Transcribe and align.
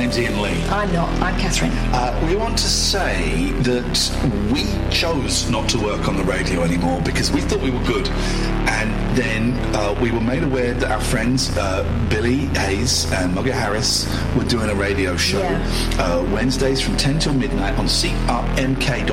name's 0.00 0.16
Iain 0.18 0.40
Lee. 0.40 0.62
I'm 0.68 0.90
not. 0.92 1.08
I'm 1.20 1.38
Catherine. 1.38 1.72
Uh, 1.92 2.26
we 2.26 2.34
want 2.34 2.56
to 2.56 2.68
say 2.68 3.50
that 3.62 4.50
we 4.50 4.64
chose 4.90 5.50
not 5.50 5.68
to 5.70 5.78
work 5.78 6.08
on 6.08 6.16
the 6.16 6.24
radio 6.24 6.62
anymore 6.62 7.02
because 7.02 7.30
we 7.30 7.42
thought 7.42 7.60
we 7.60 7.70
were 7.70 7.84
good. 7.84 8.08
And 8.08 8.90
then 9.16 9.52
uh, 9.74 9.94
we 10.00 10.10
were 10.10 10.20
made 10.22 10.42
aware 10.42 10.72
that 10.72 10.90
our 10.90 11.00
friends 11.00 11.54
uh, 11.56 11.82
Billy 12.08 12.46
Hayes 12.58 13.12
and 13.12 13.34
Mugger 13.34 13.52
Harris 13.52 14.06
were 14.34 14.44
doing 14.44 14.70
a 14.70 14.74
radio 14.74 15.16
show 15.18 15.40
Yeah. 15.40 15.62
uh, 15.98 16.22
Wednesdays 16.32 16.80
from 16.80 16.96
10 16.96 17.18
till 17.18 17.34
midnight 17.34 17.78
on 17.78 17.84
crmk.co.uk. 17.86 19.10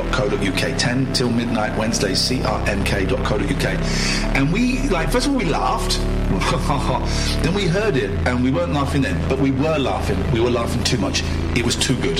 10 0.79 1.13
till 1.13 1.29
midnight 1.31 1.77
Wednesdays, 1.77 2.21
crmk.co.uk. 2.29 3.65
And 4.35 4.53
we, 4.53 4.87
like, 4.89 5.11
first 5.11 5.25
of 5.27 5.33
all, 5.33 5.37
we 5.39 5.45
laughed. 5.45 5.99
then 7.43 7.53
we 7.53 7.65
heard 7.65 7.95
it 7.97 8.09
and 8.27 8.43
we 8.43 8.51
weren't 8.51 8.73
laughing 8.73 9.01
then, 9.01 9.17
but 9.29 9.39
we 9.39 9.51
were 9.51 9.77
laughing. 9.77 10.19
We 10.31 10.39
were 10.39 10.49
laughing 10.49 10.83
too 10.83 10.97
much. 10.97 11.23
It 11.55 11.65
was 11.65 11.75
too 11.75 11.95
good. 12.01 12.19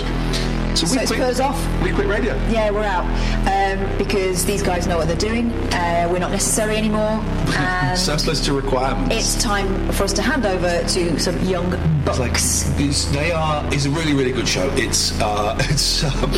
So 0.77 0.83
we 0.83 1.05
So 1.05 1.15
quit. 1.15 1.41
Off? 1.41 1.83
We 1.83 1.91
quit 1.91 2.07
radio. 2.07 2.35
Yeah, 2.49 2.69
we're 2.69 2.83
out 2.83 3.03
um, 3.47 3.97
because 3.97 4.45
these 4.45 4.61
guys 4.61 4.85
know 4.85 4.97
what 4.97 5.07
they're 5.07 5.17
doing. 5.17 5.51
Uh, 5.73 6.07
we're 6.11 6.19
not 6.19 6.31
necessary 6.31 6.77
anymore, 6.77 7.19
Surplus 7.95 8.45
to 8.45 8.53
requirements. 8.53 9.15
it's 9.15 9.43
time 9.43 9.91
for 9.91 10.03
us 10.03 10.13
to 10.13 10.21
hand 10.21 10.45
over 10.45 10.83
to 10.87 11.19
some 11.19 11.39
young 11.45 11.73
It's 12.05 12.19
like 12.19 12.33
it's, 12.33 13.05
they 13.05 13.31
are. 13.31 13.63
It's 13.73 13.85
a 13.85 13.89
really, 13.89 14.13
really 14.13 14.31
good 14.31 14.47
show. 14.47 14.69
It's 14.73 15.19
uh, 15.19 15.57
it's 15.61 16.03
um, 16.03 16.29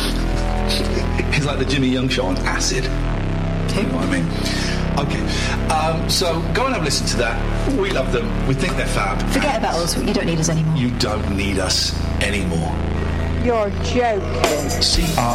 it's 1.34 1.44
like 1.44 1.58
the 1.58 1.66
Jimmy 1.66 1.88
Young 1.88 2.08
show 2.08 2.24
on 2.26 2.36
acid. 2.38 2.84
You 2.84 3.82
know 3.86 3.96
what 3.96 4.08
I 4.08 4.20
mean? 4.20 4.79
Okay, 4.98 5.20
um, 5.68 6.08
so 6.10 6.40
go 6.52 6.66
and 6.66 6.74
have 6.74 6.82
a 6.82 6.84
listen 6.84 7.06
to 7.08 7.16
that. 7.18 7.36
We 7.78 7.90
love 7.90 8.12
them. 8.12 8.26
We 8.46 8.54
think 8.54 8.76
they're 8.76 8.86
fab. 8.86 9.20
Forget 9.32 9.58
about 9.58 9.76
us. 9.76 9.96
You 10.02 10.12
don't 10.12 10.26
need 10.26 10.38
us 10.38 10.48
anymore. 10.48 10.76
You 10.76 10.90
don't 10.98 11.36
need 11.36 11.58
us 11.58 11.94
anymore. 12.22 12.74
You're 13.44 13.70
joking. 13.84 14.20
crmk.co.uk. 14.82 15.30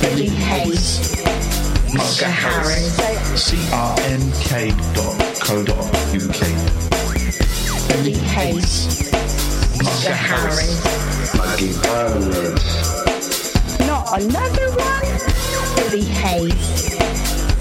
Billy 0.00 0.28
Hayes, 0.28 1.16
Mugger 1.92 2.30
Harris. 2.30 2.98
crmk.co.uk. 3.50 4.68
Billy 7.88 8.12
Hayes, 8.12 9.10
Mugger 9.82 10.14
Harris. 10.14 11.34
Maggie 11.36 11.74
Bowland. 11.82 12.97
Not 14.08 14.22
another 14.22 14.70
one? 14.70 15.76
Billy 15.76 16.02
Hayes, 16.02 16.96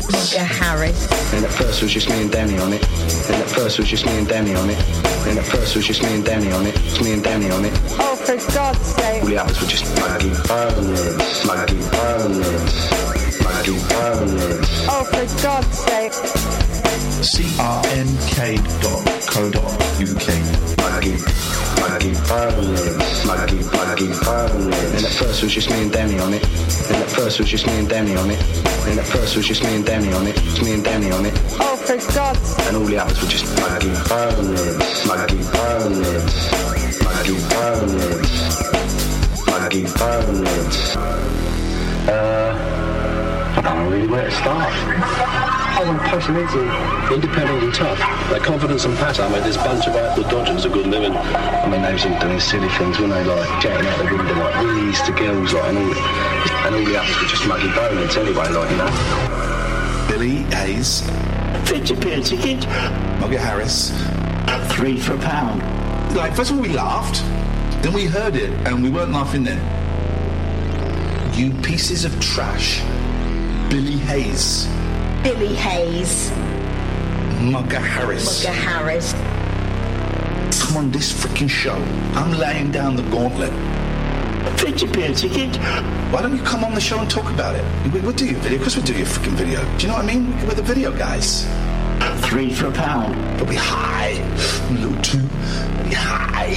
Mugger 0.09 0.45
Harris. 0.45 1.33
And 1.33 1.43
at 1.43 1.51
first 1.51 1.81
it 1.81 1.83
was 1.83 1.91
just 1.91 2.07
me 2.09 2.21
and 2.21 2.31
Danny 2.31 2.57
on 2.57 2.71
it. 2.71 2.87
And 3.29 3.41
at 3.41 3.49
first 3.49 3.77
it 3.77 3.81
was 3.81 3.89
just 3.89 4.05
me 4.05 4.17
and 4.17 4.25
Danny 4.29 4.55
on 4.55 4.69
it. 4.69 4.77
And 5.27 5.37
at 5.37 5.45
first 5.45 5.75
it 5.75 5.79
was 5.79 5.87
just 5.87 6.03
me 6.03 6.15
and 6.15 6.23
Danny 6.23 6.49
on 6.53 6.65
it. 6.65 6.73
It's 6.85 7.01
me 7.01 7.11
and 7.11 7.21
Danny 7.21 7.49
on 7.49 7.65
it. 7.65 7.73
Oh, 7.99 8.15
for 8.15 8.37
God's 8.53 8.79
sake. 8.79 9.23
All 9.23 9.27
the 9.27 9.37
others 9.37 9.59
were 9.59 9.67
just 9.67 9.93
Maggie 9.97 10.29
Bowland. 10.47 11.17
Maggie 11.45 11.89
Bowland. 11.91 13.16
Maggie 13.67 13.83
Bowland. 13.89 14.63
Oh, 14.87 15.03
for 15.03 15.25
God's 15.43 15.77
sake. 15.77 16.13
crmk.co.uk. 17.19 17.97
Maggie, 20.77 21.19
Maggie 21.81 22.15
Bowland, 22.29 22.97
Maggie, 23.27 23.63
Maggie 23.75 24.13
Bowland. 24.23 24.73
And 24.73 25.03
at 25.03 25.11
first 25.11 25.41
it 25.41 25.45
was 25.45 25.53
just 25.53 25.69
me 25.69 25.81
and 25.81 25.91
Danny 25.91 26.17
on 26.19 26.33
it. 26.33 26.45
And 26.47 27.03
at 27.03 27.09
first 27.09 27.39
it 27.39 27.43
was 27.43 27.49
just 27.49 27.67
me 27.67 27.77
and 27.77 27.89
Danny 27.89 28.15
on 28.15 28.31
it. 28.31 28.41
And 28.87 28.99
at 28.99 29.05
first 29.05 29.33
it 29.33 29.37
was 29.37 29.47
just 29.47 29.63
me 29.63 29.75
and 29.75 29.85
Danny 29.85 30.13
on 30.13 30.27
it. 30.27 30.37
It's 30.37 30.61
me 30.61 30.73
and 30.73 30.83
Danny 30.83 31.11
on 31.11 31.25
it. 31.25 31.33
Oh, 31.59 31.75
for 31.75 31.97
God's 32.13 32.39
sake. 32.39 32.67
And 32.67 32.77
all 32.77 32.85
the 32.85 32.97
others 32.97 33.21
were 33.21 33.27
just 33.27 33.45
Maggie 33.57 33.91
Bowland, 34.07 34.79
Maggie 35.07 35.43
Bowland, 35.51 36.31
Maggie 37.03 37.41
Bowland, 37.51 38.23
Maggie 39.45 39.87
Bowland. 39.99 40.47
Uh, 42.07 42.46
I 43.57 43.61
don't 43.61 43.75
know 43.75 43.89
really 43.89 44.07
where 44.07 44.25
to 44.25 44.31
start. 44.31 44.71
I 44.71 45.83
want 45.83 46.01
to 46.01 46.09
post 46.09 46.29
into 46.29 47.13
Independent 47.13 47.63
and 47.63 47.73
tough. 47.73 48.29
Their 48.29 48.39
confidence 48.39 48.85
and 48.85 48.95
patter 48.97 49.27
made 49.29 49.43
this 49.43 49.57
bunch 49.57 49.87
of 49.87 49.95
outward 49.95 50.29
dodgers 50.29 50.65
a 50.65 50.69
good 50.69 50.87
living. 50.87 51.13
I 51.15 51.67
mean, 51.67 51.81
they 51.81 51.93
was 51.93 52.05
all 52.05 52.19
doing 52.19 52.39
silly 52.39 52.69
things, 52.69 52.99
weren't 52.99 53.13
they? 53.13 53.23
Like 53.23 53.61
chatting 53.61 53.87
out 53.87 53.97
the 53.97 54.05
window, 54.15 54.33
like 54.35 54.53
wheelies 54.55 55.05
to 55.05 55.11
girls, 55.11 55.53
like, 55.53 55.63
and 55.65 55.77
all, 55.77 55.95
and 56.65 56.75
all 56.75 56.85
the 56.85 56.97
others 56.99 57.21
were 57.21 57.27
just 57.27 57.47
muggy 57.47 57.67
boners 57.69 58.17
anyway, 58.17 58.49
like, 58.49 58.69
you 58.71 58.77
know. 58.77 60.07
Billy 60.07 60.43
Hayes, 60.55 61.01
Fifty 61.67 61.95
p 61.95 62.11
a 62.13 62.21
ticket, 62.21 62.67
Mugger 63.19 63.39
Harris. 63.39 63.91
three 64.75 64.99
for 64.99 65.13
a 65.15 65.19
pound. 65.19 65.61
Like, 66.15 66.35
first 66.35 66.51
of 66.51 66.57
all, 66.57 66.63
we 66.63 66.69
laughed, 66.69 67.23
then 67.81 67.93
we 67.93 68.05
heard 68.05 68.35
it, 68.35 68.51
and 68.67 68.83
we 68.83 68.89
weren't 68.89 69.11
laughing 69.11 69.43
then. 69.43 69.59
You 71.33 71.53
pieces 71.61 72.05
of 72.05 72.19
trash. 72.19 72.81
Billy 73.69 73.97
Hayes, 73.97 74.65
Billy 75.23 75.53
Hayes, 75.55 76.31
Mugger 77.41 77.79
Harris. 77.79 78.45
Mugger 78.45 78.57
Harris. 78.57 79.11
Come 80.61 80.77
on 80.77 80.91
this 80.91 81.11
freaking 81.11 81.49
show. 81.49 81.75
I'm 82.15 82.31
laying 82.39 82.71
down 82.71 82.95
the 82.95 83.03
gauntlet. 83.03 83.51
Fifty 84.57 84.87
p 84.87 85.03
a 85.03 85.13
ticket, 85.13 85.57
Why 86.13 86.21
don't 86.21 86.37
you 86.37 86.43
come 86.43 86.63
on 86.63 86.75
the 86.75 86.79
show 86.81 86.97
and 86.99 87.09
talk 87.09 87.29
about 87.29 87.55
it? 87.55 87.91
We, 87.91 87.99
we'll 87.99 88.13
do 88.13 88.25
your 88.25 88.39
video. 88.39 88.57
Of 88.57 88.63
course, 88.63 88.77
we'll 88.77 88.85
do 88.85 88.97
your 88.97 89.05
freaking 89.05 89.33
video. 89.33 89.61
Do 89.77 89.81
you 89.81 89.87
know 89.89 89.95
what 89.95 90.05
I 90.05 90.13
mean? 90.13 90.31
We're 90.47 90.55
the 90.55 90.61
video 90.61 90.97
guys. 90.97 91.45
three 92.27 92.53
for 92.53 92.67
a 92.67 92.71
pound. 92.71 93.15
But 93.37 93.49
we 93.49 93.55
high. 93.55 94.11
A 94.11 94.73
little 94.79 95.01
too 95.01 95.27
we 95.83 95.93
high. 95.93 96.55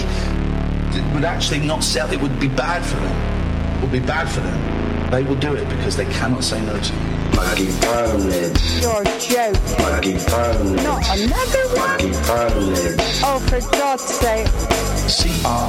It 0.95 1.15
would 1.15 1.25
actually 1.25 1.61
not 1.61 1.83
sell. 1.83 2.09
It 2.13 2.21
would 2.21 2.39
be 2.39 2.49
bad 2.49 2.85
for 2.85 2.97
them. 2.97 3.79
It 3.79 3.83
would 3.83 3.93
be 3.93 3.99
bad 3.99 4.29
for 4.29 4.41
them. 4.41 4.80
They 5.11 5.25
will 5.25 5.35
do 5.37 5.55
it 5.55 5.69
because 5.69 5.97
they 5.97 6.05
cannot 6.07 6.45
say 6.45 6.61
no 6.65 6.79
to 6.79 6.93
you. 6.95 7.01
Maggie 7.35 7.73
Bowland, 7.81 8.57
You're 8.81 9.05
joking. 9.19 9.79
Maggie 9.79 10.19
Bowland, 10.31 10.83
Not 10.85 11.03
another 11.19 11.65
one? 11.75 11.89
Maggie 11.89 12.13
Bowland. 12.27 13.01
Oh, 13.25 13.39
for 13.49 13.61
God's 13.77 14.05
sake. 14.05 14.47
crmk.co.uk. 15.11 15.67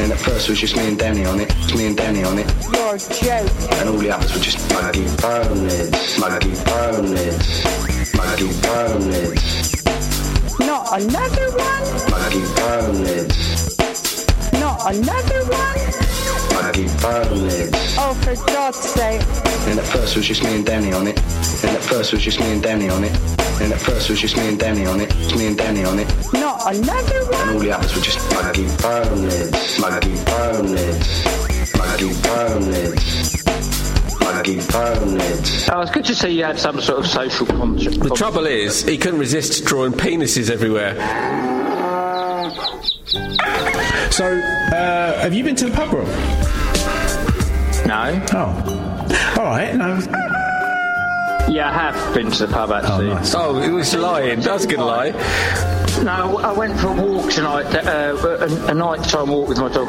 And 0.00 0.12
at 0.12 0.18
first 0.18 0.48
it 0.48 0.50
was 0.52 0.60
just 0.60 0.76
me 0.76 0.88
and 0.88 0.98
Danny 0.98 1.24
on 1.24 1.40
it. 1.40 1.50
It's 1.58 1.74
me 1.74 1.86
and 1.86 1.96
Danny 1.96 2.24
on 2.24 2.38
it. 2.38 2.46
You're 2.72 2.98
joking. 2.98 3.78
And 3.78 3.88
all 3.90 3.98
the 3.98 4.10
others 4.10 4.32
were 4.34 4.40
just 4.40 4.64
Not 10.60 11.00
another 11.00 11.50
one? 11.50 12.10
Maggie 12.10 12.44
Bowland, 12.56 13.32
Not 14.60 14.94
another 14.94 15.44
one? 15.46 15.74
Maggie 16.54 16.88
Bowland. 17.02 17.74
Oh, 17.98 18.14
for 18.22 18.34
God's 18.46 18.78
sake. 18.78 19.20
And 19.68 19.78
at 19.78 19.86
first 19.86 20.14
it 20.14 20.18
was 20.18 20.26
just 20.26 20.42
me 20.42 20.56
and 20.56 20.66
Danny 20.66 20.92
on 20.92 21.06
it. 21.06 21.18
And 21.64 21.76
at 21.76 21.82
first 21.82 22.12
it 22.12 22.16
was 22.16 22.22
just 22.22 22.40
me 22.40 22.52
and 22.52 22.62
Danny 22.62 22.88
on 22.88 23.04
it. 23.04 23.12
And 23.60 23.72
at 23.72 23.80
first 23.80 24.08
it 24.08 24.12
was 24.12 24.20
just 24.20 24.36
me 24.36 24.48
and 24.48 24.58
Danny 24.58 24.86
on 24.86 25.00
it. 25.00 25.14
It's 25.16 25.34
me 25.34 25.46
and 25.46 25.56
Danny 25.56 25.84
on 25.84 25.98
it. 25.98 26.08
Not 26.32 26.74
another 26.74 27.24
one? 27.26 27.34
And 27.34 27.50
all 27.50 27.58
the 27.58 27.72
others 27.72 27.94
were 27.94 28.02
just 28.02 28.18
Maggie 28.30 28.66
Bowland, 28.82 29.52
Maggie 29.80 30.24
Bowland, 30.24 31.02
Maggie 31.78 32.14
Bowland, 32.22 33.00
Maggie 34.20 34.60
Bowland. 34.72 35.68
Oh, 35.72 35.80
it's 35.80 35.90
good 35.90 36.04
to 36.06 36.14
see 36.14 36.30
you 36.30 36.44
had 36.44 36.58
some 36.58 36.80
sort 36.80 36.98
of 36.98 37.06
social 37.06 37.46
conscience. 37.46 37.96
The 37.96 38.10
trouble 38.10 38.46
is, 38.46 38.82
he 38.82 38.98
couldn't 38.98 39.20
resist 39.20 39.64
drawing 39.64 39.92
penises 39.92 40.50
everywhere. 40.50 40.94
So, 44.10 44.26
uh, 44.26 45.20
have 45.20 45.34
you 45.34 45.44
been 45.44 45.56
to 45.56 45.66
the 45.66 45.74
pub, 45.74 45.92
Rob? 45.92 46.06
No. 47.86 48.26
Oh. 48.32 49.36
All 49.38 49.44
right. 49.44 49.74
No. 49.74 49.98
Yeah, 51.48 51.68
I 51.68 51.72
have 51.72 52.14
been 52.14 52.30
to 52.30 52.46
the 52.46 52.52
pub 52.52 52.72
actually. 52.72 53.10
Oh, 53.10 53.14
nice. 53.14 53.34
Oh, 53.34 53.60
he 53.60 53.68
was 53.70 53.94
lying. 53.94 54.40
That's 54.40 54.64
a 54.64 54.68
good 54.68 54.78
lie. 54.78 55.10
No, 56.02 56.38
I 56.38 56.52
went 56.52 56.78
for 56.80 56.88
a 56.88 56.92
walk 56.92 57.30
tonight, 57.30 57.66
uh, 57.74 58.16
a, 58.40 58.70
a 58.70 58.74
nighttime 58.74 59.28
walk 59.28 59.48
with 59.48 59.58
my 59.58 59.68
dog 59.68 59.88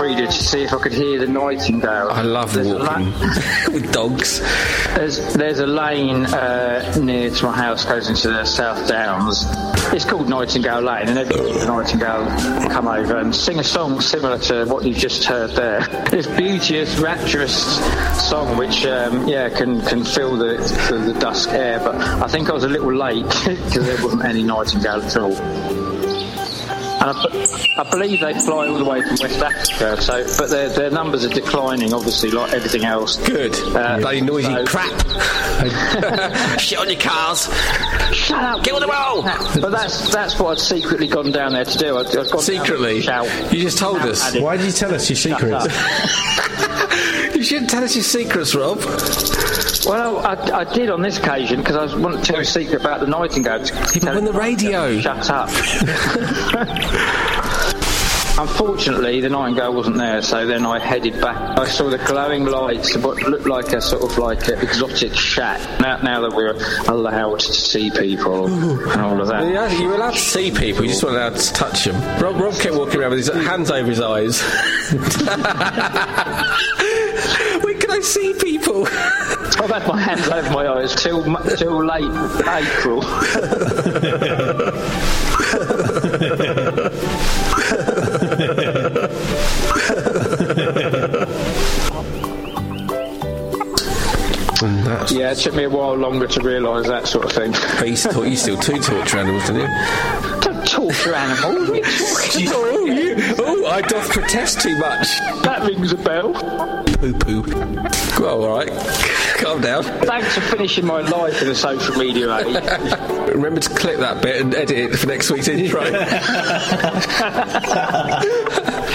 Frida 0.00 0.26
to 0.28 0.32
see 0.32 0.62
if 0.62 0.72
I 0.72 0.78
could 0.78 0.94
hear 0.94 1.18
the 1.18 1.26
nightingale. 1.26 2.08
I 2.10 2.22
love 2.22 2.54
There's 2.54 2.68
a 2.68 2.78
la- 2.78 2.84
walking 3.00 3.12
with 3.74 3.92
dogs. 3.92 4.40
There's, 4.94 5.34
there's 5.34 5.58
a 5.58 5.66
lane 5.66 6.24
uh, 6.24 6.96
near 6.98 7.28
to 7.28 7.44
my 7.44 7.52
house 7.54 7.84
goes 7.84 8.08
into 8.08 8.28
the 8.28 8.46
South 8.46 8.88
Downs. 8.88 9.44
It's 9.92 10.06
called 10.06 10.26
Nightingale 10.26 10.80
Lane, 10.80 11.08
and 11.10 11.18
every 11.18 11.36
the 11.36 11.66
nightingale 11.66 12.24
come 12.70 12.88
over 12.88 13.18
and 13.18 13.34
sing 13.36 13.58
a 13.58 13.64
song 13.64 14.00
similar 14.00 14.38
to 14.38 14.64
what 14.64 14.86
you've 14.86 14.96
just 14.96 15.24
heard 15.24 15.50
there. 15.50 15.80
This 16.10 16.26
beauteous, 16.26 16.98
rapturous 16.98 17.54
song, 18.26 18.56
which 18.56 18.86
um, 18.86 19.28
yeah 19.28 19.48
can 19.50 19.80
can 19.82 20.02
fill 20.02 20.36
the 20.36 20.58
fill 20.88 21.00
the 21.00 21.18
dusk 21.20 21.50
air. 21.50 21.78
But 21.78 21.94
I 21.96 22.26
think 22.26 22.48
I 22.48 22.52
was 22.52 22.64
a 22.64 22.68
little 22.68 22.94
late 22.94 23.24
because 23.44 23.86
there 23.86 24.02
wasn't 24.02 24.24
any 24.24 24.42
nightingale 24.42 25.02
at 25.02 25.16
all. 25.16 25.79
And 27.00 27.10
I, 27.16 27.80
I 27.80 27.90
believe 27.90 28.20
they 28.20 28.34
fly 28.40 28.68
all 28.68 28.76
the 28.78 28.84
way 28.84 29.00
from 29.02 29.16
West 29.20 29.40
Africa. 29.42 30.00
So, 30.02 30.24
but 30.38 30.50
their 30.50 30.68
their 30.68 30.90
numbers 30.90 31.24
are 31.24 31.28
declining, 31.30 31.94
obviously, 31.94 32.30
like 32.30 32.52
everything 32.52 32.84
else. 32.84 33.16
Good. 33.16 33.54
Uh, 33.74 33.98
Bloody 34.00 34.20
noisy 34.20 34.52
so- 34.52 34.64
crap. 34.66 34.90
Shit 36.60 36.78
on 36.78 36.88
your 36.90 37.00
cars. 37.00 37.48
Shut 38.14 38.42
up! 38.42 38.62
Get 38.64 38.74
on 38.74 38.80
the 38.80 38.88
roll. 38.88 39.22
But 39.60 39.70
that's 39.70 40.12
that's 40.12 40.38
what 40.38 40.52
I'd 40.52 40.58
secretly 40.58 41.06
gone 41.08 41.32
down 41.32 41.52
there 41.52 41.64
to 41.64 41.78
do. 41.78 41.96
I'd, 41.98 42.06
I'd 42.06 42.30
gone 42.30 42.42
Secretly? 42.42 42.96
to 42.96 43.02
shout. 43.02 43.52
You 43.52 43.60
just 43.60 43.78
told 43.78 43.98
us. 44.02 44.34
At. 44.34 44.42
Why 44.42 44.56
did 44.56 44.66
you 44.66 44.72
tell 44.72 44.94
us 44.94 45.08
your 45.08 45.16
secrets? 45.16 45.66
You 47.40 47.44
shouldn't 47.46 47.70
tell 47.70 47.82
us 47.82 47.94
your 47.96 48.02
secrets, 48.04 48.54
Rob. 48.54 48.78
Well, 49.86 50.18
I, 50.18 50.34
I 50.60 50.64
did 50.74 50.90
on 50.90 51.00
this 51.00 51.16
occasion 51.16 51.60
because 51.60 51.74
I 51.74 51.82
was 51.84 51.96
wanting 51.96 52.20
to 52.20 52.32
tell 52.32 52.40
a 52.40 52.44
secret 52.44 52.82
about 52.82 53.00
the 53.00 53.06
nightingale. 53.06 53.64
People 53.90 54.10
on 54.10 54.24
the 54.26 54.32
radio. 54.34 55.00
Shut 55.00 55.30
up. 55.30 55.48
Unfortunately, 58.40 59.20
the 59.20 59.28
nightingale 59.28 59.74
wasn't 59.74 59.98
there, 59.98 60.22
so 60.22 60.46
then 60.46 60.64
I 60.64 60.78
headed 60.78 61.20
back. 61.20 61.58
I 61.58 61.68
saw 61.68 61.90
the 61.90 61.98
glowing 61.98 62.46
lights 62.46 62.94
of 62.94 63.04
what 63.04 63.20
looked 63.22 63.46
like 63.46 63.74
a 63.74 63.82
sort 63.82 64.02
of 64.02 64.16
like 64.16 64.48
an 64.48 64.60
exotic 64.60 65.12
shack. 65.12 65.60
Now, 65.78 66.00
now 66.00 66.22
that 66.22 66.34
we're 66.34 66.54
allowed 66.88 67.40
to 67.40 67.52
see 67.52 67.90
people 67.90 68.46
and 68.46 69.00
all 69.02 69.20
of 69.20 69.28
that. 69.28 69.46
Yeah, 69.46 69.70
you 69.78 69.88
were 69.88 69.96
allowed 69.96 70.14
to 70.14 70.18
see 70.18 70.50
people, 70.50 70.84
you 70.84 70.90
just 70.90 71.04
weren't 71.04 71.16
allowed 71.16 71.36
to 71.36 71.52
touch 71.52 71.84
them. 71.84 72.00
Rob, 72.22 72.40
Rob 72.40 72.54
kept 72.54 72.76
walking 72.76 73.00
around 73.00 73.10
with 73.10 73.18
his 73.18 73.28
hands 73.28 73.70
over 73.70 73.90
his 73.90 74.00
eyes. 74.00 74.40
When 78.00 78.06
I 78.06 78.08
see 78.08 78.32
people? 78.32 78.86
I've 78.86 79.68
had 79.68 79.86
my 79.86 80.00
hands 80.00 80.26
over 80.28 80.50
my 80.52 80.66
eyes 80.66 80.94
till 80.94 81.22
till 81.58 81.84
late 81.84 82.04
April. 82.48 83.02
And 94.62 94.86
that's 94.86 95.12
Yeah, 95.12 95.32
it 95.32 95.36
took 95.36 95.54
me 95.54 95.64
a 95.64 95.68
while 95.68 95.94
longer 95.94 96.26
to 96.26 96.40
realise 96.40 96.86
that 96.86 97.06
sort 97.06 97.26
of 97.26 97.32
thing. 97.32 97.52
But 97.52 97.86
you 97.86 97.96
still, 97.96 98.26
you 98.26 98.36
still 98.36 98.56
two 98.56 98.80
torture 98.80 99.18
animals, 99.18 99.46
didn't 99.46 99.68
you? 99.68 100.59
Don't 100.80 100.92
torture 100.94 101.14
animals. 101.14 101.68
What 101.80 102.36
are 102.36 102.40
you 102.40 102.48
talking 102.48 102.62
about? 102.62 102.74
oh, 102.74 102.84
you, 102.86 103.34
oh, 103.38 103.66
I 103.66 103.82
doth 103.82 104.08
protest 104.10 104.60
too 104.62 104.78
much. 104.78 105.06
That 105.42 105.62
rings 105.66 105.92
a 105.92 105.96
bell. 105.96 106.32
Poo 106.98 107.12
poo. 107.12 107.42
Well, 108.18 108.44
all 108.44 108.56
right. 108.56 108.70
Calm 109.36 109.60
down. 109.60 109.82
Thanks 109.82 110.34
for 110.34 110.40
finishing 110.40 110.86
my 110.86 111.00
life 111.02 111.42
in 111.42 111.48
the 111.48 111.54
social 111.54 111.96
media 111.96 112.34
age. 112.38 112.46
Remember 113.34 113.60
to 113.60 113.70
clip 113.74 113.98
that 113.98 114.22
bit 114.22 114.40
and 114.40 114.54
edit 114.54 114.76
it 114.76 114.96
for 114.96 115.06
next 115.06 115.30
week's 115.30 115.48
intro. 115.48 115.82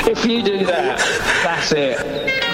if 0.07 0.25
you 0.25 0.41
do 0.43 0.65
that, 0.65 0.97
that's 1.43 1.71
it. 1.71 2.44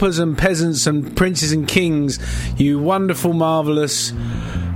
Paupers 0.00 0.18
and 0.18 0.36
peasants 0.38 0.86
and 0.86 1.14
princes 1.14 1.52
and 1.52 1.68
kings, 1.68 2.18
you 2.58 2.78
wonderful, 2.78 3.34
marvellous, 3.34 4.12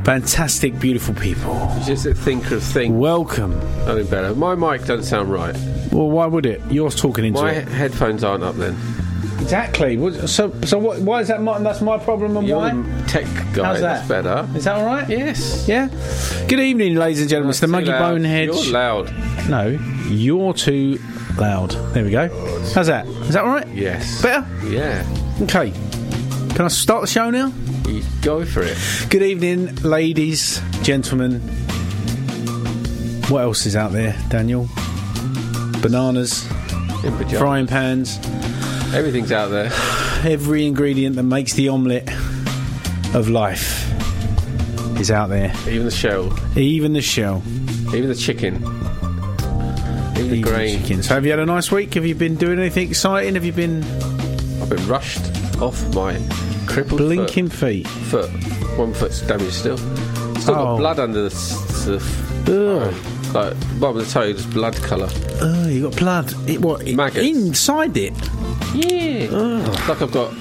fantastic, 0.05 0.79
beautiful 0.79 1.15
people. 1.15 1.55
Just 1.87 2.05
a 2.05 2.13
thinker 2.15 2.57
of 2.57 2.63
things. 2.63 2.93
Welcome. 2.95 3.59
Nothing 3.87 4.07
better. 4.09 4.35
My 4.35 4.55
mic 4.55 4.85
doesn't 4.85 5.05
sound 5.05 5.33
right. 5.33 5.55
Well, 5.91 6.11
why 6.11 6.27
would 6.27 6.45
it? 6.45 6.61
You're 6.71 6.91
talking 6.91 7.25
into 7.25 7.41
My 7.41 7.53
it. 7.53 7.69
headphones 7.69 8.23
aren't 8.23 8.45
up 8.45 8.57
then. 8.57 8.77
Exactly. 9.41 9.97
What- 9.97 10.29
So, 10.29 10.53
so 10.67 10.77
what, 10.79 11.01
why 11.01 11.21
is 11.23 11.29
that? 11.29 11.41
My, 11.41 11.59
that's 11.59 11.81
my 11.81 11.97
problem, 11.97 12.37
and 12.37 12.47
You're 12.47 12.59
why? 12.59 12.75
the 12.75 13.05
tech 13.09 13.25
guy. 13.55 13.65
How's 13.65 13.81
that? 13.81 14.07
That's 14.07 14.09
better. 14.09 14.49
Is 14.55 14.65
that 14.65 14.77
all 14.77 14.85
right? 14.85 15.09
Yes. 15.09 15.67
Yeah. 15.67 15.89
Good 16.49 16.61
evening, 16.61 16.97
ladies 16.97 17.21
and 17.23 17.31
gentlemen. 17.31 17.51
It's 17.51 17.61
the 17.61 17.67
Too 17.67 17.73
Muggy 17.73 17.87
loud. 17.87 18.13
Boneheads. 18.13 18.67
You're 18.67 18.75
loud. 18.75 19.15
No, 19.49 19.69
you're 20.09 20.53
too 20.53 20.99
loud. 21.39 21.71
There 21.95 22.05
we 22.05 22.11
go. 22.11 22.29
How's 22.73 22.87
that? 22.89 23.07
Is 23.07 23.35
that 23.35 23.45
all 23.45 23.51
right? 23.51 23.69
Yes. 23.69 24.23
Better. 24.23 24.47
Yeah. 24.67 25.05
Okay. 25.43 25.71
Can 26.55 26.63
I 26.63 26.69
start 26.69 27.03
the 27.03 27.07
show 27.07 27.31
now? 27.31 27.53
You 27.89 28.03
go 28.23 28.45
for 28.45 28.63
it. 28.63 28.77
Good 29.11 29.23
evening, 29.23 29.75
ladies, 29.77 30.61
gentlemen. 30.83 31.41
What 33.29 33.43
else 33.43 33.67
is 33.67 33.77
out 33.77 33.93
there, 33.93 34.17
Daniel? 34.29 34.69
Bananas, 35.83 36.47
In 37.05 37.13
pajamas. 37.17 37.39
frying 37.39 37.67
pans, 37.67 38.19
Everything's 38.95 39.33
out 39.33 39.49
there. 39.49 39.67
every 40.25 40.67
ingredient 40.67 41.17
that 41.17 41.25
makes 41.25 41.53
the 41.55 41.69
omelette 41.69 42.09
of 43.15 43.29
life 43.29 43.91
is 45.01 45.11
out 45.11 45.29
there. 45.29 45.53
Even 45.69 45.85
the 45.85 45.91
shell. 45.91 46.33
Even 46.57 46.93
the 46.93 47.03
shell. 47.03 47.43
Even 47.95 48.09
the 48.09 48.15
chicken. 48.15 48.63
The 50.15 50.21
Even 50.25 50.41
grain. 50.43 50.81
chicken. 50.81 51.03
So, 51.03 51.15
have 51.15 51.25
you 51.25 51.31
had 51.33 51.41
a 51.41 51.47
nice 51.47 51.71
week? 51.73 51.95
Have 51.95 52.07
you 52.07 52.15
been 52.15 52.37
doing 52.37 52.59
anything 52.59 52.89
exciting? 52.89 53.35
Have 53.35 53.45
you 53.45 53.53
been 53.53 53.83
I've 54.63 54.69
been 54.71 54.87
rushed 54.89 55.23
off 55.61 55.83
my 55.95 56.19
crippled 56.67 56.99
blinking 56.99 57.49
feet? 57.51 57.87
foot. 57.89 58.31
foot. 58.31 58.79
One 58.79 58.95
foot's 58.95 59.21
damaged 59.23 59.53
still. 59.55 59.77
Still 59.79 60.55
Oh. 60.55 60.65
got 60.65 60.77
blood 60.79 60.99
under 61.01 61.29
the, 61.29 61.35
s- 61.35 61.85
the 61.85 61.97
f- 61.97 62.49
Ugh. 62.49 62.93
Um, 62.95 63.33
like 63.33 63.81
bottom 63.81 63.97
of 63.99 64.07
the 64.07 64.11
toe, 64.13 64.33
just 64.33 64.51
blood 64.51 64.75
colour. 64.77 65.09
Oh, 65.41 65.67
you 65.69 65.83
got 65.89 65.97
blood. 65.97 66.33
It, 66.49 66.61
what? 66.61 66.87
it- 66.87 66.95
Maggots. 66.97 67.27
inside 67.27 67.97
it. 67.97 68.13
Yeah. 68.75 69.29
It's 69.67 69.89
like 69.89 70.01
I've 70.03 70.13
got 70.13 70.33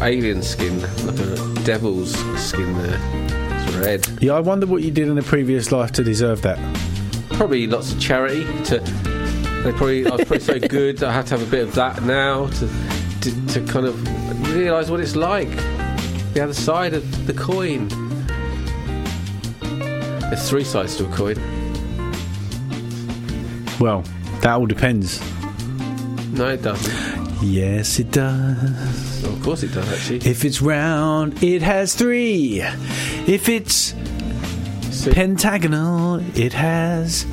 alien 0.00 0.42
skin, 0.42 0.80
like 1.06 1.18
a 1.18 1.64
devil's 1.64 2.14
skin 2.40 2.72
there. 2.82 2.98
It's 3.66 3.74
red. 3.74 4.06
Yeah, 4.22 4.32
I 4.34 4.40
wonder 4.40 4.66
what 4.66 4.82
you 4.82 4.90
did 4.90 5.08
in 5.08 5.18
a 5.18 5.22
previous 5.22 5.72
life 5.72 5.92
to 5.92 6.04
deserve 6.04 6.42
that. 6.42 6.58
Probably 7.36 7.66
lots 7.66 7.92
of 7.92 8.00
charity. 8.00 8.44
To 8.64 8.78
they 9.64 9.70
probably 9.72 10.06
I 10.06 10.10
was 10.16 10.24
probably 10.26 10.40
so 10.40 10.58
good. 10.68 11.02
I 11.02 11.12
had 11.12 11.26
to 11.28 11.38
have 11.38 11.46
a 11.46 11.50
bit 11.50 11.62
of 11.62 11.74
that 11.74 12.02
now 12.02 12.46
to 12.48 12.68
to, 13.22 13.46
to 13.48 13.66
kind 13.66 13.86
of 13.86 14.54
realise 14.54 14.90
what 14.90 15.00
it's 15.00 15.16
like. 15.16 15.48
The 16.34 16.40
other 16.42 16.54
side 16.54 16.94
of 16.94 17.26
the 17.26 17.32
coin. 17.32 17.88
There's 20.20 20.48
three 20.48 20.64
sides 20.64 20.96
to 20.96 21.06
a 21.06 21.12
coin. 21.12 21.36
Well, 23.80 24.02
that 24.40 24.52
all 24.52 24.66
depends. 24.66 25.20
No, 26.32 26.48
it 26.48 26.62
doesn't. 26.62 27.42
Yes, 27.42 27.98
it 27.98 28.10
does. 28.10 29.22
Well, 29.22 29.32
of 29.32 29.42
course 29.42 29.62
it 29.62 29.72
does 29.72 29.92
actually. 29.92 30.28
If 30.30 30.44
it's 30.44 30.60
round, 30.60 31.42
it 31.42 31.62
has 31.62 31.94
three. 31.94 32.60
If 33.26 33.48
it's 33.48 33.94
Pentagonal, 35.12 36.16
it 36.38 36.52
has 36.52 37.24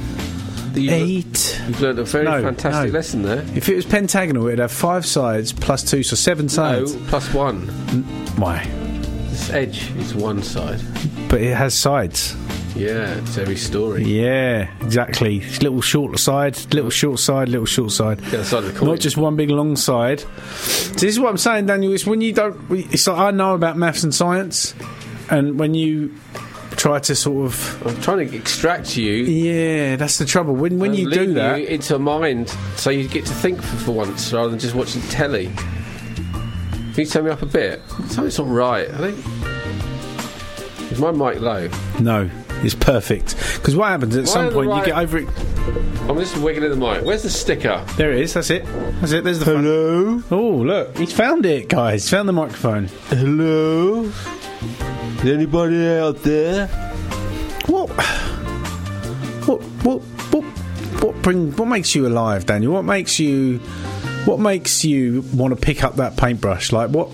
you've, 0.73 0.91
eight. 0.91 1.61
you've 1.67 1.81
learned 1.81 1.99
a 1.99 2.03
very 2.03 2.25
No, 2.25 2.41
fantastic 2.41 2.91
no. 2.91 2.97
lesson 2.97 3.21
there. 3.23 3.43
If 3.55 3.69
it 3.69 3.75
was 3.75 3.85
pentagonal, 3.85 4.47
it'd 4.47 4.59
have 4.59 4.71
five 4.71 5.05
sides 5.05 5.51
plus 5.53 5.89
two, 5.89 6.03
so 6.03 6.15
seven 6.15 6.49
sides. 6.49 6.95
No, 6.95 7.01
plus 7.07 7.33
one. 7.33 7.67
Why? 8.37 8.65
This 9.29 9.49
edge 9.51 9.91
is 9.97 10.13
one 10.13 10.43
side. 10.43 10.81
But 11.29 11.41
it 11.41 11.55
has 11.55 11.73
sides. 11.73 12.35
Yeah, 12.75 13.15
it's 13.19 13.37
every 13.37 13.57
story. 13.57 14.03
Yeah, 14.03 14.69
exactly. 14.81 15.39
It's 15.39 15.61
little 15.61 15.81
short 15.81 16.17
side, 16.19 16.57
little 16.73 16.89
short 16.89 17.19
side, 17.19 17.49
little 17.49 17.65
short 17.65 17.91
side. 17.91 18.19
The 18.19 18.43
side 18.45 18.63
of 18.63 18.73
the 18.73 18.79
coin. 18.79 18.89
Not 18.89 18.99
just 18.99 19.17
one 19.17 19.35
big 19.35 19.49
long 19.49 19.75
side. 19.75 20.21
So 20.21 20.93
this 20.93 21.03
is 21.03 21.19
what 21.19 21.29
I'm 21.29 21.37
saying, 21.37 21.65
Daniel. 21.65 21.93
It's 21.93 22.05
when 22.05 22.21
you 22.21 22.31
don't. 22.33 22.57
It's 22.71 23.07
like 23.07 23.17
I 23.17 23.31
know 23.31 23.55
about 23.55 23.77
maths 23.77 24.03
and 24.03 24.15
science, 24.15 24.73
and 25.29 25.59
when 25.59 25.73
you 25.73 26.15
try 26.71 26.99
to 26.99 27.15
sort 27.15 27.45
of. 27.45 27.87
I'm 27.87 28.01
trying 28.01 28.27
to 28.29 28.35
extract 28.35 28.97
you. 28.97 29.11
Yeah, 29.13 29.95
that's 29.95 30.17
the 30.17 30.25
trouble. 30.25 30.55
When 30.55 30.79
when 30.79 30.93
you 30.93 31.09
do 31.09 31.33
that, 31.33 31.61
you 31.61 31.67
into 31.67 31.95
a 31.95 31.99
mind, 31.99 32.49
so 32.75 32.89
you 32.89 33.07
get 33.07 33.25
to 33.25 33.33
think 33.33 33.61
for, 33.61 33.75
for 33.77 33.91
once 33.91 34.31
rather 34.33 34.49
than 34.49 34.59
just 34.59 34.75
watching 34.75 35.01
telly. 35.03 35.51
Can 36.93 36.93
you 36.97 37.05
turn 37.05 37.25
me 37.25 37.31
up 37.31 37.41
a 37.41 37.45
bit? 37.45 37.81
Something's 38.07 38.37
not 38.37 38.47
right. 38.49 38.89
I 38.89 39.11
think. 39.11 40.91
Is 40.91 40.99
my 40.99 41.11
mic 41.11 41.39
low? 41.39 41.69
no, 42.01 42.29
it's 42.63 42.75
perfect. 42.75 43.37
Because 43.55 43.77
what 43.77 43.87
happens 43.89 44.15
at 44.17 44.25
Why 44.25 44.31
some 44.31 44.51
point 44.51 44.69
right- 44.69 44.79
you 44.79 44.85
get 44.85 44.97
over 44.97 45.19
it. 45.19 45.29
I'm 46.09 46.17
just 46.17 46.35
wiggling 46.37 46.69
the 46.71 46.75
mic. 46.75 47.05
Where's 47.05 47.21
the 47.23 47.29
sticker? 47.29 47.85
There 47.95 48.11
it 48.11 48.19
is. 48.21 48.33
That's 48.33 48.49
it. 48.49 48.65
That's 48.99 49.13
it. 49.13 49.23
There's 49.23 49.39
the 49.39 49.45
hello. 49.45 50.21
Oh 50.31 50.49
look, 50.57 50.97
he's 50.97 51.13
found 51.13 51.45
it, 51.45 51.69
guys. 51.69 52.09
Found 52.09 52.27
the 52.27 52.33
microphone. 52.33 52.87
Hello? 53.07 54.11
Anybody 55.23 55.87
out 55.87 56.17
there? 56.23 56.67
What? 57.67 57.89
What? 59.45 59.61
What? 59.83 60.01
What? 60.01 60.43
What 61.03 61.21
bring? 61.21 61.51
What 61.55 61.65
makes 61.67 61.93
you 61.93 62.07
alive, 62.07 62.47
Daniel? 62.47 62.73
What 62.73 62.85
makes 62.85 63.19
you? 63.19 63.59
What 64.25 64.39
makes 64.39 64.83
you 64.83 65.23
want 65.33 65.53
to 65.53 65.59
pick 65.59 65.83
up 65.83 65.97
that 65.97 66.17
paintbrush? 66.17 66.71
Like 66.71 66.89
what? 66.89 67.09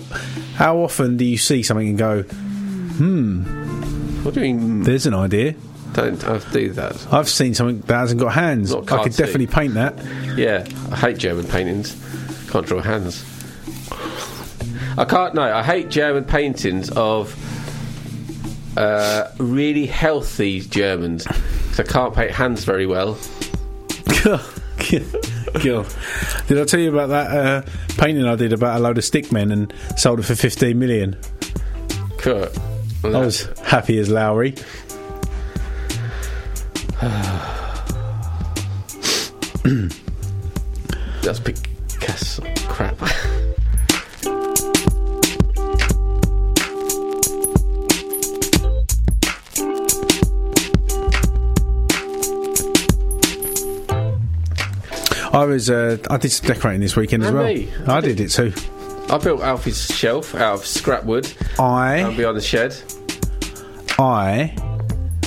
How 0.54 0.78
often 0.78 1.18
do 1.18 1.24
you 1.24 1.36
see 1.36 1.62
something 1.62 1.88
and 1.88 1.98
go, 1.98 2.22
hmm? 2.22 3.42
What 4.24 4.32
do 4.34 4.40
you 4.40 4.54
mean? 4.54 4.82
"There's 4.84 5.04
an 5.06 5.14
idea"? 5.14 5.54
Don't 5.92 6.22
I 6.26 6.38
do 6.50 6.70
that? 6.72 7.06
I've 7.12 7.28
seen 7.28 7.52
something 7.54 7.80
that 7.80 7.94
hasn't 7.94 8.20
got 8.20 8.32
hands. 8.32 8.72
I 8.72 8.78
could 8.78 8.86
cartoon. 8.88 9.12
definitely 9.12 9.46
paint 9.48 9.74
that. 9.74 9.94
Yeah, 10.36 10.66
I 10.90 10.96
hate 10.96 11.18
German 11.18 11.46
paintings. 11.46 11.94
Can't 12.50 12.66
draw 12.66 12.80
hands. 12.80 13.22
I 14.96 15.04
can't. 15.04 15.34
No, 15.34 15.42
I 15.42 15.62
hate 15.62 15.90
German 15.90 16.24
paintings 16.24 16.90
of 16.90 17.34
uh, 18.78 19.30
really 19.38 19.86
healthy 19.86 20.60
Germans 20.60 21.24
because 21.26 21.80
I 21.80 21.82
can't 21.82 22.14
paint 22.14 22.30
hands 22.30 22.62
very 22.64 22.86
well. 22.86 23.18
Gil, 25.60 25.84
did 26.46 26.60
I 26.60 26.64
tell 26.64 26.78
you 26.78 26.90
about 26.90 27.08
that 27.08 27.36
uh, 27.36 27.62
painting 28.00 28.24
I 28.24 28.36
did 28.36 28.52
about 28.52 28.78
a 28.78 28.80
load 28.80 28.96
of 28.96 29.04
stick 29.04 29.32
men 29.32 29.50
and 29.50 29.74
sold 29.96 30.20
it 30.20 30.22
for 30.22 30.36
15 30.36 30.78
million? 30.78 31.16
Kurt, 32.18 32.56
I 33.02 33.08
was 33.08 33.48
happy 33.64 33.98
as 33.98 34.08
Lowry. 34.08 34.52
That's 41.22 41.40
Picasso 41.40 42.44
crap. 42.68 42.96
I 55.38 55.44
was 55.44 55.70
uh, 55.70 55.98
I 56.10 56.16
did 56.16 56.32
some 56.32 56.48
decorating 56.48 56.80
this 56.80 56.96
weekend 56.96 57.22
as 57.22 57.28
And 57.28 57.38
well. 57.38 57.46
me. 57.46 57.68
I 57.86 58.00
did 58.00 58.18
it 58.20 58.30
too. 58.30 58.52
I 59.08 59.18
built 59.18 59.40
Alfie's 59.40 59.86
shelf 59.86 60.34
out 60.34 60.54
of 60.54 60.66
scrap 60.66 61.04
wood 61.04 61.32
I 61.58 62.12
behind 62.16 62.36
the 62.36 62.40
shed. 62.42 62.76
I 63.98 64.52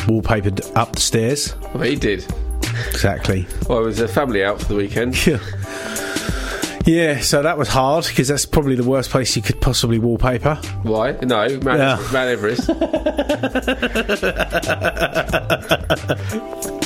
wallpapered 0.08 0.75
up 0.75 0.94
the 0.96 1.01
stairs. 1.01 1.56
I 1.74 1.77
bet 1.77 1.88
he 1.88 1.96
did. 1.96 2.25
Exactly. 2.89 3.48
Well, 3.70 3.80
it 3.80 3.86
was 3.86 4.00
a 4.01 4.08
family 4.08 4.44
out 4.44 4.60
for 4.62 4.68
the 4.68 4.75
weekend. 4.75 5.15
Yeah, 6.84 7.20
so 7.20 7.44
that 7.44 7.60
was 7.60 7.68
hard 7.68 8.08
because 8.08 8.27
that's 8.27 8.48
probably 8.48 8.74
the 8.74 8.84
worst 8.84 9.12
place 9.12 9.36
you 9.36 9.44
could 9.44 9.62
possibly 9.62 10.00
wallpaper. 10.00 10.56
Why? 10.82 11.12
No, 11.22 11.48
Mount, 11.60 11.63
Yeah. 11.63 11.98
Mount 12.12 12.15
Everest. 12.15 12.68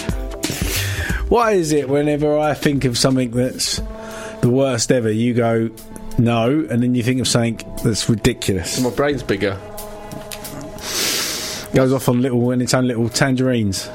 Why 1.29 1.51
is 1.53 1.71
it 1.71 1.89
whenever 1.89 2.37
I 2.37 2.53
think 2.53 2.85
of 2.85 2.97
something 2.97 3.31
that's 3.31 3.77
the 4.41 4.49
worst 4.49 4.91
ever, 4.91 5.09
you 5.09 5.33
go 5.33 5.69
no, 6.17 6.65
and 6.69 6.81
then 6.81 6.95
you 6.95 7.03
think 7.03 7.19
of 7.19 7.27
something 7.27 7.59
that's 7.83 8.07
ridiculous? 8.09 8.79
My 8.79 8.89
brain's 8.91 9.23
bigger. 9.23 9.59
Goes 11.73 11.91
off 11.91 12.07
on 12.07 12.21
little 12.21 12.51
and 12.51 12.61
its 12.61 12.73
own 12.73 12.87
little 12.87 13.09
tangerines. 13.09 13.89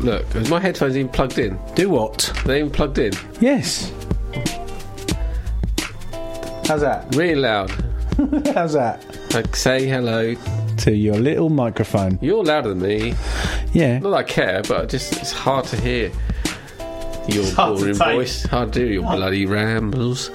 Look, 0.00 0.32
is 0.36 0.48
my 0.48 0.60
headphones 0.60 0.96
even 0.96 1.10
plugged 1.10 1.38
in? 1.38 1.58
Do 1.74 1.88
what? 1.88 2.30
Are 2.44 2.48
they 2.48 2.58
even 2.60 2.70
plugged 2.70 2.98
in? 2.98 3.12
Yes. 3.40 3.90
How's 6.66 6.82
that? 6.82 7.12
Really 7.16 7.34
loud. 7.40 7.70
How's 8.54 8.74
that? 8.74 9.04
Like, 9.34 9.56
say 9.56 9.88
hello. 9.88 10.36
To 10.78 10.92
your 10.94 11.16
little 11.16 11.48
microphone. 11.48 12.18
You're 12.22 12.44
louder 12.44 12.68
than 12.70 12.80
me. 12.80 13.14
Yeah. 13.72 13.98
Not 13.98 14.10
that 14.10 14.16
I 14.16 14.22
care, 14.22 14.62
but 14.62 14.88
just 14.88 15.12
it's 15.16 15.32
hard 15.32 15.64
to 15.66 15.80
hear. 15.80 16.12
Your 17.28 17.54
boring 17.54 17.94
voice. 17.94 18.42
To 18.48 18.68
do 18.70 18.84
your 18.86 19.02
bloody 19.02 19.46
rambles. 19.46 20.30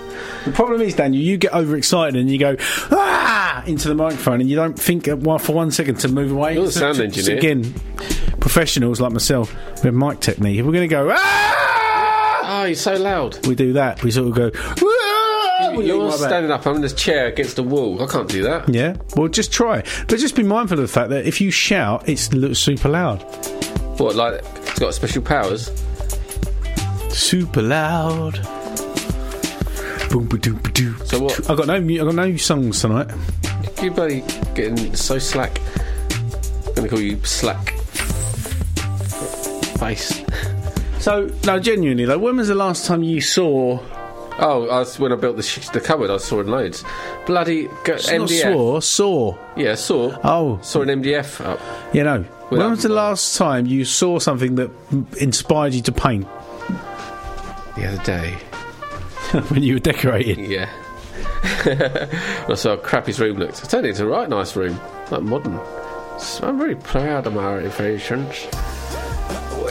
The 0.46 0.52
problem 0.54 0.82
is, 0.82 0.94
Daniel, 0.96 1.22
you 1.22 1.38
get 1.38 1.54
overexcited 1.54 2.16
and 2.16 2.30
you 2.30 2.38
go 2.38 2.56
ah 2.92 3.64
into 3.66 3.88
the 3.88 3.96
microphone, 3.96 4.40
and 4.42 4.50
you 4.50 4.56
don't 4.56 4.78
think 4.80 5.08
well, 5.10 5.40
for 5.40 5.54
one 5.54 5.72
second 5.72 6.00
to 6.02 6.08
move 6.08 6.32
away. 6.32 6.54
You're 6.54 6.66
the 6.68 6.72
sound 6.72 6.98
so- 6.98 7.04
engineer. 7.04 7.38
Again, 7.38 7.74
professionals 8.40 9.02
like 9.02 9.12
myself 9.12 9.54
with 9.84 9.94
mic 9.94 10.20
technique. 10.20 10.60
If 10.60 10.66
we're 10.66 10.72
going 10.74 10.88
to 10.88 10.94
go 10.96 11.10
ah, 11.14 12.62
Oh, 12.62 12.66
you're 12.66 12.76
so 12.76 12.94
loud. 12.96 13.46
we 13.48 13.56
do 13.56 13.74
that. 13.74 14.04
We 14.04 14.12
sort 14.12 14.28
of 14.30 14.36
go. 14.36 14.52
"Ah," 14.56 15.72
You're 15.72 16.12
standing 16.14 16.52
up. 16.52 16.66
I'm 16.68 16.76
in 16.78 16.82
this 16.82 16.94
chair 16.94 17.26
against 17.28 17.56
the 17.58 17.64
wall. 17.64 18.02
I 18.02 18.06
can't 18.08 18.30
do 18.30 18.44
that. 18.44 18.70
Yeah, 18.70 18.96
well, 19.16 19.28
just 19.28 19.52
try. 19.52 19.84
But 20.08 20.20
just 20.20 20.36
be 20.36 20.44
mindful 20.44 20.78
of 20.80 20.84
the 20.84 20.88
fact 20.94 21.10
that 21.10 21.26
if 21.26 21.42
you 21.42 21.52
shout, 21.52 22.08
it's 22.08 22.30
super 22.58 22.88
loud. 22.88 23.22
What, 24.00 24.16
like, 24.16 24.36
it's 24.58 24.80
got 24.80 24.94
special 24.94 25.22
powers? 25.22 25.70
Super 27.16 27.62
loud. 27.62 28.34
Boom, 30.12 30.28
ba, 30.28 30.38
doo, 30.38 30.54
ba, 30.56 30.70
doo. 30.72 30.96
So 31.06 31.24
what? 31.24 31.50
I 31.50 31.56
got 31.56 31.68
no, 31.68 31.80
mu- 31.80 32.02
I 32.02 32.04
got 32.06 32.16
no 32.16 32.36
songs 32.38 32.82
tonight. 32.82 33.10
You 33.82 33.92
bloody 33.92 34.22
getting 34.54 34.94
so 34.96 35.18
slack. 35.20 35.60
I'm 36.78 36.84
to 36.84 36.88
call 36.90 37.00
you 37.00 37.24
slack 37.24 37.72
face. 39.80 40.24
So, 41.00 41.30
no, 41.46 41.60
genuinely, 41.60 42.06
like, 42.06 42.20
when 42.20 42.36
was 42.38 42.48
the 42.48 42.56
last 42.56 42.86
time 42.86 43.04
you 43.04 43.22
saw? 43.22 43.80
Oh, 44.38 44.68
I 44.70 44.80
was, 44.80 45.00
when 45.00 45.14
I 45.14 45.16
built 45.16 45.38
the, 45.38 45.44
sh- 45.44 45.70
the 45.70 45.80
cupboard, 45.80 46.10
I 46.10 46.18
saw 46.18 46.42
in 46.42 46.48
loads. 46.48 46.84
Bloody 47.26 47.68
go, 47.86 47.94
It's 47.94 48.12
not 48.12 48.28
MDF. 48.30 48.42
saw, 48.42 48.80
saw. 48.82 49.38
Yeah, 49.56 49.76
saw. 49.76 50.18
Oh, 50.24 50.60
Saw 50.62 50.82
an 50.82 50.90
MDF 51.02 51.44
up. 51.46 51.60
you 51.94 52.04
know. 52.04 52.22
When 52.50 52.60
Without- 52.60 52.70
was 52.72 52.84
the 52.84 52.90
last 52.90 53.38
time 53.38 53.66
you 53.68 53.86
saw 53.86 54.20
something 54.20 54.56
that 54.56 54.70
m- 54.92 55.08
inspired 55.20 55.74
you 55.74 55.82
to 55.84 55.92
paint 55.92 56.28
The 57.76 57.88
other 57.88 58.04
day. 58.04 58.38
when 59.50 59.64
you 59.64 59.74
were 59.74 59.80
decorating? 59.80 60.50
Yeah. 60.50 60.70
I 62.48 62.54
saw 62.56 62.76
how 62.76 62.82
crap 62.82 63.08
his 63.08 63.20
room 63.20 63.38
looked. 63.38 63.64
I 63.64 63.68
turned 63.68 63.86
it 63.86 63.90
into 63.90 64.06
a 64.06 64.08
right 64.08 64.30
nice 64.30 64.56
room, 64.56 64.80
like 65.12 65.22
modern. 65.22 65.60
So 66.20 66.48
I'm 66.48 66.58
very 66.58 66.76
proud 66.76 67.28
of 67.28 67.34
my 67.34 67.56
renovations. 67.56 68.48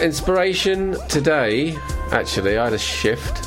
Inspiration 0.01 0.97
today, 1.09 1.77
actually, 2.13 2.59
I 2.59 2.65
had 2.65 2.73
a 2.75 2.79
shift. 2.79 3.47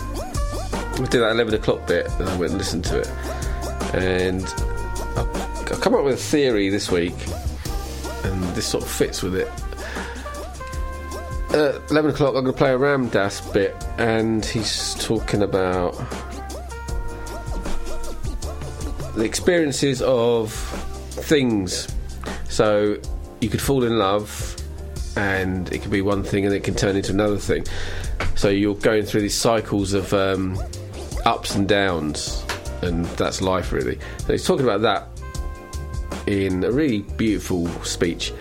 We 0.99 1.05
did 1.07 1.21
that 1.21 1.31
11 1.31 1.53
o'clock 1.53 1.85
bit, 1.85 2.09
and 2.19 2.27
I 2.27 2.35
went 2.37 2.51
and 2.51 2.57
listened 2.57 2.85
to 2.85 2.99
it. 2.99 3.07
And 3.93 4.43
I've, 5.15 5.71
I've 5.71 5.81
come 5.81 5.93
up 5.93 6.03
with 6.03 6.15
a 6.15 6.17
theory 6.17 6.69
this 6.69 6.89
week, 6.89 7.15
and 8.23 8.43
this 8.55 8.65
sort 8.65 8.83
of 8.83 8.89
fits 8.89 9.21
with 9.21 9.35
it. 9.35 9.51
At 11.57 11.89
11 11.89 12.11
o'clock, 12.11 12.35
I'm 12.35 12.43
going 12.43 12.53
to 12.53 12.53
play 12.53 12.69
a 12.69 12.77
Ram 12.77 13.09
Dass 13.09 13.41
bit, 13.41 13.75
and 13.97 14.45
he's 14.45 14.93
talking 15.03 15.41
about 15.41 15.93
the 19.15 19.23
experiences 19.23 20.03
of 20.03 20.53
things. 20.53 21.87
So 22.47 22.99
you 23.41 23.49
could 23.49 23.59
fall 23.59 23.83
in 23.85 23.97
love, 23.97 24.55
and 25.15 25.73
it 25.73 25.81
could 25.81 25.89
be 25.89 26.03
one 26.03 26.21
thing, 26.21 26.45
and 26.45 26.53
it 26.53 26.63
can 26.63 26.75
turn 26.75 26.95
into 26.95 27.11
another 27.11 27.37
thing. 27.37 27.65
So 28.35 28.49
you're 28.49 28.75
going 28.75 29.05
through 29.05 29.21
these 29.21 29.33
cycles 29.33 29.93
of 29.93 30.13
um, 30.13 30.61
ups 31.25 31.55
and 31.55 31.67
downs, 31.67 32.45
and 32.83 33.03
that's 33.17 33.41
life, 33.41 33.71
really. 33.71 33.97
So 34.19 34.33
he's 34.33 34.45
talking 34.45 34.63
about 34.63 34.81
that 34.81 35.07
in 36.27 36.63
a 36.63 36.71
really 36.71 36.99
beautiful 36.99 37.67
speech. 37.83 38.31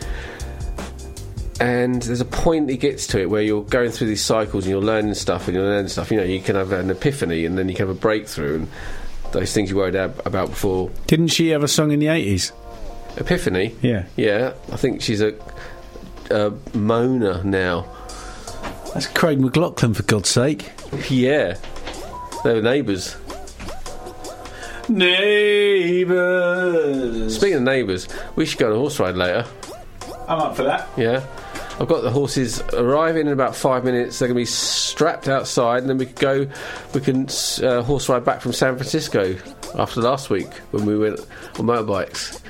And 1.60 2.02
there's 2.02 2.20
a 2.20 2.26
point 2.26 2.68
he 2.68 2.76
gets 2.76 3.06
to 3.08 3.20
it 3.20 3.30
where 3.30 3.40
you're 3.42 3.62
going 3.64 3.90
through 3.90 4.08
these 4.08 4.24
cycles 4.24 4.64
and 4.64 4.70
you're 4.70 4.82
learning 4.82 5.14
stuff 5.14 5.48
and 5.48 5.56
you're 5.56 5.64
learning 5.64 5.88
stuff. 5.88 6.10
You 6.10 6.18
know, 6.18 6.24
you 6.24 6.40
can 6.40 6.54
have 6.56 6.72
an 6.72 6.90
epiphany 6.90 7.46
and 7.46 7.56
then 7.56 7.68
you 7.68 7.74
can 7.74 7.88
have 7.88 7.96
a 7.96 7.98
breakthrough 7.98 8.56
and 8.56 8.68
those 9.32 9.52
things 9.52 9.70
you 9.70 9.76
worried 9.76 9.94
about 9.94 10.50
before. 10.50 10.90
Didn't 11.06 11.28
she 11.28 11.48
have 11.48 11.62
a 11.62 11.68
song 11.68 11.92
in 11.92 11.98
the 11.98 12.06
80s? 12.06 12.52
Epiphany? 13.16 13.74
Yeah. 13.80 14.04
Yeah, 14.16 14.52
I 14.70 14.76
think 14.76 15.00
she's 15.00 15.22
a, 15.22 15.28
a 16.30 16.50
moaner 16.74 17.42
now. 17.44 17.86
That's 18.92 19.06
Craig 19.06 19.38
McLachlan, 19.38 19.96
for 19.96 20.02
God's 20.02 20.28
sake. 20.28 20.70
Yeah. 21.10 21.56
They 22.44 22.54
were 22.54 22.62
neighbours. 22.62 23.16
Neighbours. 26.06 27.36
Speaking 27.36 27.56
of 27.56 27.62
neighbours, 27.62 28.08
we 28.36 28.46
should 28.46 28.58
go 28.58 28.66
on 28.66 28.72
a 28.72 28.76
horse 28.76 29.00
ride 29.00 29.16
later. 29.16 29.44
I'm 30.28 30.38
up 30.40 30.56
for 30.56 30.62
that. 30.64 30.88
Yeah. 30.96 31.26
I've 31.78 31.88
got 31.88 32.02
the 32.02 32.10
horses 32.10 32.62
arriving 32.72 33.26
in 33.26 33.32
about 33.32 33.54
five 33.54 33.84
minutes. 33.84 34.18
They're 34.18 34.28
going 34.28 34.36
to 34.36 34.40
be 34.40 34.46
strapped 34.46 35.28
outside, 35.28 35.80
and 35.80 35.90
then 35.90 35.98
we 35.98 36.06
can 36.06 36.14
go. 36.14 36.50
We 36.94 37.00
can 37.00 37.28
uh, 37.62 37.82
horse 37.82 38.08
ride 38.08 38.24
back 38.24 38.40
from 38.40 38.54
San 38.54 38.76
Francisco 38.76 39.36
after 39.78 40.00
last 40.00 40.30
week 40.30 40.52
when 40.70 40.86
we 40.86 40.96
went 40.96 41.20
on 41.20 41.66
motorbikes. 41.66 42.40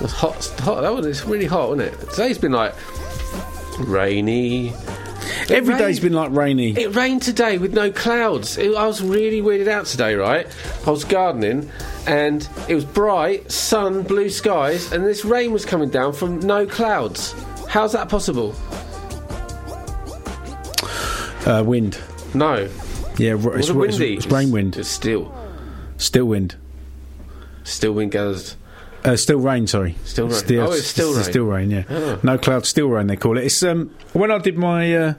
It's 0.00 0.12
hot, 0.12 0.44
hot. 0.60 0.80
That 0.80 0.94
was 0.94 1.06
it's 1.06 1.24
really 1.26 1.44
hot, 1.44 1.78
isn't 1.78 1.80
it? 1.80 2.10
Today's 2.10 2.38
been 2.38 2.52
like 2.52 2.74
rainy. 3.80 4.72
Every 5.50 5.74
rained- 5.74 5.78
day's 5.78 6.00
been 6.00 6.12
like 6.12 6.32
rainy. 6.32 6.70
It 6.70 6.94
rained 6.94 7.22
today 7.22 7.58
with 7.58 7.74
no 7.74 7.90
clouds. 7.90 8.56
It, 8.56 8.74
I 8.74 8.86
was 8.86 9.02
really 9.02 9.42
weirded 9.42 9.68
out 9.68 9.86
today, 9.86 10.14
right? 10.14 10.46
I 10.86 10.90
was 10.90 11.04
gardening 11.04 11.70
and 12.06 12.48
it 12.68 12.74
was 12.74 12.84
bright, 12.84 13.50
sun, 13.50 14.02
blue 14.02 14.30
skies, 14.30 14.92
and 14.92 15.04
this 15.04 15.24
rain 15.24 15.52
was 15.52 15.64
coming 15.64 15.90
down 15.90 16.12
from 16.12 16.40
no 16.40 16.66
clouds. 16.66 17.34
How's 17.68 17.92
that 17.92 18.08
possible? 18.08 18.54
Uh, 21.46 21.62
wind. 21.64 21.98
No. 22.34 22.68
Yeah, 23.18 23.32
r- 23.32 23.56
it's, 23.58 23.68
it 23.68 23.76
r- 23.76 23.84
it's, 23.86 23.98
windy? 23.98 24.14
it's 24.16 24.26
rain 24.26 24.50
wind. 24.50 24.76
It's 24.76 24.88
still. 24.88 25.32
Still 25.96 26.26
wind. 26.26 26.56
Still 27.64 27.92
wind 27.92 28.12
gathers. 28.12 28.56
Uh, 29.04 29.14
still 29.14 29.38
rain, 29.38 29.68
sorry. 29.68 29.94
Still 30.04 30.26
rain. 30.26 30.58
Oh, 30.58 30.72
it's 30.72 30.86
still 30.88 31.14
rain. 31.14 31.22
Still 31.24 31.44
rain, 31.44 31.70
yeah. 31.70 31.84
Oh. 31.88 32.18
No 32.24 32.36
cloud, 32.38 32.66
still 32.66 32.88
rain. 32.88 33.06
They 33.06 33.14
call 33.16 33.38
it. 33.38 33.44
It's 33.44 33.62
um 33.62 33.94
when 34.14 34.32
I 34.32 34.38
did 34.38 34.58
my 34.58 34.92
uh, 34.96 35.14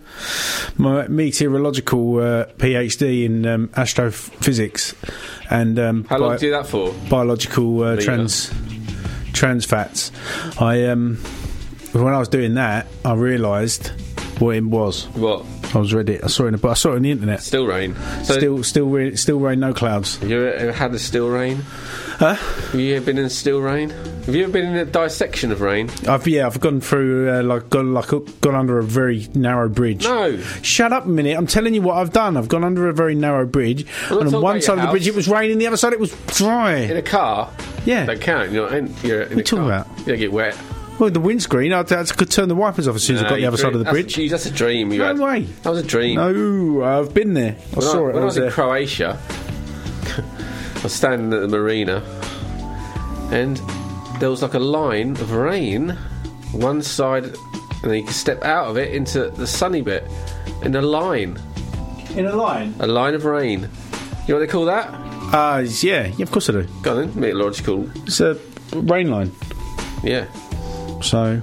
my 0.77 1.07
meteorological 1.07 2.17
uh, 2.17 2.45
PhD 2.57 3.23
in 3.23 3.45
um, 3.45 3.69
astrophysics 3.77 4.93
and 5.49 5.79
um, 5.79 6.03
How 6.05 6.17
long 6.17 6.31
bi- 6.31 6.35
did 6.37 6.41
you 6.41 6.47
do 6.49 6.57
that 6.57 6.67
for? 6.67 6.93
biological 7.09 7.81
uh, 7.83 7.95
trans 7.95 8.53
trans 9.31 9.63
fats. 9.63 10.11
I 10.59 10.83
um 10.85 11.17
when 12.03 12.13
I 12.13 12.19
was 12.19 12.29
doing 12.29 12.55
that, 12.55 12.87
I 13.05 13.13
realised 13.13 13.91
what 14.39 14.55
it 14.55 14.63
was. 14.63 15.05
What? 15.09 15.45
I 15.73 15.79
was 15.79 15.93
read 15.93 16.09
it. 16.09 16.23
I 16.23 16.27
saw 16.27 16.45
it. 16.45 16.53
In 16.53 16.55
the, 16.59 16.67
I 16.67 16.73
saw 16.75 16.93
it 16.93 16.95
on 16.97 17.01
the 17.01 17.11
internet. 17.11 17.41
Still 17.41 17.65
rain. 17.65 17.95
So 18.23 18.37
still, 18.37 18.63
still, 18.63 18.87
re- 18.87 19.15
still 19.15 19.39
rain. 19.39 19.59
No 19.59 19.73
clouds. 19.73 20.21
You 20.23 20.47
ever 20.47 20.71
had 20.71 20.93
a 20.93 20.99
still 20.99 21.27
rain? 21.29 21.57
Huh? 22.19 22.33
Have 22.35 22.79
you 22.79 22.95
ever 22.95 23.05
been 23.05 23.17
in 23.17 23.25
a 23.25 23.29
still 23.29 23.59
rain? 23.59 23.89
Have 23.89 24.33
you 24.33 24.43
ever 24.43 24.51
been 24.51 24.65
in 24.65 24.75
a 24.75 24.85
dissection 24.85 25.51
of 25.51 25.61
rain? 25.61 25.89
I've 26.07 26.27
yeah, 26.27 26.45
I've 26.47 26.59
gone 26.59 26.81
through 26.81 27.29
uh, 27.29 27.43
like 27.43 27.69
gone 27.69 27.93
like 27.93 28.09
gone 28.41 28.55
under 28.55 28.79
a 28.79 28.83
very 28.83 29.27
narrow 29.35 29.69
bridge. 29.69 30.03
No. 30.05 30.37
Shut 30.61 30.93
up 30.93 31.05
a 31.05 31.09
minute! 31.09 31.37
I'm 31.37 31.47
telling 31.47 31.73
you 31.73 31.81
what 31.81 31.97
I've 31.97 32.13
done. 32.13 32.37
I've 32.37 32.47
gone 32.47 32.63
under 32.63 32.87
a 32.87 32.93
very 32.93 33.13
narrow 33.13 33.45
bridge, 33.45 33.85
Well, 34.09 34.21
and 34.21 34.33
on 34.33 34.41
one 34.41 34.61
side 34.61 34.79
of 34.79 34.85
the 34.85 34.91
bridge 34.91 35.07
it 35.07 35.15
was 35.15 35.27
raining, 35.27 35.57
the 35.57 35.67
other 35.67 35.77
side 35.77 35.93
it 35.93 35.99
was 35.99 36.15
dry. 36.27 36.75
In 36.75 36.97
a 36.97 37.01
car? 37.01 37.51
Yeah. 37.85 38.05
Don't. 38.05 38.51
You're 38.51 38.73
in, 38.73 38.93
you're 39.03 39.23
in 39.23 39.37
you 39.37 39.43
talking 39.43 39.67
car. 39.67 39.81
about? 39.81 39.99
You 39.99 40.05
don't 40.05 40.17
get 40.17 40.31
wet. 40.31 40.57
Well, 40.99 41.11
the 41.11 41.19
windscreen, 41.19 41.73
I, 41.73 41.81
I 41.81 42.03
could 42.05 42.31
turn 42.31 42.49
the 42.49 42.55
wipers 42.55 42.87
off 42.87 42.95
as 42.95 43.03
soon 43.03 43.17
as 43.17 43.23
I 43.23 43.29
got 43.29 43.35
the 43.35 43.45
other 43.45 43.57
side 43.57 43.73
of 43.73 43.79
the 43.83 43.89
bridge. 43.91 44.15
That's, 44.15 44.31
that's 44.31 44.45
a 44.47 44.51
dream. 44.51 44.91
You 44.91 44.99
No 44.99 45.05
had. 45.07 45.19
way. 45.19 45.41
That 45.43 45.69
was 45.69 45.79
a 45.79 45.87
dream. 45.87 46.15
No, 46.15 46.83
I've 46.83 47.13
been 47.13 47.33
there. 47.33 47.55
I 47.55 47.75
When 47.75 47.81
saw 47.81 48.07
it. 48.09 48.13
when 48.13 48.23
I 48.23 48.25
was 48.25 48.31
was 48.31 48.37
in 48.37 48.43
there. 48.43 48.51
Croatia, 48.51 49.19
I 50.77 50.79
was 50.83 50.93
standing 50.93 51.31
at 51.33 51.41
the 51.41 51.47
marina, 51.47 52.01
and 53.31 53.57
there 54.19 54.29
was 54.29 54.41
like 54.41 54.53
a 54.55 54.59
line 54.59 55.11
of 55.11 55.31
rain, 55.31 55.89
one 56.51 56.81
side, 56.81 57.25
and 57.25 57.35
then 57.83 57.93
you 57.95 58.03
could 58.03 58.15
step 58.15 58.43
out 58.43 58.67
of 58.67 58.77
it 58.77 58.93
into 58.93 59.29
the 59.29 59.45
sunny 59.45 59.81
bit, 59.81 60.03
in 60.63 60.75
a 60.75 60.81
line, 60.81 61.37
in 62.15 62.25
a 62.25 62.35
line. 62.35 62.73
a 62.79 62.87
line 62.87 63.13
of 63.13 63.25
rain. 63.25 63.61
You 64.27 64.33
know 64.33 64.35
what 64.35 64.39
they 64.39 64.47
call 64.47 64.65
that? 64.65 64.87
Uh, 65.33 65.59
yeah, 65.81 66.07
yeah, 66.17 66.23
of 66.23 66.31
course 66.31 66.49
I 66.49 66.53
do. 66.53 66.67
Go 66.81 66.91
on 66.91 66.97
then, 67.11 67.19
meteorological. 67.19 67.89
It's 68.07 68.19
a 68.19 68.37
rain 68.73 69.09
line. 69.11 69.31
Yeah. 70.03 70.25
So, 71.01 71.41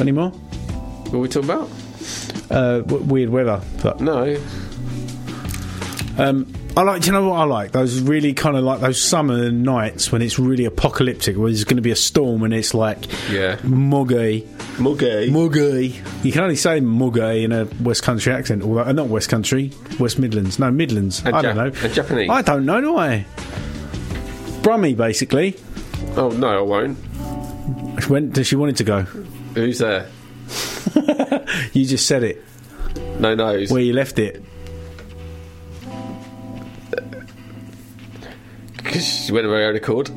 any 0.00 0.12
more? 0.12 0.30
What 0.30 1.14
are 1.14 1.18
we 1.18 1.28
talking 1.28 1.50
about? 1.50 1.68
Uh, 2.50 2.80
w- 2.80 3.04
weird 3.04 3.30
weather, 3.30 3.60
but 3.82 4.00
No. 4.00 4.36
Um, 6.18 6.52
I 6.76 6.82
like. 6.82 7.00
Do 7.02 7.06
you 7.06 7.12
know 7.12 7.28
what 7.28 7.36
I 7.36 7.44
like? 7.44 7.72
Those 7.72 8.00
really 8.00 8.34
kind 8.34 8.56
of 8.56 8.64
like 8.64 8.80
those 8.80 9.00
summer 9.00 9.50
nights 9.50 10.12
when 10.12 10.20
it's 10.22 10.38
really 10.38 10.64
apocalyptic, 10.66 11.36
where 11.36 11.48
there's 11.48 11.64
going 11.64 11.76
to 11.76 11.82
be 11.82 11.90
a 11.90 11.96
storm 11.96 12.42
and 12.42 12.52
it's 12.54 12.74
like 12.74 13.06
Yeah. 13.30 13.56
muggy, 13.62 14.46
Muggy. 14.78 15.30
muggy. 15.30 16.00
You 16.22 16.32
can 16.32 16.42
only 16.42 16.56
say 16.56 16.80
muggy 16.80 17.44
in 17.44 17.52
a 17.52 17.66
West 17.82 18.02
Country 18.02 18.32
accent, 18.32 18.62
although 18.62 18.82
uh, 18.84 18.92
not 18.92 19.08
West 19.08 19.28
Country, 19.30 19.72
West 19.98 20.18
Midlands. 20.18 20.58
No, 20.58 20.70
Midlands. 20.70 21.22
And 21.24 21.34
I 21.34 21.42
don't 21.42 21.56
know. 21.56 21.72
and 21.82 21.94
Japanese. 21.94 22.28
I 22.30 22.42
don't 22.42 22.64
know, 22.66 22.80
do 22.80 22.96
I? 22.96 23.24
Brummy, 24.62 24.94
basically. 24.94 25.56
Oh 26.16 26.28
no, 26.30 26.58
I 26.58 26.62
won't. 26.62 26.98
When 28.08 28.30
does 28.30 28.46
she 28.46 28.56
want 28.56 28.70
it 28.70 28.76
to 28.78 28.84
go? 28.84 29.02
Who's 29.54 29.78
there? 29.78 30.06
You 31.72 31.86
just 31.86 32.06
said 32.06 32.22
it. 32.22 32.42
No 33.18 33.34
nose. 33.34 33.70
where 33.70 33.80
you 33.82 33.92
left 33.92 34.18
it. 34.18 34.42
Because 38.76 39.04
she 39.26 39.32
went 39.32 39.46
of 39.46 39.52
her 39.52 39.64
own 39.64 39.76
accord. 39.76 40.10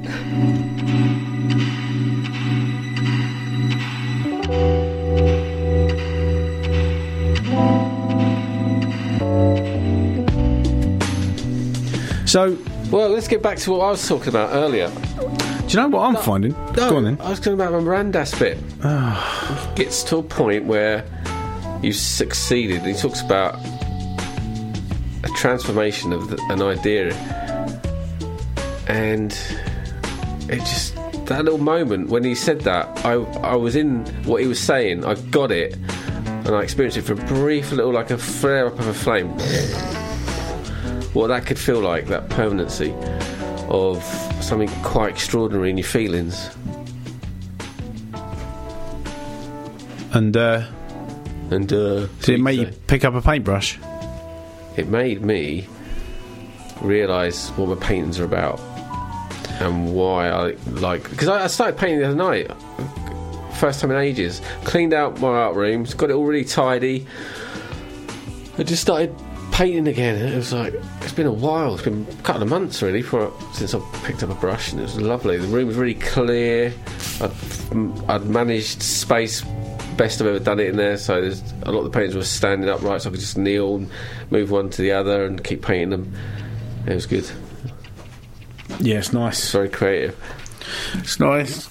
So, 12.26 12.58
Well, 12.92 13.10
let's 13.10 13.28
get 13.28 13.42
back 13.42 13.58
to 13.60 13.72
what 13.72 13.80
I 13.82 13.92
was 13.92 14.06
talking 14.08 14.28
about 14.30 14.50
earlier. 14.54 14.90
Do 15.68 15.72
you 15.72 15.90
know 15.90 15.98
what 15.98 16.06
I'm 16.06 16.24
finding? 16.24 16.52
Go 16.74 16.98
on 16.98 17.06
then. 17.06 17.18
I 17.20 17.32
was 17.32 17.40
talking 17.40 17.54
about 17.54 17.72
my 17.72 17.80
Ram 17.80 18.12
Dass 18.12 18.38
bit. 18.38 18.60
Ah. 18.84 19.74
Gets 19.76 20.04
to 20.04 20.18
a 20.18 20.24
point 20.24 20.66
where 20.66 21.04
you've 21.82 21.96
succeeded. 21.96 22.84
He 22.84 22.94
talks 22.94 23.22
about 23.22 23.56
a 25.24 25.30
transformation 25.36 26.14
of 26.14 26.30
the, 26.30 26.40
an 26.50 26.62
idea, 26.62 27.16
and 28.88 29.32
it 30.48 30.60
just 30.60 30.96
that 31.26 31.44
little 31.44 31.58
moment 31.58 32.10
when 32.10 32.24
he 32.24 32.36
said 32.36 32.62
that, 32.62 33.04
I 33.04 33.14
I 33.14 33.56
was 33.56 33.76
in 33.76 34.06
what 34.26 34.42
he 34.42 34.48
was 34.48 34.60
saying. 34.60 35.04
I 35.04 35.16
got 35.16 35.52
it, 35.52 35.76
and 36.28 36.50
I 36.50 36.62
experienced 36.62 36.98
it 37.00 37.02
for 37.02 37.14
a 37.14 37.26
brief 37.26 37.72
little 37.72 37.92
like 37.92 38.12
a 38.12 38.20
flare 38.20 38.68
up 38.68 38.78
of 38.78 38.88
a 38.88 38.94
flame. 38.94 39.30
What 41.14 41.28
that 41.28 41.48
could 41.48 41.58
feel 41.58 41.80
like, 41.80 42.06
that 42.08 42.30
permanency 42.30 42.94
of 43.76 44.04
something 44.44 44.70
quite 44.84 45.10
extraordinary 45.10 45.70
in 45.70 45.78
your 45.78 45.86
feelings. 45.86 46.50
And 50.14 50.36
uh, 50.38 50.66
And 51.52 51.72
uh, 51.72 52.08
did 52.22 52.30
it 52.30 52.40
make 52.40 52.60
you 52.60 52.68
pick 52.88 53.04
up 53.04 53.14
a 53.14 53.22
paintbrush? 53.22 53.78
it 54.78 54.88
made 54.90 55.22
me 55.22 55.66
realise 56.82 57.50
what 57.52 57.70
my 57.70 57.76
paintings 57.76 58.20
are 58.20 58.26
about 58.26 58.60
and 59.62 59.96
why 59.96 60.28
I 60.30 60.52
like 60.66 61.10
because 61.10 61.30
I, 61.30 61.46
I 61.46 61.48
started 61.48 61.78
painting 61.78 62.00
the 62.00 62.08
other 62.08 62.16
night 62.16 62.52
first 63.54 63.80
time 63.80 63.92
in 63.92 63.98
ages 63.98 64.42
cleaned 64.66 64.94
out 64.94 65.18
my 65.22 65.30
art 65.30 65.56
rooms 65.56 65.94
got 65.94 66.10
it 66.10 66.14
all 66.14 66.26
really 66.26 66.44
tidy 66.44 67.08
I 68.58 68.64
just 68.64 68.82
started 68.82 69.16
painting 69.56 69.88
again 69.88 70.16
it 70.16 70.36
was 70.36 70.52
like 70.52 70.74
it's 71.02 71.14
been 71.14 71.26
a 71.26 71.32
while 71.32 71.76
it's 71.76 71.84
been 71.84 72.06
a 72.10 72.24
couple 72.24 72.44
of 72.44 72.50
months 72.50 72.82
really 72.82 73.02
for 73.02 73.32
since 73.54 73.74
I 73.74 73.80
picked 74.04 74.22
up 74.22 74.30
a 74.30 74.36
brush 74.36 74.72
and 74.72 74.82
it 74.82 74.84
was 74.84 75.00
lovely 75.00 75.38
the 75.38 75.48
room 75.48 75.68
was 75.68 75.78
really 75.78 75.96
clear 75.96 76.74
I'd, 77.22 77.32
I'd 78.10 78.26
managed 78.26 78.84
space 78.84 79.44
best 79.96 80.22
I've 80.22 80.28
ever 80.28 80.40
done 80.40 80.60
it 80.60 80.68
in 80.68 80.76
there. 80.76 80.98
So 80.98 81.22
there's 81.22 81.42
a 81.64 81.72
lot 81.72 81.80
of 81.80 81.86
the 81.86 81.90
paintings 81.90 82.16
were 82.16 82.24
standing 82.24 82.70
upright, 82.70 83.02
so 83.02 83.10
I 83.10 83.12
could 83.12 83.20
just 83.20 83.38
kneel 83.38 83.76
and 83.76 83.90
move 84.30 84.52
one 84.52 84.70
to 84.70 84.82
the 84.82 84.92
other 84.92 85.26
and 85.26 85.44
keep 85.44 85.64
painting 85.64 85.90
them. 85.90 86.14
It 86.86 86.94
was 86.94 87.06
good. 87.06 87.30
Yeah, 88.80 88.98
it's 88.98 89.14
nice. 89.14 89.40
It's 89.40 89.52
very 89.52 89.70
creative. 89.70 90.18
It's 90.96 91.20
nice. 91.20 91.70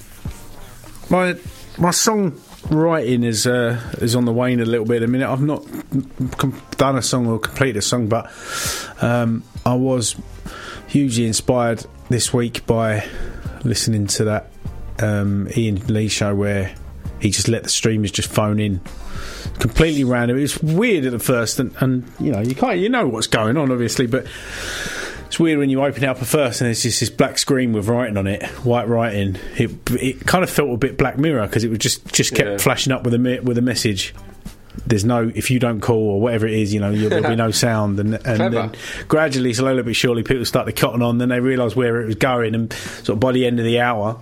My 1.10 1.36
my 1.78 1.90
song 1.90 2.40
writing 2.70 3.24
is 3.24 3.46
uh, 3.46 3.80
is 4.00 4.16
on 4.16 4.24
the 4.24 4.32
wane 4.32 4.60
a 4.60 4.64
little 4.64 4.86
bit. 4.86 5.00
the 5.00 5.06
minute 5.06 5.28
I've 5.28 5.42
not 5.42 5.64
com- 6.36 6.60
done 6.76 6.96
a 6.96 7.02
song 7.02 7.26
or 7.26 7.38
completed 7.38 7.78
a 7.78 7.82
song, 7.82 8.08
but 8.08 8.30
um, 9.00 9.44
I 9.64 9.74
was 9.74 10.16
hugely 10.88 11.26
inspired 11.26 11.84
this 12.08 12.32
week 12.32 12.66
by 12.66 13.06
listening 13.64 14.06
to 14.06 14.24
that 14.24 14.50
um, 15.00 15.48
Iain 15.56 15.86
Lee 15.86 16.08
show 16.08 16.34
where 16.34 16.74
he 17.20 17.30
just 17.30 17.48
let 17.48 17.62
the 17.62 17.68
streamers 17.68 18.10
just 18.10 18.30
phone 18.30 18.60
in 18.60 18.80
completely 19.58 20.04
random. 20.04 20.38
It 20.38 20.42
was 20.42 20.62
weird 20.62 21.04
at 21.06 21.12
the 21.12 21.18
first, 21.18 21.58
and, 21.58 21.74
and 21.80 22.10
you 22.20 22.32
know 22.32 22.40
you 22.40 22.54
can't 22.54 22.78
you 22.78 22.88
know 22.88 23.06
what's 23.08 23.26
going 23.26 23.56
on 23.56 23.70
obviously, 23.70 24.06
but 24.06 24.26
it's 25.34 25.40
weird 25.40 25.58
when 25.58 25.68
you 25.68 25.82
open 25.84 26.04
it 26.04 26.06
up 26.06 26.22
at 26.22 26.28
first 26.28 26.60
and 26.60 26.66
there's 26.68 26.84
just 26.84 27.00
this 27.00 27.10
black 27.10 27.38
screen 27.38 27.72
with 27.72 27.88
writing 27.88 28.16
on 28.16 28.28
it, 28.28 28.44
white 28.64 28.86
writing. 28.86 29.36
It 29.56 29.72
it 29.90 30.20
kind 30.26 30.44
of 30.44 30.48
felt 30.50 30.70
a 30.70 30.76
bit 30.76 30.96
Black 30.96 31.18
Mirror 31.18 31.48
because 31.48 31.64
it 31.64 31.70
was 31.70 31.80
just 31.80 32.06
just 32.12 32.36
kept 32.36 32.48
Yeah. 32.50 32.56
flashing 32.58 32.92
up 32.92 33.02
with 33.02 33.14
a 33.14 33.40
with 33.42 33.58
a 33.58 33.62
message. 33.62 34.14
There's 34.86 35.04
no 35.04 35.32
if 35.34 35.50
you 35.50 35.58
don't 35.58 35.80
call 35.80 35.98
or 36.10 36.20
whatever 36.20 36.46
it 36.46 36.54
is, 36.54 36.72
you 36.72 36.78
know, 36.78 36.94
there'll 36.94 37.28
be 37.28 37.34
no 37.34 37.50
sound, 37.66 37.98
and 37.98 38.14
and 38.24 38.54
then 38.54 38.72
gradually, 39.08 39.52
slowly 39.54 39.82
but 39.82 39.96
surely, 39.96 40.22
people 40.22 40.44
start 40.44 40.66
to 40.66 40.72
cotton 40.72 41.02
on. 41.02 41.18
Then 41.18 41.30
they 41.30 41.40
realise 41.40 41.74
where 41.74 42.00
it 42.00 42.06
was 42.06 42.14
going, 42.14 42.54
and 42.54 42.72
sort 42.72 43.10
of 43.16 43.20
by 43.20 43.32
the 43.32 43.44
end 43.44 43.58
of 43.58 43.64
the 43.64 43.80
hour. 43.80 44.20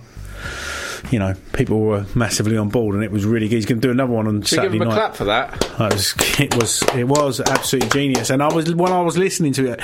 You 1.11 1.19
know, 1.19 1.35
people 1.53 1.81
were 1.81 2.05
massively 2.15 2.57
on 2.57 2.69
board, 2.69 2.95
and 2.95 3.03
it 3.03 3.11
was 3.11 3.25
really 3.25 3.47
good. 3.47 3.57
He's 3.57 3.65
going 3.65 3.81
to 3.81 3.87
do 3.87 3.91
another 3.91 4.13
one 4.13 4.27
on 4.27 4.41
Should 4.41 4.55
Saturday 4.55 4.77
him 4.77 4.83
a 4.83 4.85
night. 4.85 4.93
clap 4.93 5.15
for 5.15 5.25
that? 5.25 5.63
It 5.63 5.93
was, 5.93 6.15
it 6.39 6.55
was 6.55 6.83
it 6.95 7.03
was 7.07 7.39
absolutely 7.39 7.89
genius. 7.89 8.29
And 8.29 8.41
I 8.41 8.53
was 8.53 8.73
when 8.73 8.91
I 8.91 9.01
was 9.01 9.17
listening 9.17 9.53
to 9.53 9.71
it, 9.71 9.81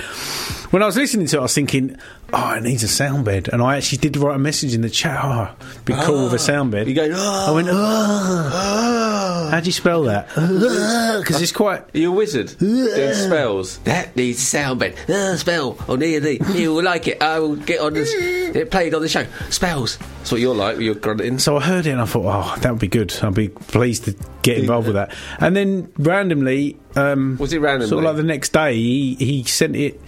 when 0.71 0.83
I 0.83 0.85
was 0.85 0.97
listening 0.97 1.27
to 1.27 1.37
it, 1.37 1.39
I 1.39 1.43
was 1.43 1.53
thinking, 1.53 1.97
oh, 2.33 2.53
it 2.53 2.63
needs 2.63 2.83
a 2.83 2.87
sound 2.87 3.25
bed. 3.25 3.49
And 3.51 3.61
I 3.61 3.77
actually 3.77 3.99
did 3.99 4.17
write 4.17 4.35
a 4.35 4.39
message 4.39 4.73
in 4.73 4.81
the 4.81 4.89
chat. 4.89 5.19
Oh, 5.23 5.55
it'd 5.71 5.85
be 5.85 5.93
cool 5.93 6.25
with 6.25 6.33
a 6.33 6.35
ah. 6.35 6.39
sound 6.39 6.71
bed. 6.71 6.87
You 6.87 6.95
go, 6.95 7.09
ah, 7.13 7.49
I 7.49 7.51
went, 7.51 7.67
ah. 7.71 9.45
oh. 9.45 9.49
How 9.49 9.59
do 9.59 9.65
you 9.65 9.71
spell 9.71 10.03
that? 10.03 10.27
Because 10.29 11.41
it's 11.41 11.51
quite. 11.51 11.83
You're 11.93 12.03
you 12.03 12.11
a 12.13 12.15
wizard? 12.15 12.55
Doing 12.59 13.13
spells. 13.13 13.79
That 13.79 14.15
needs 14.15 14.37
a 14.37 14.45
sound 14.45 14.79
bed. 14.79 14.95
Uh, 15.09 15.35
spell 15.37 15.77
on 15.87 16.03
E 16.03 16.15
and 16.15 16.23
D. 16.23 16.39
You 16.53 16.75
will 16.75 16.83
like 16.83 17.07
it. 17.07 17.21
I 17.21 17.39
will 17.39 17.55
get 17.55 17.79
on 17.79 17.93
this. 17.93 18.13
It 18.13 18.69
played 18.71 18.93
on 18.93 19.01
the 19.01 19.09
show. 19.09 19.25
Spells. 19.49 19.97
That's 19.97 20.31
what 20.31 20.41
you're 20.41 20.53
like. 20.53 20.77
You're 20.77 20.95
grunting. 21.15 21.39
So 21.39 21.57
I 21.57 21.61
heard 21.61 21.85
it 21.85 21.91
and 21.91 22.01
I 22.01 22.05
thought, 22.05 22.25
oh, 22.25 22.59
that 22.61 22.71
would 22.71 22.79
be 22.81 22.87
good. 22.87 23.13
I'd 23.21 23.33
be 23.33 23.49
pleased 23.49 24.05
to 24.05 24.15
get 24.41 24.57
involved 24.57 24.87
with 24.87 24.95
that. 24.95 25.13
And 25.39 25.55
then 25.55 25.91
randomly, 25.97 26.77
um, 26.95 27.37
Was 27.39 27.53
it 27.53 27.59
randomly? 27.61 27.87
Sort 27.87 28.03
of 28.03 28.09
like 28.09 28.15
the 28.17 28.23
next 28.23 28.53
day, 28.53 28.75
he, 28.75 29.15
he 29.15 29.43
sent 29.43 29.75
it 29.75 29.99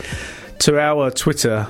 to 0.59 0.79
our 0.79 1.11
Twitter 1.11 1.67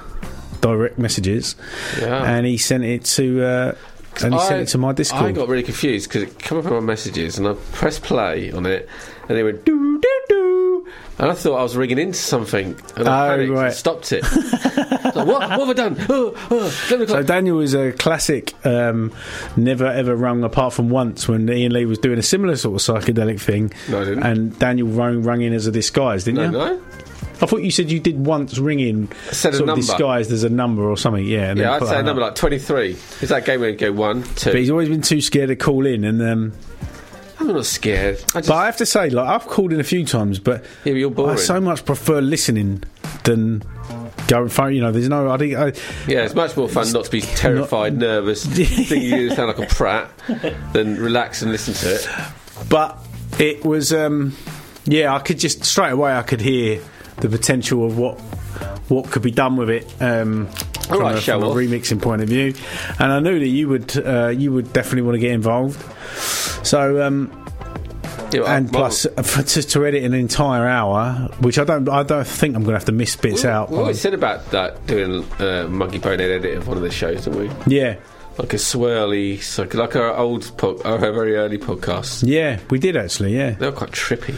direct 0.61 0.99
messages, 0.99 1.55
Yeah. 1.99 2.23
and 2.23 2.45
he 2.45 2.57
sent 2.57 2.83
it 2.83 3.03
to 3.05 3.43
uh, 3.43 3.75
and 4.23 4.33
he 4.33 4.39
I- 4.39 4.47
sent 4.47 4.61
it 4.61 4.67
to 4.69 4.77
my 4.77 4.91
Discord. 4.93 5.23
I 5.23 5.31
got 5.31 5.47
really 5.47 5.63
confused 5.63 6.07
because 6.09 6.23
it 6.23 6.37
came 6.37 6.57
up 6.59 6.65
in 6.65 6.73
my 6.73 6.79
messages 6.81 7.37
and 7.39 7.47
I 7.47 7.53
pressed 7.71 8.03
play 8.03 8.51
on 8.51 8.65
it 8.65 8.87
and 9.27 9.37
it 9.37 9.43
went 9.43 9.65
doo 9.65 9.99
doo 9.99 10.21
doo 10.29 10.60
and 11.19 11.29
I 11.29 11.33
thought 11.33 11.57
I 11.57 11.63
was 11.63 11.75
ringing 11.75 11.97
into 11.99 12.17
something 12.17 12.75
and 12.95 13.07
I 13.07 13.27
Oh, 13.27 13.31
panicked 13.31 13.51
right. 13.53 13.65
and 13.67 13.73
stopped 13.75 14.11
it. 14.11 14.23
Like, 14.23 15.15
what, 15.27 15.27
what 15.27 15.49
have 15.51 15.69
I 15.69 15.73
done? 15.73 15.97
Oh, 16.09 16.33
oh, 16.49 16.69
So. 16.69 17.21
Daniel 17.23 17.59
is 17.59 17.73
a 17.73 17.91
classic. 17.91 18.53
Um, 18.65 19.13
never 19.57 19.85
ever 19.85 20.15
rung 20.15 20.43
apart 20.43 20.73
from 20.73 20.89
once 20.89 21.27
when 21.27 21.49
Iain 21.49 21.71
Lee 21.73 21.85
was 21.85 21.99
doing 21.99 22.17
a 22.17 22.23
similar 22.23 22.55
sort 22.55 22.81
of 22.89 23.03
psychedelic 23.03 23.39
thing. 23.39 23.71
No, 23.89 24.01
I 24.01 24.05
didn't. 24.05 24.23
And 24.23 24.57
Daniel 24.59 24.87
rung, 24.87 25.21
rung 25.23 25.41
in 25.41 25.53
as 25.53 25.67
a 25.67 25.71
disguise, 25.71 26.23
didn't 26.23 26.51
no, 26.51 26.65
you? 26.71 26.75
no. 26.75 26.81
I 27.41 27.47
thought 27.47 27.63
you 27.63 27.71
said 27.71 27.89
you 27.91 27.99
did 27.99 28.23
once 28.23 28.59
ring 28.59 28.79
in, 28.79 29.09
said 29.31 29.53
a 29.55 29.57
sort 29.57 29.69
of 29.69 29.75
disguised 29.75 30.31
as 30.31 30.43
a 30.43 30.49
number 30.49 30.83
or 30.83 30.95
something. 30.95 31.25
Yeah, 31.25 31.49
and 31.49 31.59
Yeah, 31.59 31.71
I'd 31.73 31.87
say 31.87 31.99
a 31.99 32.03
number 32.03 32.21
up. 32.21 32.27
like 32.29 32.35
23. 32.35 32.91
Is 32.91 33.29
that 33.29 33.45
game 33.45 33.61
where 33.61 33.69
you 33.71 33.75
go 33.75 33.91
one, 33.91 34.21
two? 34.35 34.51
But 34.51 34.59
he's 34.59 34.69
always 34.69 34.89
been 34.89 35.01
too 35.01 35.21
scared 35.21 35.49
to 35.49 35.55
call 35.55 35.87
in, 35.87 36.03
and 36.03 36.21
um, 36.21 36.53
I'm 37.41 37.55
not 37.55 37.65
scared. 37.65 38.17
I 38.35 38.39
just, 38.39 38.47
but 38.49 38.55
I 38.55 38.65
have 38.65 38.77
to 38.77 38.85
say, 38.85 39.09
like 39.09 39.27
I've 39.27 39.47
called 39.47 39.73
in 39.73 39.79
a 39.79 39.83
few 39.83 40.05
times, 40.05 40.39
but 40.39 40.63
yeah, 40.85 40.93
you're 40.93 41.29
I 41.29 41.35
so 41.35 41.59
much 41.59 41.85
prefer 41.85 42.21
listening 42.21 42.83
than 43.23 43.63
going 44.27 44.49
phone. 44.49 44.73
You 44.73 44.81
know, 44.81 44.91
there's 44.91 45.09
no. 45.09 45.29
I 45.29 45.37
think. 45.37 45.55
I, 45.55 45.67
yeah, 46.07 46.23
it's 46.23 46.35
much 46.35 46.55
more 46.55 46.69
fun 46.69 46.91
not 46.91 47.05
to 47.05 47.11
be 47.11 47.21
terrified, 47.21 47.97
nervous, 47.97 48.45
thinking 48.47 49.01
you 49.01 49.29
sound 49.31 49.47
like 49.47 49.71
a 49.71 49.73
prat, 49.73 50.11
than 50.73 50.97
relax 50.97 51.41
and 51.41 51.51
listen 51.51 51.73
to 51.73 51.95
it. 51.95 52.07
but 52.69 52.97
it 53.39 53.65
was. 53.65 53.91
Um, 53.93 54.35
yeah, 54.85 55.13
I 55.13 55.19
could 55.19 55.39
just 55.39 55.63
straight 55.63 55.91
away. 55.91 56.13
I 56.13 56.23
could 56.23 56.41
hear 56.41 56.81
the 57.17 57.29
potential 57.29 57.85
of 57.85 57.97
what 57.97 58.19
what 58.89 59.09
could 59.09 59.21
be 59.21 59.31
done 59.31 59.55
with 59.55 59.69
it. 59.69 59.93
Um, 59.99 60.49
All 60.89 60.97
from, 60.97 60.99
right, 61.01 61.15
a, 61.15 61.21
show 61.21 61.39
from 61.39 61.49
a 61.49 61.53
remixing 61.53 62.01
point 62.01 62.21
of 62.21 62.29
view, 62.29 62.53
and 62.99 63.11
I 63.11 63.19
knew 63.19 63.39
that 63.39 63.47
you 63.47 63.69
would 63.69 63.97
uh, 63.97 64.27
you 64.29 64.51
would 64.51 64.73
definitely 64.73 65.03
want 65.03 65.15
to 65.15 65.19
get 65.19 65.31
involved. 65.31 65.81
So 66.65 67.01
um, 67.05 67.31
and 68.33 68.71
plus 68.71 69.05
uh, 69.05 69.21
for, 69.21 69.43
to, 69.43 69.63
to 69.63 69.85
edit 69.85 70.03
an 70.03 70.13
entire 70.13 70.67
hour, 70.67 71.29
which 71.39 71.59
I 71.59 71.63
don't 71.63 71.87
I 71.89 72.03
don't 72.03 72.27
think 72.27 72.55
I'm 72.55 72.63
going 72.63 72.73
to 72.73 72.79
have 72.79 72.85
to 72.85 72.91
miss 72.91 73.15
bits 73.15 73.43
we, 73.43 73.49
out. 73.49 73.69
we 73.69 73.77
always 73.77 73.99
said 73.99 74.13
about 74.13 74.49
that 74.51 74.85
doing 74.87 75.23
uh, 75.39 75.67
monkey 75.69 75.97
bonehead 75.97 76.31
edit 76.31 76.57
of 76.57 76.67
one 76.67 76.77
of 76.77 76.83
the 76.83 76.91
shows, 76.91 77.25
didn't 77.25 77.39
we? 77.39 77.75
yeah, 77.75 77.97
Like 78.37 78.53
a 78.53 78.57
swirly, 78.57 79.41
so 79.41 79.67
like 79.73 79.95
our 79.95 80.15
old, 80.15 80.51
po- 80.57 80.81
our 80.83 80.97
very 80.97 81.35
early 81.35 81.57
podcasts. 81.57 82.23
yeah, 82.25 82.59
we 82.69 82.79
did 82.79 82.95
actually. 82.97 83.35
Yeah, 83.37 83.51
They 83.51 83.65
were 83.67 83.71
quite 83.73 83.91
trippy. 83.91 84.35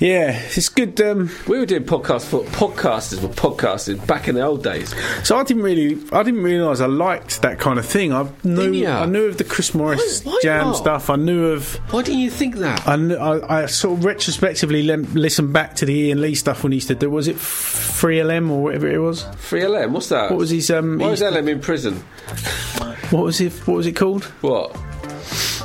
yeah, 0.00 0.38
it's 0.54 0.68
good. 0.68 1.00
Um, 1.00 1.30
We 1.48 1.58
were 1.58 1.66
doing 1.66 1.84
podcasts 1.84 2.26
for 2.26 2.42
podcasters 2.44 3.22
were 3.22 3.30
podcasting 3.30 4.06
back 4.06 4.28
in 4.28 4.34
the 4.34 4.42
old 4.42 4.62
days. 4.62 4.94
so 5.24 5.38
I 5.38 5.44
didn't 5.44 5.62
really 5.62 5.98
I 6.12 6.22
didn't 6.22 6.42
realise 6.42 6.80
I 6.80 6.86
liked 6.86 7.40
that 7.42 7.58
kind 7.58 7.78
of 7.78 7.86
thing. 7.86 8.12
I 8.12 8.28
knew 8.44 8.86
I 8.86 9.06
knew 9.06 9.24
of 9.24 9.38
the 9.38 9.44
Chris 9.44 9.74
Morris 9.74 10.22
Why- 10.22 10.32
why 10.32 10.40
jam 10.42 10.66
not? 10.66 10.76
stuff. 10.76 11.08
I 11.10 11.16
knew 11.16 11.46
of. 11.46 11.74
Why 11.92 12.02
didn't 12.02 12.20
you 12.20 12.30
think 12.30 12.56
that? 12.56 12.80
I, 12.86 12.96
kn- 12.96 13.12
I, 13.18 13.62
I 13.62 13.66
sort 13.66 13.98
of 13.98 14.04
retrospectively 14.04 14.82
lem- 14.82 15.12
listened 15.14 15.52
back 15.54 15.74
to 15.76 15.86
the 15.86 16.10
Iain 16.10 16.20
Lee 16.20 16.34
stuff 16.34 16.62
when 16.62 16.72
he 16.72 16.76
used 16.76 16.88
to 16.88 16.94
do. 16.94 17.08
Was 17.10 17.28
it 17.28 17.36
Free 17.36 18.22
LM 18.22 18.50
or 18.50 18.62
whatever 18.62 18.86
it 18.88 18.98
was? 18.98 19.24
Free 19.38 19.66
LM, 19.66 19.94
what's 19.94 20.10
that? 20.10 20.30
What 20.30 20.38
was 20.38 20.50
his 20.50 20.70
um? 20.70 20.98
Why 20.98 21.06
he 21.06 21.10
was 21.12 21.22
LM 21.22 21.48
in 21.48 21.60
prison? 21.60 22.04
What 23.10 23.24
was 23.24 23.40
it? 23.40 23.52
What 23.66 23.76
was 23.76 23.86
it 23.86 23.92
called? 23.92 24.24
What? 24.42 24.74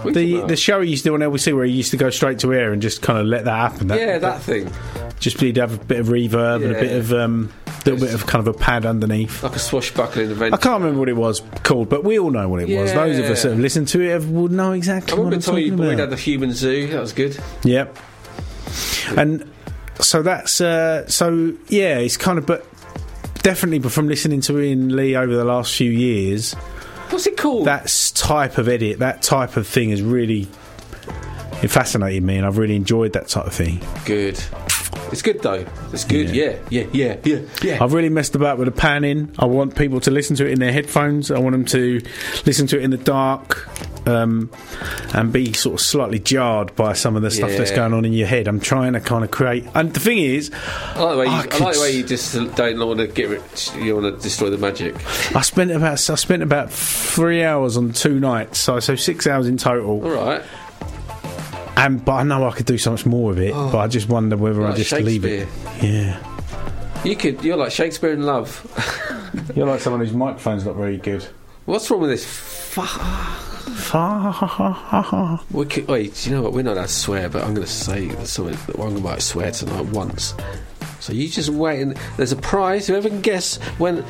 What 0.04 0.14
The 0.14 0.42
the 0.46 0.56
show 0.56 0.82
he 0.82 0.92
used 0.92 1.04
to 1.04 1.10
do 1.10 1.14
on 1.16 1.20
LBC 1.22 1.56
where 1.56 1.66
he 1.66 1.72
used 1.72 1.92
to 1.92 1.98
go 1.98 2.10
straight 2.10 2.40
to 2.40 2.54
air 2.54 2.74
and 2.74 2.82
just 2.82 3.02
kind 3.02 3.20
of 3.20 3.26
let 3.26 3.46
that 3.46 3.72
happen. 3.72 3.88
That, 3.88 4.00
yeah, 4.00 4.18
that 4.18 4.42
thing. 4.42 4.72
just 5.20 5.40
he'd 5.40 5.58
have 5.58 5.74
a 5.82 5.86
bit 5.86 6.00
of 6.00 6.08
reverb 6.08 6.64
and 6.64 6.76
a 6.76 6.80
bit 6.80 6.92
of 6.96 7.14
um, 7.14 7.52
little 7.86 8.00
bit 8.00 8.14
of 8.14 8.26
kind 8.26 8.46
of 8.48 8.54
a 8.56 8.58
pad 8.58 8.86
underneath. 8.86 9.44
Like 9.44 9.56
a 9.56 9.60
swashbuckling 9.60 10.32
event. 10.32 10.54
I 10.54 10.58
can't 10.58 10.82
remember 10.82 11.00
what 11.00 11.10
it 11.10 11.16
was 11.16 11.42
called, 11.64 11.90
but 11.90 12.04
we 12.04 12.18
all 12.20 12.32
know 12.32 12.48
what 12.50 12.62
it 12.62 12.76
was. 12.76 12.94
Those 12.94 13.20
of 13.20 13.26
us 13.26 13.44
that 13.44 13.50
have 13.52 13.60
listened 13.60 13.88
to 13.90 14.02
it 14.02 14.24
would 14.24 14.52
know 14.52 14.72
exactly 14.72 15.14
I 15.14 15.16
what 15.18 15.26
remember 15.26 15.36
I'm 15.36 15.42
talking 15.56 15.76
Boyd 15.78 15.88
about. 15.88 16.00
had 16.00 16.10
the 16.10 16.16
human 16.18 16.52
zoo. 16.54 16.88
That 16.88 17.02
was 17.02 17.14
good. 17.14 17.40
Yep. 17.64 17.98
And 19.18 19.52
so 20.00 20.22
that's 20.24 20.62
uh, 20.62 21.08
so 21.08 21.54
yeah, 21.68 21.98
it's 21.98 22.18
kind 22.18 22.38
of 22.38 22.46
but 22.46 22.66
definitely. 23.44 23.80
But 23.80 23.92
from 23.92 24.08
listening 24.08 24.42
to 24.42 24.58
Iain 24.60 24.96
Lee 24.96 25.16
over 25.16 25.36
the 25.36 25.46
last 25.46 25.76
few 25.76 25.92
years, 25.92 26.56
What's 27.12 27.28
it 27.28 27.38
called? 27.38 27.66
that 27.68 28.12
type 28.16 28.58
of 28.58 28.68
edit, 28.68 29.00
that 29.00 29.22
type 29.22 29.58
of 29.58 29.68
thing 29.68 29.90
has 29.92 30.02
really 30.02 30.48
it 31.62 31.70
fascinated 31.70 32.24
me, 32.24 32.38
and 32.38 32.46
I've 32.46 32.58
really 32.58 32.76
enjoyed 32.76 33.14
that 33.14 33.28
type 33.28 33.46
of 33.46 33.54
thing. 33.54 33.82
good. 34.06 34.42
It's 35.12 35.22
good 35.22 35.42
though. 35.42 35.66
It's 35.92 36.06
good. 36.06 36.30
Yeah. 36.30 36.58
Yeah, 36.70 36.86
yeah, 36.94 37.18
yeah, 37.24 37.36
yeah, 37.36 37.40
yeah. 37.62 37.84
I've 37.84 37.94
really 37.94 38.10
messed 38.10 38.34
about 38.34 38.58
with 38.58 38.66
the 38.66 38.72
panning. 38.72 39.34
I 39.38 39.46
want 39.46 39.76
people 39.76 40.00
to 40.02 40.12
listen 40.12 40.36
to 40.38 40.46
it 40.46 40.52
in 40.52 40.60
their 40.60 40.72
headphones. 40.72 41.32
I 41.32 41.40
want 41.40 41.52
them 41.54 41.66
to 41.66 42.02
listen 42.46 42.66
to 42.68 42.78
it 42.78 42.84
in 42.84 42.92
the 42.92 42.98
dark 42.98 43.68
um, 44.08 44.50
and 45.14 45.32
be 45.32 45.54
sort 45.54 45.76
of 45.76 45.82
slightly 45.82 46.20
jarred 46.20 46.76
by 46.76 46.94
some 46.94 47.16
of 47.16 47.22
the 47.22 47.32
stuff 47.32 47.52
that's 47.52 47.72
going 47.72 47.94
on 47.94 48.06
in 48.06 48.14
your 48.14 48.28
head. 48.28 48.48
I'm 48.48 48.60
trying 48.60 48.94
to 48.94 49.00
kind 49.00 49.24
of 49.24 49.32
create. 49.32 49.66
And 49.76 49.94
the 49.94 50.00
thing 50.00 50.18
is, 50.18 50.52
I 50.96 51.04
like 51.04 51.12
the 51.12 51.18
way 51.18 51.26
you, 51.26 51.32
I 51.32 51.36
I 51.36 51.58
like 51.60 51.76
the 51.76 51.82
way 51.82 51.92
you 51.92 52.04
just 52.04 52.34
don't 52.56 52.80
want 52.80 53.00
to 53.00 53.08
get 53.08 53.30
rid. 53.30 53.42
You 53.80 53.96
want 53.96 54.16
to 54.16 54.22
destroy 54.22 54.50
the 54.50 54.58
magic. 54.58 54.96
I 55.36 55.42
spent 55.42 55.72
about 55.72 56.10
I 56.10 56.16
spent 56.16 56.44
about 56.44 56.72
three 56.72 57.44
hours 57.44 57.78
on 57.78 57.92
two 57.94 58.20
nights, 58.20 58.60
so 58.60 58.80
so 58.80 58.96
six 58.96 59.28
hours 59.28 59.48
in 59.48 59.58
total. 59.58 60.04
All 60.04 60.12
right. 60.12 60.42
And 61.78 62.04
but 62.04 62.14
I 62.14 62.24
know 62.24 62.48
I 62.48 62.52
could 62.52 62.66
do 62.66 62.78
so 62.78 62.92
much 62.92 63.06
more 63.06 63.32
of 63.32 63.40
it. 63.40 63.54
but 63.54 63.78
I 63.78 63.88
just 63.88 64.10
wonder 64.10 64.38
whether 64.38 64.66
I 64.66 64.76
just 64.76 64.92
leave 64.92 65.26
it. 65.26 65.48
Yeah. 65.82 66.28
You 67.04 67.16
could. 67.16 67.44
You're 67.44 67.58
like 67.58 67.72
Shakespeare 67.72 68.12
in 68.12 68.24
love. 68.24 68.66
You're 69.56 69.66
like 69.66 69.80
someone 69.80 70.02
whose 70.02 70.14
microphone's 70.14 70.66
not 70.66 70.76
very 70.76 70.98
good. 70.98 71.26
What's 71.66 71.90
wrong 71.90 72.02
with 72.02 72.10
this? 72.12 72.26
Fuck. 72.26 73.02
We 75.52 75.66
could, 75.66 75.88
wait, 75.88 76.26
you 76.26 76.34
know 76.34 76.42
what? 76.42 76.54
We're 76.54 76.64
not 76.64 76.74
allowed 76.74 76.88
to 76.88 76.94
swear, 76.94 77.30
but 77.30 77.44
I'm 77.44 77.54
going 77.54 77.66
to 77.66 77.72
say 77.72 78.10
something 78.26 78.58
I'm 78.82 79.02
going 79.02 79.16
to 79.16 79.22
swear 79.22 79.52
tonight 79.52 79.86
once. 79.88 80.34
So 81.00 81.14
you 81.14 81.28
just 81.30 81.50
wait, 81.50 81.82
and 81.82 81.98
there's 82.16 82.32
a 82.32 82.36
prize. 82.36 82.86
Whoever 82.86 83.10
can 83.10 83.22
guess 83.22 83.58
when 83.80 84.04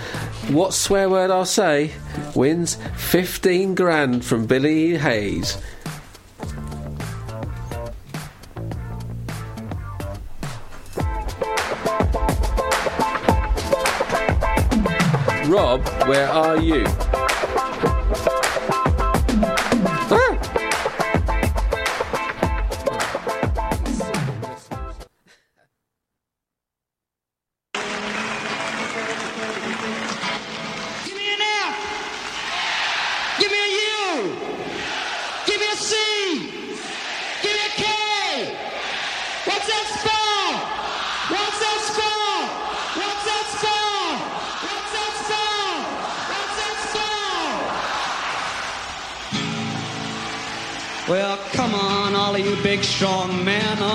what 0.49 0.73
swear 0.73 1.09
word 1.09 1.31
I'll 1.31 1.45
say 1.45 1.91
wins 2.35 2.75
15 2.97 3.75
grand 3.75 4.25
from 4.25 4.45
Billy 4.45 4.97
Hayes. 4.97 5.57
Rob, 15.47 15.85
where 16.07 16.29
are 16.29 16.59
you? 16.59 16.85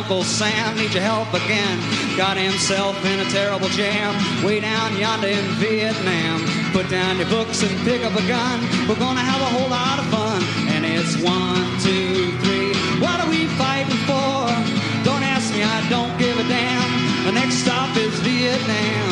Uncle 0.07 0.23
Sam 0.23 0.77
need 0.77 0.95
your 0.95 1.03
help 1.03 1.35
again. 1.35 1.83
Got 2.17 2.37
himself 2.37 2.95
in 3.05 3.19
a 3.19 3.25
terrible 3.25 3.67
jam 3.71 4.15
way 4.45 4.61
down 4.61 4.97
yonder 4.97 5.27
in 5.27 5.45
Vietnam. 5.59 6.47
Put 6.71 6.89
down 6.89 7.19
your 7.19 7.27
books 7.27 7.65
and 7.65 7.75
pick 7.83 8.05
up 8.07 8.15
a 8.15 8.23
gun. 8.29 8.61
We're 8.87 9.03
gonna 9.03 9.27
have 9.27 9.43
a 9.43 9.51
whole 9.51 9.69
lot 9.69 9.99
of 9.99 10.07
fun. 10.07 10.45
And 10.71 10.87
it's 10.87 11.19
one, 11.19 11.67
two, 11.83 12.39
three. 12.47 12.71
What 13.03 13.19
are 13.19 13.29
we 13.29 13.51
fighting 13.59 13.99
for? 14.07 14.47
Don't 15.03 15.27
ask 15.27 15.53
me, 15.53 15.65
I 15.65 15.83
don't 15.91 16.17
give 16.23 16.39
a 16.39 16.47
damn. 16.47 16.87
The 17.27 17.33
next 17.33 17.67
stop 17.67 17.91
is 17.97 18.15
Vietnam. 18.23 19.11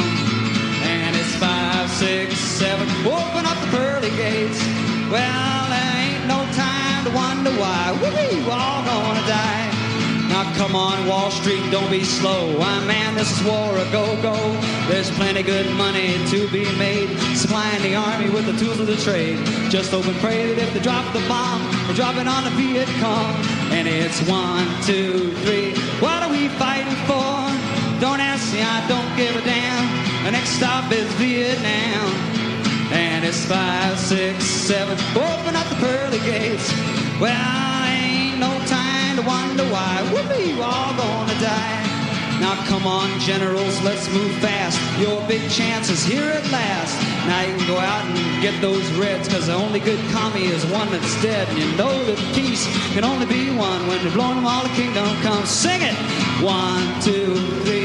And 0.95 1.17
it's 1.17 1.35
five, 1.43 1.91
six, 1.91 2.39
seven. 2.39 2.87
Open 3.03 3.43
up 3.51 3.59
the 3.67 3.71
pearly 3.75 4.11
gates. 4.15 4.63
Well, 5.11 5.61
there 5.75 5.91
ain't 6.07 6.27
no 6.31 6.39
time 6.55 7.03
to 7.03 7.11
wonder 7.11 7.51
why. 7.59 7.99
We're 7.99 8.55
all 8.55 8.85
gonna 8.87 9.27
die. 9.27 9.74
Come 10.57 10.77
on, 10.77 11.07
Wall 11.09 11.31
Street, 11.31 11.63
don't 11.71 11.91
be 11.91 12.05
slow. 12.05 12.57
Ah, 12.61 12.85
man, 12.87 13.15
this 13.17 13.31
is 13.31 13.45
war 13.45 13.77
a 13.77 13.85
go-go. 13.91 14.37
There's 14.89 15.11
plenty 15.11 15.43
good 15.43 15.69
money 15.75 16.15
to 16.31 16.49
be 16.49 16.65
made, 16.79 17.11
supplying 17.35 17.83
the 17.83 17.97
army 17.97 18.31
with 18.31 18.47
the 18.47 18.53
tools 18.53 18.79
of 18.79 18.87
the 18.87 18.97
trade. 18.97 19.39
Just 19.69 19.91
hope 19.91 20.07
and 20.07 20.17
pray 20.19 20.55
that 20.55 20.63
if 20.63 20.73
they 20.73 20.81
drop 20.81 21.05
the 21.13 21.21
bomb, 21.27 21.61
they 21.89 21.95
drop 21.95 22.17
it 22.17 22.29
on 22.29 22.45
the 22.45 22.51
Viet 22.51 22.89
Cong. 23.03 23.35
And 23.75 23.89
it's 23.89 24.23
one, 24.29 24.67
two, 24.83 25.35
three. 25.43 25.75
What 25.99 26.23
are 26.23 26.31
we 26.31 26.49
fighting 26.61 26.95
for? 27.11 27.35
Don't 28.01 28.21
ask 28.21 28.53
me, 28.55 28.63
I 28.63 28.87
don't 28.87 29.11
give 29.17 29.35
a 29.35 29.43
damn. 29.43 30.25
The 30.25 30.31
next 30.31 30.51
stop 30.51 30.91
is 30.93 31.11
Vietnam. 31.15 32.15
And 32.93 33.25
it's 33.25 33.45
five, 33.45 33.99
six, 33.99 34.45
seven. 34.45 34.97
Open 35.17 35.57
up 35.57 35.67
the 35.69 35.77
pearly 35.77 36.21
gates. 36.21 36.71
Well, 37.21 37.64
wonder 39.57 39.73
why. 39.73 40.03
We're 40.13 40.65
all 40.65 40.97
gonna 40.97 41.41
die. 41.41 41.81
Now 42.41 42.57
come 42.67 42.87
on, 42.87 43.21
generals, 43.21 43.81
let's 43.83 44.13
move 44.13 44.33
fast. 44.39 44.81
Your 44.99 45.25
big 45.29 45.49
chance 45.49 45.91
is 45.91 46.05
here 46.05 46.25
at 46.25 46.45
last. 46.51 47.01
Now 47.29 47.43
you 47.43 47.57
can 47.57 47.67
go 47.69 47.79
out 47.79 48.05
and 48.05 48.43
get 48.43 48.61
those 48.61 48.91
reds, 48.95 49.29
cause 49.29 49.47
the 49.47 49.55
only 49.55 49.79
good 49.79 50.01
commie 50.11 50.47
is 50.47 50.67
one 50.67 50.91
that's 50.91 51.23
dead. 51.23 51.49
And 51.49 51.59
you 51.59 51.71
know 51.77 52.05
that 52.05 52.19
peace 52.35 52.67
can 52.93 53.05
only 53.05 53.27
be 53.27 53.51
one 53.51 53.87
when 53.87 54.03
you're 54.03 54.13
blowing 54.13 54.37
them 54.37 54.47
all 54.47 54.65
the 54.65 54.75
kingdom 54.75 55.07
comes. 55.23 55.49
Sing 55.49 55.81
it! 55.83 55.95
One, 56.43 57.01
two, 57.01 57.37
three. 57.65 57.84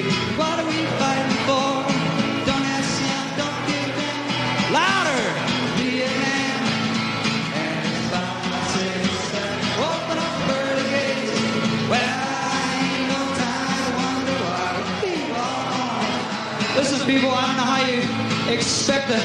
Expect 18.53 19.07
to 19.07 19.19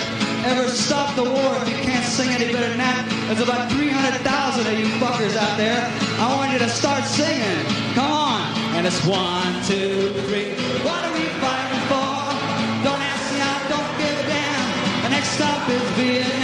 ever 0.46 0.68
stop 0.68 1.16
the 1.16 1.24
war 1.24 1.56
if 1.62 1.68
you 1.68 1.76
can't 1.76 2.04
sing 2.04 2.28
any 2.28 2.52
better 2.52 2.68
than 2.68 2.78
that. 2.78 3.08
There's 3.26 3.40
about 3.40 3.70
300,000 3.72 4.66
of 4.66 4.78
you 4.78 4.86
fuckers 5.00 5.36
out 5.36 5.56
there. 5.56 5.80
I 6.20 6.34
want 6.36 6.52
you 6.52 6.58
to 6.58 6.68
start 6.68 7.04
singing. 7.04 7.64
Come 7.94 8.12
on. 8.12 8.42
And 8.76 8.86
it's 8.86 9.04
one, 9.06 9.52
two, 9.64 10.12
three. 10.28 10.52
What 10.84 11.00
are 11.04 11.14
we 11.14 11.24
fighting 11.40 11.84
for? 11.88 12.12
Don't 12.84 13.00
ask 13.00 13.24
me, 13.32 13.40
I 13.40 13.56
don't 13.72 13.92
give 13.96 14.12
a 14.12 14.26
damn. 14.28 15.02
The 15.04 15.08
next 15.10 15.28
stop 15.30 15.68
is 15.70 15.82
Vietnam. 15.96 16.43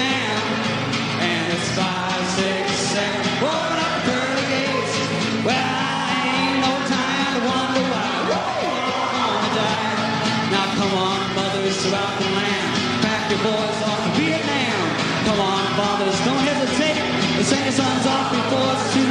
To 17.71 17.77
send 17.77 17.87
your 17.87 18.03
sons 18.03 18.07
off 18.07 19.10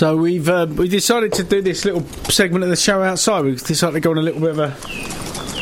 So 0.00 0.16
we've 0.16 0.48
uh, 0.48 0.66
we 0.66 0.88
decided 0.88 1.34
to 1.34 1.44
do 1.44 1.60
this 1.60 1.84
little 1.84 2.00
segment 2.30 2.64
of 2.64 2.70
the 2.70 2.76
show 2.76 3.02
outside. 3.02 3.44
We've 3.44 3.62
decided 3.62 3.92
to 3.92 4.00
go 4.00 4.12
on 4.12 4.16
a 4.16 4.22
little 4.22 4.40
bit 4.40 4.52
of 4.52 4.58
a 4.58 4.68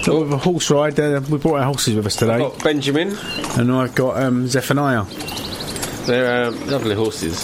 little 0.06 0.20
bit 0.20 0.26
of 0.28 0.32
a 0.32 0.36
horse 0.38 0.70
ride. 0.70 1.00
Uh, 1.00 1.20
we 1.28 1.38
brought 1.38 1.58
our 1.58 1.64
horses 1.64 1.96
with 1.96 2.06
us 2.06 2.14
today, 2.14 2.38
Got 2.38 2.62
Benjamin. 2.62 3.16
and 3.58 3.72
I've 3.72 3.96
got 3.96 4.22
um, 4.22 4.46
Zephaniah. 4.46 5.02
They're 6.06 6.44
um, 6.44 6.68
lovely 6.68 6.94
horses. 6.94 7.36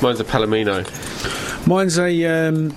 Mine's 0.00 0.20
a 0.20 0.24
Palomino. 0.24 0.86
Mine's 1.66 1.98
a 1.98 2.24
um, 2.24 2.74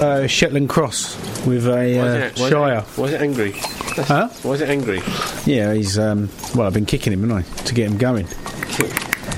uh, 0.00 0.26
Shetland 0.26 0.68
cross 0.68 1.14
with 1.46 1.68
a 1.68 1.70
Why 1.70 1.84
is 1.84 1.96
uh, 1.96 2.02
it- 2.02 2.18
why 2.18 2.26
is 2.26 2.40
it- 2.40 2.50
Shire. 2.50 2.80
Why 2.80 3.04
is 3.04 3.12
it 3.12 3.20
angry? 3.20 3.52
Huh? 3.52 4.28
Why 4.42 4.52
is 4.54 4.60
it 4.62 4.68
angry? 4.68 5.00
Yeah, 5.46 5.74
he's 5.74 5.96
um, 5.96 6.28
well. 6.56 6.66
I've 6.66 6.74
been 6.74 6.86
kicking 6.86 7.12
him, 7.12 7.20
haven't 7.20 7.36
I, 7.56 7.62
to 7.66 7.72
get 7.72 7.88
him 7.88 7.98
going. 7.98 8.26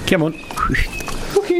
Come 0.06 0.22
on. 0.22 0.95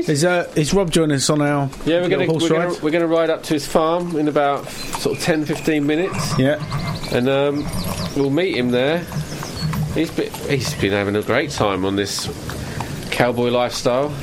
Is 0.09 0.25
uh, 0.25 0.49
is 0.55 0.73
Rob 0.73 0.93
joining 0.93 1.17
us 1.17 1.29
on 1.31 1.43
our 1.43 1.69
Yeah, 1.85 2.01
we're 2.03 2.09
going 2.09 2.27
to 2.27 2.33
horse 2.33 2.49
we're 2.49 2.57
ride? 2.59 2.69
gonna, 2.69 2.81
we're 2.85 2.91
going 2.93 3.03
to 3.03 3.09
ride 3.09 3.29
up 3.29 3.43
to 3.45 3.55
his 3.55 3.67
farm 3.67 4.15
in 4.17 4.29
about 4.29 4.69
sort 4.69 5.19
of 5.19 5.23
10, 5.25 5.45
15 5.47 5.85
minutes, 5.85 6.39
Yeah. 6.39 6.63
and 7.13 7.29
um, 7.29 7.67
we'll 8.17 8.31
meet 8.31 8.57
him 8.57 8.71
there. 8.71 9.01
He's 9.95 10.13
been, 10.13 10.33
he's 10.49 10.73
been 10.75 10.93
having 10.93 11.17
a 11.17 11.23
great 11.23 11.51
time 11.51 11.85
on 11.85 11.97
this 11.97 12.27
cowboy 13.11 13.49
lifestyle. 13.51 14.11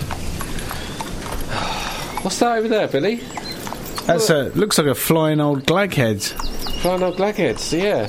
What's 2.23 2.39
that 2.39 2.57
over 2.57 2.69
there, 2.69 2.87
Billy? 2.87 3.15
That's 4.05 4.29
a 4.29 4.43
looks 4.55 4.77
like 4.77 4.87
a 4.87 4.95
flying 4.95 5.41
old 5.41 5.65
glaghead. 5.65 6.21
Flying 6.81 7.03
old 7.03 7.17
blackheads, 7.17 7.73
yeah. 7.73 8.07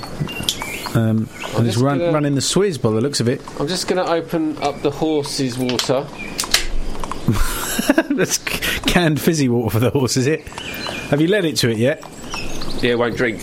Um, 0.94 1.28
and 1.56 1.66
he's 1.66 1.74
just 1.74 1.78
run, 1.78 1.98
gonna- 1.98 2.12
running 2.12 2.36
the 2.36 2.40
Swizz 2.40 2.80
by 2.80 2.90
the 2.90 3.00
looks 3.00 3.18
of 3.18 3.28
it. 3.28 3.40
I'm 3.58 3.66
just 3.66 3.88
going 3.88 4.04
to 4.04 4.08
open 4.12 4.56
up 4.62 4.80
the 4.82 4.92
horse's 4.92 5.58
water. 5.58 6.06
That's 8.18 8.38
canned 8.38 9.20
fizzy 9.20 9.48
water 9.48 9.70
for 9.70 9.78
the 9.80 9.90
horse, 9.90 10.16
is 10.16 10.26
it? 10.26 10.46
Have 11.10 11.20
you 11.20 11.28
led 11.28 11.44
it 11.44 11.56
to 11.58 11.70
it 11.70 11.78
yet? 11.78 12.02
Yeah, 12.82 12.92
it 12.92 12.98
won't 12.98 13.16
drink. 13.16 13.42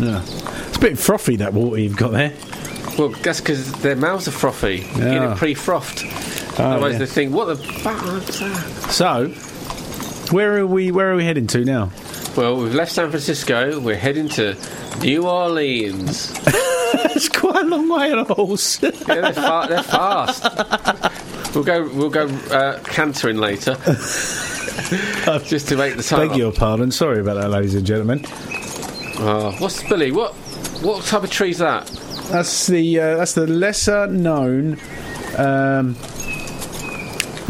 No. 0.00 0.22
It's 0.24 0.76
a 0.76 0.80
bit 0.80 0.98
frothy 0.98 1.36
that 1.36 1.52
water 1.52 1.78
you've 1.80 1.96
got 1.96 2.12
there. 2.12 2.32
Well, 2.98 3.08
that's 3.10 3.40
because 3.40 3.72
their 3.82 3.96
mouths 3.96 4.26
are 4.28 4.32
frothy. 4.32 4.78
You 4.78 4.82
get 4.82 4.96
ah. 4.96 5.00
Ah, 5.00 5.04
Yeah. 5.12 5.32
it 5.32 5.38
pre-frothed. 5.38 6.02
Oh, 6.58 6.64
Otherwise, 6.64 6.92
yeah. 6.94 6.98
they 6.98 7.06
think, 7.06 7.32
"What 7.34 7.46
the 7.46 7.56
fuck?" 7.56 8.02
was 8.02 8.38
that?" 8.40 8.90
So, 8.90 9.28
where 10.34 10.58
are 10.58 10.66
we? 10.66 10.90
Where 10.90 11.12
are 11.12 11.16
we 11.16 11.24
heading 11.24 11.46
to 11.48 11.64
now? 11.64 11.90
Well, 12.36 12.56
we've 12.56 12.74
left 12.74 12.92
San 12.92 13.08
Francisco. 13.10 13.78
We're 13.80 13.96
heading 13.96 14.28
to 14.30 14.56
New 15.00 15.26
Orleans. 15.26 16.32
It's 16.92 17.28
quite 17.28 17.64
a 17.64 17.68
long 17.68 17.88
way 17.88 18.10
on 18.10 18.18
a 18.18 18.24
horse. 18.34 18.82
Yeah, 18.82 18.90
they're, 18.90 19.32
fa- 19.32 19.66
they're 19.68 19.82
fast. 19.84 20.42
We'll 21.54 21.64
go. 21.64 21.88
We'll 21.88 22.10
go 22.10 22.26
uh, 22.50 22.78
cantering 22.84 23.36
later, 23.36 23.74
just 25.44 25.68
to 25.68 25.76
make 25.76 25.96
the 25.96 26.02
time. 26.02 26.28
Beg 26.28 26.36
your 26.36 26.52
pardon. 26.52 26.92
Sorry 26.92 27.18
about 27.20 27.34
that, 27.34 27.48
ladies 27.50 27.74
and 27.74 27.84
gentlemen. 27.84 28.24
Oh, 29.18 29.54
what's 29.58 29.82
Billy? 29.88 30.12
What 30.12 30.32
what 30.82 31.04
type 31.04 31.24
of 31.24 31.30
tree 31.30 31.50
is 31.50 31.58
that? 31.58 31.86
That's 32.30 32.68
the 32.68 33.00
uh, 33.00 33.16
that's 33.16 33.34
the 33.34 33.48
lesser 33.48 34.06
known 34.06 34.78
um, 35.36 35.96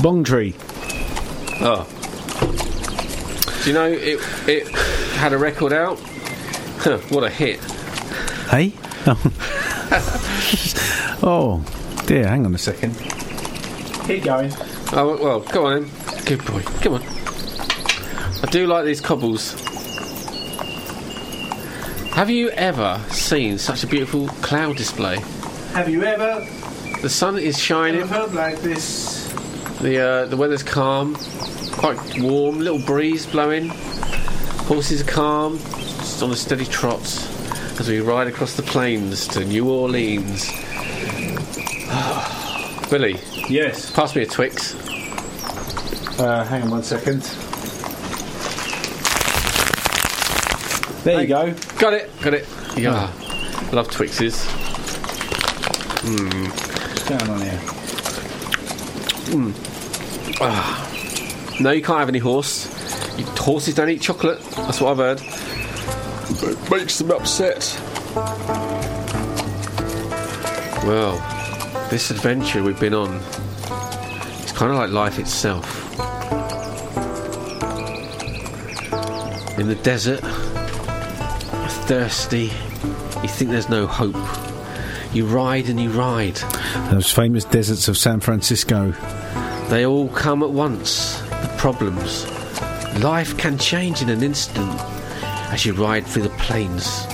bong 0.03 0.25
tree. 0.25 0.55
Oh, 1.61 1.87
do 3.63 3.69
you 3.69 3.75
know 3.75 3.93
it? 3.93 4.19
It 4.49 4.69
had 5.17 5.35
a 5.35 5.39
record 5.39 5.75
out. 5.75 6.01
Huh, 6.79 6.97
what 7.11 7.23
a 7.23 7.29
hit! 7.29 7.61
Hey. 8.49 8.73
oh 11.23 11.63
dear. 12.07 12.27
Hang 12.27 12.47
on 12.47 12.55
a 12.55 12.59
second. 12.59 12.97
Keep 14.11 14.25
going. 14.25 14.53
Oh 14.93 15.17
well, 15.23 15.41
come 15.41 15.65
on 15.67 15.83
then. 15.83 16.25
Good 16.25 16.45
boy. 16.45 16.63
Come 16.83 16.95
on. 16.95 17.03
I 18.43 18.49
do 18.51 18.67
like 18.67 18.85
these 18.85 19.01
cobbles. 19.01 19.53
Have 22.15 22.29
you 22.29 22.51
ever 22.51 23.01
seen 23.11 23.57
such 23.57 23.85
a 23.85 23.87
beautiful 23.87 24.27
cloud 24.43 24.77
display? 24.77 25.21
Have 25.75 25.89
you 25.89 26.03
ever 26.03 26.45
The 27.03 27.09
sun 27.09 27.39
is 27.39 27.57
shining. 27.57 28.05
heard 28.09 28.35
like 28.35 28.59
this? 28.63 29.29
The 29.81 29.99
uh, 29.99 30.27
the 30.27 30.37
weather's 30.37 30.65
calm, 30.65 31.15
quite 31.71 32.01
warm, 32.21 32.59
little 32.59 32.81
breeze 32.85 33.27
blowing. 33.27 33.69
Horses 34.67 35.03
are 35.03 35.05
calm, 35.05 35.59
just 35.59 36.21
on 36.21 36.33
a 36.33 36.37
steady 36.37 36.67
trot 36.67 37.01
as 37.79 37.89
we 37.89 38.01
ride 38.01 38.27
across 38.27 38.57
the 38.57 38.65
plains 38.65 39.29
to 39.29 39.45
New 39.45 39.71
Orleans. 39.71 40.51
Billy, 42.91 43.21
Yes. 43.51 43.91
pass 43.91 44.15
me 44.15 44.23
a 44.23 44.27
Twix. 44.27 44.75
Uh, 46.19 46.45
hang 46.45 46.63
on 46.63 46.71
one 46.71 46.83
second. 46.83 47.23
There 51.03 51.21
you 51.21 51.27
go. 51.27 51.53
Got 51.79 51.95
it, 51.95 52.11
got 52.21 52.35
it. 52.35 52.47
Yeah, 52.77 53.11
love 53.73 53.89
Twixes. 53.91 54.45
Hmm. 56.03 56.45
What's 56.45 57.09
going 57.09 57.31
on 57.31 57.41
here? 57.41 57.59
Hmm. 59.33 59.53
Ah. 60.43 60.87
No, 61.61 61.71
you 61.73 61.83
can't 61.83 61.99
have 61.99 62.09
any 62.09 62.19
horse. 62.21 62.67
You, 63.19 63.25
horses 63.27 63.75
don't 63.75 63.91
eat 63.91 64.01
chocolate. 64.01 64.41
That's 64.57 64.81
what 64.81 64.93
I've 64.93 64.97
heard. 65.19 65.21
It 66.43 66.71
makes 66.71 66.99
them 66.99 67.11
upset. 67.11 67.79
Well, 70.87 71.19
this 71.91 72.11
adventure 72.11 72.63
we've 72.63 72.81
been 72.81 72.95
on, 72.95 73.17
it's 73.17 73.40
kind 74.61 74.73
of 74.73 74.79
like 74.79 74.91
life 74.91 75.19
itself. 75.19 75.99
In 79.59 79.69
the 79.69 79.75
desert, 79.77 80.23
you're 80.23 81.69
thirsty, 81.89 82.53
you 83.23 83.29
think 83.29 83.53
there's 83.53 83.71
no 83.71 83.87
hope. 83.87 84.15
You 85.15 85.25
ride 85.25 85.71
and 85.71 85.81
you 85.81 85.89
ride. 85.89 86.37
Those 86.91 87.11
famous 87.11 87.47
deserts 87.47 87.89
of 87.89 87.97
San 87.97 88.21
Francisco. 88.21 88.91
They 89.71 89.87
all 89.87 90.11
come 90.11 90.43
at 90.43 90.51
once, 90.51 91.19
the 91.23 91.55
problems. 91.57 92.27
Life 93.03 93.39
can 93.39 93.57
change 93.57 94.03
in 94.03 94.11
an 94.11 94.23
instant 94.23 94.79
as 95.55 95.65
you 95.65 95.73
ride 95.73 96.07
through 96.07 96.25
the 96.25 96.37
plains 96.37 97.07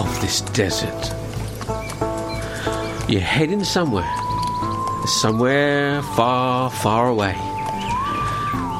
of 0.00 0.20
this 0.20 0.40
desert. 0.50 1.14
You're 3.08 3.20
heading 3.20 3.62
somewhere, 3.62 4.12
somewhere 5.06 6.02
far, 6.16 6.70
far 6.70 7.08
away. 7.08 7.34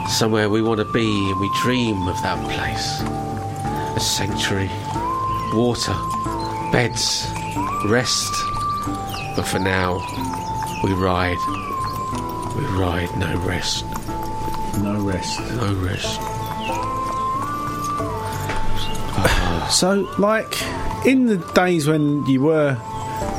Somewhere 0.09 0.49
we 0.51 0.63
want 0.63 0.79
to 0.79 0.85
be 0.93 1.31
and 1.31 1.41
we 1.41 1.51
dream 1.63 1.97
of 2.09 2.17
that 2.23 2.39
place. 2.55 3.01
A 3.97 4.01
sanctuary, 4.01 4.71
water, 5.55 5.95
beds, 6.73 7.27
rest. 7.87 8.33
But 9.37 9.45
for 9.45 9.59
now, 9.59 9.95
we 10.85 10.93
ride. 10.93 11.39
We 12.57 12.65
ride, 12.79 13.09
no 13.17 13.39
rest, 13.47 13.85
No 14.83 15.01
rest. 15.01 15.41
no 15.57 15.75
rest. 15.75 16.21
So, 19.71 20.07
like, 20.19 20.61
in 21.07 21.27
the 21.27 21.37
days 21.55 21.89
when 21.89 22.27
you 22.27 22.43
were 22.43 22.75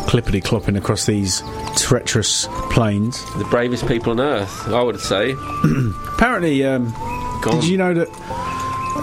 clippity 0.08 0.42
clopping 0.42 0.76
across 0.78 1.06
these 1.06 1.44
treacherous 1.84 2.48
plains, 2.72 3.24
The 3.36 3.46
bravest 3.46 3.88
people 3.88 4.12
on 4.12 4.20
earth, 4.20 4.68
I 4.70 4.82
would 4.82 5.00
say. 5.00 5.36
apparently, 6.14 6.64
um, 6.64 6.92
Gone, 7.42 7.56
did 7.60 7.66
you 7.66 7.78
know 7.78 7.94
that? 7.94 8.10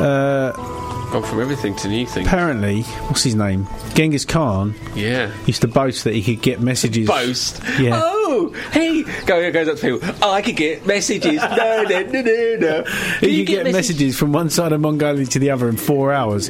Uh, 0.00 0.52
gone 1.12 1.22
from 1.22 1.40
everything 1.40 1.74
to 1.76 1.88
new 1.88 2.06
things. 2.06 2.26
apparently, 2.26 2.82
what's 3.08 3.22
his 3.22 3.34
name? 3.34 3.66
Genghis 3.94 4.24
Khan 4.24 4.74
Yeah. 4.94 5.30
used 5.46 5.60
to 5.62 5.68
boast 5.68 6.04
that 6.04 6.14
he 6.14 6.22
could 6.22 6.40
get 6.42 6.60
messages. 6.60 7.06
Boast. 7.06 7.60
Yeah. 7.78 8.00
Oh, 8.02 8.54
hey, 8.72 9.02
go 9.26 9.50
goes 9.52 9.68
up 9.68 9.76
to 9.78 9.98
people. 10.00 10.16
Oh, 10.22 10.30
I 10.32 10.40
could 10.42 10.56
get 10.56 10.86
messages. 10.86 11.34
no, 11.56 11.82
no, 11.88 12.02
no, 12.02 12.22
no, 12.22 12.56
no. 12.60 12.84
He 13.20 13.40
you 13.40 13.44
could 13.44 13.64
get, 13.64 13.72
messages 13.72 14.16
from 14.18 14.32
one 14.32 14.48
side 14.50 14.72
of 14.72 14.80
Mongolia 14.80 15.26
to 15.26 15.38
the 15.38 15.50
other 15.50 15.68
in 15.68 15.76
four 15.76 16.12
hours. 16.12 16.48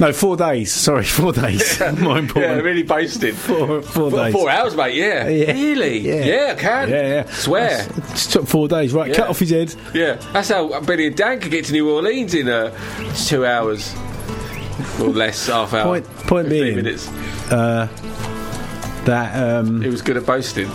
No, 0.00 0.12
four 0.14 0.36
days. 0.36 0.72
Sorry, 0.72 1.04
four 1.18 1.32
days. 1.32 1.78
More 2.00 2.18
important. 2.18 2.34
Yeah, 2.56 2.60
really 2.62 2.82
boasted. 2.82 3.34
Four, 3.36 3.82
four 3.82 4.10
Four, 4.10 4.24
days. 4.24 4.32
four 4.32 4.50
hours, 4.50 4.74
mate. 4.74 4.94
Yeah. 4.94 5.28
Yeah. 5.28 5.52
Really? 5.52 5.98
Yeah. 5.98 6.24
Yeah, 6.24 6.54
I 6.56 6.60
can. 6.60 6.88
Yeah, 6.88 7.06
yeah. 7.06 7.30
Swear. 7.30 7.86
It 7.96 8.16
took 8.16 8.46
four 8.48 8.66
days. 8.68 8.92
Right, 8.94 9.08
Yeah. 9.10 9.14
cut 9.16 9.28
off 9.28 9.38
his 9.38 9.50
head. 9.50 9.74
Yeah. 9.94 10.14
That's 10.32 10.48
how 10.48 10.80
Billy 10.80 11.06
and 11.08 11.16
Dan 11.16 11.38
could 11.40 11.50
get 11.50 11.66
to 11.66 11.72
New 11.72 11.90
Orleans 11.94 12.32
in 12.34 12.48
uh, 12.48 12.74
two 13.26 13.44
hours. 13.44 13.94
Or 14.98 15.08
less, 15.08 15.46
half 15.48 15.74
hour. 15.74 15.84
Point- 15.84 16.06
point 16.26 16.48
15 16.48 16.62
being- 16.62 16.76
minutes. 16.76 17.06
That 19.04 19.58
um, 19.58 19.80
He 19.82 19.88
was 19.88 20.02
good 20.02 20.16
at 20.16 20.26
boasting. 20.26 20.68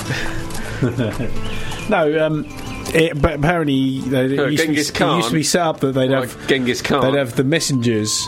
no, 1.90 2.26
um, 2.26 2.46
it, 2.94 3.20
but 3.22 3.34
apparently 3.36 4.00
they, 4.02 4.26
it, 4.26 4.40
Uh, 4.40 4.46
used 4.48 4.64
to 4.64 4.68
be, 4.70 4.74
it 4.80 5.00
used 5.16 5.28
to 5.30 5.34
be 5.34 5.44
set 5.44 5.62
up 5.62 5.80
that 5.82 5.94
they'd 5.94 6.10
Like 6.10 6.30
have 6.32 6.48
Genghis 6.48 6.82
Khan. 6.82 7.02
they'd 7.02 7.18
have 7.18 7.36
the 7.36 7.44
messengers 7.44 8.28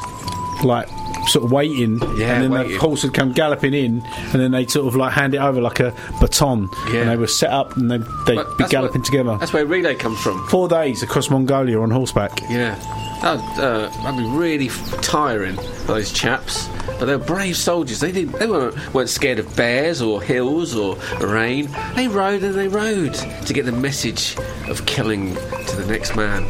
like 0.63 0.87
sort 1.27 1.43
of 1.45 1.51
waiting, 1.51 1.99
Yeah, 2.15 2.35
and 2.35 2.43
then 2.43 2.51
waiting. 2.51 2.71
the 2.73 2.77
horse 2.77 3.03
would 3.03 3.13
come 3.13 3.33
galloping 3.33 3.73
in, 3.73 4.01
and 4.31 4.41
then 4.41 4.51
they'd 4.51 4.71
sort 4.71 4.87
of 4.87 4.95
like 4.95 5.11
hand 5.13 5.33
it 5.33 5.39
over 5.41 5.59
like 5.61 5.79
a 5.81 5.93
baton, 6.21 6.69
Yeah. 6.91 7.01
and 7.01 7.09
they 7.09 7.17
were 7.17 7.27
set 7.27 7.49
up 7.49 7.75
and 7.75 7.91
they'd, 7.91 8.03
they'd 8.25 8.39
be 8.57 8.65
galloping 8.69 9.01
what- 9.01 9.05
together. 9.05 9.37
That's 9.37 9.51
where 9.53 9.65
relay 9.65 9.95
comes 9.95 10.19
from. 10.21 10.45
Four 10.47 10.67
days 10.69 11.03
across 11.03 11.29
Mongolia 11.29 11.79
on 11.81 11.91
horseback. 11.91 12.41
Yeah. 12.49 12.75
That 13.21 13.35
would, 13.35 13.63
uh, 13.63 13.89
that'd 14.03 14.17
be 14.17 14.29
really 14.29 14.69
tiring, 15.01 15.57
those 15.85 16.11
chaps. 16.11 16.67
But 16.99 17.05
they 17.05 17.15
were 17.15 17.23
brave 17.23 17.57
soldiers. 17.57 17.99
They 17.99 18.11
didn't. 18.11 18.39
They 18.39 18.47
weren't, 18.47 18.93
weren't 18.93 19.09
scared 19.09 19.39
of 19.39 19.55
bears 19.55 20.01
or 20.01 20.21
hills 20.21 20.75
or 20.75 20.95
rain. 21.19 21.69
They 21.95 22.07
rode 22.07 22.43
and 22.43 22.55
they 22.55 22.67
rode 22.67 23.13
to 23.13 23.53
get 23.53 23.65
the 23.65 23.71
message 23.71 24.37
of 24.67 24.85
killing 24.85 25.35
to 25.35 25.75
the 25.75 25.85
next 25.87 26.15
man, 26.15 26.43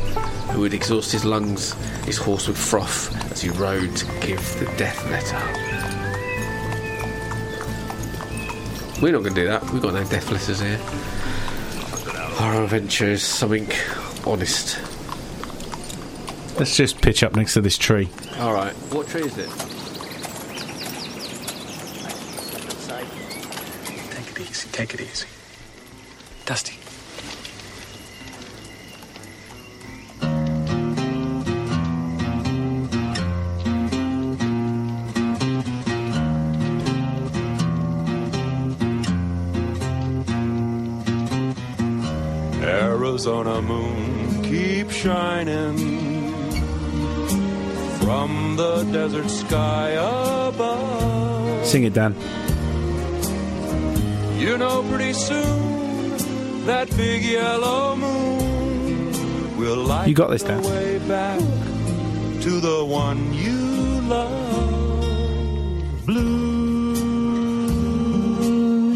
who 0.51 0.61
would 0.61 0.74
exhaust 0.74 1.11
his 1.11 1.26
lungs. 1.26 1.74
His 2.05 2.18
horse 2.18 2.47
would 2.47 2.57
froth 2.57 3.15
as 3.32 3.41
he 3.41 3.49
rode 3.49 3.95
to 3.95 4.05
give 4.20 4.41
the 4.59 4.65
death 4.78 5.03
letter. 5.09 5.38
We're 9.01 9.11
not 9.11 9.24
going 9.24 9.36
to 9.36 9.41
do 9.41 9.47
that. 9.47 9.63
We've 9.72 9.82
got 9.82 9.93
no 9.93 10.03
death 10.05 10.32
letters 10.32 10.59
here. 10.59 10.80
Our 12.39 12.63
adventure 12.63 13.11
is 13.11 13.24
something 13.24 13.70
honest. 14.26 14.80
Let's 16.57 16.75
just 16.75 17.01
pitch 17.01 17.21
up 17.21 17.35
next 17.35 17.53
to 17.53 17.61
this 17.61 17.77
tree. 17.77 18.09
All 18.39 18.51
right. 18.51 18.73
What 18.91 19.07
tree 19.07 19.21
is 19.21 19.37
it? 19.37 19.49
Take 24.11 24.31
it 24.31 24.41
easy. 24.41 24.69
Take 24.71 24.93
it 24.95 25.01
easy. 25.01 25.27
Dusty. 26.45 26.73
Arizona 42.63 43.61
moon 43.61 44.41
keep 44.43 44.89
shining 44.89 46.06
from 48.07 48.55
the 48.55 48.83
desert 48.93 49.29
sky 49.29 49.89
above. 50.47 51.65
Sing 51.65 51.83
it, 51.83 51.91
Dan. 51.91 52.15
You 54.39 54.57
know, 54.57 54.81
pretty 54.89 55.11
soon 55.11 56.15
that 56.67 56.87
big 56.95 57.21
yellow 57.25 57.97
moon 57.97 59.57
will 59.57 59.83
light 59.83 60.07
You 60.07 60.13
got 60.13 60.29
this, 60.29 60.43
Dan. 60.43 60.63
way 60.63 60.99
back 60.99 61.39
to 62.45 62.61
the 62.61 62.85
one 62.85 63.33
you 63.33 63.99
love. 64.15 66.05
Blue 66.05 66.97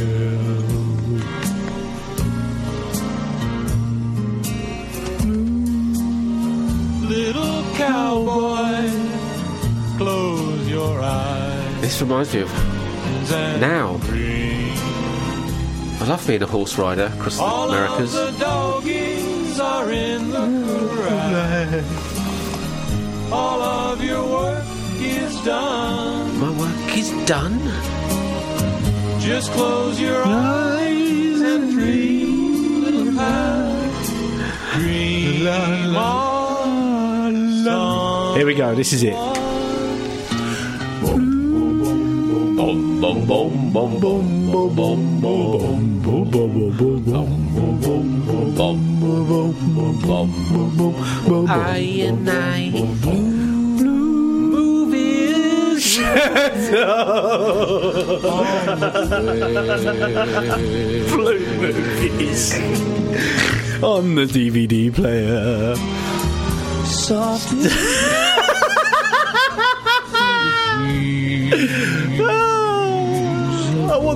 Cowboy, 7.90 8.90
close 9.98 10.70
your 10.70 11.02
eyes. 11.02 11.82
This 11.82 12.02
reminds 12.02 12.34
me 12.34 12.42
of 12.42 12.52
now. 13.60 14.00
I 16.02 16.06
love 16.08 16.24
being 16.28 16.44
a 16.44 16.46
horse 16.46 16.78
rider 16.78 17.08
across 17.18 17.38
the 17.38 17.44
All 17.44 17.70
Americas. 17.70 18.16
of 18.16 18.34
the 18.34 18.40
doggies 18.46 19.60
are 19.60 19.92
in 19.92 20.30
the 20.30 20.46
corral. 20.94 21.84
All 23.34 23.62
of 23.62 24.04
your 24.04 24.24
work 24.38 24.66
is 25.02 25.34
done. 25.44 26.40
My 26.40 26.52
work 26.62 26.98
is 26.98 27.10
done. 27.26 27.60
Just 29.20 29.52
close 29.52 30.00
your 30.00 30.24
eyes 30.26 31.42
and 31.52 31.72
dream, 31.72 32.84
little 32.84 33.14
pal. 33.18 33.76
Dream 34.76 35.48
on 35.48 35.94
song. 35.94 36.29
Here 38.40 38.48
we 38.48 38.56
go. 38.56 38.74
This 38.74 38.94
is 38.94 39.04
it. 39.04 39.14
I 51.50 51.80
and 52.08 52.30
I. 52.30 52.70
Blue 52.72 54.08
movies 54.56 56.00
on 63.84 64.16
the 64.16 64.24
DVD 64.24 64.96
player. 64.96 65.76
I 67.12 67.99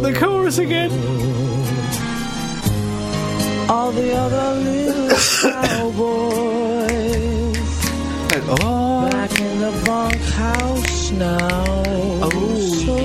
the 0.03 0.13
chorus 0.13 0.57
again. 0.57 0.91
All 3.69 3.91
the 3.91 4.13
other 4.13 4.59
little 4.59 5.09
cowboys 5.51 6.91
Oh, 8.61 9.09
back 9.09 9.31
in 9.39 9.59
the 9.59 9.71
bunkhouse 9.85 11.11
now. 11.11 11.63
Oh. 12.21 12.29
so 12.85 12.97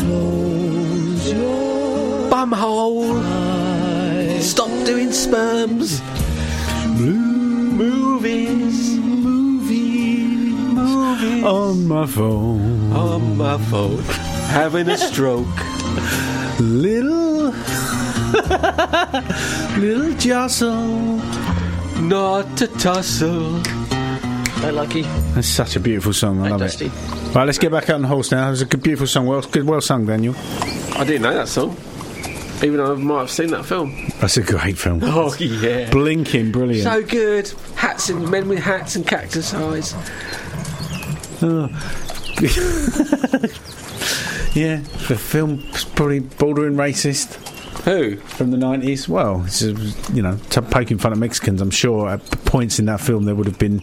close 0.00 1.32
your 1.32 2.30
bumhole. 2.30 3.20
eyes. 3.24 4.50
Stop 4.50 4.70
doing 4.86 5.12
sperms. 5.12 6.00
Movies. 6.96 8.98
Movies. 8.98 10.38
Movie. 10.78 11.42
On 11.44 11.86
my 11.88 12.06
phone. 12.06 12.92
On 12.92 13.36
my 13.36 13.58
phone. 13.58 14.29
Having 14.50 14.88
a 14.88 14.98
stroke. 14.98 15.46
Little. 16.60 17.50
little 19.78 20.12
jostle. 20.18 21.16
Not 22.02 22.56
to 22.58 22.66
tussle. 22.66 23.60
Hey, 24.60 24.70
Lucky. 24.72 25.02
That's 25.34 25.48
such 25.48 25.76
a 25.76 25.80
beautiful 25.80 26.12
song. 26.12 26.40
I 26.40 26.44
Hey, 26.44 26.50
love 26.50 26.60
Dusty. 26.60 26.86
it. 26.86 27.34
Right, 27.34 27.44
let's 27.44 27.58
get 27.58 27.70
back 27.72 27.88
out 27.90 27.94
on 27.96 28.02
the 28.02 28.08
horse 28.08 28.30
now. 28.32 28.46
It 28.48 28.50
was 28.50 28.62
a 28.62 28.66
good, 28.66 28.82
beautiful 28.82 29.06
song. 29.06 29.26
Well, 29.26 29.40
good, 29.42 29.66
well 29.66 29.80
sung, 29.80 30.04
Daniel. 30.06 30.34
I 30.96 31.04
didn't 31.04 31.22
know 31.22 31.34
that 31.34 31.48
song. 31.48 31.76
Even 32.62 32.76
though 32.76 32.92
I 32.92 32.96
might 32.96 33.20
have 33.20 33.30
seen 33.30 33.50
that 33.52 33.64
film. 33.64 33.94
That's 34.20 34.36
a 34.36 34.42
great 34.42 34.76
film. 34.76 35.00
Oh, 35.04 35.34
yeah. 35.38 35.88
Blinking, 35.90 36.52
brilliant. 36.52 36.84
So 36.84 37.02
good. 37.02 37.50
Hats 37.76 38.10
and 38.10 38.28
men 38.30 38.48
with 38.48 38.58
hats 38.58 38.96
and 38.96 39.06
cactus 39.06 39.54
eyes. 39.54 39.94
Oh. 41.42 41.68
yeah, 44.54 44.76
the 45.08 45.16
film's 45.16 45.84
probably 45.84 46.20
bordering 46.20 46.74
racist. 46.74 47.36
Who? 47.84 48.16
From 48.16 48.50
the 48.50 48.58
90s? 48.58 49.08
Well, 49.08 49.44
it's, 49.46 49.62
you 49.62 50.22
know, 50.22 50.36
t- 50.50 50.60
poking 50.60 50.98
fun 50.98 51.12
at 51.12 51.18
Mexicans, 51.18 51.62
I'm 51.62 51.70
sure 51.70 52.10
at 52.10 52.20
points 52.44 52.78
in 52.78 52.86
that 52.86 53.00
film 53.00 53.24
there 53.24 53.34
would 53.34 53.46
have 53.46 53.58
been 53.58 53.80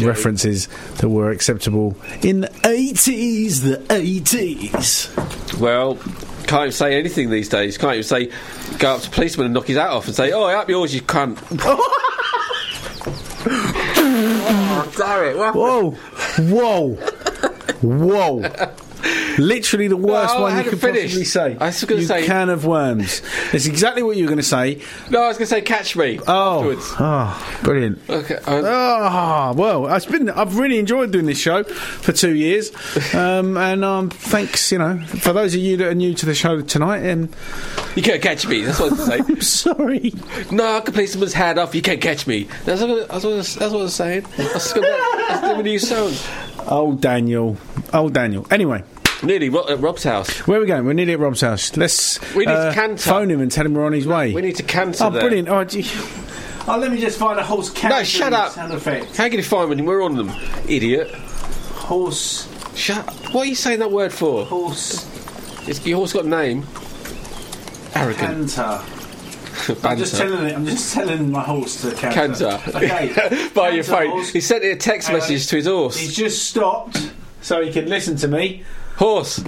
references 0.00 0.68
that 0.98 1.08
were 1.08 1.30
acceptable 1.30 1.96
in 2.22 2.42
the 2.42 2.48
80s. 2.48 3.62
The 3.62 3.76
80s. 3.92 5.60
Well, 5.60 5.96
can't 6.46 6.62
even 6.62 6.72
say 6.72 6.98
anything 6.98 7.28
these 7.28 7.48
days. 7.48 7.76
Can't 7.76 7.94
even 7.94 8.04
say, 8.04 8.30
go 8.78 8.94
up 8.94 9.02
to 9.02 9.08
a 9.08 9.12
policeman 9.12 9.46
and 9.46 9.54
knock 9.54 9.66
his 9.66 9.76
hat 9.76 9.90
off 9.90 10.06
and 10.06 10.14
say, 10.14 10.32
oh, 10.32 10.44
I 10.44 10.54
up 10.54 10.70
yours, 10.70 10.94
you 10.94 11.02
cunt. 11.02 11.38
oh, 13.98 14.92
damn 14.96 15.24
it. 15.24 15.36
Whoa! 15.54 15.90
Whoa! 16.38 16.94
Whoa! 17.82 18.76
Literally 19.38 19.88
the 19.88 19.96
worst 19.96 20.34
No, 20.34 20.42
one 20.42 20.56
you 20.64 20.70
could 20.70 20.80
finished. 20.80 21.04
possibly 21.16 21.24
say. 21.24 21.56
I 21.60 21.66
was 21.66 21.84
gonna 21.84 22.00
you 22.00 22.06
say- 22.06 22.26
can 22.26 22.48
of 22.48 22.64
worms. 22.64 23.22
That's 23.52 23.66
exactly 23.66 24.02
what 24.02 24.16
you 24.16 24.24
were 24.24 24.28
going 24.28 24.38
to 24.38 24.42
say. 24.42 24.80
No, 25.10 25.22
I 25.22 25.28
was 25.28 25.36
going 25.38 25.46
to 25.46 25.54
say, 25.54 25.60
catch 25.60 25.94
me. 25.96 26.18
Oh, 26.26 26.58
Afterwards. 26.58 26.94
oh, 26.98 27.58
brilliant. 27.62 27.98
Okay. 28.08 28.36
um, 28.36 28.64
Ah, 28.66 29.52
well, 29.54 29.86
it's 29.94 30.06
been. 30.06 30.30
I've 30.30 30.58
really 30.58 30.78
enjoyed 30.78 31.10
doing 31.12 31.26
this 31.26 31.38
show 31.38 31.64
for 31.64 32.12
two 32.12 32.34
years, 32.34 32.70
um, 33.14 33.56
and 33.56 33.84
um, 33.84 34.10
thanks, 34.10 34.72
you 34.72 34.78
know, 34.78 34.98
for 35.06 35.32
those 35.32 35.54
of 35.54 35.60
you 35.60 35.76
that 35.78 35.88
are 35.88 35.94
new 35.94 36.14
to 36.14 36.26
the 36.26 36.34
show 36.34 36.60
tonight. 36.62 37.08
Um, 37.10 37.28
you 37.94 38.02
can't 38.02 38.20
catch 38.22 38.46
me. 38.46 38.62
That's 38.62 38.78
what 38.80 38.92
I 38.92 38.96
was 38.96 39.08
going 39.08 39.24
to 39.26 39.32
I'm 39.34 39.40
sorry. 39.42 40.10
say. 40.10 40.44
Knock 40.54 40.88
a 40.88 40.92
policeman's 40.92 41.32
hat 41.34 41.58
off. 41.58 41.74
You 41.74 41.82
can't 41.82 42.00
catch 42.00 42.26
me. 42.26 42.48
That's 42.64 42.80
what, 42.82 43.08
that's 43.08 43.24
what, 43.24 43.32
I 43.32 43.36
was- 43.36 43.54
that's 43.54 43.72
what 43.72 43.80
I 43.80 43.82
was 43.82 43.94
saying. 43.94 44.26
That's, 44.36 44.72
gonna, 44.72 44.86
that's 45.28 45.40
the 45.40 45.62
new 45.62 45.78
song. 45.78 46.12
Oh, 46.68 46.94
Daniel. 46.94 47.56
Oh, 47.92 48.08
Daniel. 48.08 48.46
Anyway, 48.50 48.82
Nearly 49.22 49.48
Ro- 49.48 49.66
at 49.68 49.80
Rob's 49.80 50.04
house. 50.04 50.46
where 50.46 50.58
are 50.58 50.60
we 50.60 50.66
going? 50.66 50.84
We're 50.84 50.92
nearly 50.92 51.14
at 51.14 51.18
Rob's 51.18 51.40
house. 51.40 51.76
Let's 51.76 52.20
We 52.34 52.40
need 52.46 52.52
to 52.52 52.58
uh, 52.68 52.74
canter. 52.74 52.96
phone 52.98 53.30
him 53.30 53.40
and 53.40 53.50
tell 53.50 53.64
him 53.64 53.74
we're 53.74 53.84
on 53.86 53.92
his 53.92 54.06
way. 54.06 54.32
We 54.34 54.42
need 54.42 54.56
to 54.56 54.62
canter 54.62 55.04
Oh, 55.04 55.10
there. 55.10 55.22
brilliant! 55.22 55.48
Oh, 55.48 55.64
gee. 55.64 55.86
Oh, 56.68 56.76
let 56.78 56.90
me 56.90 57.00
just 57.00 57.18
find 57.18 57.38
a 57.38 57.42
horse 57.44 57.70
category 57.70 58.00
No, 58.00 58.04
shut 58.04 58.32
up. 58.32 58.52
sound 58.52 58.72
effect. 58.72 59.16
How 59.16 59.24
can 59.28 59.34
you 59.38 59.42
find 59.44 59.68
when 59.70 59.84
we're 59.84 60.02
on 60.02 60.16
them, 60.16 60.32
idiot? 60.68 61.10
Horse. 61.14 62.48
Shut. 62.74 63.04
What 63.32 63.46
are 63.46 63.48
you 63.48 63.54
saying 63.54 63.78
that 63.78 63.90
word 63.90 64.12
for? 64.12 64.44
Horse. 64.44 65.06
It's, 65.68 65.84
your 65.86 65.96
horse 65.98 66.12
got 66.12 66.24
a 66.24 66.28
name. 66.28 66.66
Arrogant. 67.94 68.50
Canter. 68.52 68.84
I'm 69.84 69.96
just 69.96 70.16
telling 70.16 70.46
it. 70.46 70.54
I'm 70.54 70.66
just 70.66 70.92
telling 70.92 71.30
my 71.30 71.42
horse 71.42 71.80
to 71.82 71.92
canter. 71.94 72.58
Canter. 72.58 72.76
Okay. 72.76 73.48
By 73.54 73.70
your 73.70 73.84
phone. 73.84 74.10
horse. 74.10 74.30
He 74.30 74.40
sent 74.40 74.62
a 74.64 74.76
text 74.76 75.08
Hang 75.08 75.16
message 75.18 75.46
to 75.48 75.56
his 75.56 75.66
horse. 75.66 75.96
He's 75.96 76.14
just 76.14 76.46
stopped 76.48 77.10
so 77.40 77.62
he 77.64 77.72
can 77.72 77.88
listen 77.88 78.16
to 78.18 78.28
me. 78.28 78.64
Horse. 78.96 79.42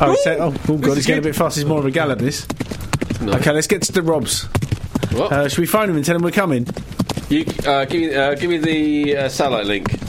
Oh, 0.00 0.10
he 0.10 0.16
said, 0.18 0.40
oh, 0.40 0.54
oh 0.68 0.76
God, 0.78 0.96
he's 0.96 1.06
getting 1.06 1.22
a 1.22 1.22
bit 1.22 1.34
fast. 1.36 1.56
He's 1.56 1.64
more 1.64 1.78
of 1.78 1.86
a 1.86 1.90
gallop, 1.90 2.18
this. 2.18 2.46
No. 3.20 3.32
Okay, 3.34 3.52
let's 3.52 3.66
get 3.66 3.82
to 3.82 3.92
the 3.92 4.02
Robs. 4.02 4.44
What? 5.12 5.32
Uh, 5.32 5.48
should 5.48 5.60
we 5.60 5.66
phone 5.66 5.88
him 5.88 5.96
and 5.96 6.04
tell 6.04 6.14
him 6.14 6.22
we're 6.22 6.30
coming? 6.30 6.66
You 7.28 7.44
uh, 7.66 7.86
give 7.86 8.00
me 8.00 8.14
uh, 8.14 8.34
give 8.34 8.50
me 8.50 8.58
the 8.58 9.16
uh, 9.16 9.28
satellite 9.28 9.66
link. 9.66 9.90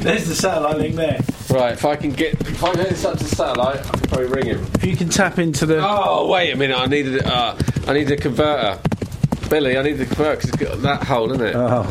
There's 0.00 0.26
the 0.26 0.34
satellite 0.34 0.78
link 0.78 0.96
there. 0.96 1.20
Right, 1.50 1.74
if 1.74 1.84
I 1.84 1.94
can 1.94 2.10
get 2.10 2.40
if 2.40 2.64
I 2.64 2.70
can 2.70 2.78
get 2.78 2.88
this 2.88 3.04
up 3.04 3.18
to 3.18 3.24
satellite, 3.24 3.78
I 3.80 3.82
can 3.82 4.00
probably 4.08 4.26
ring 4.26 4.46
him. 4.46 4.66
If 4.74 4.84
you 4.84 4.96
can 4.96 5.08
tap 5.08 5.38
into 5.38 5.66
the. 5.66 5.80
Oh 5.86 6.26
wait 6.28 6.50
a 6.52 6.56
minute, 6.56 6.76
I 6.76 6.86
needed 6.86 7.24
uh, 7.24 7.56
I 7.86 7.92
need 7.92 8.10
a 8.10 8.16
converter. 8.16 8.80
Billy, 9.48 9.76
I 9.76 9.82
need 9.82 9.98
the 9.98 10.06
converter 10.06 10.36
because 10.36 10.48
it's 10.48 10.62
got 10.62 10.82
that 10.82 11.04
hole 11.04 11.30
in 11.32 11.40
it. 11.42 11.54
Oh, 11.54 11.84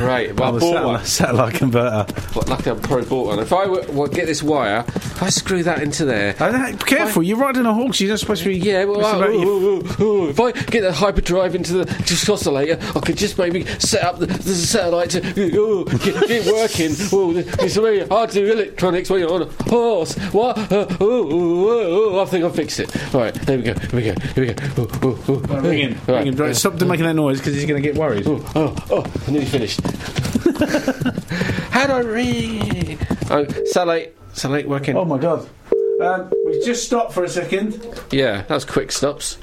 Great, 0.04 0.34
well, 0.34 0.48
I 0.48 0.52
the 0.52 0.60
bought 0.60 0.72
satellite, 0.74 0.84
one. 0.96 1.04
satellite 1.04 1.54
converter. 1.54 2.06
But 2.34 2.48
luckily, 2.48 2.76
I 2.76 2.80
probably 2.80 3.06
bought 3.06 3.26
one. 3.26 3.38
If 3.38 3.52
I 3.52 3.64
w- 3.64 3.82
w- 3.86 4.12
get 4.12 4.26
this 4.26 4.42
wire, 4.42 4.84
if 4.88 5.22
I 5.22 5.28
screw 5.30 5.62
that 5.64 5.82
into 5.82 6.04
there. 6.04 6.34
Oh, 6.40 6.52
that- 6.52 6.86
careful, 6.86 7.22
you're 7.22 7.36
riding 7.38 7.66
a 7.66 7.74
horse. 7.74 8.00
You're 8.00 8.10
not 8.10 8.20
supposed 8.20 8.42
to 8.42 8.48
be. 8.48 8.58
Yeah, 8.58 8.84
well, 8.84 9.00
messing 9.00 9.42
ooh, 9.44 9.78
ooh, 9.78 10.02
ooh, 10.02 10.28
if 10.30 10.40
I 10.40 10.52
get 10.52 10.80
the 10.82 10.92
hyperdrive 10.92 11.54
into 11.54 11.72
the 11.74 11.84
just 12.04 12.28
oscillator, 12.28 12.78
I 12.96 13.00
could 13.00 13.16
just 13.16 13.38
maybe 13.38 13.64
set 13.78 14.02
up 14.04 14.18
the, 14.18 14.26
the 14.26 14.54
satellite 14.54 15.10
to 15.10 15.18
ooh, 15.58 15.84
get, 15.84 16.28
get 16.28 16.46
working. 16.52 16.92
Ooh, 17.12 17.36
it's 17.64 17.76
very 17.76 18.06
hard 18.06 18.30
to 18.30 18.40
do 18.46 18.52
electronics 18.52 19.10
when 19.10 19.20
you're 19.20 19.32
on 19.32 19.42
a 19.42 19.46
horse. 19.70 20.14
What? 20.32 20.56
Uh, 20.72 20.86
ooh, 21.00 21.04
ooh, 21.04 21.68
ooh, 21.68 22.14
ooh, 22.16 22.20
I 22.20 22.24
think 22.24 22.44
I'll 22.44 22.50
fix 22.50 22.78
it. 22.78 23.14
All 23.14 23.20
right, 23.20 23.34
there 23.34 23.56
we 23.58 23.64
go. 23.64 23.74
Here 23.74 23.90
we 23.92 24.02
go. 24.02 24.14
Here 24.34 24.46
we 24.46 24.52
go. 24.54 24.82
Ooh, 24.82 25.06
ooh, 25.08 25.32
ooh. 25.32 25.38
Right, 25.40 25.62
ring 25.62 25.78
him. 25.90 26.00
All 26.08 26.14
Ring 26.16 26.26
him. 26.28 26.36
Right, 26.36 26.56
Stop 26.56 26.80
making 26.80 27.04
that 27.06 27.14
noise 27.14 27.38
because 27.38 27.54
he's 27.54 27.66
going 27.66 27.82
to 27.82 27.86
get 27.88 27.98
worried. 27.98 28.26
Oh, 28.26 28.42
oh, 28.54 28.74
oh, 28.90 29.04
I'm 29.26 29.32
nearly 29.32 29.46
finished. 29.46 29.80
How 31.70 31.86
do 31.86 31.92
I 31.94 32.00
read? 32.00 32.98
Oh, 33.30 33.46
satellite, 33.66 34.14
satellite 34.32 34.68
working. 34.68 34.96
Oh 34.96 35.04
my 35.04 35.18
god. 35.18 35.48
Um, 36.00 36.32
we 36.46 36.60
just 36.64 36.84
stopped 36.86 37.12
for 37.12 37.24
a 37.24 37.28
second. 37.28 37.84
Yeah, 38.10 38.42
that 38.42 38.50
was 38.54 38.64
quick 38.64 38.90
stops. 38.92 39.38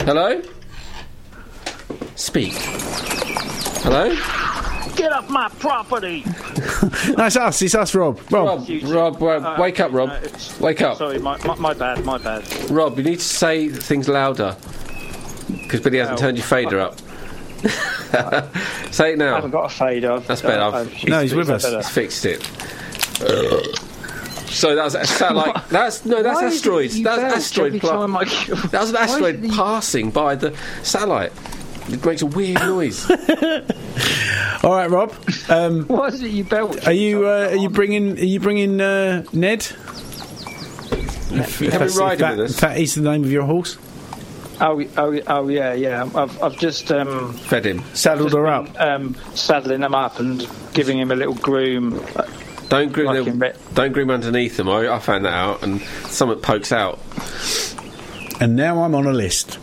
Hello? 0.00 0.42
Speak. 2.16 2.52
Hello? 3.82 4.14
Get 4.96 5.12
off 5.12 5.28
my 5.30 5.48
property! 5.58 6.24
No, 7.16 7.26
it's 7.26 7.36
us. 7.36 7.60
It's 7.62 7.74
us, 7.74 7.94
Rob. 7.94 8.18
Rob. 8.32 8.66
Rob, 8.84 9.20
Rob, 9.22 9.44
uh, 9.44 9.56
wake 9.60 9.78
up, 9.80 9.92
Rob. 9.92 10.10
Wake 10.60 10.80
up. 10.82 10.96
Sorry, 10.96 11.18
my, 11.18 11.36
my, 11.44 11.54
my 11.56 11.74
bad, 11.74 12.04
my 12.04 12.18
bad. 12.18 12.42
Rob, 12.70 12.96
you 12.98 13.04
need 13.04 13.18
to 13.18 13.24
say 13.24 13.68
things 13.68 14.08
louder. 14.08 14.56
Because 15.48 15.80
Billy 15.80 15.98
hasn't 15.98 16.18
Oh. 16.18 16.22
turned 16.22 16.36
your 16.38 16.46
fader 16.46 16.80
up. 16.80 16.96
Say 18.92 19.12
it 19.12 19.18
now. 19.18 19.32
I 19.32 19.36
haven't 19.36 19.50
got 19.50 19.72
a 19.72 19.74
fader. 19.74 20.20
That's 20.20 20.42
better. 20.42 20.62
I've- 20.62 20.90
I've- 20.96 21.10
No, 21.10 21.20
he's 21.22 21.34
with 21.34 21.50
us. 21.50 21.64
He's 21.70 21.88
fixed 21.88 22.24
it. 22.26 22.42
So 24.48 24.74
that 24.74 24.84
was 24.84 24.94
a 24.94 25.04
satellite. 25.04 25.54
That's 25.68 26.04
no, 26.06 26.22
that's 26.22 26.40
Why 26.40 26.46
is 26.46 26.52
it 26.52 26.56
asteroids. 26.56 26.98
you 26.98 27.04
That's 27.04 27.20
belch 27.20 27.36
asteroid. 27.36 27.66
every 27.68 27.80
pla- 27.80 27.90
time 28.06 28.16
I- 28.16 28.24
that 28.24 28.80
was 28.80 28.90
an 28.90 28.94
Why 28.96 29.04
is 29.04 29.10
asteroid 29.10 29.34
it 29.34 29.44
you- 29.44 29.52
passing 29.52 30.10
by 30.10 30.34
the 30.36 30.56
satellite. 30.82 31.32
It 31.88 32.04
makes 32.04 32.22
a 32.22 32.26
weird 32.26 32.60
noise. 32.62 33.08
All 34.62 34.74
right, 34.74 34.88
Rob. 34.90 35.12
Um, 35.48 35.84
What 35.88 36.14
is 36.14 36.22
it 36.22 36.30
you 36.30 36.44
belch? 36.44 36.86
are 36.86 36.92
you 36.92 37.26
uh, 37.26 37.48
are 37.50 37.56
you 37.56 37.68
bringing 37.68 38.18
are 38.18 38.24
you 38.24 38.40
bringing 38.40 38.80
uh, 38.80 39.24
Ned? 39.32 39.60
If, 39.60 41.60
You 41.60 41.66
if 41.66 41.72
haven't 41.72 41.72
that's- 41.72 41.94
if 41.94 41.98
riding 42.00 42.18
that, 42.20 42.36
with 42.38 42.46
us? 42.46 42.54
if 42.54 42.60
that 42.60 42.78
is 42.78 42.94
the 42.94 43.02
name 43.02 43.24
of 43.24 43.30
your 43.32 43.44
horse. 43.44 43.76
Oh, 44.60 44.82
oh, 44.96 45.20
oh, 45.26 45.48
yeah, 45.48 45.74
yeah. 45.74 46.08
I've, 46.14 46.42
I've 46.42 46.56
just 46.58 46.90
um, 46.90 47.32
Fed 47.34 47.66
him. 47.66 47.82
Saddled 47.94 48.32
her 48.32 48.46
up. 48.46 48.80
um, 48.80 49.14
saddling 49.34 49.82
him 49.82 49.94
up 49.94 50.18
and 50.18 50.48
giving 50.72 50.98
him 50.98 51.10
a 51.10 51.16
little 51.16 51.34
groom. 51.34 52.02
Don't 52.68 52.92
groom 52.92 53.06
Like 53.06 53.24
them, 53.24 53.52
Don't 53.74 53.92
groom 53.92 54.10
underneath 54.10 54.56
them. 54.56 54.68
I, 54.68 54.88
I 54.88 54.98
found 54.98 55.24
that 55.24 55.32
out, 55.34 55.62
and 55.62 55.80
something 56.08 56.40
pokes 56.40 56.72
out. 56.72 56.98
And 58.40 58.56
now 58.56 58.82
I'm 58.82 58.94
on 58.94 59.06
a 59.06 59.12
list. 59.12 59.58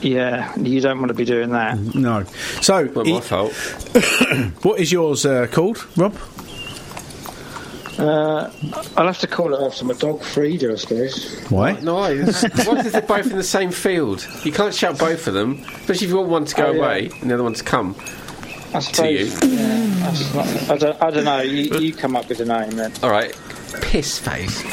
Yeah, 0.00 0.54
you 0.58 0.80
don't 0.80 0.98
want 0.98 1.08
to 1.08 1.14
be 1.14 1.24
doing 1.24 1.50
that. 1.50 1.78
No. 1.94 2.24
So, 2.60 2.84
Not 2.84 3.06
my 3.06 3.16
i- 3.16 3.20
fault. 3.20 3.52
what 4.62 4.78
is 4.80 4.92
yours 4.92 5.24
uh, 5.26 5.46
called, 5.50 5.84
Rob? 5.96 6.14
Uh, 7.98 8.50
I'll 8.96 9.06
have 9.06 9.20
to 9.20 9.26
call 9.26 9.54
it 9.54 9.60
after 9.64 9.84
my 9.84 9.94
dog 9.94 10.20
Frida, 10.22 10.72
I 10.72 10.74
suppose. 10.76 11.40
Why? 11.48 11.72
Nice. 11.80 12.42
what 12.66 12.84
if 12.86 12.92
they're 12.92 13.02
both 13.02 13.30
in 13.30 13.36
the 13.36 13.42
same 13.44 13.70
field? 13.70 14.26
You 14.44 14.52
can't 14.52 14.74
shout 14.74 14.98
both 14.98 15.26
of 15.26 15.34
them, 15.34 15.62
especially 15.76 16.06
if 16.06 16.10
you 16.10 16.16
want 16.16 16.28
one 16.28 16.44
to 16.46 16.54
go 16.54 16.66
Oh, 16.66 16.72
yeah. 16.72 16.78
away 16.78 17.10
and 17.20 17.30
the 17.30 17.34
other 17.34 17.44
one 17.44 17.54
to 17.54 17.62
come. 17.64 17.94
I 18.74 18.80
suppose. 18.80 19.42
you. 19.42 19.48
Yeah, 19.50 19.86
that's 20.00 20.34
not, 20.34 20.70
I, 20.70 20.76
don't, 20.76 21.02
I 21.02 21.10
don't 21.10 21.24
know. 21.24 21.40
You, 21.42 21.78
you 21.78 21.94
come 21.94 22.16
up 22.16 22.28
with 22.28 22.40
a 22.40 22.44
name 22.44 22.70
then. 22.72 22.92
All 23.04 23.10
right, 23.10 23.32
piss 23.80 24.18
face. 24.18 24.62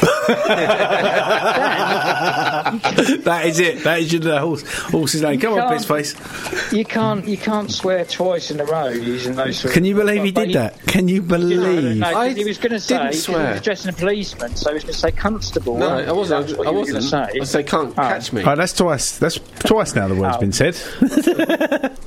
that 3.24 3.42
is 3.44 3.58
it. 3.60 3.82
That 3.84 4.00
is 4.00 4.12
your 4.12 4.38
horse, 4.38 4.62
horse's 4.90 5.22
name. 5.22 5.40
Come 5.40 5.54
on, 5.58 5.72
piss 5.72 5.84
face. 5.84 6.14
You 6.72 6.84
can't. 6.84 7.26
You 7.26 7.36
can't 7.36 7.70
swear 7.70 8.04
twice 8.04 8.50
in 8.50 8.60
a 8.60 8.64
row 8.64 8.88
using 8.88 9.34
those. 9.34 9.58
Sort 9.60 9.74
Can 9.74 9.84
you 9.84 9.98
of, 10.00 10.06
believe 10.06 10.24
he 10.24 10.32
but 10.32 10.46
did 10.46 10.54
that? 10.56 10.80
Can 10.86 11.08
you 11.08 11.22
You 11.22 11.28
know, 11.28 11.34
I 11.34 11.38
don't 11.38 11.48
believe? 11.50 11.96
know, 11.98 12.06
'cause 12.12 12.16
I 12.16 12.32
he 12.32 12.44
was 12.44 12.58
going 12.58 12.72
to 12.72 12.80
say 12.80 12.94
didn't 12.96 13.06
'cause 13.08 13.14
he 13.16 13.20
swear. 13.32 13.52
was 13.52 13.60
dressing 13.62 13.90
a 13.90 13.92
policeman, 13.94 14.56
so 14.56 14.70
he 14.70 14.74
was 14.74 14.84
going 14.84 14.94
to 14.94 14.98
say 15.00 15.10
constable. 15.12 15.78
No, 15.78 15.88
I 15.98 16.12
wasn't 16.12 16.42
I 16.42 16.46
he? 16.46 16.52
wasn't. 16.52 16.58
That's 16.58 16.60
I 16.60 16.64
gonna 16.64 16.78
wasn't. 16.78 17.04
Say. 17.04 17.40
I 17.40 17.44
say 17.44 17.62
can't 17.62 17.90
Oh. 17.90 18.02
catch 18.02 18.32
me. 18.32 18.42
Oh, 18.44 18.56
that's 18.56 18.72
twice. 18.72 19.18
That's 19.18 19.38
twice 19.60 19.94
now 19.94 20.08
the 20.08 20.14
word's 20.14 20.36
Oh. 20.36 20.40
been 20.40 20.52
said. 20.52 20.76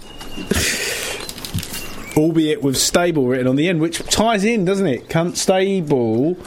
Albeit 2.17 2.61
with 2.61 2.77
stable 2.77 3.27
written 3.27 3.45
on 3.47 3.57
the 3.57 3.67
end, 3.67 3.81
which 3.81 3.99
ties 4.05 4.45
in, 4.45 4.63
doesn't 4.63 4.87
it? 4.87 5.09
Constable, 5.09 6.37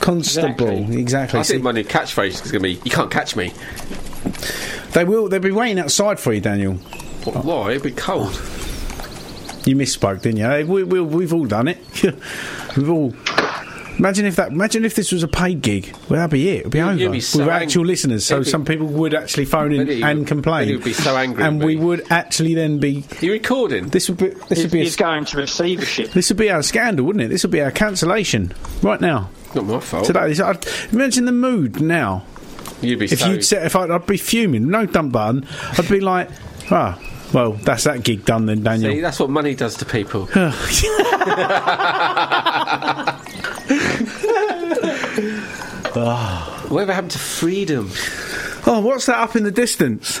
constable, 0.00 0.68
Exactly. 0.68 1.00
exactly. 1.00 1.38
I 1.40 1.42
See, 1.42 1.52
think 1.54 1.64
my 1.64 1.72
new 1.72 1.84
catchphrase 1.84 2.44
is 2.44 2.52
going 2.52 2.62
to 2.62 2.68
be 2.68 2.80
"You 2.84 2.90
can't 2.90 3.10
catch 3.10 3.36
me." 3.36 3.52
they 4.92 5.04
will. 5.04 5.28
They'll 5.28 5.40
be 5.40 5.50
waiting 5.50 5.78
outside 5.78 6.18
for 6.20 6.32
you, 6.32 6.40
Daniel. 6.40 6.74
Why? 7.24 7.70
It'd 7.72 7.82
be 7.82 7.90
cold. 7.90 8.32
You 9.64 9.74
misspoke, 9.74 10.22
didn't 10.22 10.38
you? 10.38 10.44
Hey, 10.46 10.64
We, 10.64 10.84
we, 10.84 11.00
we've 11.00 11.32
all 11.32 11.44
done 11.46 11.68
it. 11.68 11.78
we've 12.76 12.88
all. 12.90 13.14
Imagine 13.98 14.26
if 14.26 14.36
that. 14.36 14.52
Imagine 14.52 14.84
if 14.84 14.94
this 14.94 15.10
was 15.10 15.22
a 15.22 15.28
paid 15.28 15.62
gig. 15.62 15.90
Well, 16.10 16.18
that'd 16.20 16.30
be 16.30 16.48
it. 16.50 16.60
It'd 16.60 16.72
be 16.72 16.78
You'd- 16.78 16.90
over 16.90 16.98
you'd 16.98 17.12
be 17.12 17.20
so 17.20 17.38
with 17.40 17.48
ang- 17.48 17.62
actual 17.62 17.84
listeners. 17.86 18.26
So 18.26 18.40
be- 18.40 18.44
some 18.44 18.64
people 18.66 18.86
would 18.86 19.14
actually 19.14 19.46
phone 19.46 19.72
in 19.72 19.86
Then 19.86 20.02
and 20.04 20.18
would- 20.20 20.28
complain. 20.28 20.68
you'd 20.68 20.84
be 20.84 20.92
so 20.92 21.16
angry 21.16 21.42
and 21.44 21.64
we 21.64 21.76
would 21.76 22.04
actually 22.10 22.54
then 22.54 22.78
be. 22.78 23.04
You 23.20 23.32
recording? 23.32 23.88
This 23.88 24.08
would 24.10 24.18
be. 24.18 24.28
This 24.28 24.48
He's, 24.50 24.62
would 24.64 24.70
be. 24.72 24.80
A, 24.80 24.84
he's 24.84 24.96
going 24.96 25.24
to 25.24 25.38
receivership. 25.38 26.10
this 26.12 26.28
would 26.28 26.36
be 26.36 26.50
our 26.50 26.62
scandal, 26.62 27.06
wouldn't 27.06 27.24
it? 27.24 27.28
This 27.28 27.42
would 27.42 27.50
be 27.50 27.62
our 27.62 27.70
cancellation 27.70 28.52
right 28.82 29.00
now. 29.00 29.30
Not 29.56 29.64
my 29.64 29.80
fault. 29.80 30.04
Today, 30.04 30.20
I'd, 30.20 30.66
imagine 30.92 31.24
the 31.24 31.32
mood 31.32 31.80
now. 31.80 32.24
You'd 32.82 32.98
be 32.98 33.06
If 33.06 33.20
so. 33.20 33.30
you'd 33.30 33.44
set, 33.44 33.64
if 33.64 33.74
I'd, 33.74 33.90
I'd 33.90 34.06
be 34.06 34.18
fuming, 34.18 34.68
no 34.68 34.84
dump 34.84 35.12
button. 35.12 35.46
I'd 35.78 35.88
be 35.88 36.00
like, 36.00 36.28
ah, 36.70 37.00
well, 37.32 37.52
that's 37.52 37.84
that 37.84 38.02
gig 38.02 38.26
done 38.26 38.44
then, 38.46 38.62
Daniel. 38.62 38.92
See, 38.92 39.00
that's 39.00 39.18
what 39.18 39.30
money 39.30 39.54
does 39.54 39.76
to 39.78 39.86
people. 39.86 40.26
Whatever 46.68 46.92
happened 46.92 47.12
to 47.12 47.18
freedom? 47.18 47.90
oh, 48.66 48.80
what's 48.84 49.06
that 49.06 49.18
up 49.18 49.36
in 49.36 49.44
the 49.44 49.50
distance? 49.50 50.20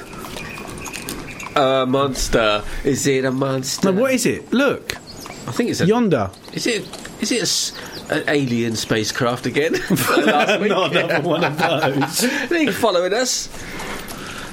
A 1.54 1.84
monster. 1.86 2.64
Is 2.84 3.06
it 3.06 3.24
a 3.26 3.30
monster? 3.30 3.92
No, 3.92 4.00
what 4.00 4.12
is 4.14 4.24
it? 4.24 4.50
Look, 4.52 4.96
I 5.46 5.52
think 5.52 5.70
it's 5.70 5.80
a. 5.80 5.86
yonder. 5.86 6.30
Is 6.54 6.66
it? 6.66 7.05
Is 7.20 7.32
it 7.32 7.38
a 7.38 7.42
s 7.42 7.72
an 8.10 8.22
alien 8.28 8.76
spacecraft 8.76 9.46
again? 9.46 9.72
Not 10.16 10.60
another 10.96 11.20
one 11.28 11.44
of 11.44 11.58
those. 11.58 12.24
Are 12.24 12.46
they 12.48 12.66
following 12.70 13.12
us? 13.12 13.48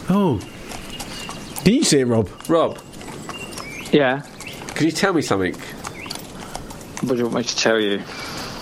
Oh, 0.10 0.40
can 1.64 1.74
you 1.76 1.84
see 1.84 2.00
it, 2.02 2.06
Rob? 2.06 2.30
Rob, 2.50 2.78
Yeah. 3.92 4.22
can 4.76 4.86
you 4.88 4.92
tell 4.92 5.14
me 5.14 5.22
something? 5.22 5.54
What 7.02 7.12
do 7.12 7.18
you 7.18 7.24
want 7.24 7.36
me 7.36 7.44
to 7.44 7.56
tell 7.56 7.80
you? 7.80 8.02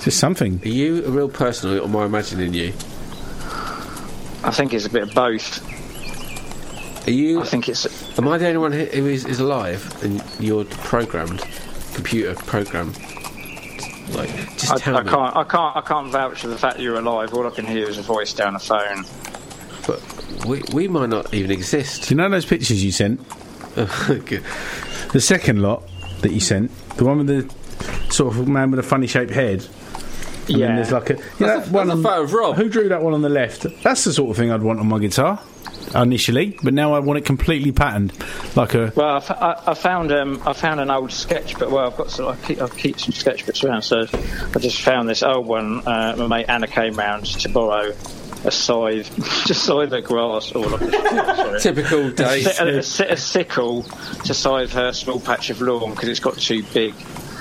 Just 0.04 0.20
something. 0.20 0.60
Are 0.66 0.68
you 0.68 1.06
a 1.06 1.10
real 1.10 1.30
person 1.30 1.78
or 1.78 1.84
am 1.84 1.96
I 1.96 2.06
imagining 2.06 2.54
you? 2.54 2.74
I 4.44 4.50
think 4.52 4.74
it's 4.74 4.86
a 4.86 4.90
bit 4.90 5.04
of 5.04 5.14
both. 5.14 5.62
Are 7.08 7.12
you? 7.12 7.42
I 7.42 7.46
think 7.46 7.70
it's. 7.70 7.86
Am 8.18 8.28
I 8.28 8.38
the 8.38 8.48
only 8.48 8.58
one 8.58 8.72
who 8.72 8.86
who 8.86 9.06
is, 9.08 9.26
is 9.26 9.40
alive 9.40 9.82
and 10.04 10.24
you're 10.40 10.66
programmed, 10.66 11.42
computer 11.94 12.34
programmed? 12.36 12.98
Like, 14.14 14.30
just 14.58 14.72
I, 14.72 14.78
tell 14.78 14.98
I 14.98 15.04
me. 15.04 15.10
can't. 15.10 15.36
I 15.36 15.44
can't. 15.44 15.76
I 15.78 15.82
can't 15.82 16.12
vouch 16.12 16.42
for 16.42 16.48
the 16.48 16.58
fact 16.58 16.78
that 16.78 16.84
you're 16.84 16.98
alive. 16.98 17.34
All 17.34 17.48
I 17.48 17.52
can 17.52 17.66
hear 17.66 17.88
is 17.90 17.98
a 17.98 18.02
voice 18.02 18.34
down 18.34 18.54
the 18.54 18.60
phone. 18.60 19.06
but 19.88 20.46
we 20.46 20.62
we 20.74 20.88
might 20.88 21.10
not 21.10 21.34
even 21.34 21.52
exist. 21.52 22.08
Do 22.08 22.14
you 22.14 22.18
know 22.18 22.30
those 22.30 22.46
pictures 22.46 22.84
you 22.84 22.92
sent? 22.92 23.20
The 25.12 25.20
second 25.22 25.62
lot 25.62 25.84
that 26.22 26.32
you 26.32 26.40
sent, 26.40 26.72
the 26.96 27.04
one 27.04 27.18
with 27.18 27.28
the 27.28 28.14
sort 28.14 28.34
of 28.36 28.48
man 28.48 28.72
with 28.72 28.80
a 28.80 28.84
funny 28.84 29.08
shaped 29.08 29.32
head. 29.32 29.68
And 30.48 30.58
Yeah. 30.58 30.76
there's 30.76 30.92
like 30.92 31.10
a. 31.10 31.14
You 31.16 31.20
know, 31.20 31.48
That's 31.48 31.66
that 31.66 31.68
a- 31.70 31.74
one 31.74 31.88
that's 31.90 32.04
a 32.06 32.10
on, 32.10 32.24
of 32.24 32.34
Rob. 32.34 32.56
Who 32.56 32.70
drew 32.70 32.88
that 32.90 33.02
one 33.02 33.14
on 33.14 33.22
the 33.22 33.30
left? 33.30 33.66
That's 33.84 34.04
the 34.06 34.14
sort 34.14 34.30
of 34.32 34.38
thing 34.38 34.52
I'd 34.52 34.62
want 34.64 34.80
on 34.80 34.88
my 34.88 35.00
guitar 35.00 35.40
initially, 35.96 36.58
but 36.64 36.74
now 36.74 36.94
I 36.94 37.00
want 37.00 37.18
it 37.20 37.26
completely 37.26 37.72
patterned, 37.72 38.14
like 38.56 38.74
a. 38.74 38.92
Well, 38.96 39.14
I, 39.14 39.18
f- 39.18 39.32
I- 39.32 39.62
I 39.68 39.74
found 39.74 40.12
um, 40.12 40.42
I 40.46 40.54
found 40.54 40.80
an 40.80 40.90
old 40.92 41.12
sketchbook. 41.12 41.72
Well, 41.72 41.88
I've 41.88 41.98
got 41.98 42.12
some, 42.12 42.28
I 42.28 42.36
keep 42.38 42.62
I 42.62 42.68
keep 42.70 43.00
some 43.00 43.14
sketchbooks 43.14 43.64
around, 43.68 43.82
so 43.84 44.06
I 44.56 44.60
just 44.60 44.82
found 44.82 45.08
this 45.10 45.24
old 45.24 45.46
one. 45.46 45.80
Uh, 45.88 46.16
my 46.18 46.28
mate 46.28 46.46
Anna 46.50 46.68
came 46.68 46.94
round 46.96 47.26
to 47.26 47.50
borrow 47.50 47.94
a 48.44 48.50
scythe, 48.52 49.14
to 49.46 49.54
scythe 49.54 49.92
her 49.92 50.02
grass, 50.02 50.52
or 50.54 50.66
like 50.66 50.82
a, 50.82 51.60
Typical 51.60 52.08
a, 52.08 52.12
day. 52.12 52.42
si- 52.44 53.04
a, 53.04 53.10
a 53.10 53.14
a 53.14 53.18
sickle 53.18 53.84
to 54.26 54.34
scythe 54.34 54.74
her 54.74 54.92
small 54.94 55.20
patch 55.20 55.50
of 55.52 55.62
lawn 55.62 55.92
because 55.92 56.10
it's 56.10 56.20
got 56.20 56.38
too 56.38 56.64
big. 56.74 56.94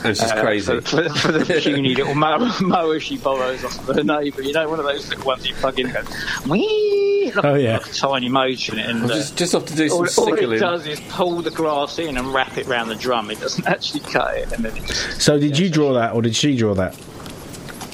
And 0.05 0.17
she's 0.17 0.31
uh, 0.31 0.41
crazy. 0.41 0.81
for, 0.81 0.81
for, 0.81 1.09
for 1.11 1.33
the 1.33 1.61
puny 1.61 1.95
little 1.95 2.15
mower, 2.15 2.51
mower 2.63 2.99
she 3.01 3.19
borrows 3.19 3.65
off 3.65 3.89
of 3.89 3.97
her 3.97 4.03
neighbour. 4.03 4.43
You 4.43 4.53
know, 4.53 4.69
one 4.69 4.79
of 4.79 4.87
those 4.87 5.09
little 5.09 5.27
ones 5.27 5.47
you 5.47 5.55
plug 5.57 5.79
in, 5.79 5.87
and 5.87 5.95
goes, 5.95 6.47
wee, 6.49 7.33
like, 7.35 7.45
Oh, 7.45 7.55
yeah. 7.55 7.79
like 7.79 7.87
a 7.87 7.93
tiny 7.93 8.29
motor 8.29 8.73
in 8.73 8.79
it, 8.79 8.87
and 8.89 9.09
Just, 9.09 9.37
just 9.37 9.55
off 9.55 9.67
to 9.67 9.77
do 9.77 9.89
some 9.89 9.99
all, 9.99 10.29
all 10.35 10.53
it 10.53 10.59
does 10.59 10.87
is 10.87 11.01
pull 11.09 11.43
the 11.43 11.51
grass 11.51 11.99
in 11.99 12.17
and 12.17 12.33
wrap 12.33 12.57
it 12.57 12.67
round 12.67 12.91
the 12.91 12.95
drum. 12.97 13.31
It 13.31 13.41
doesn't 13.41 13.67
actually 13.67 14.01
cut 14.01 14.37
it, 14.37 14.53
and 14.53 14.65
then 14.65 14.77
it 14.77 14.85
just. 14.87 15.21
So 15.21 15.39
did 15.39 15.59
you 15.59 15.69
draw 15.69 15.93
that, 15.95 16.15
or 16.15 16.23
did 16.23 16.35
she 16.35 16.57
draw 16.57 16.75
that? 16.75 16.99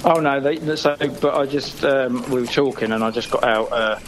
Oh 0.04 0.20
no! 0.20 0.38
They, 0.40 0.76
so, 0.76 0.94
but 1.20 1.34
I 1.34 1.46
just 1.46 1.84
um, 1.84 2.22
we 2.30 2.40
were 2.40 2.46
talking, 2.46 2.92
and 2.92 3.02
I 3.02 3.10
just 3.10 3.30
got 3.30 3.42
out. 3.42 3.72
Uh, 3.72 3.98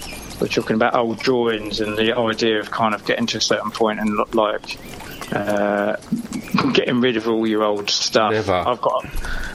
we're 0.41 0.47
talking 0.47 0.77
about 0.77 0.95
old 0.95 1.19
drawings 1.19 1.81
and 1.81 1.97
the 1.97 2.17
idea 2.17 2.61
of 2.61 2.71
kind 2.71 2.95
of 2.95 3.05
getting 3.05 3.27
to 3.27 3.39
a 3.39 3.41
certain 3.41 3.71
point 3.73 3.99
and 3.99 4.17
like. 4.35 4.79
Uh, 5.33 5.97
getting 6.73 7.01
rid 7.01 7.17
of 7.17 7.29
all 7.29 7.47
your 7.47 7.63
old 7.63 7.91
stuff. 7.91 8.33
Never. 8.33 8.53
I've 8.55 8.81
got, 8.81 9.05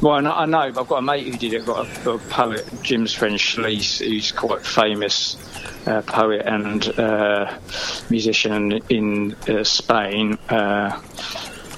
well, 0.01 0.13
I 0.13 0.21
know, 0.21 0.31
I 0.33 0.45
know, 0.45 0.71
but 0.71 0.81
I've 0.81 0.87
got 0.87 0.97
a 0.97 1.01
mate 1.01 1.25
who 1.25 1.37
did 1.37 1.53
it. 1.53 1.61
I've 1.61 1.65
got 1.65 2.05
a, 2.05 2.11
a 2.11 2.19
poet, 2.19 2.65
Jim's 2.83 3.13
friend 3.13 3.35
Schlese, 3.35 4.05
who's 4.05 4.31
quite 4.31 4.65
famous 4.65 5.35
uh, 5.87 6.01
poet 6.03 6.45
and 6.45 6.87
uh, 6.99 7.57
musician 8.09 8.73
in 8.89 9.35
uh, 9.47 9.63
Spain. 9.63 10.37
Uh, 10.49 11.01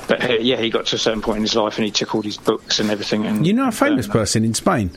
but 0.08 0.30
uh, 0.30 0.34
yeah, 0.34 0.58
he 0.58 0.70
got 0.70 0.86
to 0.88 0.96
a 0.98 1.00
certain 1.00 1.22
point 1.22 1.38
in 1.38 1.44
his 1.44 1.56
life 1.56 1.78
and 1.78 1.86
he 1.86 1.92
took 1.92 2.14
all 2.14 2.22
his 2.22 2.38
books 2.38 2.80
and 2.80 2.92
everything. 2.92 3.26
And 3.26 3.48
You 3.48 3.54
know 3.54 3.68
a 3.70 3.72
famous 3.72 4.08
uh, 4.08 4.12
person 4.12 4.44
in 4.44 4.54
Spain? 4.54 4.92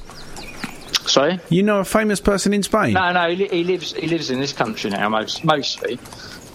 Sorry. 1.07 1.41
You 1.49 1.63
know 1.63 1.79
a 1.81 1.85
famous 1.85 2.21
person 2.21 2.53
in 2.53 2.63
Spain? 2.63 2.93
No, 2.93 3.13
no, 3.13 3.31
he, 3.31 3.37
li- 3.37 3.49
he 3.49 3.65
lives 3.65 3.95
he 3.95 4.07
lives 4.09 4.31
in 4.31 4.41
this 4.41 4.53
country 4.53 4.91
now, 4.91 5.09
most 5.09 5.43
mostly. 5.45 5.99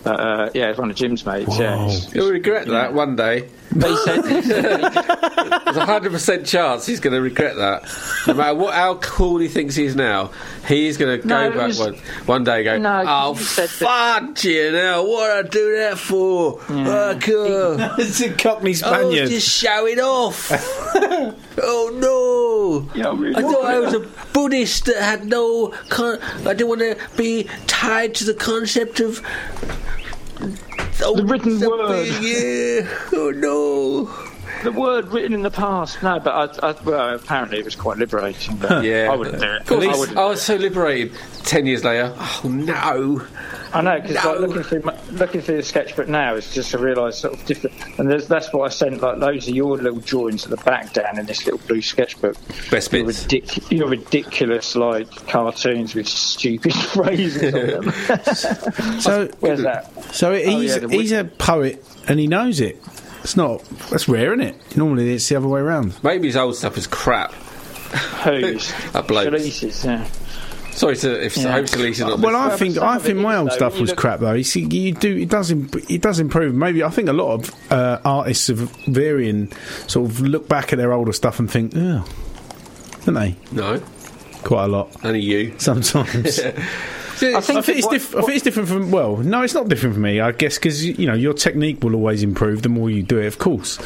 But 0.04 0.20
uh, 0.20 0.49
yeah, 0.54 0.70
it's 0.70 0.78
one 0.80 0.89
of 0.91 0.97
Jim's 0.97 1.26
mates. 1.26 1.58
Yeah, 1.58 1.88
he'll 1.88 2.30
regret 2.30 2.68
that 2.68 2.93
one 2.93 3.16
day. 3.16 3.47
but 3.74 3.89
he 3.89 3.95
said, 3.97 4.22
There's 4.84 5.78
a 5.78 5.86
hundred 5.86 6.12
percent 6.12 6.45
chance 6.45 6.86
he's 6.86 6.99
going 6.99 7.14
to 7.16 7.22
regret 7.22 7.56
that. 7.56 7.84
No 8.28 8.34
matter 8.34 8.54
what, 8.56 8.74
how 8.74 8.95
cool 8.95 9.38
he 9.39 9.47
thinks 9.47 9.76
he 9.76 9.86
is 9.86 9.95
now, 9.95 10.32
he's 10.68 10.97
going 10.97 11.22
to 11.22 11.26
No, 11.28 11.49
go 11.49 11.58
back 11.58 11.68
was- 11.70 11.80
one, 11.80 11.93
one 12.26 12.43
day. 12.43 12.68
and 12.68 12.84
Go, 12.84 12.89
No, 12.99 13.06
'cause 13.06 13.08
oh 13.08 13.34
he 13.36 13.43
that- 13.62 13.70
fuck 13.70 14.43
you 14.43 14.72
now! 14.74 15.04
What 15.06 15.32
I 15.32 15.41
do 15.47 15.76
that 15.78 15.97
for? 15.97 16.60
Oh, 16.70 17.18
cool. 17.22 17.78
it's 17.99 18.20
a 18.22 18.30
Cockney 18.34 18.72
I 18.72 18.74
Spaniard. 18.74 19.22
was 19.22 19.30
just 19.30 19.49
showing 19.49 19.99
off. 19.99 20.51
oh 21.62 21.91
no! 22.86 22.91
Yeah, 22.99 23.10
I 23.10 23.14
mean- 23.16 23.36
I 23.36 23.41
thought 23.41 23.66
I 23.66 23.80
was 23.80 23.93
a 23.93 23.99
Buddhist 24.34 24.86
that 24.86 24.97
had 25.01 25.26
no. 25.26 25.70
Con- 25.89 26.20
I 26.45 26.54
didn't 26.54 26.68
want 26.68 26.82
to 26.82 26.97
be 27.16 27.47
tied 27.68 28.16
to 28.16 28.26
the 28.26 28.34
concept 28.34 28.99
of. 28.99 29.22
The 31.04 31.26
written 31.26 31.60
word. 31.60 32.08
Yeah. 32.22 32.88
Oh 33.14 33.32
no. 33.36 34.06
The 34.64 34.72
word 34.72 35.07
written 35.09 35.34
in 35.34 35.41
the 35.41 35.51
past. 35.51 36.01
No, 36.03 36.20
but 36.20 36.61
I, 36.64 36.70
I, 36.70 36.76
well, 36.84 37.16
apparently 37.16 37.59
it 37.59 37.66
was 37.66 37.76
quite 37.76 37.97
liberating. 37.97 38.55
But 38.57 38.84
Yeah. 38.86 39.09
I 39.11 39.16
wouldn't 39.16 39.39
do 39.39 39.47
it. 39.47 39.61
Of 39.61 39.68
course, 39.68 39.86
I 39.86 39.97
wouldn't. 39.99 40.18
I 40.18 40.26
was 40.26 40.41
so 40.41 40.55
liberated. 40.55 41.14
Ten 41.43 41.66
years 41.66 41.84
later, 41.84 42.14
oh 42.18 42.41
no! 42.45 43.22
I 43.74 43.82
know 43.82 43.99
because 43.99 44.24
No. 44.24 44.32
like, 44.32 44.39
looking 44.39 44.64
through 44.64 44.82
my, 44.84 44.95
looking 45.11 45.41
through 45.41 45.57
the 45.57 45.64
sketchbook 45.64 46.07
now 46.07 46.36
is 46.36 46.53
just 46.53 46.72
to 46.72 46.78
realise 46.78 47.18
sort 47.18 47.34
of 47.34 47.45
different. 47.45 47.76
And 47.99 48.09
there's, 48.09 48.28
that's 48.30 48.53
what 48.53 48.66
I 48.66 48.70
sent 48.70 49.01
like 49.01 49.18
loads 49.18 49.49
of 49.49 49.55
your 49.55 49.76
little 49.78 49.99
drawings 49.99 50.45
at 50.45 50.51
the 50.51 50.57
back 50.64 50.93
down 50.93 51.20
in 51.20 51.26
this 51.26 51.45
little 51.45 51.59
blue 51.68 51.82
sketchbook. 51.82 52.38
Best 52.72 52.93
Your, 52.93 53.05
bits. 53.07 53.26
ridic- 53.26 53.72
your 53.78 53.89
ridiculous 53.89 54.76
like 54.78 55.09
cartoons 55.28 55.95
with 55.95 56.07
stupid 56.07 56.74
phrases 56.93 57.53
on 57.53 57.68
them. 57.84 57.91
So, 59.01 59.28
Where's 59.41 59.61
that? 59.64 59.91
so 60.14 60.34
he's 60.34 60.47
Oh, 60.47 60.59
yeah, 60.61 60.78
the 60.80 60.89
he's 60.89 61.11
a 61.11 61.26
poet 61.26 61.84
and 62.07 62.20
he 62.20 62.28
knows 62.28 62.61
it. 62.61 62.82
It's 63.24 63.38
not. 63.38 63.63
That's 63.89 64.07
rare, 64.07 64.34
isn't 64.34 64.45
it? 64.45 64.78
Normally 64.78 65.13
it's 65.13 65.28
the 65.30 65.36
other 65.38 65.47
way 65.47 65.61
around. 65.61 65.95
Maybe 66.03 66.28
his 66.28 66.36
old 66.36 66.55
stuff 66.55 66.78
is 66.78 66.88
crap. 66.88 67.32
Who's? 68.24 68.71
That 68.93 69.07
bloke. 69.07 69.28
Shalices, 69.34 69.86
yeah. 69.86 70.05
Sorry 70.71 70.95
to 70.97 71.24
if 71.26 71.38
Yeah. 71.38 71.51
hopefully 71.51 71.88
he's 71.89 71.99
not. 71.99 72.19
Well, 72.19 72.36
I 72.36 72.55
think 72.57 72.78
I 72.80 72.97
think 72.97 73.19
my 73.19 73.38
old 73.38 73.51
though, 73.51 73.55
stuff 73.55 73.80
was 73.80 73.91
look- 73.91 73.99
crap 73.99 74.19
though. 74.19 74.34
You 74.34 74.43
see, 74.43 74.61
you 74.61 74.91
do 74.93 75.15
it 75.17 75.30
does 75.30 75.51
imp- 75.51 75.89
it 75.89 76.01
does 76.01 76.19
improve. 76.19 76.55
Maybe 76.55 76.84
I 76.84 76.89
think 76.89 77.09
a 77.09 77.13
lot 77.13 77.34
of 77.34 77.71
uh, 77.71 77.99
artists 78.03 78.49
of 78.49 78.57
varying 78.88 79.51
sort 79.88 80.09
of 80.09 80.19
look 80.21 80.47
back 80.49 80.74
at 80.74 80.78
their 80.80 80.91
older 80.91 81.13
stuff 81.13 81.39
and 81.39 81.49
think, 81.49 81.74
oh, 81.76 82.03
don't 83.05 83.13
they? 83.15 83.36
no, 83.51 83.80
Quite 84.43 84.65
a 84.65 84.67
lot 84.67 84.89
only 85.05 85.21
you. 85.21 85.53
sometimes. 85.59 86.39
I 87.22 87.38
I 87.38 87.41
think, 87.41 87.68
it's 87.70 87.86
what- 87.86 87.91
diff- 87.93 88.16
I 88.16 88.22
think 88.22 88.34
it's 88.36 88.43
different 88.43 88.70
from. 88.70 88.91
Well, 88.91 89.18
no, 89.18 89.41
it's 89.43 89.53
not 89.53 89.68
different 89.70 89.95
for 89.95 90.01
me. 90.01 90.20
I 90.20 90.32
guess 90.32 90.57
because 90.57 90.86
you 90.86 91.05
know 91.07 91.14
your 91.14 91.34
technique 91.34 91.84
will 91.84 91.95
always 91.95 92.24
improve 92.24 92.61
the 92.61 92.70
more 92.70 92.89
you 92.89 93.03
do 93.03 93.20
it, 93.20 93.26
of 93.28 93.38
course. 93.39 93.78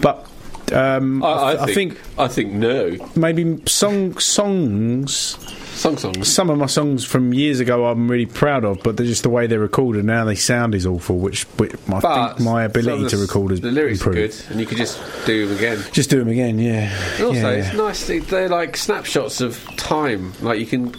But 0.00 0.26
um, 0.72 1.22
I, 1.24 1.26
I, 1.28 1.62
I 1.62 1.66
think, 1.66 1.96
think 1.96 2.18
I 2.18 2.28
think 2.28 2.52
no. 2.52 2.96
maybe 3.16 3.58
song 3.66 4.18
songs. 4.18 5.36
Song 5.78 5.96
songs. 5.96 6.26
Some 6.32 6.50
of 6.50 6.58
my 6.58 6.66
songs 6.66 7.04
from 7.04 7.32
years 7.32 7.60
ago 7.60 7.86
I'm 7.86 8.10
really 8.10 8.26
proud 8.26 8.64
of, 8.64 8.82
but 8.82 8.96
they're 8.96 9.06
just 9.06 9.22
the 9.22 9.30
way 9.30 9.46
they're 9.46 9.60
recorded 9.60 10.04
now. 10.04 10.24
They 10.24 10.34
sound 10.34 10.74
is 10.74 10.84
awful, 10.84 11.18
which, 11.18 11.44
which 11.56 11.72
I 11.88 12.00
But 12.00 12.34
think 12.34 12.40
my 12.40 12.64
ability 12.64 13.06
to 13.10 13.16
record 13.16 13.52
is 13.52 13.60
the 13.60 13.70
lyrics 13.70 14.00
improved. 14.00 14.18
are 14.18 14.26
good, 14.26 14.50
and 14.50 14.60
you 14.60 14.66
could 14.66 14.78
just 14.78 15.00
do 15.24 15.46
them 15.46 15.56
again. 15.56 15.78
Just 15.92 16.10
do 16.10 16.18
them 16.18 16.28
again, 16.28 16.58
yeah. 16.58 16.92
And 17.14 17.24
also, 17.26 17.40
yeah. 17.40 17.48
it's 17.68 17.76
nice. 17.76 18.06
They, 18.08 18.18
they're 18.18 18.48
like 18.48 18.76
snapshots 18.76 19.40
of 19.40 19.64
time. 19.76 20.32
Like 20.42 20.58
you 20.58 20.66
can 20.66 20.92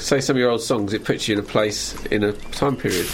say 0.00 0.20
some 0.20 0.36
of 0.36 0.40
your 0.40 0.50
old 0.50 0.62
songs. 0.62 0.92
It 0.92 1.04
puts 1.04 1.28
you 1.28 1.34
in 1.34 1.40
a 1.40 1.46
place 1.46 1.94
in 2.06 2.22
a 2.22 2.32
time 2.32 2.76
period. 2.76 3.06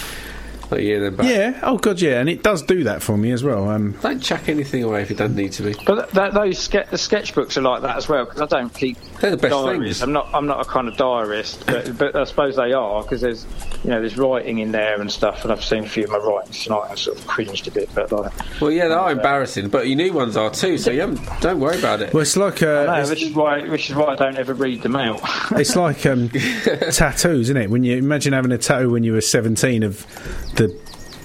Like 0.71 0.81
a 0.81 0.85
year 0.85 1.01
then 1.01 1.17
back. 1.17 1.27
Yeah, 1.27 1.59
oh 1.65 1.79
god, 1.79 2.01
yeah, 2.01 2.21
and 2.21 2.29
it 2.29 2.45
does 2.45 2.63
do 2.63 2.85
that 2.85 3.03
for 3.03 3.17
me 3.17 3.33
as 3.33 3.43
well. 3.43 3.69
Um, 3.69 3.93
Don't 4.03 4.21
chuck 4.23 4.49
anything 4.49 4.85
away 4.85 5.03
if 5.03 5.11
it 5.11 5.17
doesn't 5.17 5.35
need 5.37 5.51
to 5.55 5.65
be. 5.65 5.75
But 5.85 5.95
th- 5.97 6.11
that, 6.11 6.33
those 6.35 6.59
ske- 6.61 6.89
the 6.91 6.97
sketchbooks 6.97 7.57
are 7.57 7.63
like 7.63 7.83
that 7.83 7.97
as 7.97 8.09
well 8.09 8.25
because 8.25 8.41
I 8.41 8.47
don't 8.47 8.73
keep 8.73 8.97
They're 9.21 9.31
the 9.33 9.37
best 9.37 9.53
diaries. 9.53 9.81
things. 9.99 10.03
I'm 10.03 10.13
not. 10.13 10.29
I'm 10.35 10.47
not 10.47 10.61
a 10.61 10.69
kind 10.69 10.89
of 10.89 10.97
diarist, 10.97 11.65
but, 11.67 11.97
but 11.99 12.17
I 12.17 12.25
suppose 12.25 12.57
they 12.57 12.73
are 12.73 13.03
because 13.03 13.21
there's 13.21 13.47
you 13.85 13.91
know 13.91 14.01
there's 14.01 14.17
writing 14.19 14.59
in 14.59 14.73
there 14.73 15.01
and 15.01 15.11
stuff, 15.13 15.43
and 15.45 15.53
I've 15.53 15.63
seen 15.65 15.85
a 15.85 15.89
few 15.89 16.05
of 16.05 16.11
my 16.11 16.17
writings 16.19 16.65
tonight 16.65 16.87
and 16.91 16.99
sort 16.99 17.19
of 17.19 17.27
cringed 17.27 17.69
a 17.69 17.71
bit, 17.71 17.91
but 17.95 18.11
like 18.11 18.33
Well, 18.61 18.71
yeah, 18.71 18.89
they 18.89 18.95
are 18.95 19.13
embarrassing, 19.13 19.69
but 19.69 19.87
your 19.89 19.97
new 19.97 20.13
ones 20.13 20.37
are 20.37 20.51
too. 20.51 20.79
So 20.79 20.91
you 20.91 21.19
don't 21.41 21.61
worry 21.61 21.79
about 21.79 22.01
it. 22.03 22.13
well, 22.15 22.23
it's 22.23 22.37
like 22.37 22.63
uh, 22.63 22.67
no, 22.87 22.93
it's- 22.93 23.11
which 23.11 23.23
is 23.23 23.35
why 23.35 23.69
which 23.69 23.91
is 23.91 23.97
why 23.97 24.07
I 24.13 24.17
don't 24.17 24.37
ever 24.37 24.55
read 24.55 24.83
them 24.83 24.97
out. 24.97 25.21
It's 25.61 25.77
like 25.77 26.07
um, 26.07 26.29
tattoos, 26.93 27.51
isn't 27.51 27.57
it? 27.57 27.71
When 27.71 27.85
you 27.85 27.97
imagine 27.97 28.33
having 28.33 28.53
a 28.53 28.59
tattoo 28.59 28.91
when 28.91 29.05
you 29.05 29.13
were 29.13 29.21
seventeen 29.21 29.83
of 29.83 30.07
the 30.55 30.69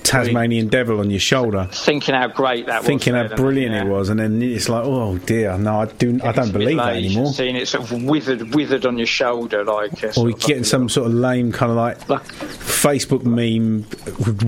Tasmanian 0.05 0.67
devil 0.67 0.99
on 0.99 1.09
your 1.09 1.19
shoulder, 1.19 1.67
Thinking 1.71 2.15
how 2.15 2.27
great 2.27 2.65
that 2.67 2.79
was, 2.79 2.87
thinking 2.87 3.13
how 3.13 3.27
brilliant 3.35 3.73
yeah. 3.73 3.83
it 3.83 3.87
was, 3.87 4.09
and 4.09 4.19
then 4.19 4.41
it's 4.41 4.69
like, 4.69 4.83
oh 4.85 5.17
dear, 5.19 5.57
no, 5.57 5.81
I 5.81 5.85
do, 5.85 6.19
I 6.23 6.31
don't 6.31 6.51
believe 6.51 6.77
that 6.77 6.95
anymore. 6.95 7.33
Seeing 7.33 7.55
it 7.55 7.67
sort 7.67 7.91
of 7.91 8.03
withered, 8.03 8.53
withered 8.55 8.85
on 8.85 8.97
your 8.97 9.07
shoulder, 9.07 9.63
like 9.63 10.03
uh, 10.03 10.11
Or 10.17 10.29
you 10.29 10.35
of 10.35 10.39
getting 10.41 10.57
like- 10.57 10.65
some 10.65 10.89
sort 10.89 11.07
of 11.07 11.13
lame 11.13 11.51
kind 11.51 11.71
of 11.71 11.77
like 11.77 12.07
like 12.09 12.23
Facebook 12.23 13.23
meme 13.23 13.85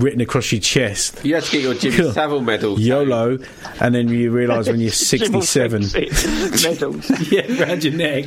written 0.00 0.20
across 0.20 0.52
your 0.52 0.60
chest. 0.60 1.24
You 1.24 1.34
had 1.34 1.44
to 1.44 1.50
get 1.52 1.62
your 1.62 1.74
Jimmy 1.74 2.12
Savile 2.12 2.40
medal. 2.40 2.78
YOLO, 2.80 3.38
and 3.80 3.94
then 3.94 4.08
you 4.08 4.30
realise 4.30 4.68
when 4.68 4.80
you're 4.80 4.90
67. 4.92 5.82
Medals. 6.62 7.30
yeah, 7.32 7.62
round 7.64 7.84
your 7.84 7.94
neck. 7.94 8.26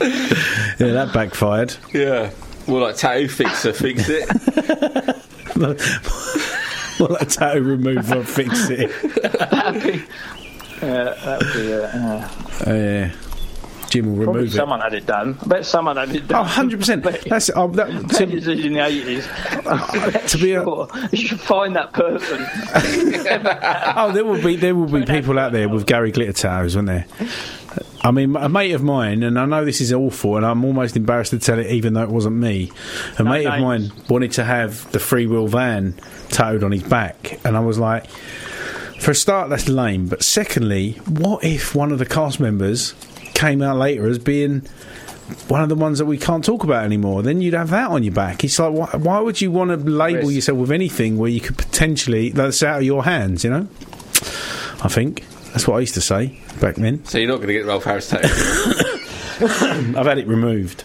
yeah, 0.00 0.76
that 0.78 1.10
backfired. 1.12 1.74
Yeah. 1.92 2.30
More 2.70 2.80
like 2.82 2.96
tattoo 2.96 3.28
fixer, 3.28 3.72
fix 3.72 4.04
it. 4.08 4.28
well, 7.00 7.16
a 7.16 7.24
tattoo 7.24 7.62
remover, 7.62 8.22
fix 8.24 8.70
it. 8.70 8.90
That'd 9.50 9.82
be, 9.82 10.02
uh, 10.80 11.14
that 11.14 11.38
would 11.42 11.52
be. 11.52 11.72
Uh, 11.74 11.78
uh, 11.86 12.28
Oh, 12.66 12.74
yeah. 12.74 13.10
Jim 13.88 14.06
will 14.16 14.22
probably 14.24 14.40
remove 14.42 14.54
it. 14.54 14.56
someone 14.56 14.80
had 14.80 14.94
it 14.94 15.04
done. 15.06 15.36
I 15.42 15.46
bet 15.48 15.66
someone 15.66 15.96
had 15.96 16.14
it 16.14 16.22
Oh, 16.24 16.26
done. 16.44 16.46
100%. 16.70 17.24
That's, 17.28 17.50
oh, 17.56 17.66
that, 17.68 17.88
Bet 18.06 18.10
to, 18.18 18.36
it's 18.36 18.46
in 18.46 18.74
the 18.74 18.84
eighties. 18.86 19.26
to 20.30 20.38
be 20.38 20.52
a- 20.52 20.64
you 21.10 21.26
should 21.26 21.40
find 21.40 21.74
that 21.74 21.92
person. 21.92 22.46
oh, 23.96 24.12
there 24.12 24.24
will 24.24 24.40
be 24.40 24.54
there 24.54 24.76
will 24.76 24.86
be 24.86 25.04
people 25.04 25.38
out 25.40 25.50
there 25.50 25.68
with 25.68 25.86
Gary 25.86 26.12
Glitter 26.12 26.32
tattoos, 26.32 26.76
won't 26.76 26.86
there? 26.86 27.06
I 28.02 28.10
mean, 28.10 28.34
a 28.36 28.48
mate 28.48 28.72
of 28.72 28.82
mine, 28.82 29.22
and 29.22 29.38
I 29.38 29.44
know 29.44 29.64
this 29.64 29.80
is 29.80 29.92
awful, 29.92 30.36
and 30.36 30.46
I'm 30.46 30.64
almost 30.64 30.96
embarrassed 30.96 31.30
to 31.32 31.38
tell 31.38 31.58
it, 31.58 31.70
even 31.70 31.92
though 31.92 32.02
it 32.02 32.08
wasn't 32.08 32.36
me. 32.36 32.72
A 33.18 33.22
No 33.22 33.30
mate 33.30 33.46
of 33.46 33.60
mine 33.60 33.92
wanted 34.08 34.32
to 34.32 34.44
have 34.44 34.90
the 34.92 34.98
free 34.98 35.26
wheel 35.26 35.46
van 35.46 35.94
towed 36.30 36.64
on 36.64 36.72
his 36.72 36.82
back, 36.82 37.38
and 37.44 37.56
I 37.56 37.60
was 37.60 37.78
like, 37.78 38.06
for 39.00 39.12
a 39.12 39.14
start, 39.14 39.50
that's 39.50 39.68
lame. 39.68 40.08
But 40.08 40.22
secondly, 40.22 40.92
what 41.08 41.44
if 41.44 41.74
one 41.74 41.92
of 41.92 41.98
the 41.98 42.06
cast 42.06 42.40
members 42.40 42.94
came 43.34 43.62
out 43.62 43.76
later 43.76 44.06
as 44.06 44.18
being 44.18 44.62
one 45.48 45.62
of 45.62 45.68
the 45.68 45.74
ones 45.74 45.98
that 45.98 46.06
we 46.06 46.18
can't 46.18 46.44
talk 46.44 46.64
about 46.64 46.84
anymore? 46.84 47.22
Then 47.22 47.40
you'd 47.40 47.54
have 47.54 47.70
that 47.70 47.90
on 47.90 48.02
your 48.02 48.12
back. 48.12 48.44
It's 48.44 48.58
like, 48.58 48.72
why, 48.72 48.90
why 48.98 49.20
would 49.20 49.40
you 49.40 49.50
want 49.50 49.70
to 49.70 49.76
label 49.76 50.22
Risk. 50.22 50.34
yourself 50.34 50.58
with 50.58 50.70
anything 50.70 51.16
where 51.18 51.30
you 51.30 51.40
could 51.40 51.56
potentially 51.56 52.30
that's 52.30 52.62
out 52.62 52.78
of 52.78 52.84
your 52.84 53.04
hands? 53.04 53.44
You 53.44 53.50
know, 53.50 53.68
I 54.82 54.88
think 54.88 55.24
that's 55.52 55.66
what 55.68 55.76
I 55.76 55.80
used 55.80 55.94
to 55.94 56.00
say 56.00 56.38
back 56.60 56.76
then. 56.76 57.04
So 57.04 57.18
you're 57.18 57.28
not 57.28 57.36
going 57.36 57.48
to 57.48 57.52
get 57.54 57.66
Rolf 57.66 57.84
Harris 57.84 58.08
tattooed. 58.10 58.30
I've 59.96 60.06
had 60.06 60.18
it 60.18 60.26
removed. 60.26 60.84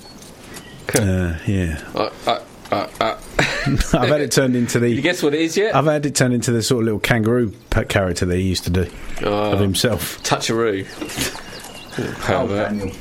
Uh, 0.97 1.37
yeah, 1.45 1.81
uh, 1.93 2.09
uh, 2.25 2.39
uh, 2.71 2.87
uh. 3.01 3.17
I've 3.67 4.09
had 4.09 4.21
it 4.21 4.31
turned 4.31 4.55
into 4.55 4.79
the. 4.79 4.89
You 4.89 5.01
guess 5.01 5.21
what 5.23 5.33
it 5.33 5.41
is 5.41 5.57
yet? 5.57 5.75
I've 5.75 5.85
had 5.85 6.05
it 6.05 6.15
turned 6.15 6.33
into 6.33 6.51
the 6.51 6.61
sort 6.61 6.81
of 6.81 6.85
little 6.85 6.99
kangaroo 6.99 7.51
pet 7.69 7.89
character 7.89 8.25
that 8.25 8.35
he 8.35 8.43
used 8.43 8.63
to 8.65 8.69
do 8.69 8.87
Oh. 9.23 9.51
of 9.53 9.59
himself. 9.59 10.21
Toucharoo. 10.23 10.85
Pervert. 12.21 12.95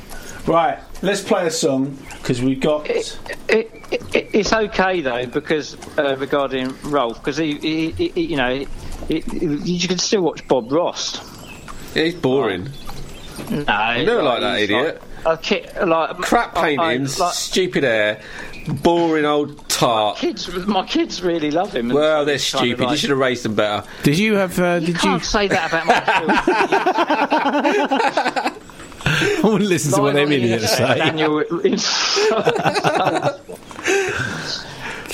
Right, 0.47 0.79
let's 1.01 1.21
play 1.23 1.47
a 1.47 1.51
song 1.51 1.97
because 2.17 2.41
we've 2.41 2.59
got. 2.59 2.89
It, 2.89 3.19
it, 3.47 3.71
it, 3.91 4.29
it's 4.33 4.53
okay 4.53 5.01
though 5.01 5.25
because 5.25 5.75
uh, 5.97 6.15
regarding 6.17 6.75
Rolf 6.83 7.17
because 7.19 7.37
he, 7.37 7.55
he, 7.57 7.91
he, 7.91 8.21
you 8.21 8.37
know 8.37 8.49
it, 8.49 8.67
it, 9.09 9.65
you 9.65 9.87
can 9.87 9.97
still 9.97 10.21
watch 10.21 10.47
Bob 10.47 10.71
Ross. 10.71 11.19
Yeah, 11.95 12.03
he's 12.03 12.15
boring. 12.15 12.69
No, 13.49 13.63
never 13.63 14.21
like 14.23 14.41
that 14.41 14.59
idiot. 14.59 15.01
Like, 15.25 15.39
a 15.39 15.41
kid, 15.41 15.71
like 15.87 16.17
Crap 16.17 16.55
I- 16.57 16.59
I- 16.59 16.63
paintings, 16.77 17.19
like, 17.19 17.33
stupid 17.33 17.83
hair, 17.83 18.19
boring 18.83 19.25
old 19.25 19.67
tart. 19.69 20.17
kids, 20.17 20.47
my 20.67 20.85
kids 20.85 21.21
really 21.23 21.49
love 21.51 21.73
him. 21.75 21.89
Well, 21.89 22.25
they're 22.25 22.35
it's 22.35 22.51
kind 22.51 22.71
of 22.71 22.77
stupid. 22.77 22.91
You 22.91 22.97
should 22.97 23.09
have 23.11 23.19
raised 23.19 23.43
them 23.43 23.55
better. 23.55 23.83
Did 24.03 24.17
you 24.19 24.35
have? 24.35 24.59
Uh, 24.59 24.77
You 24.81 24.87
did 24.87 24.95
you? 24.95 25.01
can't 25.01 25.23
say 25.25 25.47
that 25.47 25.71
about 25.73 25.85
my 25.87 25.99
children. 28.45 28.61
I 29.07 29.39
want 29.43 29.61
to 29.63 29.69
listen 29.69 29.91
to 29.93 30.01
what 30.01 30.13
them 30.15 30.31
idiots 30.31 30.75
say. 30.77 30.95
Daniel, 30.97 31.43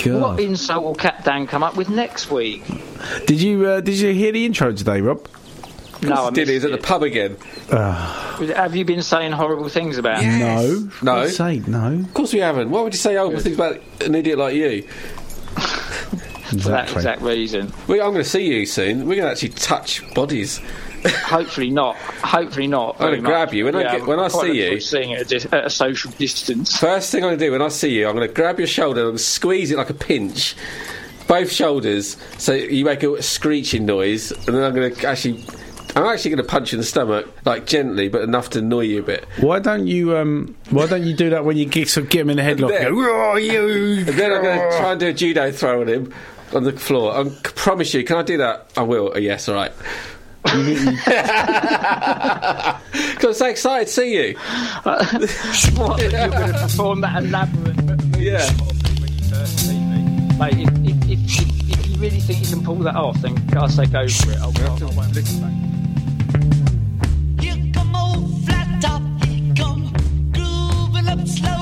God. 0.04 0.22
what 0.22 0.40
insult 0.40 0.84
will 0.84 0.96
Cat 0.96 1.24
Dan 1.24 1.48
come 1.48 1.64
up 1.64 1.76
with 1.76 1.90
next 1.90 2.32
week? 2.32 2.64
Did 3.28 3.42
you? 3.42 3.66
Uh, 3.66 3.82
did 3.82 3.96
you 4.00 4.14
hear 4.14 4.32
the 4.32 4.46
intro 4.46 4.72
today, 4.72 5.02
Rob? 5.02 5.28
No, 6.02 6.26
I 6.26 6.30
Did? 6.32 6.48
He's 6.48 6.64
missed 6.64 6.66
at 6.66 6.72
the 6.72 6.78
it. 6.78 6.84
pub 6.84 7.04
again. 7.04 7.38
Have 7.70 8.76
you 8.76 8.86
been 8.86 9.04
saying 9.04 9.32
horrible 9.34 9.70
things 9.70 9.98
about 9.98 10.22
him? 10.22 10.40
No. 10.40 10.90
For 10.90 11.06
No. 11.06 11.16
God's 11.22 11.36
sake, 11.38 11.68
no. 11.68 11.94
Of 11.94 12.14
course 12.14 12.34
we 12.34 12.40
haven't. 12.40 12.70
Why 12.72 12.82
would 12.82 12.94
you 12.94 13.00
say 13.00 13.16
horrible 13.16 13.40
things 13.40 13.56
about 13.56 13.80
an 14.02 14.16
idiot 14.16 14.38
like 14.38 14.56
you? 14.56 14.82
for 15.52 16.56
that 16.56 16.84
Exactly. 16.90 16.96
exact 16.98 17.22
reason? 17.22 17.74
We, 17.88 18.02
I'm 18.02 18.12
going 18.12 18.24
to 18.24 18.30
see 18.30 18.46
you 18.46 18.66
soon. 18.66 19.02
We're 19.08 19.16
going 19.16 19.28
to 19.28 19.32
actually 19.32 19.50
touch 19.50 20.02
bodies. 20.14 20.60
Hopefully 21.06 21.72
not. 21.72 21.96
Hopefully 21.96 22.68
not. 22.68 22.96
I'm 23.00 23.10
gonna 23.16 23.22
grab 23.22 23.54
you 23.56 23.66
when 23.66 23.76
I 23.76 23.84
get- 23.98 24.06
when 24.06 24.20
I 24.20 24.28
see 24.28 24.52
you. 24.72 24.80
Seeing 24.80 25.10
it 25.12 25.22
at 25.22 25.22
a, 25.22 25.26
dis- 25.30 25.46
at 25.52 25.66
a 25.66 25.70
social 25.72 26.12
distance. 26.12 26.78
First 26.78 27.12
thing 27.12 27.24
I'm 27.24 27.30
going 27.30 27.40
to 27.40 27.46
do 27.48 27.52
when 27.54 27.62
I 27.64 27.70
see 27.70 27.90
you, 27.98 28.08
I'm 28.08 28.16
going 28.16 28.28
to 28.28 28.34
grab 28.34 28.60
your 28.60 28.68
shoulder 28.68 29.10
and 29.10 29.20
squeeze 29.20 29.72
it 29.72 29.78
like 29.78 29.90
a 29.90 29.96
pinch. 29.96 30.56
Both 31.28 31.52
shoulders, 31.52 32.18
so 32.38 32.54
you 32.54 32.86
make 32.86 33.02
a 33.02 33.24
screeching 33.24 33.86
noise, 33.86 34.32
and 34.32 34.56
then 34.56 34.64
I'm 34.64 34.76
going 34.76 34.94
to 34.94 35.08
actually. 35.08 35.44
I'm 35.96 36.06
actually 36.06 36.32
going 36.32 36.44
to 36.44 36.50
punch 36.50 36.72
you 36.72 36.78
in 36.78 36.82
the 36.82 36.86
stomach, 36.86 37.28
like 37.46 37.66
gently, 37.66 38.08
but 38.08 38.22
enough 38.22 38.52
to 38.52 38.60
annoy 38.60 38.82
you 38.82 39.00
a 39.00 39.04
bit. 39.04 39.26
Why 39.40 39.60
don't 39.60 39.88
you? 39.88 40.18
Um, 40.18 40.56
why 40.70 40.88
don't 40.88 41.04
you 41.04 41.14
do 41.14 41.32
that 41.32 41.44
when 41.44 41.58
you 41.58 41.66
get, 41.66 41.90
so 41.90 42.02
get 42.02 42.22
him 42.22 42.30
in 42.30 42.38
the 42.38 42.44
headlock? 42.44 42.70
There. 42.70 42.88
and 42.88 42.96
go, 42.96 43.36
you!" 43.36 43.98
And 44.00 44.08
then 44.08 44.32
I'm 44.32 44.42
going 44.42 44.60
to 44.60 44.78
try 44.78 44.92
and 44.92 45.00
do 45.00 45.08
a 45.08 45.14
judo 45.14 45.52
throw 45.52 45.82
on 45.82 45.88
him 45.88 46.14
on 46.54 46.64
the 46.64 46.74
floor. 46.74 47.14
I 47.14 47.30
promise 47.44 47.94
you, 47.94 48.04
can 48.04 48.18
I 48.18 48.24
do 48.24 48.38
that? 48.38 48.72
I 48.78 48.84
will. 48.84 49.12
Oh, 49.16 49.18
yes, 49.18 49.50
all 49.50 49.56
right. 49.56 49.72
Because 53.22 53.26
I'm 53.26 53.34
so 53.34 53.46
excited 53.46 53.88
to 53.88 53.94
see 53.94 54.16
you. 54.16 54.38
what? 54.84 56.02
You're 56.02 56.10
going 56.10 56.52
to 56.52 56.60
perform 56.60 57.02
that 57.02 57.24
elaborate? 57.24 57.78
Yeah. 58.18 58.50
Mate, 60.40 60.71
really 62.02 62.20
think 62.20 62.42
you 62.42 62.48
can 62.48 62.64
pull 62.64 62.78
that 62.78 62.96
off, 62.96 63.22
then 63.22 63.38
I 63.56 63.68
say 63.68 63.86
go 63.86 64.08
for 64.08 64.32
it. 64.32 64.38
I'll, 64.40 64.52
I'll, 64.64 64.90
I 64.90 64.96
won't 64.96 65.14
listen 65.14 65.40
back. 65.40 65.54
Here 67.40 67.72
come 67.74 67.96
old 67.96 68.44
flat 68.44 68.82
top, 68.82 69.04
he 69.26 69.54
come 69.54 69.94
grooving 70.32 71.08
up 71.08 71.28
slowly. 71.28 71.61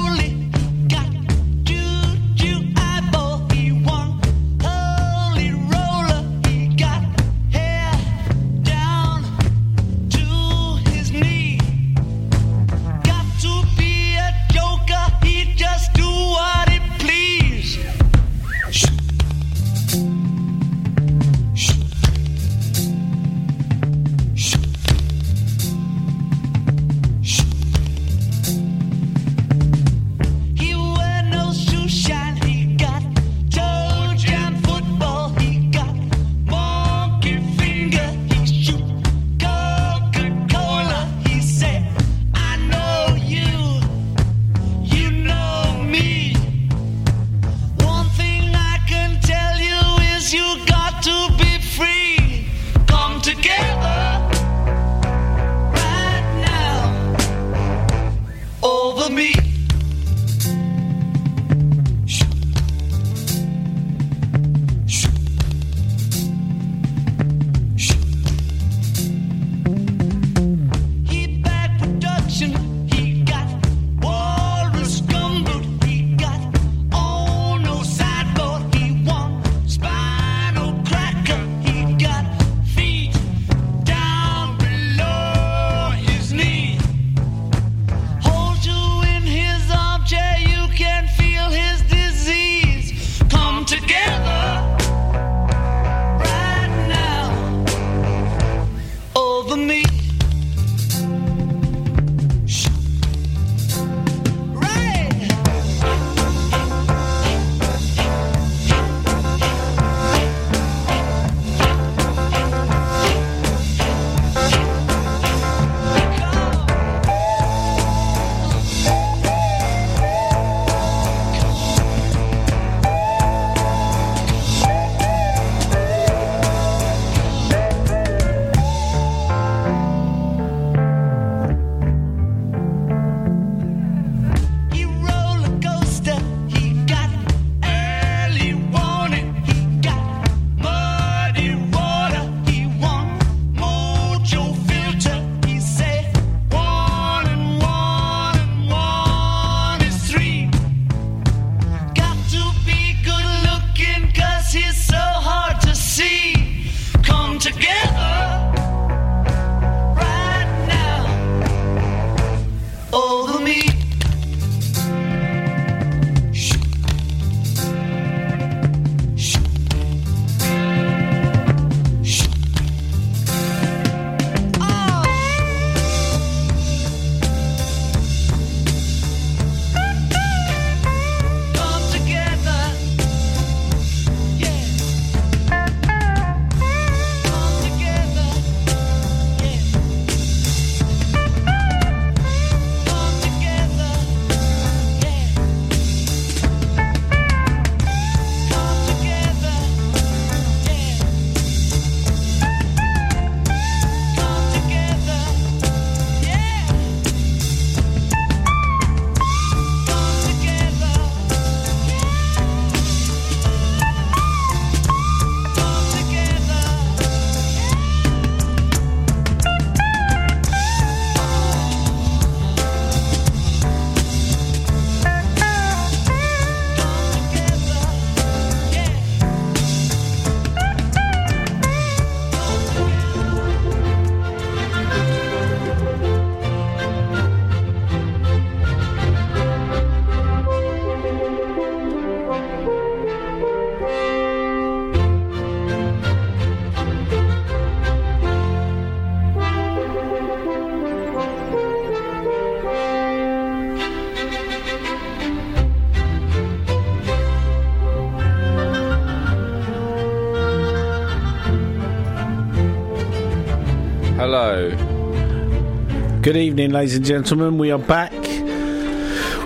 Good 266.29 266.37
evening, 266.37 266.69
ladies 266.69 266.95
and 266.95 267.03
gentlemen. 267.03 267.57
We 267.57 267.71
are 267.71 267.79
back. 267.79 268.11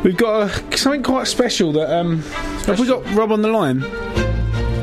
We've 0.03 0.17
got 0.17 0.49
a, 0.49 0.77
something 0.77 1.01
quite 1.01 1.27
special 1.27 1.71
that 1.71 1.89
um. 1.97 2.23
Have 2.65 2.77
we 2.77 2.85
got 2.85 3.09
Rob 3.13 3.31
on 3.31 3.41
the 3.41 3.47
line? 3.47 3.79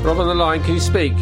Rob 0.03 0.18
on 0.18 0.26
the 0.26 0.34
line, 0.34 0.62
can 0.62 0.72
you 0.72 0.80
speak? 0.80 1.12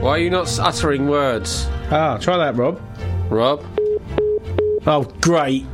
Why 0.00 0.08
are 0.08 0.18
you 0.18 0.30
not 0.30 0.58
uttering 0.58 1.06
words? 1.06 1.68
Ah, 1.90 2.16
try 2.16 2.38
that, 2.38 2.56
Rob. 2.56 2.80
Rob? 3.28 3.62
Oh, 4.86 5.02
great. 5.20 5.64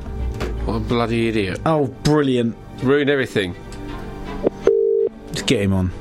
What 0.64 0.74
a 0.74 0.80
bloody 0.80 1.28
idiot. 1.28 1.60
Oh, 1.64 1.86
brilliant. 2.02 2.56
Ruin 2.82 3.08
everything. 3.08 3.54
Let's 5.28 5.42
get 5.42 5.62
him 5.62 5.72
on. 5.72 5.92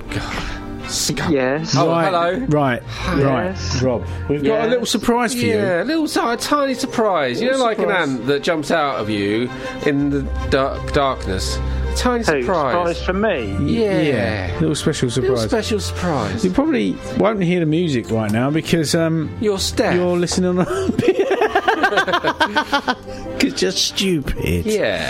Yes. 1.30 1.76
Oh, 1.78 1.90
right, 1.90 2.06
hello. 2.06 2.40
Right, 2.48 2.82
Yes. 3.18 3.74
right, 3.76 3.82
Rob. 3.82 4.06
We've 4.30 4.44
got 4.44 4.66
a 4.66 4.68
little 4.70 4.86
surprise 4.86 5.34
for 5.34 5.40
you. 5.40 5.56
Yeah, 5.56 5.84
a 5.84 5.86
little 5.86 6.06
a 6.06 6.38
tiny 6.38 6.74
surprise. 6.74 7.42
You 7.42 7.52
know, 7.52 7.58
like 7.58 7.78
surprise. 7.78 8.08
an 8.10 8.16
ant 8.18 8.28
that 8.28 8.44
jumps 8.44 8.72
out 8.72 9.00
of 9.00 9.10
you 9.10 9.50
in 9.86 10.10
the 10.10 10.22
dark 10.50 10.94
darkness. 10.94 11.58
A 11.58 11.94
tiny 11.96 12.24
Who? 12.24 12.42
surprise. 12.44 12.98
Surprise 12.98 13.06
for 13.06 13.14
me. 13.14 13.56
Yeah. 13.80 14.02
yeah. 14.02 14.58
little 14.60 14.76
special 14.76 15.08
Little 15.08 15.38
surprise. 15.38 15.50
special 15.50 15.80
surprise. 15.80 16.46
you 16.46 16.52
probably 16.52 16.96
won't 17.18 17.42
hear 17.44 17.60
the 17.62 17.66
music 17.66 18.10
right 18.12 18.32
now 18.32 18.50
because 18.52 18.94
um, 18.96 19.36
Your 19.42 19.58
step. 19.60 19.96
you're 19.96 20.18
listening 20.18 20.60
on. 20.60 20.66
Because 23.40 23.62
you're 23.62 23.72
stupid. 23.72 24.66
Yeah. 24.66 25.08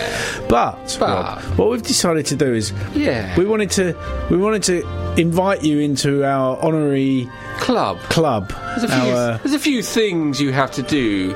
But, 0.47 0.97
But- 0.99 1.09
Rob, 1.09 1.41
what 1.57 1.69
we've 1.71 1.82
decided 1.82 2.25
to 2.27 2.36
do 2.36 2.53
is 2.53 2.71
Yeah. 2.93 3.36
we 3.38 3.45
wanted 3.45 3.71
to 3.71 3.95
we 4.30 4.38
wanted 4.38 4.61
to 4.63 5.15
invite 5.17 5.63
you 5.63 5.80
into 5.80 6.23
our 6.23 6.57
honorary 6.63 7.27
Club. 7.57 7.99
club. 8.03 8.49
There's 8.77 8.84
a 8.84 8.88
few. 8.88 9.11
Our, 9.13 9.38
there's 9.39 9.53
a 9.55 9.59
few 9.59 9.82
things 9.82 10.39
you 10.39 10.51
have 10.51 10.71
to 10.71 10.84
do 10.84 11.34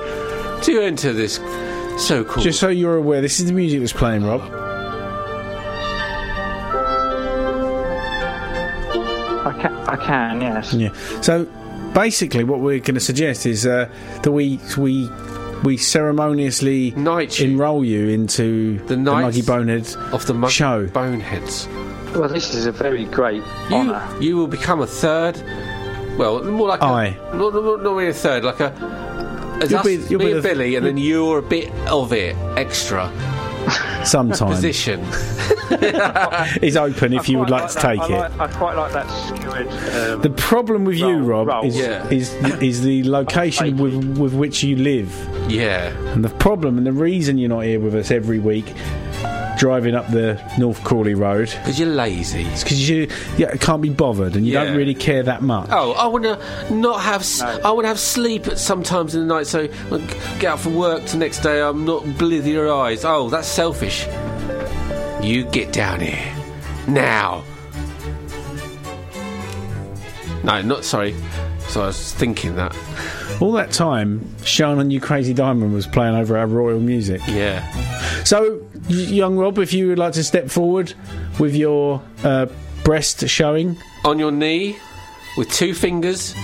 to 0.61 0.81
enter 0.81 1.13
this 1.13 1.39
so-called. 1.97 2.43
just 2.43 2.59
so 2.59 2.69
you're 2.69 2.95
aware, 2.95 3.21
this 3.21 3.39
is 3.39 3.47
the 3.47 3.53
music 3.53 3.79
that's 3.81 3.91
playing, 3.93 4.23
Rob. 4.25 4.41
I 9.45 9.51
can. 9.61 9.73
I 9.89 9.95
can. 9.97 10.41
Yes. 10.41 10.73
Yeah. 10.73 10.93
So 11.21 11.45
basically, 11.93 12.43
what 12.43 12.59
we're 12.59 12.79
going 12.79 12.95
to 12.95 12.99
suggest 12.99 13.45
is 13.45 13.65
uh, 13.65 13.89
that 14.23 14.31
we 14.31 14.59
we 14.77 15.09
we 15.63 15.77
ceremoniously 15.77 16.91
Knight 16.91 17.39
you. 17.39 17.51
enrol 17.51 17.85
you 17.85 18.09
into 18.09 18.79
the, 18.87 18.97
Knights 18.97 19.37
Muggey 19.37 19.47
Bonehead 19.47 19.95
of 20.13 20.25
the 20.25 20.33
mug- 20.33 20.51
show. 20.51 20.87
boneheads. 20.87 21.67
Well, 22.15 22.29
this 22.29 22.53
is 22.53 22.65
a 22.65 22.71
very 22.71 23.05
great 23.05 23.43
You 23.69 23.75
honour. 23.75 24.07
you 24.19 24.35
will 24.37 24.47
become 24.47 24.81
a 24.81 24.87
third. 24.87 25.41
Well, 26.17 26.43
more 26.43 26.67
like 26.67 26.81
Aye. 26.83 27.17
a, 27.31 27.35
not, 27.35 27.53
not, 27.53 27.81
not 27.81 27.95
really 27.95 28.09
a 28.09 28.13
third, 28.13 28.43
like 28.43 28.59
a. 28.59 28.71
As 29.61 29.71
You'll 29.71 29.79
us, 29.79 29.85
be- 29.85 29.93
you'll 30.09 30.19
me 30.19 30.25
be 30.25 30.31
and 30.33 30.43
the- 30.43 30.47
Billy, 30.49 30.75
and 30.75 30.85
then 30.85 30.97
you're 30.97 31.37
a 31.39 31.41
bit 31.41 31.71
of 31.87 32.11
it 32.13 32.35
extra 32.57 33.07
Sometime 34.05 34.49
position. 34.49 34.99
is 36.61 36.75
open 36.77 37.13
if 37.13 37.27
you 37.29 37.39
would 37.39 37.49
like 37.49 37.69
to 37.71 37.75
take 37.79 37.99
I 37.99 38.05
it. 38.05 38.11
Like, 38.11 38.39
I 38.39 38.47
quite 38.47 38.75
like 38.75 38.93
that 38.93 39.07
skewered. 39.27 39.67
Um, 40.15 40.21
The 40.21 40.29
problem 40.29 40.85
with 40.85 40.97
you, 40.97 41.19
Rob, 41.19 41.47
roll. 41.47 41.65
is, 41.65 41.77
Yeah. 41.77 42.07
is 42.09 42.33
is 42.61 42.81
the 42.83 43.03
location 43.09 43.77
with 43.77 43.95
with 44.17 44.33
which 44.33 44.63
you 44.63 44.75
live, 44.75 45.09
yeah, 45.49 45.89
and 46.13 46.23
the 46.23 46.29
problem 46.29 46.77
and 46.77 46.85
the 46.85 46.91
reason 46.93 47.37
you're 47.37 47.49
not 47.49 47.61
here 47.61 47.79
with 47.79 47.95
us 47.95 48.11
every 48.11 48.39
week, 48.39 48.73
driving 49.63 49.95
up 49.95 50.05
the 50.11 50.37
North 50.59 50.83
Crawley 50.83 51.13
Road, 51.13 51.47
because 51.47 51.79
you're 51.79 51.87
lazy. 51.87 52.41
is 52.41 52.63
because 52.65 52.89
you 52.89 53.07
yeah, 53.37 53.55
can't 53.55 53.81
be 53.81 53.87
bothered 53.89 54.35
and 54.35 54.45
you 54.45 54.51
Yeah. 54.51 54.65
don't 54.65 54.75
really 54.75 54.93
care 54.93 55.23
that 55.23 55.41
much. 55.41 55.69
Oh, 55.71 55.93
I 55.93 56.07
want 56.07 56.25
to 56.25 56.37
not 56.73 56.99
have. 56.99 57.25
I 57.63 57.71
want 57.71 57.85
to 57.85 57.87
have 57.87 57.97
sleep 57.99 58.45
at 58.47 58.59
sometimes 58.59 59.15
in 59.15 59.25
the 59.25 59.33
night, 59.33 59.47
so 59.47 59.61
I 59.89 59.97
get 60.39 60.51
out 60.51 60.59
from 60.59 60.75
work 60.75 61.05
the 61.05 61.15
next 61.17 61.39
day, 61.39 61.61
I'm 61.61 61.85
not 61.85 62.03
blither 62.17 62.69
eyes. 62.73 63.05
Oh, 63.05 63.29
that's 63.29 63.47
selfish. 63.47 64.05
You 65.21 65.45
get 65.45 65.71
down 65.71 66.01
here 66.01 66.35
now. 66.85 67.45
No, 70.43 70.61
not 70.61 70.83
sorry. 70.83 71.15
So 71.69 71.83
I 71.83 71.85
was 71.87 72.11
thinking 72.11 72.57
that. 72.57 72.75
All 73.39 73.53
that 73.53 73.71
time, 73.71 74.27
Shine 74.43 74.77
On 74.77 74.91
You 74.91 74.99
Crazy 74.99 75.33
Diamond 75.33 75.73
was 75.73 75.87
playing 75.87 76.15
over 76.15 76.37
our 76.37 76.47
royal 76.47 76.81
music. 76.81 77.21
Yeah. 77.27 77.63
So, 78.25 78.59
young 78.89 79.37
Rob, 79.37 79.59
if 79.59 79.73
you 79.73 79.87
would 79.89 79.99
like 79.99 80.13
to 80.13 80.23
step 80.23 80.49
forward 80.49 80.93
with 81.39 81.55
your 81.55 82.01
uh, 82.23 82.47
breast 82.83 83.27
showing 83.27 83.77
On 84.05 84.19
your 84.19 84.31
knee, 84.31 84.77
with 85.37 85.51
two 85.51 85.73
fingers. 85.73 86.35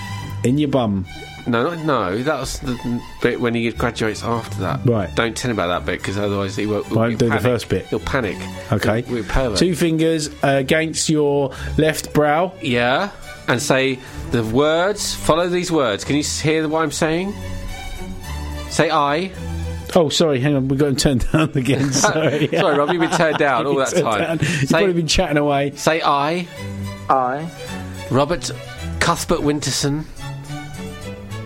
in 0.44 0.58
your 0.58 0.68
bum. 0.70 1.06
No, 1.46 1.74
not, 1.74 1.84
no, 1.86 2.22
that 2.22 2.38
was 2.38 2.58
the 2.60 3.02
bit 3.22 3.40
when 3.40 3.54
he 3.54 3.70
graduates 3.72 4.22
after 4.22 4.60
that. 4.60 4.80
Right. 4.84 5.12
Don't 5.16 5.34
tell 5.36 5.50
him 5.50 5.56
about 5.58 5.68
that 5.68 5.86
bit 5.86 5.98
because 6.00 6.18
otherwise 6.18 6.54
he 6.54 6.66
won't. 6.66 6.90
Won't 6.90 7.10
he'll 7.10 7.18
do 7.18 7.30
the 7.30 7.40
first 7.40 7.68
bit. 7.68 7.86
He'll 7.86 7.98
panic. 7.98 8.36
Okay. 8.70 9.02
We're 9.08 9.22
pervert. 9.24 9.58
Two 9.58 9.74
fingers 9.74 10.28
uh, 10.44 10.48
against 10.58 11.08
your 11.08 11.52
left 11.78 12.12
brow. 12.12 12.52
Yeah, 12.60 13.10
and 13.48 13.60
say 13.60 13.98
the 14.32 14.44
words. 14.44 15.14
Follow 15.14 15.48
these 15.48 15.72
words. 15.72 16.04
Can 16.04 16.16
you 16.16 16.22
hear 16.22 16.68
what 16.68 16.82
I'm 16.82 16.92
saying? 16.92 17.32
Say 18.68 18.90
I. 18.90 19.32
Oh, 19.96 20.08
sorry, 20.08 20.38
hang 20.40 20.54
on, 20.54 20.68
we've 20.68 20.78
got 20.78 20.88
him 20.90 20.96
turned 20.96 21.30
down 21.32 21.50
again. 21.56 21.92
Sorry, 21.92 22.46
Sorry, 22.48 22.78
Rob, 22.78 22.90
you've 22.92 23.00
been 23.00 23.10
turned 23.10 23.38
down 23.38 23.66
all 23.66 23.74
that 23.76 23.88
Turned 23.88 24.04
time. 24.04 24.20
down. 24.20 24.38
You've 24.38 24.48
Say- 24.48 24.68
probably 24.68 24.92
been 24.92 25.06
chatting 25.08 25.36
away. 25.36 25.72
Say 25.74 26.00
I. 26.00 26.46
I, 27.08 27.50
Robert 28.10 28.52
Cuthbert 29.00 29.40
Winterson 29.40 30.04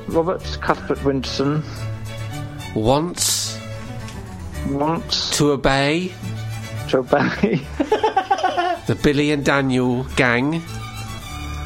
Robert 0.08 0.42
Cuthbert 0.60 0.98
Winterson, 0.98 1.62
wants 2.76 3.58
wants 4.68 5.36
to 5.38 5.52
obey 5.52 6.12
to 6.90 6.98
obey. 6.98 7.60
the 8.86 8.98
Billy 9.02 9.30
and 9.32 9.42
Daniel 9.44 10.04
gang. 10.16 10.62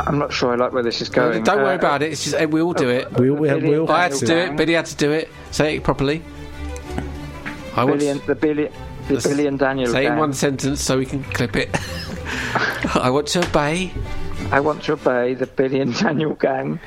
I'm 0.01 0.18
not 0.18 0.33
sure 0.33 0.53
I 0.53 0.55
like 0.55 0.72
where 0.72 0.85
this 0.85 1.03
is 1.03 1.09
going. 1.09 1.43
Don't 1.43 1.59
worry 1.59 1.74
Uh, 1.74 1.79
about 1.79 2.03
it. 2.03 2.12
It's 2.12 2.22
just 2.24 2.37
eh, 2.37 2.45
we 2.45 2.62
all 2.62 2.72
do 2.72 2.89
it. 2.89 3.11
We'll, 3.12 3.35
we'll, 3.35 3.61
we'll 3.61 3.91
I 3.91 4.05
had 4.05 4.12
to 4.12 4.26
do 4.26 4.33
it. 4.37 4.47
gang. 4.47 4.57
Billy 4.57 4.74
had 4.74 4.87
to 4.87 4.97
do 4.97 5.11
it. 5.11 5.29
Say 5.51 5.76
it 5.76 5.83
properly. 5.83 6.22
I 7.79 7.85
want 7.85 8.01
Billy 8.01 8.18
the 8.18 8.35
Billy, 8.35 8.70
the 9.07 9.14
Let's 9.14 9.26
Billy 9.26 9.47
and 9.47 9.59
Daniel. 9.59 9.91
say 9.91 10.07
in 10.07 10.16
one 10.16 10.33
sentence 10.33 10.83
so 10.83 10.99
we 10.99 11.07
can 11.07 11.22
clip 11.24 11.57
it. 11.57 11.70
I 12.95 13.11
want 13.11 13.29
to 13.29 13.47
obey. 13.47 13.93
I 14.51 14.61
want 14.61 14.83
to 14.85 14.93
obey 14.95 15.35
the 15.35 15.47
billion 15.47 15.93
Daniel 15.93 16.35
gang. 16.35 16.81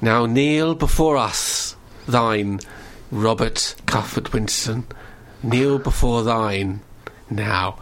Now 0.00 0.26
kneel 0.26 0.74
before 0.74 1.16
us, 1.16 1.76
thine, 2.06 2.60
Robert 3.10 3.74
Cuthbert 3.86 4.32
Winterson. 4.32 4.84
Kneel 5.42 5.78
before 5.78 6.22
thine, 6.22 6.80
now. 7.30 7.78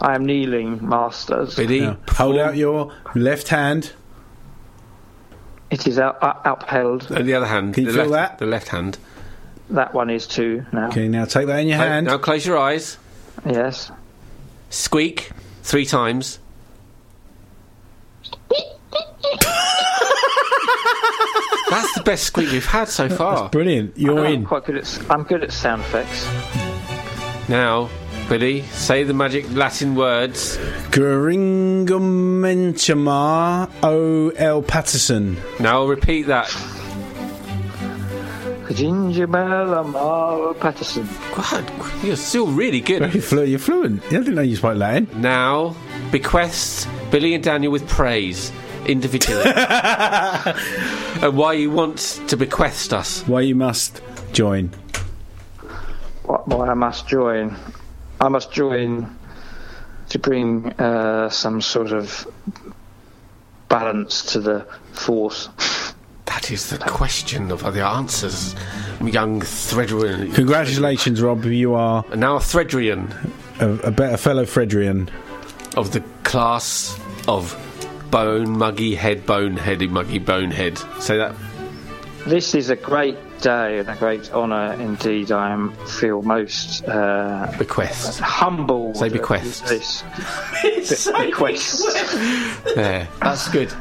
I 0.00 0.14
am 0.14 0.24
kneeling, 0.26 0.86
masters. 0.88 1.56
Billy, 1.56 1.80
Now, 1.80 1.96
hold 2.10 2.38
out 2.38 2.56
your 2.56 2.92
left 3.14 3.48
hand. 3.48 3.92
It 5.70 5.86
is 5.86 5.98
out, 5.98 6.22
uh, 6.22 6.34
upheld. 6.44 7.10
and 7.10 7.28
the 7.28 7.34
other 7.34 7.46
hand. 7.46 7.74
Can 7.74 7.84
you 7.84 7.92
the 7.92 7.98
feel 8.02 8.06
left, 8.10 8.38
that? 8.38 8.44
The 8.44 8.46
left 8.50 8.68
hand. 8.68 8.98
That 9.70 9.92
one 9.94 10.10
is 10.10 10.26
two 10.26 10.64
now. 10.72 10.88
Okay, 10.88 11.06
now 11.08 11.24
take 11.26 11.46
that 11.46 11.58
in 11.60 11.68
your 11.68 11.76
hand. 11.78 12.06
Now 12.06 12.18
close 12.18 12.44
your 12.46 12.56
eyes. 12.58 12.96
Yes. 13.44 13.90
Squeak 14.70 15.30
three 15.62 15.84
times. 15.84 16.38
That's 21.70 21.92
the 21.94 22.02
best 22.02 22.24
squeak 22.24 22.50
we've 22.50 22.64
had 22.64 22.88
so 22.88 23.08
far. 23.10 23.50
Brilliant, 23.50 23.96
you're 23.98 24.24
I'm 24.24 24.32
in. 24.32 24.44
quite 24.46 24.64
good 24.64 24.78
at. 24.78 25.06
I'm 25.10 25.22
good 25.24 25.44
at 25.44 25.52
sound 25.52 25.82
effects. 25.82 26.26
Now, 27.48 27.90
Billy, 28.28 28.62
say 28.62 29.04
the 29.04 29.12
magic 29.14 29.48
Latin 29.52 29.94
words. 29.94 30.56
Geringomentamar 30.90 33.70
O. 33.82 34.30
L. 34.30 34.62
Patterson. 34.62 35.36
Now 35.60 35.82
I'll 35.82 35.88
repeat 35.88 36.26
that. 36.28 36.48
Ginger 38.72 39.26
Bell 39.26 39.68
Amaro 39.68 40.58
Patterson. 40.58 41.08
God, 41.34 41.70
you're 42.04 42.16
still 42.16 42.46
really 42.48 42.80
good. 42.80 43.00
Very 43.00 43.20
flu- 43.20 43.44
you're 43.44 43.58
fluent. 43.58 44.04
I 44.06 44.10
didn't 44.10 44.34
know 44.34 44.42
you 44.42 44.56
spoke 44.56 44.76
Latin. 44.76 45.08
Now, 45.20 45.74
bequest 46.12 46.88
Billy 47.10 47.34
and 47.34 47.42
Daniel 47.42 47.72
with 47.72 47.88
praise 47.88 48.52
individually. 48.86 49.44
and 49.54 51.36
why 51.36 51.54
you 51.54 51.70
want 51.70 52.20
to 52.28 52.36
bequest 52.36 52.92
us. 52.92 53.22
Why 53.26 53.40
you 53.40 53.54
must 53.54 54.02
join. 54.32 54.70
What, 56.24 56.46
why 56.48 56.68
I 56.68 56.74
must 56.74 57.08
join? 57.08 57.56
I 58.20 58.28
must 58.28 58.52
join 58.52 59.16
to 60.10 60.18
bring 60.18 60.72
uh, 60.72 61.30
some 61.30 61.60
sort 61.60 61.92
of 61.92 62.26
balance 63.68 64.32
to 64.32 64.40
the 64.40 64.66
force. 64.92 65.48
That 66.38 66.52
is 66.52 66.70
the 66.70 66.78
question 66.78 67.50
of 67.50 67.62
the 67.74 67.84
answers, 67.84 68.54
young 69.02 69.40
Thredrian. 69.40 70.32
Congratulations, 70.36 71.20
Rob. 71.20 71.44
You 71.44 71.74
are 71.74 72.04
now 72.14 72.36
a 72.36 72.38
Thredrian 72.38 73.12
a, 73.60 73.70
a 73.88 73.90
better 73.90 74.16
fellow 74.16 74.44
Fredrian. 74.44 75.10
of 75.76 75.90
the 75.92 76.00
class 76.22 76.96
of 77.26 77.56
bone, 78.12 78.56
muggy 78.56 78.94
head, 78.94 79.26
boneheady, 79.26 79.88
Muggey 79.88 80.24
Bonehead. 80.24 80.78
Say 81.00 81.16
that. 81.16 81.34
This 82.24 82.54
is 82.54 82.70
a 82.70 82.76
great 82.76 83.16
day 83.40 83.80
and 83.80 83.88
a 83.90 83.96
great 83.96 84.32
honour 84.32 84.74
indeed. 84.74 85.32
I 85.32 85.50
am 85.50 85.72
feel 85.86 86.22
most 86.22 86.84
uh, 86.86 87.52
bequest 87.58 88.20
humble. 88.20 88.94
Say 88.94 89.08
bequest. 89.08 89.66
This 89.66 90.04
Be- 91.08 91.26
bequest. 91.26 91.84
There, 92.76 93.08
that's 93.20 93.48
good. 93.50 93.72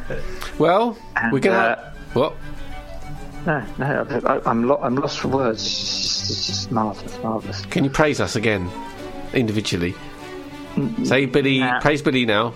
Well, 0.58 0.98
we're 1.32 1.40
gonna. 1.40 1.56
uh, 1.56 1.92
what? 2.18 2.34
No, 3.46 3.64
no, 3.78 4.22
I, 4.26 4.42
I'm 4.50 4.68
lo- 4.68 4.80
I'm 4.82 4.96
lost 4.96 5.20
for 5.20 5.30
words. 5.30 5.64
It's 5.66 6.02
just, 6.02 6.30
it's 6.32 6.48
just 6.48 6.72
marvelous, 6.72 7.18
marvelous. 7.24 7.66
Can 7.68 7.84
you 7.86 7.90
praise 7.90 8.20
us 8.20 8.36
again, 8.36 8.70
individually? 9.34 9.94
Mm-hmm. 10.76 11.06
Say 11.06 11.26
Billy, 11.28 11.64
praise 11.82 12.02
Billy 12.02 12.26
now. 12.26 12.54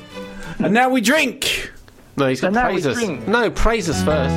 And 0.60 0.74
now 0.74 0.90
we 0.90 1.00
drink. 1.02 1.72
No, 2.18 2.28
he's 2.28 2.42
going 2.42 2.56
And 2.56 2.66
to 2.66 2.70
praise 2.70 2.86
us. 2.86 2.96
drink. 2.98 3.28
No, 3.28 3.50
praise 3.50 3.90
us 3.90 4.04
first. 4.04 4.36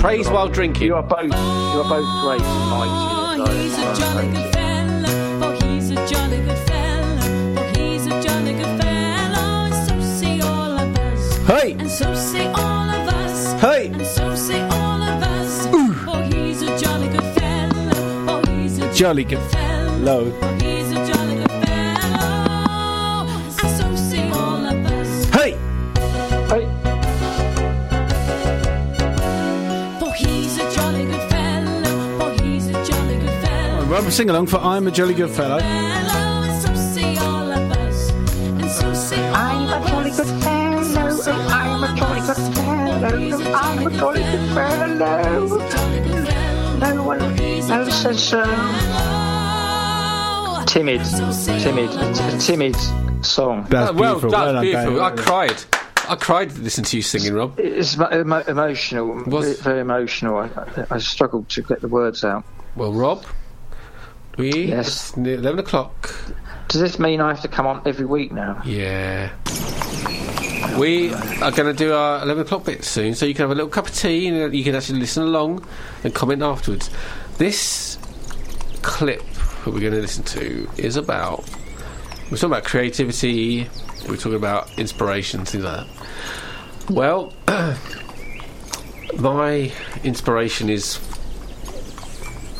Praise 0.00 0.28
while 0.30 0.48
drinking. 0.48 0.86
You 0.86 0.94
are 0.94 1.02
both, 1.02 1.24
you 1.24 1.30
are 1.32 1.88
both 1.88 2.22
great 2.22 2.40
and 2.40 2.70
mighty. 2.70 2.92
Oh, 3.40 3.46
he's 3.56 3.76
a 3.76 4.00
jolly 4.00 4.28
good 4.30 4.52
fella. 4.52 5.08
Oh, 5.42 5.66
he's 5.66 5.90
a 5.90 6.06
jolly 6.06 6.40
good 6.40 6.58
fella. 6.68 7.20
Oh, 7.58 7.72
he's 7.76 8.06
a 8.06 8.22
jolly 8.22 8.52
good 8.54 8.80
fella. 8.80 9.68
And 9.72 9.74
so 9.88 10.00
say 10.20 10.40
all 10.40 10.78
of 10.78 10.96
us. 10.98 11.36
Hey. 11.48 11.72
And 11.72 11.90
so 11.90 12.14
say 12.14 12.46
all 12.46 12.67
Oh, 32.20 32.30
he's 32.42 32.66
a 32.66 32.84
jolly 32.86 33.18
good 33.18 33.30
fella. 33.40 33.86
Well, 33.86 34.10
sing 34.10 34.30
along 34.30 34.48
for 34.48 34.58
I'm 34.58 34.88
a 34.88 34.90
jolly 34.90 35.14
good 35.14 35.30
fellow. 35.30 35.60
And 35.60 36.60
so 36.60 36.74
say 36.74 37.16
all 37.18 37.52
of 37.52 37.70
us. 37.70 38.10
And 38.10 38.68
so 38.68 38.92
say 38.94 39.28
all 39.28 39.36
I'm 39.36 39.72
a 39.74 39.80
jolly 39.86 40.10
good 40.10 40.26
fellow. 40.42 41.32
I'm 41.54 41.84
a 41.84 41.94
jolly 41.96 42.20
good 42.20 42.94
fellow. 43.46 43.54
I'm 43.54 43.86
a 43.86 43.90
jolly 43.94 44.22
good 46.00 46.26
fellow. 46.26 46.76
No 46.78 47.04
one 47.04 47.36
else 47.70 48.02
says 48.02 48.22
so. 48.22 48.42
Timid, 50.66 51.00
timid, 51.62 52.40
timid 52.40 52.76
song. 53.24 53.66
That's 53.70 53.90
Oh, 53.90 53.94
well, 53.94 54.14
beautiful. 54.20 54.30
that's 54.30 54.32
well 54.32 54.52
done, 54.52 54.62
beautiful. 54.62 54.92
Dave. 54.92 55.02
I 55.02 55.10
cried. 55.16 55.64
I 56.10 56.14
cried 56.16 56.52
listening 56.58 56.84
to 56.86 56.96
you 56.96 57.02
singing, 57.02 57.34
Rob. 57.34 57.58
It's 57.58 57.96
mo- 57.96 58.08
emo- 58.12 58.44
emotional, 58.46 59.06
Was- 59.26 59.60
very 59.60 59.80
emotional. 59.80 60.36
I, 60.38 60.46
I, 60.46 60.86
I 60.92 60.98
struggled 60.98 61.48
to 61.50 61.62
get 61.62 61.80
the 61.80 61.88
words 61.88 62.22
out. 62.24 62.44
Well, 62.76 62.92
Rob, 62.92 63.24
we 64.36 64.50
Yes. 64.66 64.88
it's 64.88 65.16
near 65.16 65.34
eleven 65.36 65.58
o'clock. 65.60 66.14
Does 66.68 66.80
this 66.82 66.98
mean 66.98 67.20
I 67.20 67.28
have 67.28 67.40
to 67.42 67.48
come 67.48 67.66
on 67.66 67.82
every 67.86 68.04
week 68.06 68.30
now? 68.30 68.60
Yeah. 68.64 69.30
We 70.78 71.12
are 71.14 71.50
going 71.50 71.66
to 71.66 71.72
do 71.72 71.92
our 71.94 72.22
11 72.22 72.42
o'clock 72.44 72.64
bit 72.66 72.84
soon, 72.84 73.14
so 73.14 73.24
you 73.26 73.34
can 73.34 73.42
have 73.44 73.50
a 73.50 73.54
little 73.54 73.70
cup 73.70 73.88
of 73.88 73.94
tea 73.94 74.28
and 74.28 74.54
you 74.54 74.62
can 74.62 74.74
actually 74.74 75.00
listen 75.00 75.22
along 75.24 75.66
and 76.04 76.14
comment 76.14 76.42
afterwards. 76.42 76.90
This 77.38 77.98
clip 78.82 79.22
that 79.64 79.66
we're 79.66 79.78
going 79.78 79.92
to 79.92 80.00
listen 80.00 80.24
to 80.24 80.68
is 80.76 80.96
about. 80.96 81.48
We're 82.30 82.36
talking 82.36 82.50
about 82.50 82.64
creativity, 82.64 83.70
we're 84.08 84.16
talking 84.16 84.34
about 84.34 84.76
inspiration, 84.76 85.44
things 85.44 85.62
like 85.62 85.86
that. 85.86 86.90
Well, 86.90 87.32
my 89.20 89.72
inspiration 90.02 90.68
is 90.68 90.98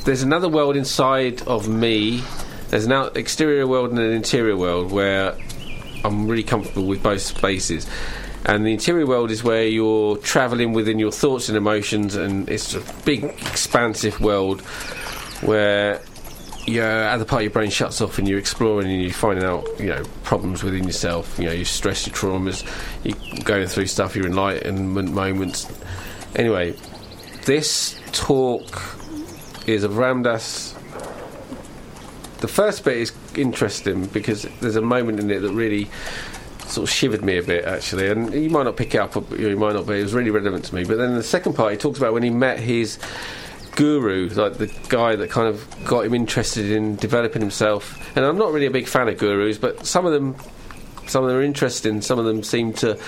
there's 0.05 0.23
another 0.23 0.49
world 0.49 0.77
inside 0.77 1.43
of 1.43 1.69
me. 1.69 2.23
There's 2.69 2.87
an 2.87 3.11
exterior 3.17 3.67
world 3.67 3.91
and 3.91 3.99
an 3.99 4.13
interior 4.13 4.57
world 4.57 4.93
where 4.93 5.37
I'm 6.05 6.29
really 6.29 6.45
comfortable 6.45 6.87
with 6.87 7.03
both 7.03 7.23
spaces. 7.23 7.89
And 8.45 8.65
the 8.65 8.73
interior 8.73 9.07
world 9.07 9.31
is 9.31 9.45
where 9.45 9.65
you're 9.65 10.17
travelling 10.19 10.73
within 10.73 10.99
your 10.99 11.13
thoughts 11.13 11.49
and 11.49 11.59
emotions, 11.59 12.15
and 12.15 12.49
it's 12.49 12.75
a 12.75 12.83
big, 13.05 13.25
expansive 13.25 14.21
world 14.21 14.63
where 15.43 16.01
your 16.67 17.09
other 17.09 17.25
part 17.25 17.41
of 17.41 17.45
your 17.45 17.51
brain 17.51 17.71
shuts 17.71 18.01
off 18.01 18.19
and 18.19 18.29
you're 18.29 18.39
exploring 18.39 18.89
and 18.89 19.03
you're 19.03 19.13
finding 19.13 19.45
out, 19.45 19.67
you 19.79 19.87
know, 19.87 20.03
problems 20.23 20.63
within 20.63 20.85
yourself. 20.85 21.39
You 21.39 21.47
know, 21.47 21.53
your 21.53 21.65
stress, 21.65 22.07
your 22.07 22.15
traumas, 22.15 22.65
you're 23.05 23.45
going 23.45 23.67
through 23.67 23.87
stuff, 23.87 24.15
your 24.15 24.27
enlightenment 24.27 25.13
moments. 25.13 25.71
Anyway, 26.37 26.75
this 27.45 27.99
talk 28.13 28.83
is 29.67 29.85
of 29.85 29.97
Ram 29.97 30.23
Dass. 30.23 30.75
The 32.41 32.49
first 32.49 32.85
bit 32.85 32.99
is 32.99 33.13
interesting 33.35 34.07
because 34.07 34.43
there's 34.61 34.77
a 34.77 34.83
moment 34.83 35.21
in 35.21 35.31
it 35.31 35.41
that 35.41 35.53
really 35.53 35.89
sort 36.69 36.89
of 36.89 36.95
shivered 36.95 37.25
me 37.25 37.39
a 37.39 37.43
bit, 37.43 37.65
actually. 37.65 38.09
And 38.09 38.33
you 38.33 38.51
might 38.51 38.65
not 38.65 38.77
pick 38.77 38.95
it 38.95 38.99
up, 38.99 39.17
or 39.17 39.37
you 39.37 39.57
might 39.57 39.75
not, 39.75 39.87
but 39.87 39.97
it 39.97 40.03
was 40.03 40.15
really 40.15 40.31
relevant 40.31 40.65
to 40.67 40.75
me. 40.75 40.85
But 40.85 40.99
then 40.99 41.15
the 41.15 41.23
second 41.23 41.55
part, 41.55 41.73
he 41.73 41.79
talks 41.79 41.99
about 41.99 42.13
when 42.13 42.23
he 42.23 42.31
met 42.31 42.59
his 42.59 42.99
guru, 43.77 44.29
like 44.31 44.55
the 44.55 44.67
guy 44.89 45.17
that 45.17 45.31
kind 45.31 45.49
of 45.49 45.67
got 45.85 46.05
him 46.05 46.15
interested 46.15 46.71
in 46.71 46.97
developing 46.97 47.41
himself. 47.41 48.17
And 48.17 48.25
I'm 48.25 48.37
not 48.37 48.53
really 48.53 48.67
a 48.67 48.71
big 48.71 48.89
fan 48.89 49.09
of 49.09 49.19
gurus, 49.19 49.57
but 49.59 49.87
some 49.87 50.05
of 50.05 50.13
them, 50.13 50.37
some 51.07 51.25
of 51.25 51.31
them 51.31 51.39
are 51.39 51.43
interesting. 51.43 52.01
Some 52.01 52.19
of 52.19 52.25
them 52.25 52.43
seem 52.43 52.73
to 52.75 52.99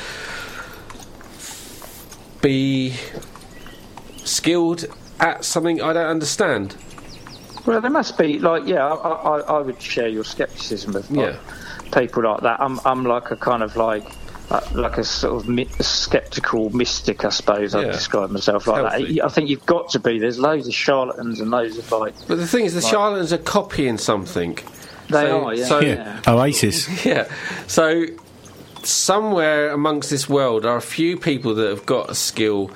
be 2.41 2.95
skilled 4.25 4.87
at 5.19 5.45
something 5.45 5.83
I 5.83 5.93
don't 5.93 6.07
understand. 6.07 6.77
Well, 7.67 7.81
there 7.81 7.91
must 7.91 8.17
be 8.17 8.39
like 8.39 8.67
yeah. 8.67 8.87
I, 8.87 8.95
I, 8.95 9.41
I 9.41 9.61
would 9.61 9.81
share 9.83 10.09
your 10.09 10.25
scepticism 10.25 10.97
of 10.97 11.11
like, 11.11 11.37
people 11.93 12.23
like 12.25 12.41
that. 12.43 12.61
I'm 12.61 12.81
I'm 12.85 13.05
like 13.05 13.31
a 13.31 13.37
kind 13.37 13.63
of 13.63 13.77
like. 13.77 14.05
Uh, 14.53 14.61
like 14.75 14.99
a 14.99 15.05
sort 15.05 15.41
of 15.41 15.49
mi- 15.49 15.69
skeptical 15.79 16.71
mystic, 16.71 17.25
I 17.25 17.29
suppose 17.29 17.73
I'd 17.73 17.93
describe 17.93 18.31
myself 18.31 18.67
like 18.67 18.83
Healthy. 18.95 19.15
that. 19.19 19.25
I 19.25 19.29
think 19.29 19.49
you've 19.49 19.65
got 19.65 19.91
to 19.91 20.01
be. 20.01 20.19
There's 20.19 20.41
loads 20.41 20.67
of 20.67 20.75
charlatans 20.75 21.39
and 21.39 21.53
loads 21.53 21.79
of 21.79 21.89
like. 21.93 22.15
But 22.27 22.39
the 22.39 22.49
thing 22.49 22.65
is, 22.65 22.75
the 22.75 22.81
Like- 22.81 22.91
charlatans 22.91 23.33
are 23.33 23.39
copying 23.39 23.97
something. 23.97 24.59
They 25.09 25.29
So- 25.29 25.45
are, 25.45 25.55
yeah. 25.55 25.65
So, 25.67 25.79
Yeah. 25.79 26.21
Oasis. 26.27 27.05
yeah. 27.07 27.29
So 27.69 28.07
somewhere 28.83 29.71
amongst 29.71 30.11
this 30.11 30.29
world 30.29 30.67
are 30.67 30.77
a 30.77 30.83
few 30.83 31.17
people 31.17 31.55
that 31.55 31.69
have 31.71 31.87
got 31.87 32.11
a 32.11 32.15
skill. 32.17 32.73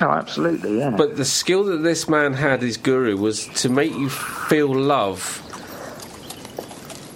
Oh, 0.00 0.06
absolutely, 0.06 0.78
yeah. 0.78 0.90
But 0.96 1.16
the 1.16 1.24
skill 1.26 1.64
that 1.64 1.82
this 1.82 2.08
man 2.08 2.32
had, 2.32 2.62
his 2.62 2.78
guru, 2.78 3.16
was 3.16 3.48
to 3.60 3.68
make 3.68 3.92
you 3.92 4.08
feel 4.08 4.74
love. 4.74 5.42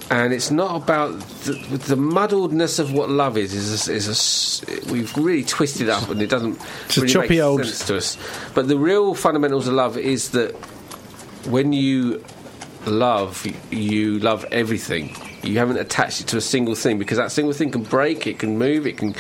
And 0.09 0.33
it's 0.33 0.53
not 0.53 0.77
about 0.81 1.19
the, 1.19 1.53
the 1.53 1.97
muddledness 1.97 2.79
of 2.79 2.93
what 2.93 3.11
love 3.11 3.37
is. 3.37 3.53
Is 3.53 3.89
a, 3.89 3.93
is 3.93 4.63
a 4.63 4.93
we've 4.93 5.17
really 5.17 5.43
twisted 5.43 5.89
up, 5.89 6.09
and 6.09 6.23
it 6.23 6.31
doesn't 6.31 6.61
It's 6.87 6.97
really 6.97 7.09
choppy 7.09 7.29
make 7.31 7.41
old- 7.41 7.65
sense 7.65 7.87
to 7.87 7.97
us. 7.97 8.17
But 8.55 8.69
the 8.69 8.79
real 8.79 9.15
fundamentals 9.15 9.67
of 9.67 9.75
love 9.75 9.99
is 9.99 10.31
that 10.31 10.53
when 11.47 11.73
you 11.73 12.25
love, 12.87 13.45
you 13.73 14.21
love 14.21 14.45
everything. 14.53 15.15
You 15.43 15.59
haven't 15.59 15.79
attached 15.79 16.21
it 16.21 16.29
to 16.29 16.37
a 16.37 16.41
single 16.41 16.75
thing 16.77 16.99
because 16.99 17.19
that 17.19 17.33
single 17.33 17.53
thing 17.53 17.71
can 17.73 17.83
break, 17.83 18.27
it 18.29 18.39
can 18.39 18.59
move, 18.59 18.87
it 18.87 18.99
can, 18.99 19.15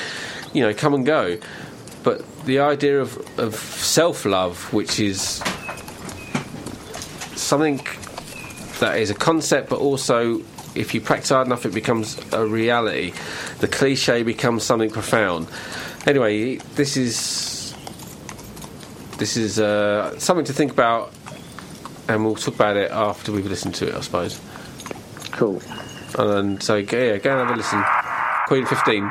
you 0.53 0.63
know, 0.63 0.73
come 0.73 0.95
and 0.95 1.05
go. 1.05 1.37
But 2.05 2.25
the 2.47 2.61
idea 2.61 3.01
of, 3.01 3.17
of 3.41 3.57
self 3.57 4.25
love, 4.25 4.73
which 4.73 5.01
is 5.01 5.43
something 7.35 7.81
that 8.81 8.99
is 8.99 9.11
a 9.11 9.15
concept, 9.15 9.69
but 9.69 9.81
also 9.81 10.43
if 10.77 10.95
you 10.95 11.01
practice 11.01 11.31
hard 11.31 11.47
enough, 11.47 11.67
it 11.67 11.75
becomes 11.75 12.19
a 12.33 12.47
reality. 12.47 13.13
The 13.59 13.69
cliche 13.69 14.23
becomes 14.23 14.65
something 14.65 14.91
profound. 14.91 15.49
Anyway, 16.07 16.57
this 16.77 16.97
is 16.97 17.75
this 19.19 19.37
is 19.37 19.59
uh, 19.59 20.19
something 20.19 20.45
to 20.45 20.53
think 20.53 20.73
about, 20.73 21.13
and 22.09 22.25
we'll 22.25 22.35
talk 22.37 22.55
about 22.55 22.77
it 22.77 22.91
after 22.91 23.33
we've 23.33 23.47
listened 23.47 23.75
to 23.77 23.89
it, 23.89 23.95
I 23.95 24.01
suppose. 24.01 24.41
Cool. 25.33 25.63
And 26.19 26.63
so, 26.63 26.77
yeah, 26.77 27.17
go 27.17 27.39
and 27.39 27.49
have 27.49 27.51
a 27.51 27.57
listen. 27.57 27.83
Queen 28.47 28.67
15. 28.67 29.11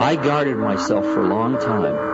I 0.00 0.16
guarded 0.22 0.56
myself 0.56 1.04
for 1.04 1.22
a 1.22 1.28
long 1.28 1.58
time. 1.58 2.07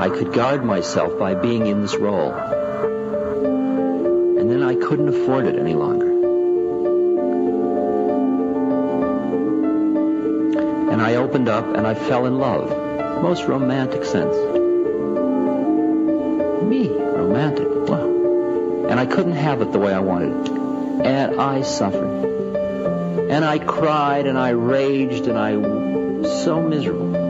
I 0.00 0.08
could 0.10 0.32
guard 0.32 0.64
myself 0.64 1.18
by 1.18 1.34
being 1.34 1.66
in 1.66 1.82
this 1.82 1.96
role. 1.96 2.32
And 4.38 4.48
then 4.50 4.62
I 4.62 4.76
couldn't 4.76 5.08
afford 5.08 5.46
it 5.46 5.58
any 5.58 5.74
longer. 5.74 6.06
And 10.92 11.02
I 11.02 11.16
opened 11.16 11.48
up 11.48 11.74
and 11.76 11.86
I 11.86 11.94
fell 11.94 12.26
in 12.26 12.38
love. 12.38 12.70
Most 13.22 13.44
romantic 13.46 14.04
sense. 14.04 14.36
Me, 16.62 16.88
romantic. 16.88 17.68
Wow. 17.68 18.86
And 18.88 19.00
I 19.00 19.06
couldn't 19.06 19.32
have 19.32 19.60
it 19.62 19.72
the 19.72 19.80
way 19.80 19.92
I 19.92 20.00
wanted 20.00 20.46
it. 20.46 20.52
And 21.06 21.40
I 21.40 21.62
suffered. 21.62 22.24
And 23.30 23.44
I 23.44 23.58
cried 23.58 24.26
and 24.26 24.38
I 24.38 24.50
raged 24.50 25.26
and 25.26 25.36
I 25.36 25.56
was 25.56 26.44
so 26.44 26.62
miserable. 26.62 27.27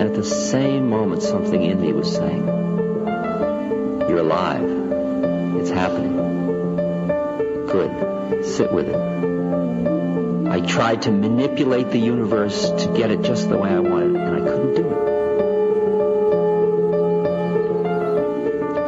And 0.00 0.08
at 0.08 0.14
the 0.14 0.24
same 0.24 0.88
moment, 0.88 1.22
something 1.22 1.62
in 1.62 1.78
me 1.78 1.92
was 1.92 2.10
saying, 2.10 2.46
You're 4.08 4.20
alive. 4.20 4.64
It's 5.56 5.68
happening. 5.68 6.16
Good. 7.66 8.46
Sit 8.46 8.72
with 8.72 8.88
it. 8.88 8.96
I 10.50 10.62
tried 10.62 11.02
to 11.02 11.10
manipulate 11.10 11.90
the 11.90 11.98
universe 11.98 12.70
to 12.70 12.94
get 12.96 13.10
it 13.10 13.20
just 13.20 13.50
the 13.50 13.58
way 13.58 13.68
I 13.68 13.80
wanted, 13.80 14.16
and 14.16 14.36
I 14.36 14.40
couldn't 14.40 14.74
do 14.74 14.90
it. 14.90 14.98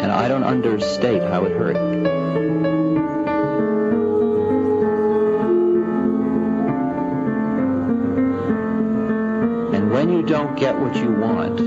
And 0.02 0.10
I 0.10 0.28
don't 0.28 0.44
understate 0.44 1.20
how 1.20 1.44
it 1.44 1.52
hurt. 1.52 2.01
Get 10.56 10.78
what 10.78 10.96
you 10.96 11.10
want, 11.12 11.60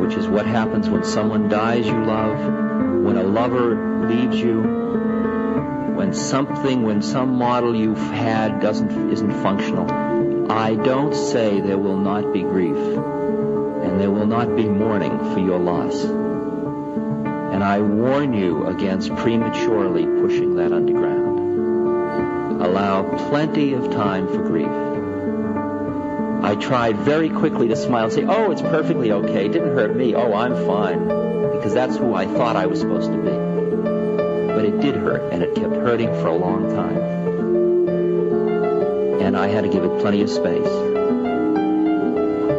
which 0.00 0.14
is 0.14 0.26
what 0.28 0.46
happens 0.46 0.88
when 0.88 1.04
someone 1.04 1.48
dies 1.48 1.86
you 1.86 2.04
love, 2.04 2.38
when 3.02 3.16
a 3.16 3.22
lover 3.22 4.06
leaves 4.08 4.36
you, 4.36 4.60
when 5.94 6.12
something, 6.12 6.82
when 6.82 7.02
some 7.02 7.36
model 7.38 7.74
you've 7.74 7.98
had 7.98 8.60
doesn't 8.60 9.10
isn't 9.10 9.32
functional, 9.42 9.90
I 10.50 10.74
don't 10.74 11.14
say 11.14 11.60
there 11.60 11.78
will 11.78 11.96
not 11.96 12.32
be 12.32 12.42
grief, 12.42 12.76
and 12.76 14.00
there 14.00 14.10
will 14.10 14.26
not 14.26 14.54
be 14.56 14.64
mourning 14.64 15.18
for 15.32 15.38
your 15.38 15.58
loss. 15.58 16.04
And 16.04 17.62
I 17.62 17.80
warn 17.80 18.34
you 18.34 18.66
against 18.66 19.14
prematurely 19.16 20.04
pushing 20.04 20.56
that 20.56 20.72
underground. 20.72 22.62
Allow 22.62 23.28
plenty 23.28 23.74
of 23.74 23.90
time 23.90 24.26
for 24.28 24.42
grief. 24.42 24.93
I 26.54 26.56
tried 26.56 26.98
very 26.98 27.30
quickly 27.30 27.66
to 27.66 27.74
smile 27.74 28.04
and 28.04 28.12
say, 28.12 28.22
oh, 28.22 28.52
it's 28.52 28.62
perfectly 28.62 29.10
okay. 29.10 29.46
It 29.46 29.52
didn't 29.52 29.74
hurt 29.74 29.96
me. 29.96 30.14
Oh, 30.14 30.32
I'm 30.32 30.54
fine. 30.64 31.08
Because 31.50 31.74
that's 31.74 31.96
who 31.96 32.14
I 32.14 32.26
thought 32.26 32.54
I 32.54 32.66
was 32.66 32.78
supposed 32.78 33.10
to 33.10 33.18
be. 33.18 33.30
But 34.54 34.64
it 34.64 34.80
did 34.80 34.94
hurt, 34.94 35.32
and 35.32 35.42
it 35.42 35.56
kept 35.56 35.74
hurting 35.74 36.10
for 36.10 36.28
a 36.28 36.36
long 36.36 36.72
time. 36.72 36.96
And 39.20 39.36
I 39.36 39.48
had 39.48 39.64
to 39.64 39.68
give 39.68 39.82
it 39.82 39.98
plenty 39.98 40.22
of 40.22 40.30
space. 40.30 40.68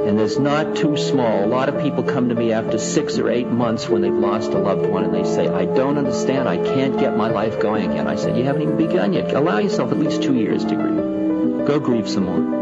And 0.09 0.19
there's 0.19 0.39
not 0.39 0.75
too 0.75 0.97
small. 0.97 1.45
A 1.45 1.47
lot 1.47 1.69
of 1.69 1.81
people 1.81 2.03
come 2.03 2.27
to 2.27 2.35
me 2.35 2.51
after 2.51 2.77
six 2.77 3.17
or 3.17 3.29
eight 3.29 3.47
months 3.47 3.87
when 3.87 4.01
they've 4.01 4.11
lost 4.11 4.51
a 4.51 4.57
loved 4.57 4.87
one 4.87 5.05
and 5.05 5.13
they 5.15 5.23
say, 5.23 5.47
I 5.47 5.63
don't 5.63 5.97
understand. 5.97 6.49
I 6.49 6.57
can't 6.57 6.99
get 6.99 7.15
my 7.15 7.29
life 7.29 7.61
going 7.61 7.89
again. 7.91 8.07
I 8.07 8.17
said, 8.17 8.35
You 8.37 8.43
haven't 8.43 8.63
even 8.63 8.75
begun 8.75 9.13
yet. 9.13 9.33
Allow 9.33 9.59
yourself 9.59 9.93
at 9.93 9.97
least 9.97 10.21
two 10.21 10.35
years 10.35 10.65
to 10.65 10.75
grieve. 10.75 11.65
Go 11.65 11.79
grieve 11.79 12.09
some 12.09 12.25
more. 12.25 12.54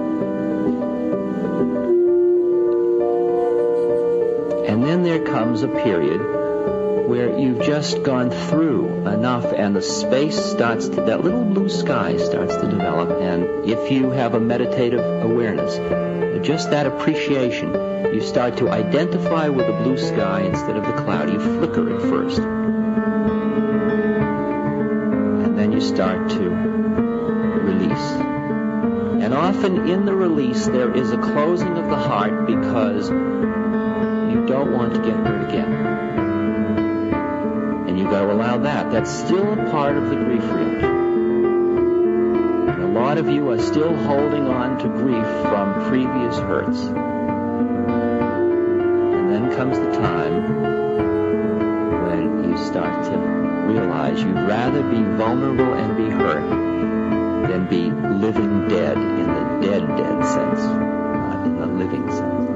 A 5.63 5.67
period 5.67 6.19
where 7.07 7.37
you've 7.37 7.61
just 7.61 8.03
gone 8.03 8.31
through 8.31 9.07
enough 9.07 9.45
and 9.45 9.75
the 9.75 9.81
space 9.81 10.37
starts 10.37 10.87
to, 10.87 11.01
that 11.01 11.23
little 11.23 11.43
blue 11.43 11.69
sky 11.69 12.17
starts 12.17 12.55
to 12.55 12.67
develop. 12.69 13.21
And 13.21 13.69
if 13.69 13.91
you 13.91 14.11
have 14.11 14.33
a 14.33 14.39
meditative 14.39 14.99
awareness, 15.23 15.77
just 16.45 16.71
that 16.71 16.85
appreciation, 16.85 17.73
you 18.13 18.21
start 18.21 18.57
to 18.57 18.69
identify 18.69 19.49
with 19.49 19.67
the 19.67 19.73
blue 19.73 19.97
sky 19.97 20.41
instead 20.41 20.75
of 20.75 20.83
the 20.83 20.93
cloud. 21.03 21.31
You 21.31 21.39
flicker 21.39 21.95
at 21.95 22.01
first. 22.01 22.39
And 25.39 25.57
then 25.57 25.71
you 25.71 25.81
start 25.81 26.29
to 26.31 26.49
release. 26.49 28.11
And 29.23 29.33
often 29.33 29.87
in 29.87 30.05
the 30.05 30.13
release, 30.13 30.65
there 30.67 30.93
is 30.93 31.11
a 31.11 31.17
closing 31.17 31.77
of 31.77 31.89
the 31.89 31.95
heart 31.95 32.45
because 32.45 33.09
don't 34.63 34.73
want 34.73 34.93
to 34.93 35.01
get 35.01 35.13
hurt 35.13 35.49
again. 35.49 35.73
And 37.87 37.99
you've 37.99 38.09
got 38.09 38.21
to 38.21 38.31
allow 38.31 38.59
that. 38.59 38.91
That's 38.91 39.11
still 39.11 39.51
a 39.53 39.69
part 39.69 39.97
of 39.97 40.09
the 40.09 40.15
grief 40.15 40.43
reaction. 40.43 40.83
A 42.81 42.87
lot 42.87 43.17
of 43.17 43.27
you 43.27 43.49
are 43.49 43.59
still 43.59 43.93
holding 43.93 44.47
on 44.47 44.77
to 44.79 44.87
grief 44.87 45.25
from 45.43 45.89
previous 45.89 46.37
hurts. 46.37 46.79
And 49.17 49.31
then 49.31 49.51
comes 49.55 49.77
the 49.77 49.91
time 49.91 50.63
when 52.05 52.49
you 52.49 52.57
start 52.57 53.03
to 53.05 53.17
realize 53.67 54.23
you'd 54.23 54.33
rather 54.33 54.81
be 54.83 55.03
vulnerable 55.17 55.73
and 55.73 55.97
be 55.97 56.09
hurt 56.09 56.49
than 57.49 57.67
be 57.67 57.91
living 57.91 58.69
dead 58.69 58.95
in 58.97 59.27
the 59.27 59.59
dead, 59.67 59.85
dead 59.97 60.25
sense, 60.25 60.61
not 60.61 61.45
in 61.45 61.57
the 61.59 61.65
living 61.67 62.09
sense 62.09 62.52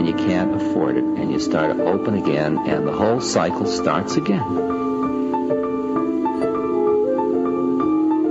and 0.00 0.08
you 0.08 0.14
can't 0.14 0.54
afford 0.54 0.96
it, 0.96 1.04
and 1.04 1.30
you 1.30 1.38
start 1.38 1.76
to 1.76 1.84
open 1.84 2.14
again, 2.14 2.56
and 2.66 2.86
the 2.86 2.92
whole 2.92 3.20
cycle 3.20 3.66
starts 3.66 4.16
again. 4.16 4.40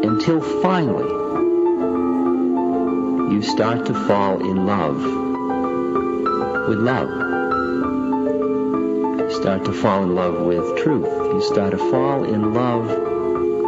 Until 0.04 0.42
finally, 0.64 1.08
you 3.32 3.44
start 3.44 3.86
to 3.86 3.94
fall 3.94 4.40
in 4.42 4.66
love 4.66 4.98
with 6.70 6.80
love. 6.80 7.10
You 9.20 9.32
start 9.40 9.66
to 9.66 9.72
fall 9.72 10.02
in 10.02 10.16
love 10.16 10.42
with 10.42 10.76
truth. 10.80 11.06
You 11.06 11.42
start 11.44 11.70
to 11.70 11.78
fall 11.78 12.24
in 12.24 12.56
love 12.56 12.88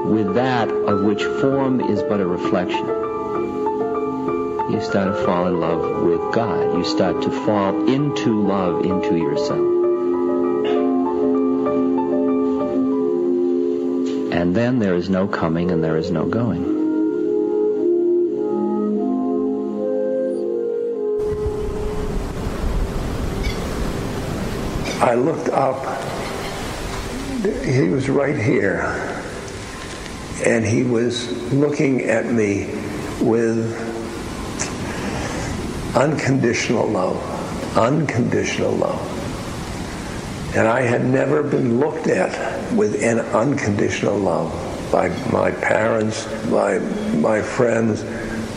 with 0.08 0.34
that 0.34 0.72
of 0.72 1.04
which 1.04 1.24
form 1.24 1.80
is 1.80 2.02
but 2.02 2.20
a 2.20 2.26
reflection 2.26 3.01
you 4.82 4.88
start 4.88 5.16
to 5.16 5.26
fall 5.26 5.46
in 5.46 5.60
love 5.60 6.02
with 6.02 6.34
God. 6.34 6.76
You 6.76 6.84
start 6.84 7.22
to 7.22 7.30
fall 7.30 7.88
into 7.88 8.42
love 8.42 8.84
into 8.84 9.16
yourself. 9.16 9.60
And 14.34 14.56
then 14.56 14.80
there 14.80 14.96
is 14.96 15.08
no 15.08 15.28
coming 15.28 15.70
and 15.70 15.84
there 15.84 15.98
is 15.98 16.10
no 16.10 16.26
going. 16.26 16.66
I 25.00 25.14
looked 25.14 25.50
up. 25.50 26.02
He 27.64 27.90
was 27.90 28.10
right 28.10 28.38
here. 28.38 28.82
And 30.44 30.66
he 30.66 30.82
was 30.82 31.54
looking 31.54 32.02
at 32.06 32.26
me 32.26 32.66
with 33.22 33.91
unconditional 35.96 36.88
love. 36.88 37.78
Unconditional 37.78 38.72
love. 38.72 39.18
And 40.56 40.68
I 40.68 40.82
had 40.82 41.06
never 41.06 41.44
been 41.44 41.80
looked 41.80 42.08
at 42.08 42.74
with 42.74 43.02
an 43.02 43.20
unconditional 43.20 44.18
love 44.18 44.52
by 44.92 45.08
my 45.32 45.52
parents, 45.52 46.26
by 46.50 46.80
my 47.20 47.42
friends, 47.42 48.04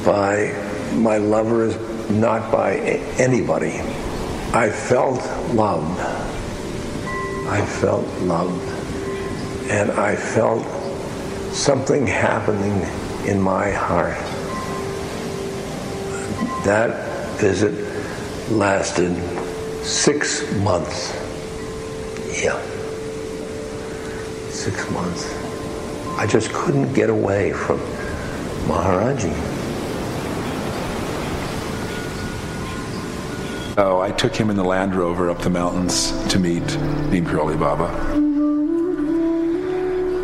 by 0.04 0.52
my 0.94 1.18
lovers, 1.18 1.76
not 2.10 2.50
by 2.50 2.74
anybody. 3.18 3.80
I 4.52 4.70
felt 4.70 5.20
loved. 5.54 6.00
I 7.48 7.64
felt 7.64 8.06
loved. 8.22 8.68
And 9.70 9.92
I 9.92 10.16
felt 10.16 10.66
something 11.54 12.06
happening 12.06 12.80
in 13.28 13.40
my 13.40 13.70
heart. 13.70 14.18
That 16.64 17.03
visit 17.36 17.74
lasted 18.50 19.14
six 19.84 20.50
months. 20.56 21.12
Yeah. 22.42 22.60
Six 24.50 24.90
months. 24.90 25.32
I 26.18 26.26
just 26.26 26.52
couldn't 26.52 26.92
get 26.92 27.10
away 27.10 27.52
from 27.52 27.78
Maharaji. 28.68 29.32
Oh, 33.76 34.00
I 34.00 34.12
took 34.12 34.36
him 34.36 34.50
in 34.50 34.56
the 34.56 34.64
Land 34.64 34.94
Rover 34.94 35.30
up 35.30 35.40
the 35.40 35.50
mountains 35.50 36.12
to 36.28 36.38
meet 36.38 36.62
Neem 37.10 37.26
Karoli 37.26 37.58
Baba. 37.58 37.86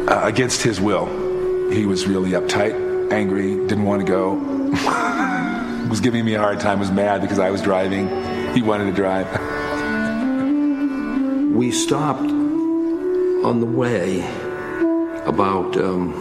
Uh, 0.09 0.27
against 0.27 0.63
his 0.63 0.81
will. 0.81 1.07
He 1.73 1.85
was 1.85 2.07
really 2.07 2.31
uptight, 2.31 3.13
angry, 3.13 3.57
didn't 3.67 3.85
want 3.85 4.07
to 4.07 4.07
go. 4.07 5.07
was 5.91 6.01
giving 6.01 6.25
me 6.25 6.35
a 6.35 6.39
hard 6.39 6.61
time, 6.61 6.79
was 6.79 6.91
mad 6.93 7.21
because 7.21 7.41
I 7.41 7.51
was 7.51 7.61
driving. 7.61 8.09
He 8.55 8.63
wanted 8.63 8.85
to 8.87 8.93
drive. 8.93 9.27
We 11.53 11.73
stopped 11.73 12.31
on 12.31 13.59
the 13.61 13.67
way 13.67 14.21
about 15.27 15.77
um, 15.77 16.13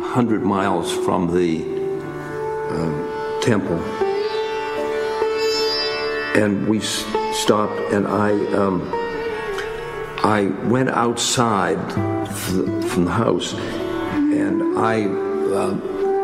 100 0.00 0.42
miles 0.42 0.92
from 1.04 1.34
the 1.34 1.62
um, 2.70 3.40
temple. 3.42 3.80
And 6.40 6.68
we 6.68 6.78
s- 6.78 7.04
stopped, 7.32 7.78
and 7.92 8.06
I, 8.06 8.30
um, 8.54 8.82
I 10.22 10.46
went 10.68 10.90
outside 10.90 11.78
f- 11.78 12.88
from 12.88 13.06
the 13.06 13.10
house, 13.10 13.54
and 13.54 14.78
I 14.78 15.04
uh, 15.06 15.70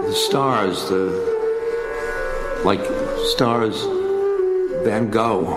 the 0.02 0.12
stars, 0.12 0.88
the 0.90 1.31
like 2.64 2.80
stars, 3.30 3.82
Van 4.84 5.10
Gogh, 5.10 5.56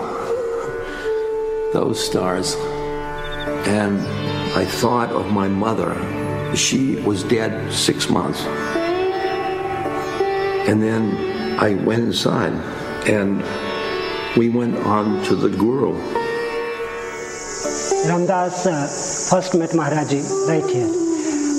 those 1.72 2.04
stars. 2.04 2.56
And 3.66 4.00
I 4.56 4.64
thought 4.64 5.10
of 5.10 5.30
my 5.32 5.48
mother. 5.48 5.94
She 6.56 6.96
was 6.96 7.22
dead 7.24 7.72
six 7.72 8.08
months. 8.08 8.40
And 10.68 10.82
then 10.82 11.58
I 11.60 11.74
went 11.74 12.04
inside 12.04 12.52
and 13.08 13.42
we 14.36 14.48
went 14.48 14.76
on 14.78 15.22
to 15.24 15.36
the 15.36 15.48
guru. 15.48 15.92
Ram 18.08 18.26
Dass 18.26 18.66
uh, 18.66 18.86
first 19.30 19.54
met 19.54 19.70
Maharaji 19.70 20.22
right 20.48 20.68
here. 20.70 20.86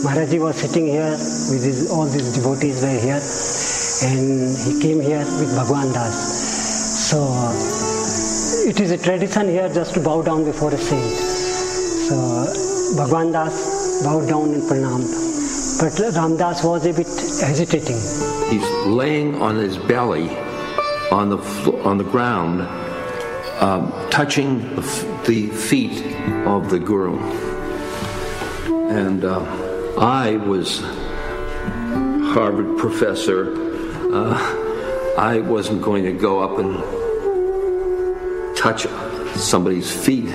Maharaji 0.03 0.39
was 0.39 0.55
sitting 0.57 0.85
here 0.87 1.11
with 1.11 1.63
his, 1.63 1.89
all 1.89 2.05
these 2.05 2.33
devotees 2.35 2.81
were 2.83 2.99
here, 2.99 3.19
and 4.03 4.55
he 4.57 4.79
came 4.81 5.01
here 5.01 5.25
with 5.39 5.55
Bhagwan 5.55 5.91
Das. 5.93 7.09
So 7.09 7.19
it 8.69 8.79
is 8.79 8.91
a 8.91 8.97
tradition 8.97 9.47
here 9.49 9.69
just 9.73 9.93
to 9.95 9.99
bow 9.99 10.21
down 10.21 10.43
before 10.45 10.73
a 10.73 10.77
saint. 10.77 11.17
So 12.07 12.95
Bhagwan 12.97 13.31
Das 13.31 14.03
bowed 14.03 14.27
down 14.27 14.53
and 14.53 14.63
pranamed, 14.63 15.09
but 15.79 16.15
Ram 16.15 16.37
Dass 16.37 16.63
was 16.63 16.85
a 16.85 16.93
bit 16.93 17.07
hesitating. 17.07 17.97
He's 18.49 18.69
laying 18.85 19.41
on 19.41 19.55
his 19.55 19.77
belly 19.77 20.29
on 21.11 21.29
the 21.29 21.37
on 21.83 21.97
the 21.97 22.03
ground, 22.03 22.61
um, 23.61 23.91
touching 24.09 24.75
the, 24.75 24.81
f- 24.81 25.25
the 25.25 25.47
feet 25.47 26.03
of 26.45 26.69
the 26.69 26.79
guru. 26.79 27.17
And 28.89 29.25
uh, 29.25 29.39
I 29.97 30.35
was 30.37 30.81
Harvard 32.33 32.77
professor. 32.77 33.66
Uh, 34.09 35.15
I 35.17 35.39
wasn't 35.39 35.81
going 35.81 36.05
to 36.05 36.13
go 36.13 36.39
up 36.39 36.59
and 36.59 36.77
touch 38.55 38.87
somebody's 39.35 39.91
feet. 39.91 40.29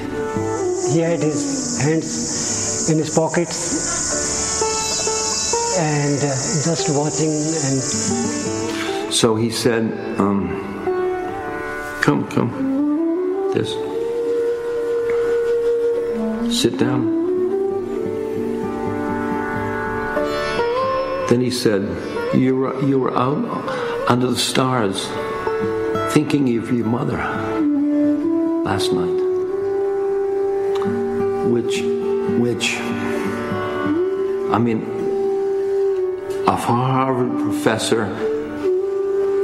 He 0.92 0.98
had 1.00 1.20
his 1.20 1.80
hands 1.80 2.90
in 2.90 2.98
his 2.98 3.14
pockets 3.14 3.80
and 5.78 6.18
uh, 6.18 6.28
just 6.68 6.90
watching 6.94 7.32
and 7.32 9.12
So 9.14 9.36
he 9.36 9.50
said, 9.50 9.84
um, 10.20 10.48
"Come, 12.02 12.28
come, 12.28 13.52
this. 13.54 13.72
Sit 16.60 16.78
down." 16.78 17.22
Then 21.28 21.40
he 21.40 21.50
said, 21.50 22.11
"You 22.34 22.56
were 22.56 22.82
you 22.82 22.98
were 22.98 23.16
out 23.16 23.44
under 24.08 24.26
the 24.28 24.36
stars, 24.36 25.06
thinking 26.12 26.56
of 26.58 26.72
your 26.72 26.86
mother 26.86 27.18
last 28.64 28.92
night, 28.92 29.18
which, 31.50 31.82
which, 32.38 32.76
I 34.52 34.58
mean, 34.58 34.82
a 36.46 36.56
Harvard 36.56 37.38
professor." 37.40 38.30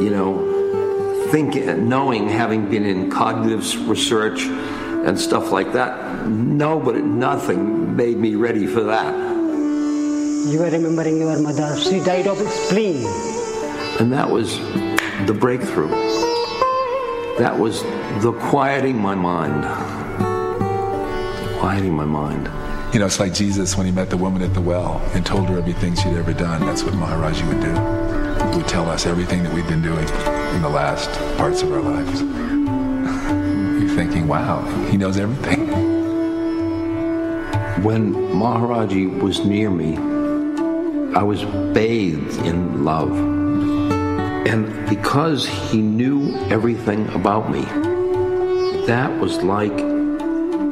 you 0.01 0.11
know, 0.11 1.27
thinking, 1.31 1.89
knowing, 1.89 2.29
having 2.29 2.71
been 2.71 2.85
in 2.85 3.11
cognitive 3.11 3.89
research 3.89 4.43
and 4.43 5.19
stuff 5.19 5.51
like 5.51 5.73
that, 5.73 6.27
no, 6.29 6.79
but 6.79 6.97
nothing 6.97 7.97
made 7.97 8.17
me 8.17 8.37
ready 8.37 8.67
for 8.67 8.85
that. 8.85 9.15
You 10.53 10.59
were 10.61 10.71
remembering 10.71 11.19
your 11.19 11.39
mother. 11.41 11.79
She 11.79 12.01
died 12.01 12.27
of 12.27 12.39
spleen. 12.39 13.05
And 14.01 14.13
that 14.13 14.31
was 14.31 14.59
the 15.27 15.37
breakthrough. 15.39 15.89
That 17.39 17.59
was 17.59 17.83
the 18.23 18.33
quieting 18.51 19.01
my 19.01 19.15
mind. 19.15 19.65
Quieting 21.61 21.95
my 21.95 22.05
mind. 22.05 22.49
You 22.95 23.01
know, 23.01 23.07
it's 23.07 23.21
like 23.21 23.35
Jesus 23.35 23.77
when 23.77 23.87
he 23.87 23.93
met 23.93 24.09
the 24.09 24.17
woman 24.17 24.43
at 24.43 24.55
the 24.55 24.61
well 24.61 25.03
and 25.13 25.25
told 25.27 25.49
her 25.49 25.59
everything 25.59 25.95
she'd 25.95 26.17
ever 26.17 26.33
done. 26.33 26.65
That's 26.65 26.83
what 26.83 26.95
Maharaji 26.95 27.47
would 27.49 27.61
do. 27.61 28.51
He 28.51 28.57
would 28.57 28.69
tell 28.69 28.89
us 28.89 29.05
everything 29.07 29.43
that 29.43 29.53
we've 29.53 29.69
been 29.69 29.83
doing 29.83 30.09
in 30.55 30.63
the 30.63 30.71
last 30.71 31.11
parts 31.37 31.63
of 31.63 31.71
our 31.73 31.83
lives. 31.83 32.23
You're 33.83 33.95
thinking, 33.95 34.27
wow, 34.27 34.63
he 34.87 34.97
knows 34.97 35.19
everything. 35.19 35.69
When 37.83 38.15
Maharaji 38.15 39.21
was 39.21 39.45
near 39.45 39.71
me, 39.71 40.18
I 41.19 41.25
was 41.25 41.45
bathed 41.75 42.47
in 42.47 42.85
love. 42.85 43.11
And 44.47 44.89
because 44.89 45.49
he 45.49 45.83
knew 45.83 46.33
everything 46.49 47.09
about 47.09 47.51
me, 47.51 47.63
that 48.87 49.11
was 49.19 49.43
like 49.43 49.73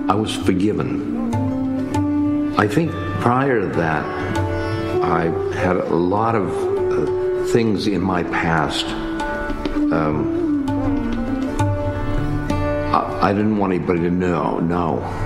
I 0.09 0.14
was 0.14 0.36
forgiven. 0.36 1.35
I 2.56 2.68
think 2.68 2.93
prior 3.20 3.60
to 3.60 3.66
that, 3.74 4.05
I 5.02 5.24
had 5.56 5.78
a 5.78 5.97
lot 5.97 6.36
of 6.36 6.48
uh, 6.52 7.47
things 7.47 7.89
in 7.89 8.01
my 8.01 8.23
past. 8.23 8.86
Um, 9.93 10.64
I, 12.94 13.31
I 13.31 13.32
didn't 13.32 13.56
want 13.56 13.73
anybody 13.73 14.02
to 14.02 14.10
know. 14.12 14.60
No. 14.60 15.26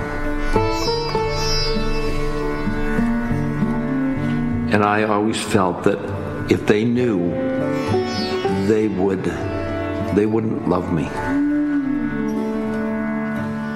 And 4.72 4.84
I 4.84 5.02
always 5.02 5.42
felt 5.42 5.82
that 5.82 5.98
if 6.50 6.66
they 6.66 6.84
knew, 6.84 7.18
they 8.68 8.86
would 8.86 9.24
they 10.14 10.26
wouldn't 10.26 10.68
love 10.68 10.92
me. 10.92 11.04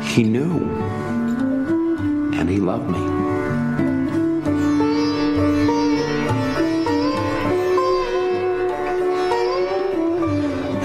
He 0.09 0.23
knew 0.23 0.61
and 2.39 2.49
he 2.49 2.59
loved 2.59 2.89
me. 2.91 2.99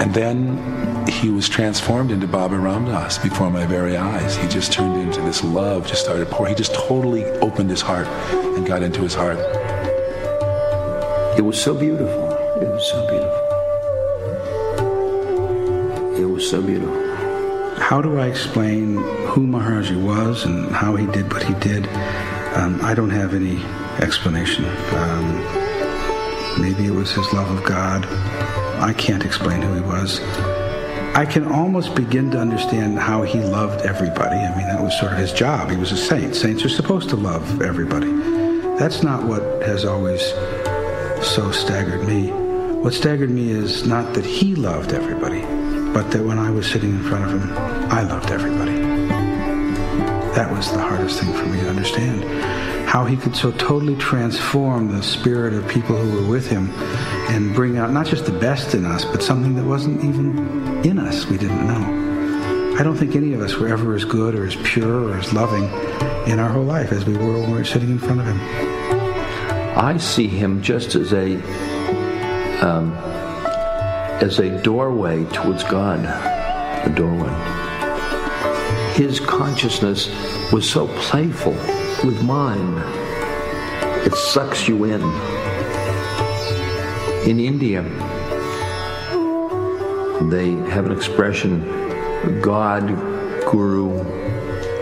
And 0.02 0.14
then 0.14 1.06
he 1.06 1.30
was 1.30 1.48
transformed 1.48 2.10
into 2.10 2.26
Baba 2.26 2.58
Ram 2.58 2.86
Dass 2.86 3.18
before 3.18 3.50
my 3.50 3.66
very 3.66 3.96
eyes. 3.96 4.36
He 4.36 4.48
just 4.48 4.72
turned 4.72 5.00
into 5.00 5.20
this 5.20 5.44
love, 5.44 5.86
just 5.86 6.02
started 6.02 6.28
pouring. 6.28 6.54
He 6.54 6.56
just 6.56 6.74
totally 6.74 7.24
opened 7.40 7.70
his 7.70 7.80
heart 7.80 8.08
and 8.08 8.66
got 8.66 8.82
into 8.82 9.02
his 9.02 9.14
heart. 9.14 9.38
It 11.40 11.44
was 11.44 11.58
so 11.58 11.72
beautiful. 11.72 12.28
It 12.60 12.68
was 12.68 12.86
so 12.86 13.00
beautiful. 13.08 13.40
It 16.20 16.26
was 16.26 16.50
so 16.50 16.60
beautiful. 16.60 16.94
How 17.80 18.02
do 18.02 18.18
I 18.18 18.26
explain 18.26 18.96
who 19.28 19.46
Maharaji 19.46 20.04
was 20.04 20.44
and 20.44 20.70
how 20.70 20.96
he 20.96 21.06
did 21.06 21.32
what 21.32 21.42
he 21.42 21.54
did? 21.54 21.88
Um, 22.56 22.78
I 22.82 22.92
don't 22.92 23.08
have 23.08 23.32
any 23.32 23.56
explanation. 24.02 24.66
Um, 24.66 25.40
maybe 26.60 26.84
it 26.84 26.92
was 26.92 27.10
his 27.10 27.32
love 27.32 27.50
of 27.50 27.64
God. 27.64 28.04
I 28.78 28.92
can't 28.92 29.24
explain 29.24 29.62
who 29.62 29.72
he 29.72 29.80
was. 29.80 30.20
I 31.16 31.24
can 31.24 31.46
almost 31.50 31.94
begin 31.94 32.30
to 32.32 32.38
understand 32.38 32.98
how 32.98 33.22
he 33.22 33.40
loved 33.40 33.86
everybody. 33.86 34.36
I 34.36 34.54
mean, 34.58 34.66
that 34.66 34.82
was 34.82 34.92
sort 35.00 35.12
of 35.12 35.18
his 35.18 35.32
job. 35.32 35.70
He 35.70 35.78
was 35.78 35.90
a 35.90 35.96
saint. 35.96 36.36
Saints 36.36 36.66
are 36.66 36.68
supposed 36.68 37.08
to 37.08 37.16
love 37.16 37.62
everybody. 37.62 38.12
That's 38.78 39.02
not 39.02 39.24
what 39.24 39.42
has 39.62 39.86
always 39.86 40.20
so 41.22 41.50
staggered 41.50 42.06
me. 42.06 42.30
What 42.30 42.94
staggered 42.94 43.30
me 43.30 43.50
is 43.50 43.86
not 43.86 44.14
that 44.14 44.24
he 44.24 44.54
loved 44.54 44.92
everybody, 44.92 45.42
but 45.92 46.10
that 46.12 46.24
when 46.24 46.38
I 46.38 46.50
was 46.50 46.70
sitting 46.70 46.90
in 46.90 47.02
front 47.02 47.24
of 47.24 47.30
him, 47.30 47.52
I 47.90 48.02
loved 48.02 48.30
everybody. 48.30 48.72
That 50.34 50.50
was 50.50 50.72
the 50.72 50.78
hardest 50.78 51.20
thing 51.20 51.32
for 51.34 51.44
me 51.46 51.60
to 51.60 51.68
understand. 51.68 52.24
How 52.88 53.04
he 53.04 53.16
could 53.16 53.36
so 53.36 53.52
totally 53.52 53.96
transform 53.96 54.92
the 54.92 55.02
spirit 55.02 55.52
of 55.52 55.68
people 55.68 55.96
who 55.96 56.22
were 56.22 56.28
with 56.28 56.48
him 56.48 56.70
and 57.28 57.54
bring 57.54 57.76
out 57.76 57.92
not 57.92 58.06
just 58.06 58.24
the 58.24 58.38
best 58.38 58.74
in 58.74 58.86
us, 58.86 59.04
but 59.04 59.22
something 59.22 59.54
that 59.56 59.64
wasn't 59.64 60.02
even 60.02 60.84
in 60.84 60.98
us 60.98 61.26
we 61.26 61.36
didn't 61.36 61.66
know. 61.66 62.76
I 62.78 62.82
don't 62.82 62.96
think 62.96 63.14
any 63.14 63.34
of 63.34 63.42
us 63.42 63.56
were 63.56 63.68
ever 63.68 63.94
as 63.94 64.04
good 64.04 64.34
or 64.34 64.46
as 64.46 64.56
pure 64.64 65.10
or 65.10 65.18
as 65.18 65.32
loving 65.34 65.64
in 66.26 66.38
our 66.38 66.48
whole 66.48 66.64
life 66.64 66.92
as 66.92 67.04
we 67.04 67.16
were 67.16 67.38
when 67.38 67.50
we 67.50 67.58
were 67.58 67.64
sitting 67.64 67.90
in 67.90 67.98
front 67.98 68.20
of 68.20 68.26
him. 68.26 68.79
I 69.80 69.96
see 69.96 70.26
him 70.26 70.60
just 70.60 70.94
as 70.94 71.14
a 71.14 71.36
um, 72.62 72.92
as 74.20 74.38
a 74.38 74.50
doorway 74.62 75.24
towards 75.32 75.64
God, 75.64 76.04
a 76.04 76.92
doorway. 76.94 77.32
His 78.92 79.20
consciousness 79.20 80.10
was 80.52 80.68
so 80.68 80.86
playful 80.98 81.54
with 82.04 82.22
mine; 82.22 82.74
it 84.04 84.12
sucks 84.14 84.68
you 84.68 84.84
in. 84.84 85.00
In 87.26 87.40
India, 87.40 87.80
they 90.28 90.50
have 90.68 90.84
an 90.84 90.92
expression: 90.92 92.42
God, 92.42 92.86
Guru, 93.50 93.98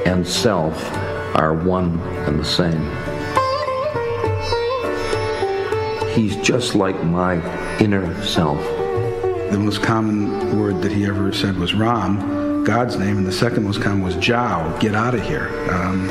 and 0.07 0.27
self 0.27 0.93
are 1.37 1.55
one 1.55 2.01
and 2.27 2.41
the 2.41 2.45
same. 2.45 3.08
He's 6.19 6.37
just 6.39 6.75
like 6.75 7.01
my 7.05 7.35
inner 7.79 8.21
self. 8.25 8.61
The 9.53 9.57
most 9.57 9.85
common 9.85 10.59
word 10.59 10.83
that 10.83 10.91
he 10.91 11.07
ever 11.07 11.33
said 11.33 11.57
was 11.57 11.75
Ram, 11.75 12.65
God's 12.65 12.99
name, 12.99 13.19
and 13.19 13.25
the 13.25 13.31
second 13.31 13.63
most 13.63 13.81
common 13.81 14.03
was 14.03 14.17
Jiao, 14.17 14.81
get 14.81 14.97
out 14.97 15.15
of 15.15 15.23
here. 15.23 15.49
Um, 15.71 16.11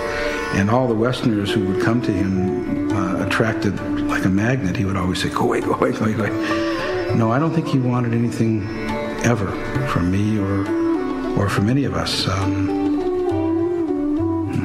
and 0.53 0.69
all 0.69 0.87
the 0.87 0.95
Westerners 0.95 1.51
who 1.51 1.65
would 1.65 1.83
come 1.83 2.01
to 2.03 2.13
him 2.13 2.89
uh, 2.89 3.25
attracted 3.25 3.77
like 4.07 4.23
a 4.23 4.29
magnet. 4.29 4.77
He 4.77 4.85
would 4.85 4.95
always 4.95 5.21
say, 5.21 5.27
go 5.27 5.41
away, 5.41 5.59
go 5.59 5.73
away, 5.73 5.91
go 5.91 6.05
away, 6.05 6.13
go 6.13 6.23
away. 6.23 7.15
No, 7.17 7.29
I 7.33 7.37
don't 7.37 7.53
think 7.53 7.67
he 7.67 7.77
wanted 7.77 8.13
anything 8.13 8.65
ever 9.25 9.51
from 9.89 10.09
me 10.09 10.39
or, 10.39 10.65
or 11.37 11.49
from 11.49 11.67
any 11.67 11.83
of 11.83 11.95
us. 11.95 12.29
Um, 12.29 12.77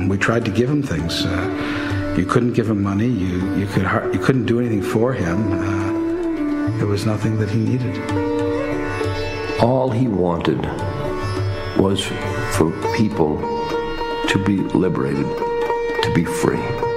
we 0.08 0.18
tried 0.18 0.44
to 0.44 0.52
give 0.52 0.70
him 0.70 0.84
things. 0.84 1.26
Uh, 1.26 1.91
you 2.16 2.26
couldn't 2.26 2.52
give 2.52 2.68
him 2.68 2.82
money. 2.82 3.06
You, 3.06 3.56
you, 3.56 3.66
could 3.66 3.84
you 4.14 4.20
couldn't 4.20 4.46
do 4.46 4.60
anything 4.60 4.82
for 4.82 5.12
him. 5.12 5.52
Uh, 5.52 6.76
there 6.78 6.86
was 6.86 7.06
nothing 7.06 7.38
that 7.38 7.48
he 7.50 7.58
needed. 7.58 7.96
All 9.60 9.90
he 9.90 10.08
wanted 10.08 10.60
was 11.78 12.04
for 12.56 12.70
people 12.96 13.38
to 14.28 14.42
be 14.44 14.58
liberated, 14.58 15.26
to 16.02 16.12
be 16.14 16.24
free. 16.24 16.91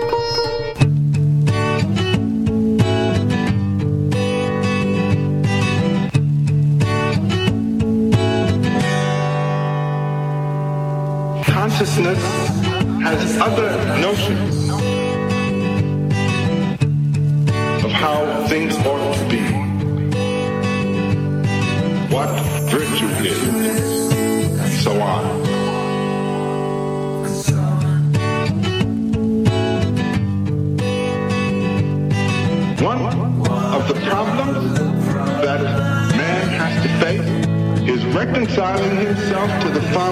Himself 38.83 39.49
to 39.63 39.69
the 39.69 39.81
foundations 39.93 40.04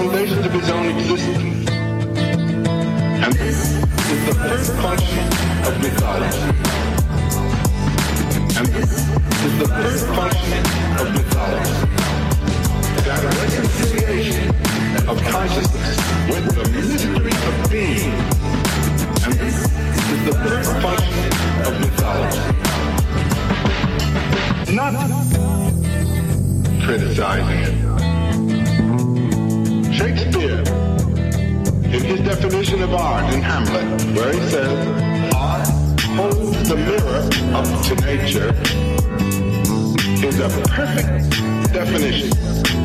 a 40.52 40.62
perfect 40.68 41.72
definition, 41.72 42.30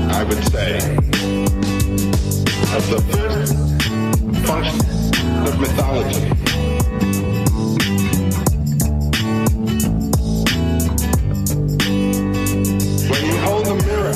I 0.10 0.24
would 0.24 0.42
say, 0.46 0.78
of 2.76 2.84
the 2.90 3.02
first 3.12 3.54
function 4.48 4.80
of 5.46 5.60
mythology. 5.60 6.30
When 13.10 13.26
you 13.26 13.38
hold 13.40 13.66
the 13.66 13.76
mirror 13.86 14.16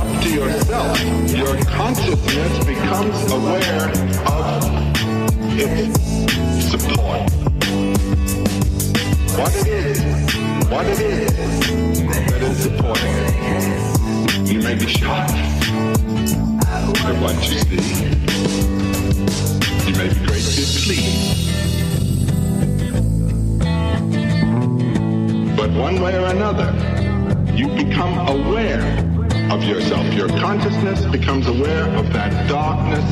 up 0.00 0.22
to 0.22 0.28
yourself, 0.30 1.00
your 1.30 1.56
consciousness 1.64 2.64
becomes 2.64 3.30
aware 3.30 3.88
of 4.26 4.64
its 5.60 6.03
What 9.36 9.52
it 9.56 9.66
is, 9.66 10.00
what 10.70 10.86
it 10.86 11.00
is 11.00 11.32
that 12.06 12.40
is 12.40 12.56
supporting 12.62 13.10
it. 13.10 14.48
You 14.48 14.60
may 14.62 14.76
be 14.76 14.86
shocked 14.86 15.32
at 17.02 17.20
what 17.20 17.34
you 17.50 17.58
see. 17.58 18.04
You 19.88 19.96
may 19.96 20.08
be 20.08 20.14
greatly 20.24 20.64
pleased. 20.84 21.34
But 25.56 25.70
one 25.72 26.00
way 26.00 26.16
or 26.16 26.26
another, 26.26 26.72
you 27.56 27.66
become 27.68 28.28
aware 28.28 28.82
of 29.50 29.64
yourself. 29.64 30.14
Your 30.14 30.28
consciousness 30.28 31.04
becomes 31.06 31.48
aware 31.48 31.88
of 31.96 32.12
that 32.12 32.48
darkness, 32.48 33.04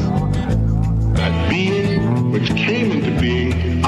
that 1.16 1.50
being 1.50 2.30
which 2.30 2.48
came 2.54 2.90
being 2.90 3.01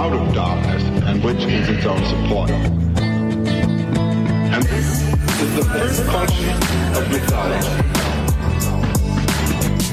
out 0.04 0.12
of 0.12 0.34
darkness 0.34 0.82
and 1.08 1.24
which 1.24 1.42
is 1.44 1.66
its 1.66 1.86
own 1.86 2.04
support. 2.04 2.50
And 2.50 4.62
this 4.64 5.02
is 5.40 5.54
the 5.56 5.64
first 5.64 6.02
function 6.12 6.50
of 6.98 7.10
mythology. 7.10 7.68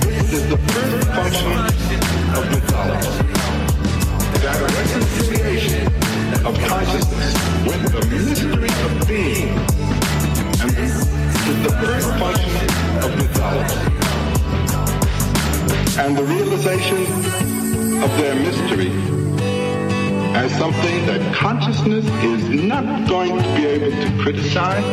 This 0.05 0.33
is 0.33 0.49
the 0.49 0.57
first 0.57 1.07
function 1.15 1.53
of 2.35 2.43
mythology. 2.51 3.23
That 4.43 4.59
reconciliation 4.75 5.87
of 6.45 6.59
consciousness 6.67 7.33
with 7.63 7.81
the 7.95 8.03
mystery 8.11 8.73
of 8.87 8.91
being. 9.07 9.55
And 10.59 10.71
this 10.71 11.07
is 11.47 11.57
the 11.63 11.71
first 11.79 12.09
function 12.19 12.67
of 13.05 13.15
mythology. 13.15 13.79
And 16.01 16.11
the 16.17 16.23
realization 16.23 17.01
of 18.03 18.09
their 18.17 18.35
mystery 18.35 18.91
something 20.57 21.05
that 21.05 21.35
consciousness 21.35 22.05
is 22.23 22.49
not 22.49 23.07
going 23.07 23.37
to 23.37 23.55
be 23.55 23.65
able 23.65 23.91
to 23.91 24.23
criticize, 24.23 24.83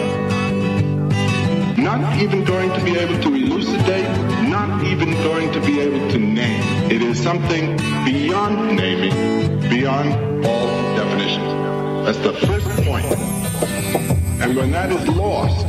not 1.78 2.20
even 2.20 2.44
going 2.44 2.70
to 2.72 2.84
be 2.84 2.96
able 2.96 3.20
to 3.22 3.34
elucidate, 3.34 4.08
not 4.48 4.84
even 4.84 5.12
going 5.22 5.52
to 5.52 5.60
be 5.60 5.80
able 5.80 6.10
to 6.10 6.18
name. 6.18 6.90
It 6.90 7.02
is 7.02 7.22
something 7.22 7.76
beyond 8.04 8.76
naming, 8.76 9.60
beyond 9.68 10.44
all 10.46 10.96
definitions. 10.96 12.06
That's 12.06 12.18
the 12.18 12.32
first 12.46 12.68
point. 12.84 13.06
And 14.40 14.56
when 14.56 14.70
that 14.72 14.90
is 14.90 15.08
lost, 15.08 15.66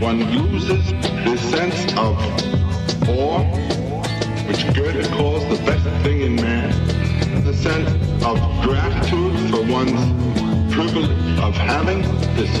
one 0.00 0.24
loses 0.24 0.90
this 1.24 1.40
sense 1.50 1.92
of 1.92 2.16
awe, 3.08 3.44
which 4.46 4.64
Goethe 4.74 5.10
calls 5.12 5.42
the 5.48 5.62
best 5.64 5.84
thing 6.04 6.22
in 6.22 6.36
man, 6.36 7.44
the 7.44 7.54
sense 7.54 7.97
of 8.28 8.38
gratitude 8.62 9.32
for 9.50 9.62
one's 9.72 10.04
privilege 10.70 11.38
of 11.38 11.54
having 11.54 12.02
this 12.36 12.52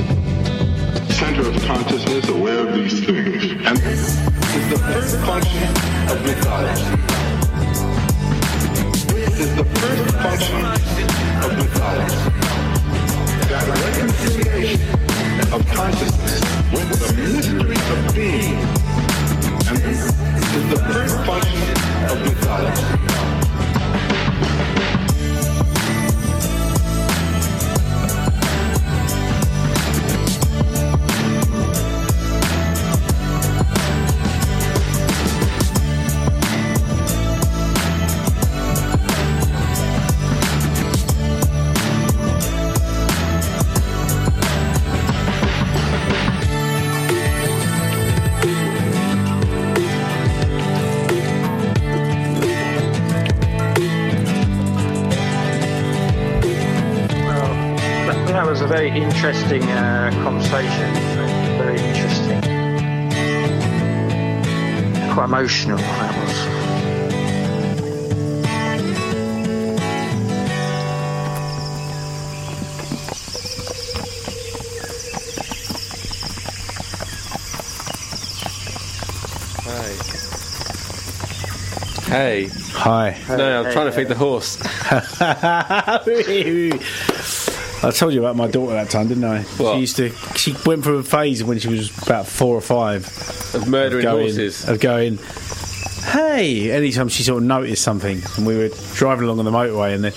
center 1.14 1.46
of 1.46 1.62
consciousness 1.64 2.26
aware 2.30 2.66
of 2.66 2.74
these 2.74 3.04
things. 3.04 3.44
And 3.66 3.76
this 3.76 4.16
is 4.56 4.68
the 4.70 4.78
first 4.78 5.18
function 5.28 5.68
of 6.08 6.24
mythology. 6.24 6.84
This 9.12 9.40
is 9.40 9.56
the 9.56 9.64
first 9.64 10.14
function 10.24 10.64
of 11.44 11.50
mythology. 11.58 12.16
That 13.50 13.66
reconciliation 13.84 14.80
of 15.52 15.66
consciousness 15.66 16.40
with 16.72 16.88
the 16.96 17.12
mystery 17.20 17.76
of 17.76 18.14
being. 18.14 18.56
And 19.68 19.76
this 19.84 20.00
is 20.56 20.70
the 20.70 20.80
first 20.90 21.16
function 21.26 21.62
of 22.10 22.16
mythology. 22.24 23.37
Interesting 59.18 59.64
uh, 59.64 60.10
conversation. 60.22 60.94
Very 61.58 61.80
interesting. 61.80 62.40
Quite 65.12 65.24
emotional. 65.24 65.78
That 65.78 66.14
was. 66.24 66.68
Hey. 82.06 82.48
Hi. 82.74 83.20
No, 83.36 83.64
I'm 83.64 83.72
trying 83.72 83.86
to 83.86 83.92
feed 83.92 84.06
the 84.06 84.14
horse. 84.14 84.58
I 87.82 87.90
told 87.92 88.12
you 88.12 88.18
about 88.20 88.34
my 88.36 88.48
daughter 88.48 88.72
that 88.72 88.90
time, 88.90 89.06
didn't 89.08 89.24
I? 89.24 89.42
What? 89.42 89.74
She 89.74 89.80
used 89.80 89.96
to. 89.96 90.10
She 90.36 90.54
went 90.66 90.82
through 90.84 90.98
a 90.98 91.02
phase 91.04 91.44
when 91.44 91.58
she 91.58 91.68
was 91.68 91.96
about 92.02 92.26
four 92.26 92.56
or 92.56 92.60
five 92.60 93.06
Of 93.54 93.68
murdering 93.68 94.02
going, 94.02 94.22
horses. 94.26 94.68
Of 94.68 94.80
going, 94.80 95.18
hey! 96.04 96.72
Anytime 96.72 97.08
she 97.08 97.22
sort 97.22 97.38
of 97.42 97.46
noticed 97.48 97.82
something, 97.84 98.20
and 98.36 98.46
we 98.46 98.56
were 98.56 98.70
driving 98.94 99.24
along 99.26 99.38
on 99.38 99.44
the 99.44 99.52
motorway, 99.52 99.94
and 99.94 100.02
the 100.02 100.10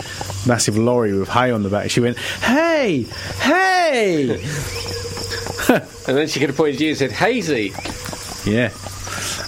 massive 0.48 0.76
lorry 0.78 1.14
with 1.18 1.30
hay 1.30 1.52
on 1.52 1.62
the 1.62 1.70
back, 1.70 1.92
she 1.92 2.00
went, 2.00 2.18
hey, 2.18 3.04
hey! 3.40 4.44
and 5.70 6.18
then 6.18 6.28
she 6.28 6.40
could 6.40 6.50
have 6.50 6.58
pointed 6.58 6.80
to 6.80 6.84
you 6.86 6.90
and 6.92 6.98
said, 7.00 7.12
Hazy. 7.12 7.72
Yeah. 8.50 8.72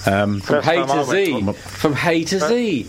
Um, 0.05 0.39
From 0.41 0.61
First 0.61 0.67
Hay 0.67 0.75
time 0.75 0.91
I 0.91 1.01
to 1.03 1.07
went 1.07 1.25
Z. 1.25 1.41
to- 1.45 1.53
From 1.53 1.93
Hay 1.93 2.23
to 2.25 2.39
Z. 2.39 2.87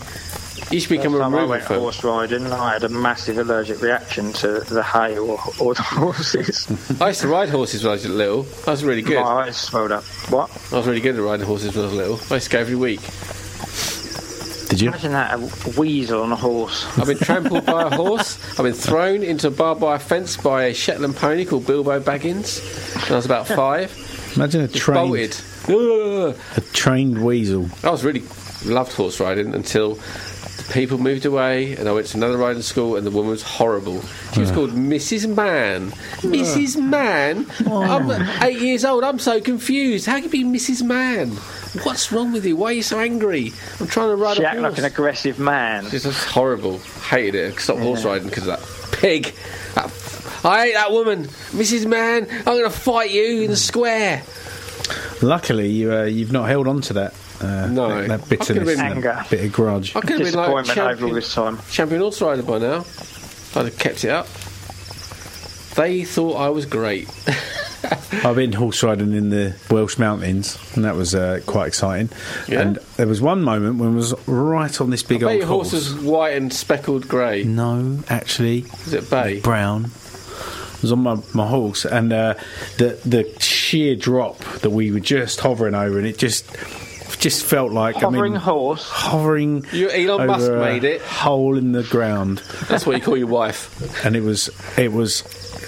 You 0.75 0.81
should 0.81 0.89
become 0.91 1.15
a 1.15 1.19
First 1.19 1.23
time 1.23 1.35
I 1.35 1.37
removal 1.37 1.49
went 1.51 1.65
film. 1.65 1.81
horse 1.81 2.05
riding, 2.05 2.45
and 2.45 2.53
I 2.53 2.73
had 2.73 2.83
a 2.85 2.89
massive 2.89 3.39
allergic 3.39 3.81
reaction 3.81 4.33
to 4.35 4.61
the 4.61 4.83
hay 4.83 5.17
or, 5.17 5.39
or 5.61 5.75
the 5.75 5.83
horses. 5.85 6.67
I 7.01 7.09
used 7.09 7.21
to 7.21 7.29
ride 7.29 7.49
horses 7.49 7.85
when 7.85 7.91
I 7.91 7.93
was 7.93 8.07
little. 8.09 8.47
I 8.67 8.71
was 8.73 8.83
really 8.85 9.03
good. 9.03 9.15
My 9.23 9.47
eyes 9.47 9.57
swelled 9.57 9.93
up. 9.93 10.03
What? 10.31 10.51
I 10.73 10.77
was 10.77 10.87
really 10.87 11.01
good 11.01 11.15
at 11.15 11.23
riding 11.23 11.47
horses 11.47 11.77
when 11.77 11.85
I 11.85 11.89
was 11.89 11.97
little. 11.97 12.21
I 12.31 12.35
used 12.35 12.47
to 12.47 12.53
go 12.53 12.59
every 12.61 12.75
week. 12.75 13.01
Did 14.69 14.81
you? 14.81 14.89
Imagine 14.89 15.13
that, 15.13 15.35
a 15.35 15.81
weasel 15.81 16.23
on 16.23 16.33
a 16.33 16.37
horse. 16.37 16.87
I've 16.99 17.07
been 17.07 17.19
trampled 17.19 17.67
by 17.67 17.83
a 17.83 17.91
horse. 17.95 18.39
I've 18.59 18.65
been 18.65 18.73
thrown 18.73 19.23
into 19.23 19.47
a 19.47 19.51
barbed 19.53 19.81
wire 19.83 20.01
fence 20.01 20.37
by 20.37 20.65
a 20.65 20.75
Shetland 20.75 21.15
pony 21.15 21.45
called 21.45 21.67
Bilbo 21.67 22.01
Baggins 22.01 22.61
when 23.05 23.13
I 23.13 23.17
was 23.17 23.27
about 23.27 23.47
five. 23.47 23.93
Imagine 24.35 24.63
a 24.63 24.69
trained, 24.69 25.09
bolted. 25.69 26.37
A 26.57 26.61
trained 26.73 27.25
weasel. 27.25 27.69
I 27.85 27.91
was 27.91 28.03
really 28.03 28.25
loved 28.65 28.93
horse 28.95 29.21
riding 29.21 29.55
until 29.55 29.95
the 29.95 30.34
people 30.73 30.99
moved 30.99 31.27
away 31.27 31.75
and 31.77 31.89
I 31.89 31.93
went 31.93 32.07
to 32.09 32.17
another 32.17 32.37
riding 32.37 32.63
school 32.63 32.97
and 32.97 33.07
the 33.07 33.11
woman 33.11 33.31
was 33.31 33.43
horrible. 33.43 34.01
She 34.33 34.41
was 34.41 34.51
Ugh. 34.51 34.55
called 34.57 34.71
Mrs. 34.71 35.27
Man. 35.35 35.91
Mrs. 36.23 36.81
Man? 36.83 37.47
I'm 37.67 38.11
eight 38.43 38.61
years 38.61 38.85
old. 38.85 39.05
I'm 39.05 39.19
so 39.19 39.41
confused. 39.41 40.07
How 40.07 40.15
can 40.15 40.25
you 40.25 40.31
be 40.31 40.45
Mrs. 40.45 40.83
Man? 40.83 41.31
What's 41.85 42.11
wrong 42.13 42.33
with 42.33 42.47
you? 42.47 42.57
Why 42.57 42.69
are 42.69 42.73
you 42.73 42.83
so 42.83 42.99
angry? 43.01 43.53
I'm 43.81 43.87
trying 43.89 44.11
to 44.11 44.17
ride 44.17 44.37
She 44.37 44.43
a 44.43 44.47
acted 44.47 44.63
horse. 44.63 44.73
like 44.73 44.79
an 44.79 44.85
aggressive 44.85 45.39
man. 45.39 45.85
It's 45.87 46.05
just 46.05 46.27
horrible. 46.29 46.79
Hated 46.79 47.35
it. 47.35 47.59
Stopped 47.61 47.81
horse 47.81 48.05
riding 48.05 48.29
because 48.29 48.47
of 48.47 48.59
that 48.59 48.99
pig. 48.99 49.35
That, 49.75 49.87
I 50.45 50.67
hate 50.67 50.75
that 50.75 50.93
woman, 50.93 51.25
Mrs. 51.53 51.87
Man. 51.87 52.27
I'm 52.31 52.45
going 52.45 52.65
to 52.65 52.71
fight 52.71 53.11
you 53.11 53.43
in 53.43 53.51
the 53.51 53.57
square. 53.57 54.23
Luckily, 55.23 55.69
you, 55.71 55.93
uh, 55.93 56.05
you've 56.05 56.33
not 56.33 56.49
held 56.49 56.69
on 56.69 56.81
to 56.83 56.93
that. 56.95 57.15
Uh, 57.45 57.67
No. 57.69 57.89
that, 57.89 58.09
that 58.09 58.13
I 58.15 58.17
could've 58.17 58.29
bitterness, 58.29 58.69
been- 58.69 58.79
that 58.79 58.93
Anger. 58.97 59.25
bit 59.31 59.45
of 59.45 59.53
grudge. 59.53 59.95
I 59.97 60.01
could 60.01 60.11
have 60.11 60.19
been 60.21 60.35
like 60.35 60.65
Disappointment 60.65 60.79
over 60.99 61.07
all 61.07 61.15
this 61.15 61.35
time. 61.35 61.59
champion 61.71 62.01
horse 62.01 62.21
rider 62.23 62.43
by 62.43 62.59
now. 62.59 62.85
I'd 63.57 63.67
have 63.67 63.79
kept 63.79 64.05
it 64.05 64.11
up. 64.11 64.27
They 65.77 66.05
thought 66.05 66.35
I 66.37 66.51
was 66.51 66.67
great. 66.67 67.09
I've 68.25 68.37
been 68.37 68.53
horse 68.53 68.83
riding 68.83 69.13
in 69.13 69.29
the 69.31 69.55
Welsh 69.71 69.99
mountains, 69.99 70.57
and 70.75 70.85
that 70.85 70.95
was 70.95 71.15
uh, 71.15 71.41
quite 71.47 71.67
exciting. 71.67 72.09
Yeah? 72.49 72.61
And 72.63 72.77
there 72.97 73.07
was 73.09 73.21
one 73.21 73.43
moment 73.43 73.79
when 73.79 73.91
I 73.91 73.95
was 73.95 74.15
right 74.27 74.81
on 74.81 74.91
this 74.91 75.03
big 75.03 75.23
I 75.23 75.27
bet 75.27 75.31
old 75.33 75.39
your 75.41 75.49
horse 75.49 75.73
was 75.73 75.93
white 75.95 76.37
and 76.37 76.53
speckled 76.53 77.09
grey. 77.09 77.43
No, 77.45 77.99
actually, 78.09 78.61
Is 78.87 78.95
it 78.95 79.11
bay? 79.11 79.41
brown. 79.41 79.87
I 79.87 80.79
was 80.81 80.93
on 80.93 81.01
my, 81.01 81.17
my 81.35 81.47
horse, 81.47 81.85
and 81.85 82.13
uh, 82.13 82.35
the 82.79 82.99
the 83.05 83.25
sheer 83.41 83.97
drop 83.97 84.39
that 84.39 84.71
we 84.71 84.91
were 84.91 85.01
just 85.01 85.41
hovering 85.41 85.75
over, 85.75 85.99
and 85.99 86.07
it 86.07 86.19
just 86.19 86.47
just 87.19 87.45
felt 87.45 87.73
like 87.73 87.97
a 87.97 88.01
Hovering 88.01 88.33
I 88.35 88.37
mean, 88.37 88.41
horse. 88.45 88.89
hovering. 88.89 89.65
You, 89.73 89.91
Elon 89.91 90.11
over 90.23 90.27
Musk 90.27 90.51
a 90.51 90.57
made 90.59 90.85
it. 90.85 91.03
hole 91.03 91.57
in 91.57 91.73
the 91.73 91.83
ground, 91.85 92.39
That's 92.69 92.87
what 92.87 92.97
you 92.97 93.03
call 93.03 93.17
your 93.17 93.27
wife. 93.29 94.05
and 94.05 94.15
it 94.17 94.23
was 94.23 94.51
it 94.79 94.93
was 94.93 95.23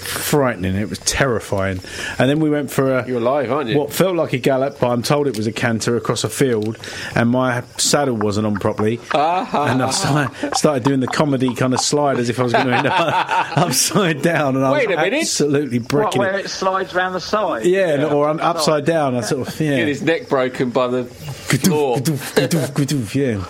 frightening. 0.07 0.75
It 0.75 0.89
was 0.89 0.99
terrifying. 0.99 1.79
And 2.17 2.29
then 2.29 2.39
we 2.39 2.49
went 2.49 2.71
for 2.71 2.97
a 2.97 3.07
You're 3.07 3.17
alive, 3.19 3.51
aren't 3.51 3.69
you? 3.69 3.77
what 3.77 3.91
felt 3.93 4.15
like 4.15 4.33
a 4.33 4.37
gallop, 4.37 4.79
but 4.79 4.87
I'm 4.89 5.01
told 5.03 5.27
it 5.27 5.35
was 5.37 5.47
a 5.47 5.51
canter 5.51 5.95
across 5.97 6.23
a 6.23 6.29
field, 6.29 6.77
and 7.15 7.29
my 7.29 7.63
saddle 7.77 8.15
wasn't 8.15 8.47
on 8.47 8.55
properly. 8.55 8.99
Ah. 9.13 9.69
and 9.71 9.81
I 9.83 9.89
started, 9.91 10.55
started 10.55 10.83
doing 10.83 10.99
the 10.99 11.07
comedy 11.07 11.53
kind 11.53 11.73
of 11.73 11.79
slide 11.79 12.17
as 12.19 12.29
if 12.29 12.39
I 12.39 12.43
was 12.43 12.53
going 12.53 12.67
to 12.67 12.73
end 12.75 12.87
up 12.87 12.97
upside 13.57 14.21
down, 14.21 14.55
and 14.55 14.65
I 14.65 14.71
Wait 14.71 14.87
was 14.87 14.97
a 14.97 15.01
minute. 15.01 15.19
absolutely 15.21 15.79
What, 15.79 15.87
bricking 15.89 16.19
where 16.19 16.37
it. 16.37 16.45
it 16.45 16.49
slides 16.49 16.93
round 16.93 17.13
the 17.15 17.19
side? 17.21 17.65
Yeah, 17.65 17.89
and- 17.89 18.03
or 18.05 18.29
I'm 18.29 18.39
upside 18.39 18.85
down. 18.85 19.15
I 19.15 19.21
sort 19.21 19.47
of 19.47 19.59
yeah, 19.59 19.77
Get 19.77 19.87
his 19.87 20.01
neck 20.01 20.29
broken 20.29 20.69
by 20.69 20.87
the 20.87 21.03
floor. 21.05 21.97
Gadoof, 21.97 22.71
gadoof, 22.73 23.15
yeah. 23.15 23.43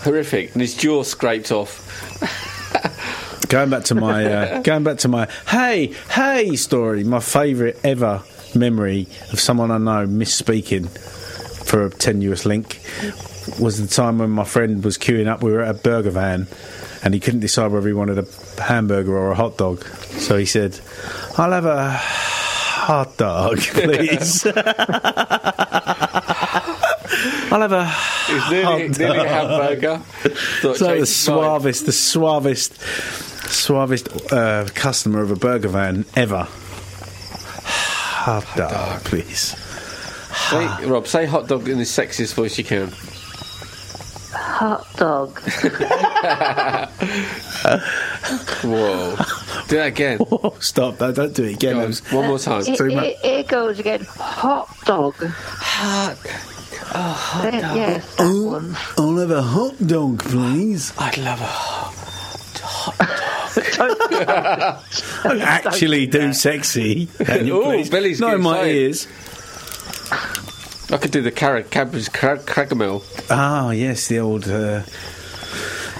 Horrific. 0.04 0.52
And 0.52 0.60
his 0.60 0.76
jaw 0.76 1.02
scraped 1.02 1.50
off. 1.50 1.82
Going 3.48 3.70
back 3.70 3.84
to 3.84 3.94
my 3.94 4.24
uh, 4.24 4.60
going 4.62 4.82
back 4.82 4.98
to 4.98 5.08
my 5.08 5.28
hey 5.48 5.94
hey 6.10 6.56
story, 6.56 7.04
my 7.04 7.20
favourite 7.20 7.76
ever 7.84 8.22
memory 8.54 9.06
of 9.32 9.40
someone 9.40 9.70
I 9.70 9.78
know 9.78 10.06
misspeaking 10.06 10.88
for 11.66 11.86
a 11.86 11.90
tenuous 11.90 12.44
link 12.44 12.80
was 13.60 13.78
the 13.80 13.86
time 13.86 14.18
when 14.18 14.30
my 14.30 14.44
friend 14.44 14.82
was 14.82 14.98
queuing 14.98 15.28
up. 15.28 15.42
We 15.42 15.52
were 15.52 15.62
at 15.62 15.70
a 15.76 15.78
burger 15.78 16.10
van, 16.10 16.48
and 17.02 17.14
he 17.14 17.20
couldn't 17.20 17.40
decide 17.40 17.70
whether 17.70 17.86
he 17.86 17.92
wanted 17.94 18.18
a 18.18 18.26
hamburger 18.60 19.16
or 19.16 19.30
a 19.30 19.34
hot 19.34 19.58
dog. 19.58 19.84
So 19.84 20.36
he 20.36 20.46
said, 20.46 20.80
"I'll 21.38 21.52
have 21.52 21.66
a 21.66 21.92
hot 21.92 23.16
dog, 23.16 23.58
please." 23.60 24.44
I'll 27.52 27.60
have 27.60 27.72
a 27.72 27.92
It 28.28 28.34
was 28.34 28.50
nearly, 28.50 28.88
nearly 28.88 29.18
a 29.18 29.28
hamburger. 29.28 29.98
Thought 29.98 30.36
So 30.60 30.68
the 30.72 30.78
changed 30.78 30.88
mind. 30.98 31.08
suavest, 31.08 31.86
the 31.86 31.92
suavest, 31.92 32.80
suavest 33.48 34.08
uh, 34.32 34.66
customer 34.74 35.22
of 35.22 35.30
a 35.30 35.36
burger 35.36 35.68
van 35.68 36.04
ever. 36.14 36.46
Hot 36.48 38.44
dog, 38.56 39.04
please. 39.04 39.56
Say, 40.50 40.86
Rob, 40.86 41.06
say 41.06 41.26
hot 41.26 41.48
dog 41.48 41.68
in 41.68 41.78
the 41.78 41.84
sexiest 41.84 42.34
voice 42.34 42.58
you 42.58 42.64
can. 42.64 42.92
Hot 44.32 44.86
dog. 44.96 45.38
Whoa. 48.62 49.16
Do 49.68 49.76
that 49.76 49.86
again. 49.88 50.18
Stop! 50.60 50.98
Don't, 50.98 51.14
don't 51.14 51.34
do 51.34 51.44
it 51.44 51.54
again. 51.54 51.74
Go 51.74 51.84
on, 51.84 51.92
one 52.16 52.26
more 52.28 52.38
time. 52.38 52.64
Here, 52.64 52.76
Too 52.76 52.90
much. 52.94 53.04
here- 53.04 53.16
here 53.22 53.42
goes 53.44 53.78
again. 53.78 54.04
Hot 54.04 54.68
dog. 54.84 55.14
Hot. 55.24 56.16
Oh, 56.98 57.12
hot 57.12 57.46
Uh, 57.54 57.60
dog. 57.60 57.76
yes, 57.76 58.14
that 58.16 58.24
one. 58.32 58.76
I'll 58.96 59.16
have 59.18 59.30
a 59.30 59.42
hot 59.42 59.86
dog, 59.86 60.18
please. 60.24 60.92
I'd 60.98 61.18
love 61.18 61.40
a 61.40 61.44
hot 61.44 61.92
Don't 65.24 65.40
actually 65.42 66.06
do 66.06 66.32
sexy. 66.32 67.06
Can 67.24 67.46
you, 67.46 67.58
Ooh, 67.60 67.64
please? 67.64 67.90
Billy's 67.90 68.20
Not 68.20 68.34
in 68.34 68.42
my 68.42 68.60
excited. 68.64 68.76
ears. 68.76 69.06
I 70.90 70.96
could 70.98 71.10
do 71.10 71.20
the 71.22 71.30
carrot 71.32 71.70
cabbage 71.70 72.12
cra- 72.12 72.38
caramel. 72.38 73.02
Ah, 73.28 73.70
yes, 73.70 74.06
the 74.08 74.20
old. 74.20 74.48
Uh, 74.48 74.82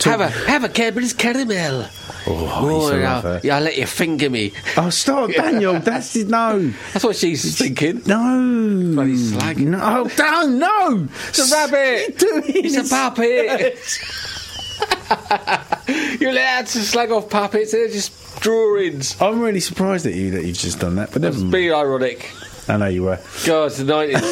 Have 0.07 0.21
a 0.21 0.29
have 0.29 0.65
a 0.65 0.69
Cadbury's 0.69 1.13
caramel. 1.13 1.87
oh, 2.27 2.91
to 2.91 2.99
yeah, 2.99 3.41
yeah, 3.43 3.57
I'll 3.57 3.63
let 3.63 3.77
you 3.77 3.87
finger 3.87 4.31
me. 4.31 4.53
Oh, 4.77 4.91
stop, 4.91 5.31
Daniel. 5.37 5.79
That's 5.81 6.15
no, 6.17 6.73
That's 6.93 7.05
what 7.05 7.17
she's 7.17 7.57
thinking. 7.59 8.03
no, 8.07 8.93
Bloody 8.95 9.17
slag. 9.17 9.59
no. 9.59 9.79
Oh, 9.83 10.09
don't 10.17 10.59
no. 10.59 11.09
It's 11.29 11.39
a 11.53 11.55
rabbit. 11.55 12.15
It's 12.19 12.77
a 12.77 12.95
puppet. 12.95 13.79
You're 16.21 16.31
allowed 16.31 16.67
to 16.67 16.79
slag 16.81 17.11
off 17.11 17.31
puppets. 17.31 17.73
They're 17.73 17.89
just 17.89 18.41
drawings. 18.41 19.21
I'm 19.21 19.41
really 19.41 19.61
surprised 19.61 20.07
at 20.07 20.15
you 20.15 20.33
that 20.33 20.45
you've 20.45 20.59
just 20.59 20.81
done 20.81 20.97
that, 20.97 21.13
but 21.13 21.23
never 21.23 21.39
mind. 21.39 21.53
Be 21.53 21.71
ironic. 21.73 22.31
I 22.69 22.77
know 22.77 22.87
you 22.87 23.05
were. 23.05 23.21
God, 23.47 23.67
it's 23.67 23.79
the 23.79 23.85
nineties. 23.85 24.23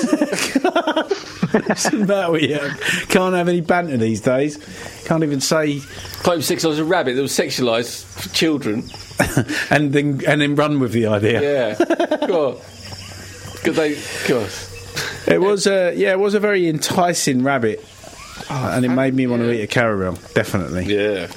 What's 1.52 1.88
the 1.90 1.98
matter 1.98 2.32
with 2.32 2.42
you? 2.42 2.58
Can't 3.08 3.34
have 3.34 3.48
any 3.48 3.60
banter 3.60 3.96
these 3.96 4.20
days. 4.20 4.58
Can't 5.04 5.22
even 5.22 5.40
say, 5.40 5.80
Claim 6.24 6.42
six. 6.42 6.64
I 6.64 6.68
was 6.68 6.78
a 6.80 6.84
rabbit 6.84 7.14
that 7.14 7.22
was 7.22 7.32
sexualised 7.32 8.04
for 8.04 8.28
children. 8.30 8.84
and 9.70 9.92
then 9.92 10.20
and 10.26 10.40
then 10.40 10.56
run 10.56 10.80
with 10.80 10.92
the 10.92 11.06
idea. 11.06 11.40
Yeah. 11.40 12.26
God. 12.26 12.60
Good 13.62 13.76
they. 13.76 13.94
God. 14.26 14.50
It 15.26 15.40
was 15.40 15.66
a 15.66 15.94
yeah, 15.94 16.12
it 16.12 16.18
was 16.18 16.34
a 16.34 16.40
very 16.40 16.68
enticing 16.68 17.44
rabbit, 17.44 17.84
oh, 18.50 18.70
and 18.74 18.84
it 18.84 18.90
made 18.90 19.14
me 19.14 19.26
want 19.26 19.42
to 19.42 19.52
eat 19.52 19.62
a 19.62 19.66
caramel. 19.66 20.18
Definitely. 20.34 20.84
Yeah. 20.86 21.28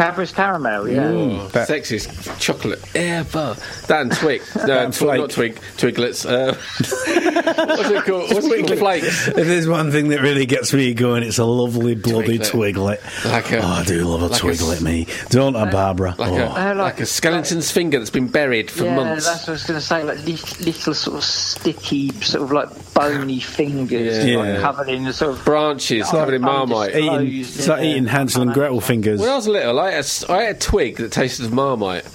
Cadbury's 0.00 0.32
caramel, 0.32 0.88
yeah. 0.88 1.08
Oh, 1.08 1.50
sexiest 1.52 2.40
chocolate 2.40 2.80
ever. 2.96 3.54
That 3.86 4.00
and 4.00 4.10
Twig. 4.12 4.40
No, 4.56 4.62
uh, 4.78 4.84
and 4.84 4.94
tw- 4.94 5.02
not 5.02 5.28
Twig. 5.28 5.56
Twiglets. 5.76 6.24
Uh, 6.24 6.54
what's 7.66 7.90
it 7.90 8.04
called? 8.04 8.32
What's 8.32 8.46
it 8.46 8.66
called? 8.66 8.78
Flakes. 8.78 9.28
If 9.28 9.34
there's 9.34 9.68
one 9.68 9.90
thing 9.90 10.08
that 10.08 10.22
really 10.22 10.46
gets 10.46 10.72
me 10.72 10.94
going, 10.94 11.22
it's 11.22 11.36
a 11.36 11.44
lovely 11.44 11.94
bloody 11.96 12.38
twiglet. 12.38 13.02
Like 13.26 13.52
a- 13.52 13.58
oh, 13.58 13.66
I 13.66 13.84
do 13.84 14.02
love 14.04 14.22
a 14.22 14.28
like 14.28 14.40
twiglet, 14.40 14.76
s- 14.76 14.80
me. 14.80 15.06
Don't 15.28 15.54
I, 15.54 15.70
Barbara? 15.70 16.14
Like, 16.16 16.32
oh. 16.32 16.46
Uh, 16.46 16.72
a, 16.72 16.74
like 16.76 17.00
a 17.00 17.06
skeleton's 17.06 17.70
finger 17.70 17.98
that's 17.98 18.08
been 18.08 18.28
buried 18.28 18.70
for 18.70 18.84
yeah, 18.84 18.96
months. 18.96 19.26
that's 19.26 19.42
what 19.42 19.48
I 19.50 19.52
was 19.52 19.64
going 19.64 19.80
to 19.80 19.84
say. 19.84 20.02
Like 20.02 20.24
little, 20.24 20.64
little 20.64 20.94
sort 20.94 21.18
of 21.18 21.24
sticky, 21.24 22.08
sort 22.22 22.44
of 22.44 22.52
like 22.52 22.89
bony 23.00 23.40
fingers, 23.40 24.24
Yeah. 24.24 24.36
like 24.38 24.46
Yeah. 24.48 24.60
covered 24.60 24.88
in 24.88 25.12
sort 25.12 25.32
of 25.36 25.44
branches 25.44 26.08
covered 26.08 26.34
in 26.34 26.42
marmite. 26.42 26.94
Eating, 26.96 27.40
it's 27.40 27.66
like 27.68 27.82
eating 27.84 28.06
Hansel 28.06 28.42
and 28.42 28.52
Gretel 28.52 28.80
fingers. 28.80 29.20
When 29.20 29.28
I 29.28 29.36
was 29.36 29.48
little, 29.48 29.78
I 29.80 29.88
ate, 29.90 29.94
a, 29.94 29.98
s- 29.98 30.24
I 30.28 30.46
ate 30.46 30.50
a 30.50 30.54
twig 30.58 30.96
that 30.96 31.12
tasted 31.12 31.46
of 31.46 31.52
marmite. 31.52 32.04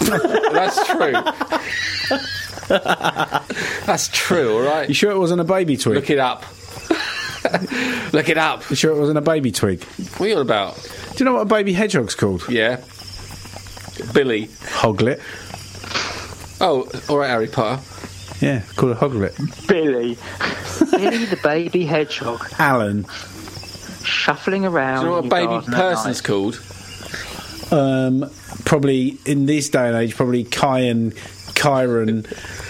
That's 0.00 0.86
true. 0.86 1.12
That's 3.86 4.08
true, 4.08 4.56
all 4.56 4.62
right? 4.62 4.88
You 4.88 4.94
sure 4.94 5.10
it 5.10 5.18
wasn't 5.18 5.40
a 5.40 5.44
baby 5.44 5.76
twig? 5.76 5.94
Look 5.96 6.10
it 6.10 6.18
up. 6.18 6.44
Look 8.12 8.28
it 8.28 8.38
up. 8.38 8.68
You 8.70 8.76
sure 8.76 8.94
it 8.94 8.98
wasn't 8.98 9.18
a 9.18 9.22
baby 9.22 9.52
twig? 9.52 9.82
What 9.84 10.20
are 10.22 10.28
you 10.28 10.34
on 10.36 10.42
about? 10.42 10.74
Do 11.14 11.18
you 11.18 11.24
know 11.24 11.34
what 11.34 11.42
a 11.42 11.46
baby 11.46 11.72
hedgehog's 11.72 12.14
called? 12.14 12.44
Yeah. 12.48 12.80
Billy. 14.12 14.48
Hoglet. 14.48 15.20
Oh, 16.60 16.88
all 17.08 17.18
right, 17.18 17.28
Harry 17.28 17.46
Potter. 17.48 17.82
Yeah, 18.40 18.62
called 18.76 18.92
a 18.92 18.94
hoglet. 18.96 19.34
Billy. 19.66 20.16
Billy 20.90 21.24
the 21.24 21.38
baby 21.42 21.84
hedgehog 21.86 22.46
Alan. 22.58 23.04
shuffling 24.04 24.62
Do 24.62 24.68
around. 24.68 25.00
you 25.04 25.10
know 25.10 25.20
what 25.22 25.26
a 25.26 25.28
baby 25.28 25.66
person's 25.74 26.20
called? 26.20 26.60
Um, 27.72 28.30
probably 28.64 29.18
in 29.24 29.46
this 29.46 29.68
day 29.70 29.88
and 29.88 29.96
age, 29.96 30.14
probably 30.16 30.44
Kyan, 30.44 31.10
Kyron, 31.54 32.24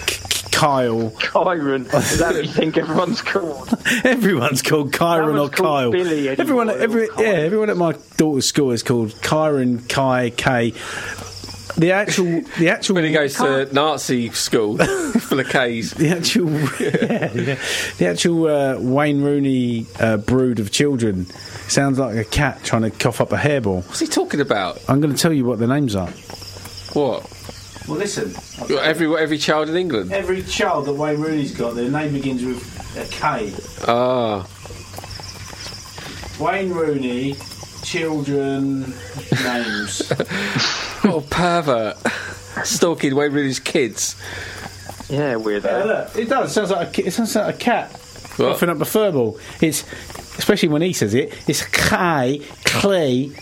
K- 0.07 0.49
Kyle. 0.51 0.99
night. 1.03 1.13
Kyron. 1.19 1.85
Is 1.93 2.17
that 2.19 2.33
what 2.33 2.43
you 2.45 2.51
think 2.51 2.77
everyone's 2.77 3.21
called? 3.21 3.69
Everyone's 4.03 4.61
called 4.63 4.91
Kyron 4.93 5.35
No 5.35 5.43
or 5.45 5.49
called 5.49 5.53
Kyle. 5.53 5.91
Billy 5.91 6.29
everyone, 6.29 6.69
every, 6.69 7.09
all 7.09 7.21
yeah, 7.23 7.29
everyone 7.31 7.69
at 7.69 7.77
my 7.77 7.93
daughter's 8.17 8.47
school 8.47 8.71
is 8.71 8.81
called 8.81 9.09
Kyron, 9.21 9.87
Kai, 9.87 10.31
K. 10.31 10.73
The 11.77 11.91
actual, 11.91 12.41
the 12.57 12.69
actual. 12.69 12.95
When 12.95 13.03
he 13.03 13.11
goes 13.11 13.35
to 13.35 13.69
Nazi 13.71 14.31
school 14.31 14.77
full 15.19 15.39
of 15.39 15.47
K's. 15.47 15.91
The 15.91 16.09
actual, 16.09 16.49
yeah, 16.49 17.31
yeah. 17.33 17.59
the 17.97 18.07
actual 18.07 18.47
uh, 18.47 18.79
Wayne 18.79 19.21
Rooney 19.21 19.85
uh, 19.99 20.17
brood 20.17 20.59
of 20.59 20.71
children 20.71 21.27
sounds 21.67 21.99
like 21.99 22.15
a 22.15 22.23
cat 22.23 22.63
trying 22.63 22.81
to 22.81 22.89
cough 22.89 23.21
up 23.21 23.31
a 23.31 23.37
hairball. 23.37 23.85
What's 23.85 23.99
he 23.99 24.07
talking 24.07 24.41
about? 24.41 24.83
I'm 24.89 25.01
going 25.01 25.13
to 25.13 25.21
tell 25.21 25.31
you 25.31 25.45
what 25.45 25.59
the 25.59 25.67
names 25.67 25.95
are. 25.95 26.09
What? 26.93 27.31
Well, 27.87 27.97
listen. 27.97 28.33
Every 28.79 29.15
every 29.15 29.37
child 29.37 29.69
in 29.69 29.75
England. 29.75 30.11
Every 30.11 30.41
child 30.43 30.87
that 30.87 30.93
Wayne 30.93 31.21
Rooney's 31.21 31.55
got, 31.55 31.75
their 31.75 31.89
name 31.89 32.11
begins 32.11 32.43
with 32.43 32.97
a 32.97 33.05
K. 33.05 33.53
Ah, 33.87 34.47
Wayne 36.39 36.71
Rooney, 36.71 37.35
children 37.87 38.81
names. 39.43 40.09
what 41.01 41.23
a 41.23 41.27
pervert. 41.29 41.97
Stalking 42.65 43.15
Wayne 43.15 43.31
Rooney's 43.31 43.59
kids. 43.59 44.15
Yeah, 45.09 45.37
weird. 45.37 45.63
Yeah, 45.63 45.69
uh, 45.77 45.85
look, 45.85 46.15
it 46.17 46.27
does. 46.29 46.51
Sounds 46.53 46.69
like 46.71 46.89
a, 46.89 46.91
ki- 46.91 47.03
it 47.03 47.11
sounds 47.11 47.33
like 47.35 47.55
a 47.55 47.57
cat 47.57 47.91
What? 48.35 48.53
coughing 48.53 48.69
up 48.69 48.77
a 48.77 48.85
furball. 48.85 49.39
It's 49.61 49.83
especially 50.37 50.69
when 50.69 50.81
he 50.81 50.91
says 50.91 51.13
it. 51.13 51.33
It's 51.47 51.63
Kai, 51.65 52.39
Klay, 52.65 53.33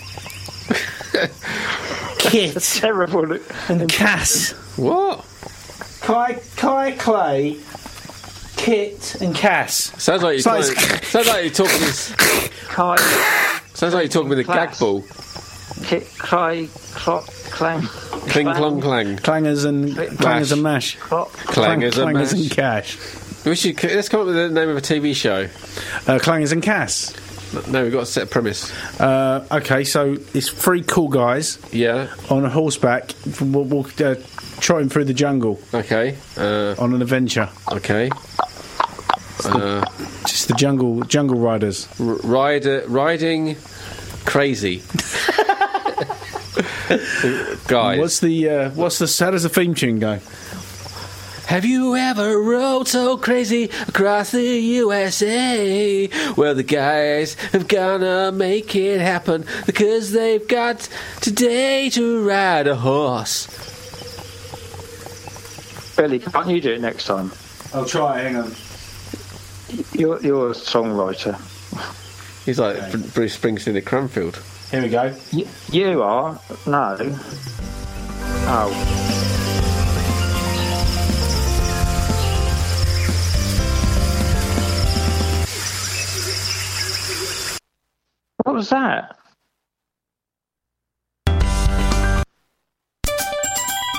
Kit, 2.19 2.61
Terrible. 2.81 3.39
and 3.69 3.89
Cass. 3.91 4.51
What? 4.77 5.25
Kai, 6.01 6.33
Kai, 6.55 6.91
Klay, 6.93 8.57
Kit, 8.57 9.15
and 9.21 9.33
Cass. 9.33 9.91
Sounds 10.01 10.21
like 10.21 10.37
you're, 10.39 10.55
It's 10.55 10.69
like 10.69 10.77
trying- 10.77 11.01
sounds 11.03 11.27
like 11.27 11.43
you're 11.45 11.67
talking. 11.67 11.87
Kai, 12.67 13.61
sounds 13.75 13.93
like 13.93 14.03
you're 14.03 14.09
talking 14.09 14.29
with 14.29 14.39
a 14.39 14.43
gag 14.43 14.77
ball. 14.79 15.03
Kit, 15.83 16.07
Cly, 16.17 16.67
Clock, 16.93 17.25
Clang. 17.51 17.81
Cling, 17.81 18.53
clong, 18.53 18.81
clang. 18.81 19.17
Clangers 19.17 19.65
and 19.65 19.89
clangers 19.93 20.51
and 20.51 20.63
mash. 20.63 20.95
Clock. 20.97 21.31
Clangers 21.31 21.97
and 21.97 22.15
clangers 22.15 22.33
mash. 22.33 22.41
and 22.41 22.51
cash. 22.51 22.97
We 23.45 23.55
should 23.55 23.83
let's 23.83 24.09
come 24.09 24.21
up 24.21 24.25
with 24.27 24.35
the 24.35 24.49
name 24.49 24.69
of 24.69 24.77
a 24.77 24.81
TV 24.81 25.13
show. 25.15 25.43
Uh, 26.11 26.17
clangers 26.19 26.51
and 26.51 26.63
Cass. 26.63 27.13
No, 27.69 27.83
we've 27.83 27.91
got 27.93 28.03
a 28.03 28.05
set 28.07 28.31
premise. 28.31 28.71
Uh, 28.99 29.45
okay, 29.51 29.83
so 29.83 30.17
it's 30.33 30.49
three 30.49 30.81
cool 30.81 31.07
guys 31.09 31.59
Yeah. 31.71 32.07
on 32.29 32.43
a 32.43 32.49
horseback. 32.49 33.11
We'll, 33.39 33.63
we'll 33.63 33.85
uh, 34.03 34.15
trotting 34.59 34.89
through 34.89 35.05
the 35.05 35.13
jungle 35.13 35.59
Okay. 35.73 36.17
Uh, 36.35 36.73
on 36.79 36.93
an 36.95 37.01
adventure. 37.03 37.49
okay. 37.71 38.09
Uh, 39.43 39.85
Just 40.27 40.47
the 40.47 40.53
jungle, 40.55 41.01
jungle 41.03 41.37
riders. 41.39 41.87
r- 41.99 42.05
rider, 42.23 42.83
riding 42.87 43.57
crazy. 44.25 44.81
Guys. 47.67 47.99
What's 47.99 48.19
the 48.19 48.49
uh, 48.49 48.69
what's 48.71 48.99
the 48.99 49.23
how 49.25 49.31
does 49.31 49.43
the 49.43 49.49
theme 49.49 49.73
tune 49.73 49.99
go? 49.99 50.19
Have 51.47 51.65
you 51.65 51.95
ever 51.95 52.39
rode 52.39 52.87
so 52.87 53.17
crazy 53.17 53.69
across 53.87 54.31
the 54.31 54.41
USA? 54.41 56.09
Well, 56.35 56.55
the 56.55 56.63
guys 56.63 57.35
have 57.51 57.67
gonna 57.67 58.31
make 58.31 58.75
it 58.75 58.99
happen 59.01 59.45
because 59.65 60.11
they've 60.11 60.47
got 60.47 60.87
today 61.21 61.89
to 61.91 62.25
ride 62.25 62.67
a 62.67 62.75
horse. 62.75 63.47
Billy, 65.95 66.19
can't 66.19 66.49
you 66.49 66.61
do 66.61 66.71
it 66.73 66.81
next 66.81 67.05
time? 67.05 67.31
I'll 67.73 67.85
try. 67.85 68.21
Hang 68.21 68.37
on. 68.37 68.51
You're, 69.93 70.21
you're 70.21 70.49
a 70.51 70.53
songwriter. 70.53 71.35
He's 72.45 72.59
like 72.59 72.91
Br- 72.91 72.97
Bruce 73.13 73.37
Springsteen 73.37 73.77
at 73.77 73.85
Cranfield. 73.85 74.41
Here 74.71 74.81
we 74.81 74.89
go. 74.89 75.15
Y- 75.33 75.47
you 75.71 76.03
are? 76.03 76.39
No. 76.67 76.97
Oh. 78.47 78.91
What 88.43 88.55
was 88.55 88.69
that? 88.69 89.17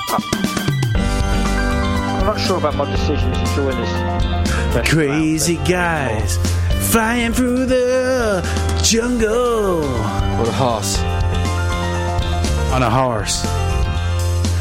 I'm 0.09 0.21
not 2.25 2.39
sure 2.39 2.57
about 2.57 2.75
my 2.75 2.89
decision 2.89 3.31
to 3.31 3.45
join 3.55 3.75
this. 3.81 4.56
Crazy 4.85 5.57
guys 5.57 6.37
flying 6.91 7.33
through 7.33 7.65
the 7.65 8.41
jungle 8.83 9.83
On 9.85 10.47
a 10.47 10.51
horse. 10.51 10.99
on 12.71 12.83
a 12.83 12.89
horse. 12.89 13.45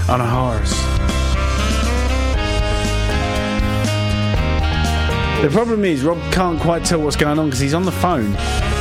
On 0.09 0.21
a 0.21 0.27
horse. 0.27 0.73
The 5.43 5.51
problem 5.51 5.85
is 5.85 6.03
Rob 6.03 6.19
can't 6.33 6.59
quite 6.61 6.85
tell 6.85 7.01
what's 7.03 7.17
going 7.17 7.39
on 7.39 7.47
because 7.47 7.61
he's 7.61 7.75
on 7.75 7.85
the 7.85 7.93
phone. 7.93 8.35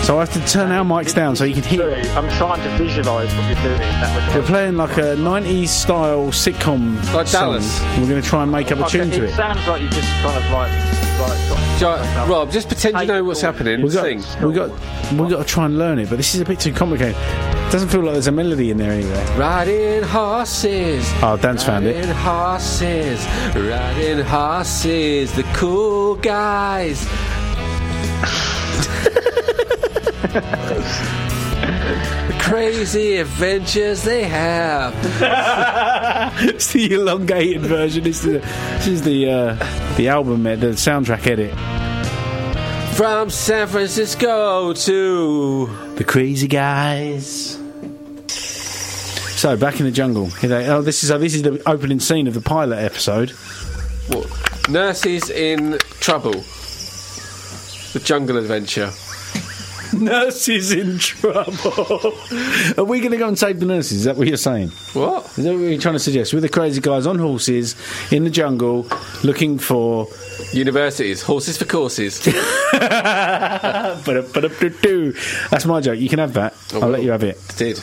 So 0.05 0.17
I 0.17 0.19
have 0.19 0.33
to 0.33 0.45
turn 0.47 0.71
our 0.71 0.85
mics 0.85 1.15
down 1.15 1.35
so 1.35 1.45
you 1.45 1.55
can 1.55 1.63
hear. 1.63 1.89
I'm 2.15 2.29
trying 2.37 2.61
to 2.61 2.77
visualise 2.77 3.33
what 3.33 3.43
you're 3.45 3.63
doing. 3.63 3.79
That 3.79 4.35
We're 4.35 4.43
playing 4.45 4.77
like 4.77 4.97
a 4.97 5.15
90s 5.17 5.67
style 5.69 6.27
sitcom 6.27 6.97
Like 7.11 7.25
song. 7.25 7.53
Dallas. 7.53 7.81
We're 7.97 8.09
going 8.09 8.21
to 8.21 8.27
try 8.27 8.43
and 8.43 8.51
make 8.51 8.71
up 8.71 8.77
a 8.77 8.83
Okay, 8.85 8.99
tune 8.99 9.09
to 9.09 9.23
it 9.23 9.29
it. 9.31 9.33
sounds 9.35 9.67
like 9.67 9.81
you're 9.81 9.89
just 9.89 10.07
kind 10.21 10.37
of 10.37 10.51
like, 10.51 10.71
like 11.19 11.79
got 11.81 12.29
Rob, 12.29 12.51
just 12.51 12.67
pretend 12.67 12.99
you 12.99 13.07
know 13.07 13.23
what's 13.23 13.41
happening. 13.41 13.81
We 13.81 13.89
got, 13.89 14.03
Sing. 14.03 14.47
we 14.47 14.53
got, 14.53 14.69
we 15.13 15.27
got 15.27 15.39
to 15.39 15.43
try 15.43 15.65
and 15.65 15.79
learn 15.79 15.97
it, 15.97 16.07
but 16.07 16.17
this 16.17 16.35
is 16.35 16.41
a 16.41 16.45
bit 16.45 16.59
too 16.59 16.71
complicated. 16.71 17.15
It 17.17 17.71
Doesn't 17.71 17.89
feel 17.89 18.01
like 18.03 18.13
there's 18.13 18.27
a 18.27 18.31
melody 18.31 18.69
in 18.69 18.77
there 18.77 18.91
anyway. 18.91 19.25
Riding 19.39 20.03
horses. 20.03 21.11
Oh, 21.23 21.35
Dan's 21.41 21.63
found 21.63 21.87
it. 21.87 21.95
Riding 21.95 22.15
horses. 22.15 23.25
Riding 23.55 24.19
horses. 24.23 25.33
The 25.33 25.41
cool 25.55 26.13
guys. 26.17 27.07
The 30.41 32.35
crazy 32.41 33.17
adventures 33.17 34.03
they 34.03 34.23
have. 34.25 34.93
it's 36.43 36.73
the 36.73 36.93
elongated 36.93 37.61
version. 37.61 38.05
Is 38.05 38.21
the, 38.21 38.39
this 38.39 38.87
is 38.87 39.01
the 39.03 39.29
uh, 39.29 39.95
the 39.95 40.09
album, 40.09 40.45
ed- 40.45 40.61
the 40.61 40.67
soundtrack 40.71 41.25
edit. 41.27 41.53
From 42.95 43.29
San 43.29 43.67
Francisco 43.67 44.73
to 44.73 45.65
the 45.95 46.03
Crazy 46.03 46.47
Guys. 46.47 47.59
So 48.27 49.55
back 49.57 49.79
in 49.79 49.85
the 49.85 49.91
jungle. 49.91 50.27
Here 50.27 50.49
they, 50.49 50.67
oh, 50.69 50.81
this 50.81 51.03
is 51.03 51.11
oh, 51.11 51.17
this 51.17 51.35
is 51.35 51.43
the 51.43 51.61
opening 51.69 51.99
scene 51.99 52.27
of 52.27 52.33
the 52.33 52.41
pilot 52.41 52.79
episode. 52.79 53.31
What? 54.07 54.69
Nurses 54.69 55.29
in 55.29 55.77
trouble. 55.99 56.43
The 57.93 58.01
jungle 58.03 58.37
adventure. 58.37 58.91
nurses 59.99 60.71
in 60.71 60.97
trouble. 60.99 62.13
Are 62.77 62.83
we 62.83 62.99
going 62.99 63.11
to 63.11 63.17
go 63.17 63.27
and 63.27 63.37
save 63.37 63.59
the 63.59 63.65
nurses? 63.65 63.99
Is 63.99 64.03
that 64.05 64.15
what 64.17 64.27
you're 64.27 64.37
saying? 64.37 64.69
What? 64.93 65.25
Is 65.37 65.43
that 65.45 65.53
what 65.53 65.59
you're 65.61 65.79
trying 65.79 65.95
to 65.95 65.99
suggest? 65.99 66.33
We're 66.33 66.39
the 66.41 66.49
crazy 66.49 66.81
guys 66.81 67.05
on 67.07 67.19
horses 67.19 67.75
in 68.11 68.23
the 68.23 68.29
jungle 68.29 68.87
looking 69.23 69.57
for 69.59 70.07
universities, 70.53 71.21
horses 71.21 71.57
for 71.57 71.65
courses. 71.65 72.23
Ba-da-ba-da-ba-doo. 74.05 75.13
That's 75.51 75.65
my 75.65 75.81
joke. 75.81 75.99
You 75.99 76.09
can 76.09 76.19
have 76.19 76.33
that. 76.33 76.53
Oh, 76.73 76.81
I'll 76.81 76.89
let 76.89 77.03
you 77.03 77.11
have 77.11 77.23
it. 77.23 77.37
Did. 77.57 77.79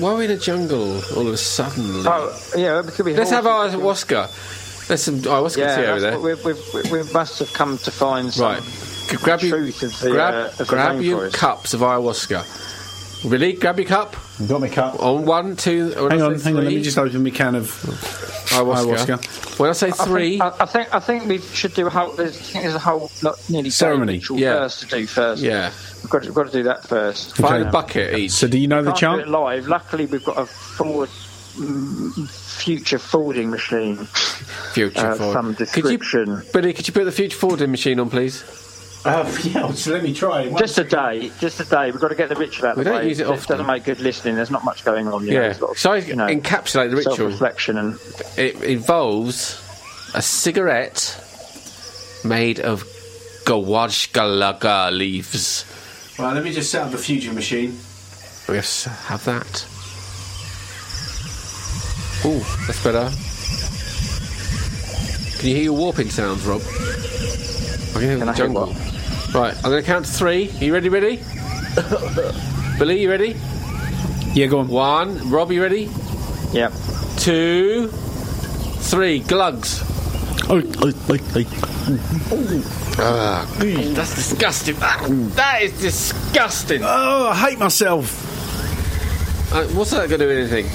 Why 0.00 0.10
are 0.12 0.16
we 0.16 0.24
in 0.26 0.30
a 0.30 0.36
jungle 0.38 1.02
all 1.16 1.26
of 1.26 1.34
a 1.34 1.36
sudden? 1.36 1.84
Oh, 2.06 2.38
yeah, 2.56 2.78
it 2.80 2.86
could 2.92 3.04
be. 3.06 3.14
Let's 3.14 3.30
have 3.30 3.44
horses. 3.44 3.74
ayahuasca. 3.78 4.86
There's 4.88 5.02
some 5.02 5.16
oh, 5.26 5.42
ayahuasca 5.42 5.56
Yeah, 5.58 5.76
tea 5.76 5.86
over 5.86 6.00
there. 6.00 6.18
what 6.18 6.44
we've, 6.44 6.74
we've, 6.74 6.90
we 6.92 7.02
must 7.12 7.38
have 7.40 7.52
come 7.52 7.76
to 7.78 7.90
find 7.90 8.32
some 8.32 8.44
Right. 8.44 8.62
G- 9.10 9.16
Grab 9.16 9.40
your, 9.42 9.60
the, 9.66 10.08
grab, 10.10 10.52
uh, 10.58 10.64
grab 10.64 11.00
your 11.00 11.30
cups 11.30 11.74
of 11.74 11.80
ayahuasca. 11.80 12.62
Really? 13.30 13.54
Grab 13.54 13.78
your 13.78 13.86
cup. 13.88 14.16
You've 14.38 14.48
got 14.48 14.60
my 14.60 14.68
cup. 14.68 15.00
On 15.02 15.24
one, 15.24 15.56
two, 15.56 15.90
Hang 15.92 16.20
on, 16.22 16.38
say 16.38 16.44
hang 16.50 16.56
on. 16.58 16.64
Let 16.64 16.72
me 16.74 16.82
just 16.82 16.98
open 16.98 17.22
my 17.22 17.30
can 17.30 17.54
of 17.54 17.68
ayahuasca. 18.48 19.18
ayahuasca. 19.18 19.58
When 19.60 19.70
I 19.70 19.72
say 19.72 19.88
I 19.88 19.90
three, 19.92 20.38
think, 20.38 20.42
I, 20.42 20.56
I 20.60 20.66
think 20.66 20.94
I 20.94 21.00
think 21.00 21.26
we 21.26 21.38
should 21.38 21.74
do 21.74 21.86
a 21.86 21.90
whole. 21.90 22.12
There's, 22.12 22.52
there's 22.52 22.74
a 22.74 22.78
whole 22.78 23.10
not 23.22 23.38
nearly 23.48 23.64
day 23.64 23.70
Ceremony. 23.70 24.22
Yeah. 24.32 24.60
first 24.60 24.80
to 24.80 24.86
do 24.86 25.06
first. 25.06 25.42
Yeah. 25.42 25.70
we've 26.02 26.10
got 26.10 26.22
to, 26.22 26.28
we've 26.28 26.34
got 26.34 26.46
to 26.46 26.52
do 26.52 26.62
that 26.64 26.86
first. 26.86 27.36
find 27.36 27.60
Okay. 27.62 27.68
a 27.68 27.72
bucket 27.72 28.18
each. 28.18 28.32
So, 28.32 28.48
do 28.48 28.58
you 28.58 28.68
know 28.68 28.82
the 28.82 28.90
Can't 28.90 28.98
chant? 28.98 29.16
do 29.22 29.28
it 29.28 29.28
live. 29.28 29.68
Luckily, 29.68 30.06
we've 30.06 30.24
got 30.24 30.38
a 30.38 30.44
forward 30.46 31.08
mm, 31.54 32.28
future 32.28 32.98
forwarding 32.98 33.48
machine. 33.50 33.96
Future 34.74 34.98
uh, 35.06 35.14
forward. 35.14 35.32
some 35.32 35.54
Could 35.54 35.60
you, 35.60 35.66
description. 35.98 36.42
Billy, 36.52 36.72
could 36.72 36.86
you 36.88 36.92
put 36.92 37.04
the 37.04 37.12
future 37.12 37.36
forwarding 37.38 37.70
machine 37.70 38.00
on, 38.00 38.10
please? 38.10 38.42
Uh, 39.04 39.30
yeah, 39.44 39.70
so 39.72 39.92
let 39.92 40.02
me 40.02 40.14
try. 40.14 40.42
it. 40.42 40.56
Just 40.56 40.78
a 40.78 40.84
day, 40.84 41.30
just 41.38 41.60
a 41.60 41.64
day. 41.64 41.90
We've 41.90 42.00
got 42.00 42.08
to 42.08 42.14
get 42.14 42.30
the 42.30 42.36
ritual 42.36 42.68
out 42.68 42.76
We 42.76 42.80
of 42.80 42.84
the 42.86 42.90
don't 42.92 43.00
way. 43.02 43.08
use 43.08 43.20
it 43.20 43.26
often. 43.26 43.48
doesn't 43.48 43.66
make 43.66 43.84
good 43.84 44.00
listening. 44.00 44.34
There's 44.36 44.50
not 44.50 44.64
much 44.64 44.84
going 44.84 45.08
on. 45.08 45.24
You 45.26 45.32
know, 45.32 45.36
Yeah. 45.36 45.40
There's 45.48 45.60
a 45.60 45.66
of, 45.66 45.78
So 45.78 45.92
I 45.92 45.96
you 45.98 46.16
know, 46.16 46.26
encapsulate 46.26 46.90
the 46.90 46.96
ritual. 46.96 47.16
self-reflection 47.16 47.76
and 47.76 47.98
It 48.38 48.62
involves 48.62 49.60
a 50.14 50.22
cigarette 50.22 51.20
made 52.24 52.60
of 52.60 52.84
gawajgalaga 53.44 54.90
leaves. 54.96 55.66
Well, 56.18 56.32
let 56.32 56.42
me 56.44 56.52
just 56.52 56.70
set 56.70 56.82
up 56.86 56.90
the 56.92 56.96
future 56.98 57.32
machine. 57.32 57.78
We 58.48 58.56
have 58.56 58.66
to 58.84 58.88
have 58.88 59.24
that. 59.26 59.66
Ooh, 62.24 62.40
that's 62.66 62.82
better. 62.82 63.10
Can 65.38 65.48
you 65.50 65.54
hear 65.56 65.64
your 65.64 65.72
warping 65.74 66.08
sounds, 66.08 66.46
Rob? 66.46 66.62
I 66.62 67.98
can 67.98 68.00
hear 68.00 68.16
Can 68.18 68.26
the 68.26 68.32
I 68.32 68.34
hear 68.34 68.46
jungle. 68.46 68.74
Right, 69.34 69.54
I'm 69.56 69.62
going 69.70 69.82
to 69.82 69.86
count 69.86 70.06
to 70.06 70.12
three. 70.12 70.48
Are 70.48 70.64
you 70.64 70.72
ready, 70.72 70.88
ready? 70.88 71.16
Billy, 72.78 73.02
you 73.02 73.10
ready? 73.10 73.36
Yeah, 74.32 74.46
go 74.46 74.60
on. 74.60 74.68
One. 74.68 75.28
Rob, 75.28 75.50
you 75.50 75.60
ready? 75.60 75.90
Yep. 76.52 76.72
Two. 77.16 77.88
Three. 77.88 79.18
Glugs. 79.20 79.82
Oh, 80.48 80.62
oh, 80.82 80.92
oh, 81.08 81.14
Ah, 82.96 83.44
that's 83.58 84.14
disgusting. 84.14 84.76
That, 84.76 85.04
that 85.34 85.62
is 85.62 85.80
disgusting. 85.80 86.82
oh, 86.84 87.30
I 87.30 87.34
hate 87.50 87.58
myself. 87.58 88.22
Uh, 89.52 89.64
what's 89.74 89.90
that 89.90 90.08
going 90.08 90.20
to 90.20 90.26
do 90.26 90.30
anything? 90.30 90.66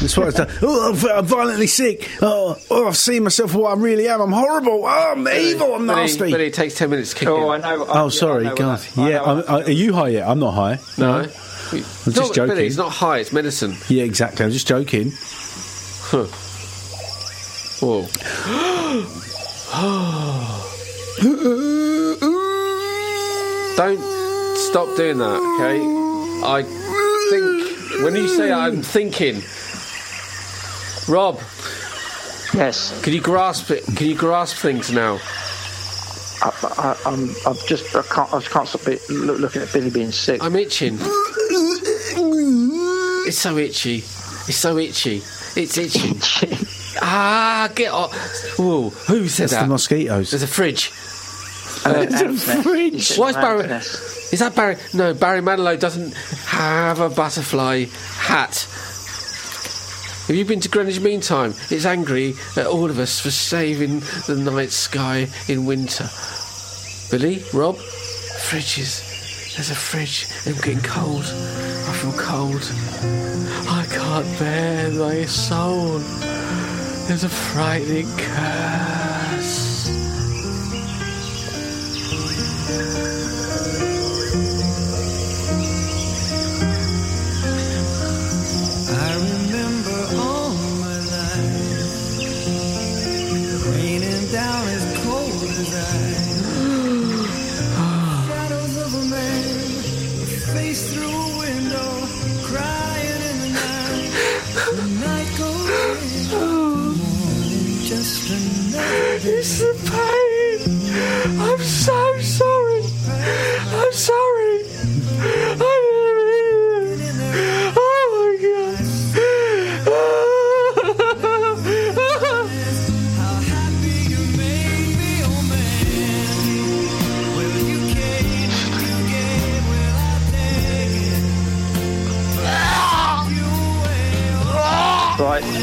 That's 0.00 0.16
what 0.16 0.28
it's 0.28 0.36
done. 0.38 0.48
Oh, 0.62 0.92
I'm- 0.94 1.18
I'm 1.18 1.26
violently 1.26 1.66
sick. 1.66 2.08
Oh, 2.22 2.56
oh, 2.70 2.88
I've 2.88 2.96
seen 2.96 3.24
myself 3.24 3.50
for 3.52 3.58
what 3.58 3.76
I 3.76 3.80
really 3.80 4.08
am. 4.08 4.20
I'm 4.22 4.32
horrible. 4.32 4.82
Oh, 4.84 5.12
I'm 5.12 5.28
evil. 5.28 5.74
I'm 5.74 5.86
Billy, 5.86 6.00
nasty. 6.00 6.30
Billy, 6.30 6.46
it 6.46 6.54
takes 6.54 6.74
ten 6.74 6.88
minutes 6.90 7.10
to 7.10 7.16
kick 7.16 7.28
Oh, 7.28 7.48
I 7.50 7.56
in. 7.56 7.62
know. 7.62 7.86
Oh, 7.88 8.08
sorry, 8.08 8.46
I 8.46 8.48
know 8.48 8.52
oh, 8.52 8.56
God. 8.56 8.80
Yeah, 8.96 9.22
I'm, 9.22 9.38
I, 9.46 9.62
are 9.64 9.70
you 9.70 9.92
high 9.92 10.08
yet? 10.08 10.26
I'm 10.28 10.38
not 10.38 10.52
high. 10.52 10.78
No. 10.96 11.18
I'm 11.18 11.24
It's 11.72 12.04
just 12.06 12.16
not, 12.16 12.34
joking. 12.34 12.54
Billy, 12.54 12.66
it's 12.66 12.76
not 12.78 12.92
high, 12.92 13.18
it's 13.18 13.32
medicine. 13.32 13.76
Yeah, 13.88 14.04
exactly. 14.04 14.44
I'm 14.44 14.50
just 14.52 14.66
joking. 14.66 15.12
Huh. 16.10 16.26
Whoa. 17.80 18.06
Don't 23.76 24.00
stop 24.56 24.94
doing 24.96 25.18
that, 25.18 25.40
okay? 25.56 25.80
I 26.44 26.62
think 27.30 28.02
when 28.04 28.14
you 28.14 28.28
say 28.28 28.52
I'm 28.52 28.82
thinking, 28.82 29.42
Rob, 31.10 31.40
Yes, 32.54 33.00
can 33.02 33.12
you 33.12 33.20
grasp 33.20 33.70
it? 33.70 33.84
Can 33.84 34.06
you 34.06 34.14
grasp 34.14 34.56
things 34.56 34.92
now? 34.92 35.20
I, 36.42 36.50
I, 36.78 36.96
I'm. 37.06 37.30
I'm 37.46 37.56
just. 37.66 37.94
I 37.94 38.02
can't. 38.02 38.32
I 38.32 38.38
just 38.38 38.50
can't 38.50 38.68
stop 38.68 38.88
it, 38.88 39.08
look, 39.08 39.38
looking 39.38 39.62
at 39.62 39.72
Billy 39.72 39.90
being 39.90 40.10
sick. 40.10 40.42
I'm 40.42 40.56
itching. 40.56 40.98
It's 43.26 43.38
so 43.38 43.56
itchy. 43.58 43.98
It's 43.98 44.56
so 44.56 44.78
itchy. 44.78 45.16
It's 45.56 45.78
itching. 45.78 46.18
ah, 47.02 47.70
get 47.74 47.92
off. 47.92 48.12
Whoa, 48.58 48.90
who 48.90 49.28
said 49.28 49.44
That's 49.44 49.52
that? 49.52 49.62
the 49.62 49.68
mosquitoes. 49.68 50.30
There's 50.30 50.42
a 50.42 50.48
fridge. 50.48 50.92
Uh, 51.84 52.04
There's 52.06 52.48
a 52.48 52.58
uh, 52.58 52.62
fridge. 52.62 53.12
Uh, 53.12 53.20
Why 53.20 53.30
is 53.30 53.36
Barry? 53.36 53.64
Is 54.32 54.38
that 54.40 54.54
Barry? 54.54 54.76
No, 54.92 55.14
Barry 55.14 55.40
Manilow 55.40 55.78
doesn't 55.78 56.14
have 56.46 57.00
a 57.00 57.08
butterfly 57.08 57.86
hat. 58.18 58.66
Have 60.30 60.36
you 60.36 60.44
been 60.44 60.60
to 60.60 60.68
Greenwich 60.68 61.00
Meantime? 61.00 61.54
It's 61.70 61.84
angry 61.84 62.36
at 62.56 62.64
all 62.64 62.88
of 62.88 63.00
us 63.00 63.18
for 63.18 63.32
saving 63.32 63.98
the 64.28 64.36
night 64.36 64.70
sky 64.70 65.26
in 65.48 65.66
winter. 65.66 66.08
Billy, 67.10 67.42
Rob, 67.52 67.74
fridges. 68.38 69.56
There's 69.56 69.72
a 69.72 69.74
fridge. 69.74 70.28
I'm 70.46 70.54
getting 70.62 70.82
cold. 70.82 71.24
I 71.24 71.92
feel 71.94 72.12
cold. 72.12 72.62
I 73.68 73.84
can't 73.90 74.38
bear 74.38 74.90
my 74.92 75.24
soul. 75.24 75.98
There's 77.08 77.24
a 77.24 77.28
frightening 77.28 78.06
curse. 78.16 78.69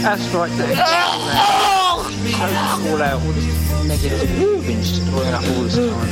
Away, 0.08 0.16
Right, 0.16 0.20
that's 0.20 0.34
right. 0.34 0.52
Don't 2.38 2.92
all 2.92 3.02
out 3.02 3.22
all 3.22 3.32
this 3.34 3.86
negative 3.86 4.30
been 4.66 4.84
storing 4.84 5.34
up 5.34 5.44
all 5.44 5.64
this 5.64 5.76
time. 5.76 6.10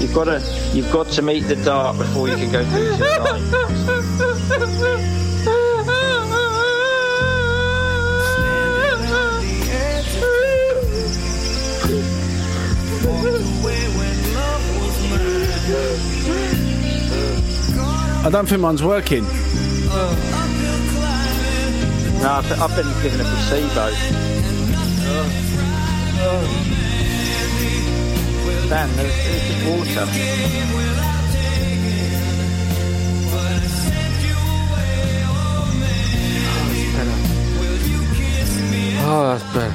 You've 0.00 0.14
got 0.14 0.24
to, 0.24 0.42
you've 0.72 0.92
got 0.92 1.08
to 1.08 1.22
meet 1.22 1.40
the 1.40 1.56
dark 1.56 1.98
before 1.98 2.28
you 2.28 2.36
can 2.36 2.52
go 2.52 2.64
through 2.64 2.92
to 2.92 2.96
the 2.96 3.04
light. 3.20 3.42
I 18.24 18.30
don't 18.30 18.48
think 18.48 18.60
mine's 18.60 18.82
working. 18.82 19.24
No, 22.22 22.30
I've, 22.32 22.60
I've 22.60 22.76
been 22.76 23.02
given 23.02 23.20
a 23.20 23.24
placebo. 23.24 23.90
Dan, 28.68 28.96
there's, 28.96 29.14
there's 29.14 29.44
just 29.48 29.66
water. 29.66 30.06
Oh, 39.08 39.38
that's 39.38 39.54
better. 39.54 39.72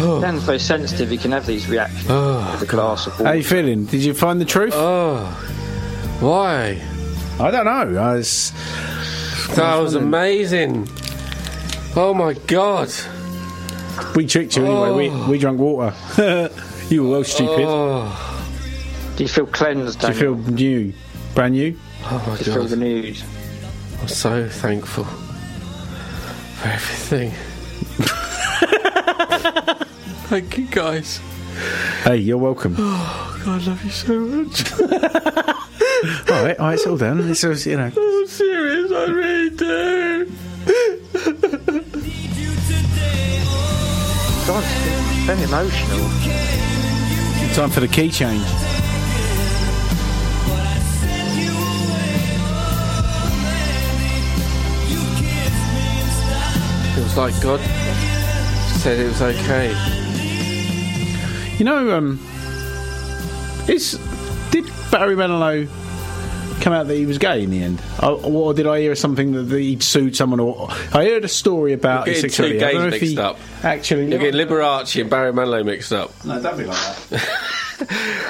Oh. 0.00 0.20
Dan's 0.22 0.42
very 0.44 0.58
sensitive. 0.60 1.10
He 1.10 1.16
can 1.18 1.32
have 1.32 1.44
these 1.44 1.68
reactions 1.68 2.06
oh, 2.08 2.50
with 2.52 2.62
a 2.62 2.66
glass 2.66 3.06
of 3.08 3.14
How 3.14 3.24
water. 3.24 3.36
you 3.36 3.44
feeling? 3.44 3.84
Did 3.84 4.04
you 4.04 4.14
find 4.14 4.40
the 4.40 4.44
truth? 4.44 4.72
Oh, 4.76 5.24
why? 6.20 6.80
I 7.40 7.50
don't 7.50 7.64
know. 7.64 8.00
Uh, 8.00 8.02
I 8.02 8.14
was. 8.16 8.52
That 9.54 9.76
was 9.76 9.94
amazing. 9.94 10.88
Oh 11.96 12.12
my 12.14 12.34
god. 12.34 12.92
We 14.14 14.26
tricked 14.26 14.56
you 14.56 14.64
anyway. 14.66 14.88
Oh. 14.88 14.96
We 14.96 15.08
we 15.30 15.36
oh. 15.36 15.40
drank 15.40 15.58
water. 15.58 15.94
you 16.88 17.04
were 17.04 17.10
well 17.10 17.24
stupid. 17.24 17.64
Oh, 17.66 19.14
Do 19.16 19.22
you 19.24 19.28
feel 19.28 19.46
cleansed, 19.46 20.00
Do 20.00 20.08
you 20.08 20.12
Daniel? 20.12 20.36
feel 20.42 20.52
new? 20.54 20.92
Brand 21.34 21.54
new? 21.54 21.78
oh 22.04 22.24
my 22.26 22.36
Do 22.36 22.44
you 22.44 22.52
feel 22.52 22.62
god. 22.62 22.70
renewed? 22.72 23.22
I'm 24.00 24.08
so 24.08 24.48
thankful 24.48 25.04
for 25.04 26.68
everything. 26.68 27.32
Thank 30.28 30.58
you 30.58 30.66
guys. 30.66 31.20
Hey, 32.04 32.16
you're 32.18 32.38
welcome. 32.38 32.74
Oh 32.78 33.42
god, 33.44 33.62
I 33.62 33.66
love 33.66 33.84
you 33.84 33.90
so 33.90 34.20
much. 34.20 35.54
right, 36.28 36.58
all 36.58 36.66
right, 36.66 36.74
it's 36.74 36.86
all 36.86 36.96
done. 36.96 37.28
It's 37.28 37.42
all, 37.42 37.54
you 37.56 37.76
know. 37.76 37.90
I'm 37.96 38.26
serious, 38.28 38.92
I 38.92 39.04
really 39.06 39.50
do. 39.50 40.26
God, 44.46 44.62
it's 44.62 45.26
very 45.26 45.42
emotional. 45.42 46.08
Time 47.54 47.70
for 47.70 47.80
the 47.80 47.88
key 47.88 48.10
change. 48.10 48.44
Feels 56.94 57.16
like 57.16 57.42
God 57.42 57.60
said 58.78 59.00
it 59.00 59.08
was 59.08 59.20
okay. 59.20 59.74
You 61.58 61.64
know, 61.64 61.96
um, 61.96 62.20
is 63.68 63.98
did 64.52 64.64
Barry 64.92 65.16
Manilow 65.16 65.68
come 66.68 66.76
out 66.78 66.86
that 66.86 66.96
he 66.96 67.06
was 67.06 67.16
gay 67.16 67.42
in 67.42 67.50
the 67.50 67.62
end, 67.62 67.80
or, 68.02 68.20
or 68.22 68.52
did 68.52 68.66
I 68.66 68.80
hear 68.80 68.94
something 68.94 69.32
that 69.32 69.58
he'd 69.58 69.82
sued 69.82 70.14
someone? 70.14 70.38
Or 70.38 70.68
I 70.92 71.06
heard 71.06 71.24
a 71.24 71.28
story 71.28 71.72
about 71.72 72.06
You're 72.06 72.16
his 72.16 72.36
getting 72.36 72.36
two 72.36 72.58
sexuality. 72.60 72.64
I 72.64 72.72
don't 72.72 72.82
know 72.82 72.90
gays 72.90 73.00
mixed 73.00 73.12
he 73.14 73.18
up. 73.18 73.38
Actually, 73.62 74.10
You're 74.10 74.18
getting 74.18 74.48
Liberace 74.48 75.00
and 75.00 75.08
Barry 75.08 75.32
Manilow 75.32 75.64
mixed 75.64 75.92
up. 75.94 76.24
no, 76.26 76.42
don't 76.42 76.58
be 76.58 76.64
like 76.64 76.76
that. 76.76 77.20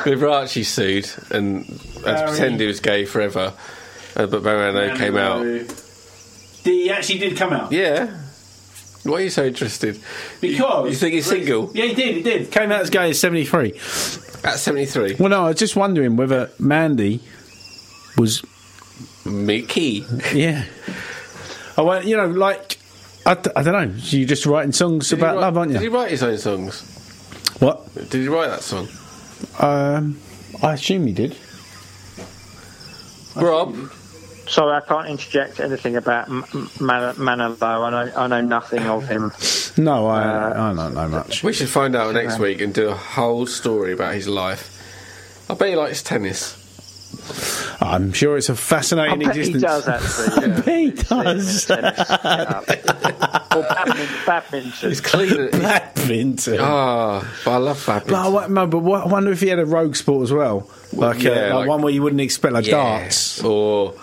Liberace 0.05 0.65
sued 0.65 1.11
and 1.33 1.67
had 2.05 2.21
to 2.21 2.29
pretend 2.29 2.61
he 2.61 2.67
was 2.69 2.79
gay 2.79 3.05
forever, 3.07 3.53
uh, 4.15 4.27
but 4.27 4.45
Barry 4.45 4.73
Manilow 4.73 4.97
came 4.97 5.17
out. 5.17 5.45
He 6.63 6.91
actually 6.91 7.19
did 7.19 7.37
come 7.37 7.53
out. 7.53 7.73
Yeah. 7.73 8.19
Why 9.03 9.15
are 9.15 9.21
you 9.23 9.31
so 9.31 9.47
interested? 9.47 9.99
Because 10.41 10.91
you 10.91 10.97
think 10.97 11.15
he's 11.15 11.27
single 11.27 11.71
Yeah, 11.75 11.87
he 11.87 11.95
did. 11.95 12.17
He 12.17 12.23
did. 12.23 12.51
Came 12.53 12.71
out 12.71 12.83
as 12.83 12.91
gay 12.91 13.11
at 13.11 13.17
seventy 13.17 13.45
three. 13.45 13.73
at 14.45 14.59
73? 14.59 15.17
Well, 15.19 15.29
no, 15.31 15.47
I 15.47 15.49
was 15.49 15.59
just 15.59 15.75
wondering 15.75 16.17
whether 16.17 16.51
Mandy 16.61 17.21
was. 18.19 18.43
Mickey. 19.25 20.05
Yeah. 20.35 20.65
I 21.77 21.83
went, 21.83 22.07
you 22.07 22.17
know, 22.17 22.27
like 22.27 22.79
I, 23.27 23.35
d- 23.35 23.51
I 23.55 23.63
don't 23.63 23.73
know. 23.91 23.95
You're 23.99 24.27
just 24.27 24.47
writing 24.47 24.73
songs 24.73 25.09
Did 25.11 25.17
he 25.17 25.23
about 25.23 25.35
write- 25.37 25.41
love, 25.43 25.59
aren't 25.59 25.71
you? 25.71 25.75
Did 25.79 25.83
he 25.83 25.89
you? 25.91 25.95
write 25.95 26.11
his 26.11 26.23
own 26.23 26.39
songs? 26.39 26.81
What? 27.61 27.95
Did 27.95 28.15
he 28.15 28.29
write 28.29 28.49
that 28.49 28.63
song? 28.63 28.89
Um, 29.59 30.19
I 30.63 30.73
assume 30.75 31.07
he 31.07 31.13
did. 31.13 31.37
Rob? 33.37 33.77
Sorry, 34.49 34.75
I 34.77 34.81
can't 34.81 35.09
interject 35.09 35.61
anything 35.61 35.97
about 35.97 36.29
M- 36.29 36.45
M- 36.55 36.71
Man- 36.81 37.15
Manilow. 37.17 37.63
I 37.87 37.91
know, 37.91 38.13
I 38.17 38.27
know 38.29 38.41
nothing 38.41 38.81
of 38.87 39.07
him. 39.07 39.31
No, 39.77 40.07
I, 40.07 40.23
Uh, 40.25 40.73
I 40.73 40.75
don't 40.75 40.95
know 40.95 41.09
much. 41.09 41.45
We 41.45 41.53
should 41.53 41.69
find 41.69 41.95
out 41.95 42.15
next 42.15 42.39
week 42.39 42.61
and 42.63 42.73
do 42.73 42.89
a 42.89 42.95
whole 42.95 43.47
story 43.47 43.93
about 43.93 44.15
his 44.15 44.27
life. 44.27 44.75
I 45.51 45.55
bet 45.55 45.69
he 45.69 45.77
likes 45.77 46.03
tennis. 46.03 46.57
I'm 47.81 48.13
sure 48.13 48.37
it's 48.37 48.49
a 48.49 48.57
fascinating 48.57 49.21
bet 49.21 49.35
he 49.37 49.41
existence. 49.41 49.63
does 49.63 49.89
actually. 49.89 50.37
I 50.45 50.49
bet 50.61 50.75
he 50.75 50.91
does. 50.91 51.71
or 51.71 51.77
badminton. 53.63 54.09
badminton. 54.27 54.89
He's 54.89 55.01
clean. 55.01 55.51
Badminton. 55.51 56.59
Ah, 56.61 57.21
but 57.45 57.51
I 57.51 57.57
love 57.59 57.85
badminton. 57.87 58.33
But 58.33 58.45
I, 58.45 58.47
no, 58.49 58.67
but 58.67 58.79
what, 58.81 59.05
I 59.05 59.07
wonder 59.09 59.31
if 59.33 59.41
he 59.41 59.49
had 59.49 59.59
a 59.59 59.67
rogue 59.67 59.97
sport 59.97 60.23
as 60.25 60.33
well, 60.33 60.69
like, 60.93 61.23
yeah, 61.23 61.31
uh, 61.31 61.35
like, 61.35 61.53
like- 61.55 61.69
one 61.69 61.83
where 61.83 61.93
you 61.93 62.03
wouldn't 62.03 62.21
expect, 62.21 62.55
like 62.55 62.67
Yeah. 62.67 63.01
darts. 63.01 63.43
Or 63.45 63.95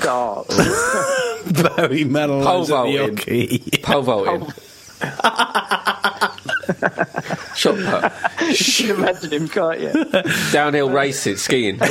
God. 0.00 0.46
Barry 0.48 2.04
Manilow's 2.04 2.68
Pole 2.70 2.98
at 2.98 3.16
the 3.16 3.58
vaulting. 3.82 3.82
pole 3.82 4.02
vaulting. 4.02 4.52
Shot 7.56 7.76
put. 7.76 8.48
you 8.48 8.86
can 8.86 8.96
imagine 8.96 9.32
him, 9.32 9.48
can't 9.48 9.80
you? 9.80 9.92
Downhill 10.52 10.90
racing, 10.90 11.36
skiing. 11.36 11.80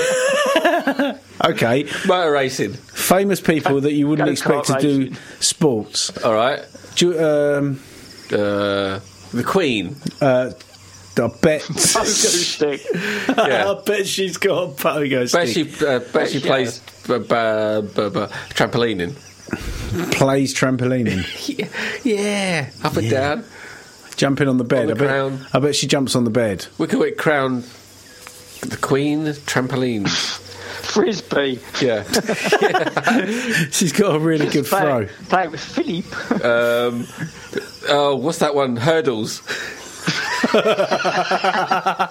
Okay, 1.45 1.90
Motor 2.07 2.31
racing. 2.31 2.73
famous 2.73 3.41
people 3.41 3.81
that 3.81 3.91
you 3.94 4.07
wouldn't 4.07 4.30
Go-kart 4.41 4.60
expect 4.61 4.81
to 4.81 5.10
do 5.10 5.15
sports. 5.41 6.11
Alright. 6.23 6.61
Do 6.95 7.10
you, 7.10 7.19
um, 7.19 7.80
Uh, 8.31 8.99
the 9.34 9.44
Queen. 9.45 9.95
uh, 10.22 10.52
I 11.18 11.27
bet. 11.41 11.61
Pogo 11.61 12.06
stick. 12.06 12.81
Yeah. 13.27 13.72
I 13.72 13.81
bet 13.85 14.07
she's 14.07 14.38
got 14.38 14.64
a 14.64 14.68
pogo 14.68 15.31
Bet 15.31 15.48
stick. 15.49 15.69
she, 15.77 15.85
uh, 15.85 15.99
bet 15.99 16.30
she 16.30 16.40
she 16.40 16.48
plays 16.48 16.80
b- 17.07 17.18
b- 17.18 17.23
b- 17.26 18.10
b- 18.10 18.34
trampolining. 18.56 19.14
Plays 20.14 20.53
trampolining, 20.56 21.23
Yeah, 21.57 21.68
yeah. 22.03 22.69
Up 22.84 22.95
and 22.98 23.10
down. 23.10 23.44
Jumping 24.15 24.48
on 24.48 24.57
the 24.57 24.64
bed. 24.64 24.88
the 24.88 24.91
I, 24.91 24.95
bet, 24.95 25.07
ground. 25.07 25.48
I 25.53 25.60
bet 25.60 25.76
she 25.76 25.88
jumps 25.88 26.15
on 26.15 26.23
the 26.23 26.30
bed. 26.30 26.68
We 26.77 26.88
could 26.88 26.99
make 26.99 27.18
crown 27.18 27.64
the 28.61 28.77
Queen 28.81 29.26
trampoline. 29.26 30.07
Frisbee. 30.84 31.60
Yeah. 31.81 32.03
She's 33.72 33.94
got 33.94 34.15
a 34.15 34.19
really 34.19 34.48
good 34.49 34.68
throw. 34.68 35.06
Play, 35.06 35.10
play 35.30 35.48
with 35.48 35.61
Philippe. 35.61 36.14
um, 36.45 37.07
oh, 37.90 38.15
what's 38.15 38.40
that 38.40 38.53
one? 38.53 38.76
Hurdles. 38.76 39.41
the 40.53 42.10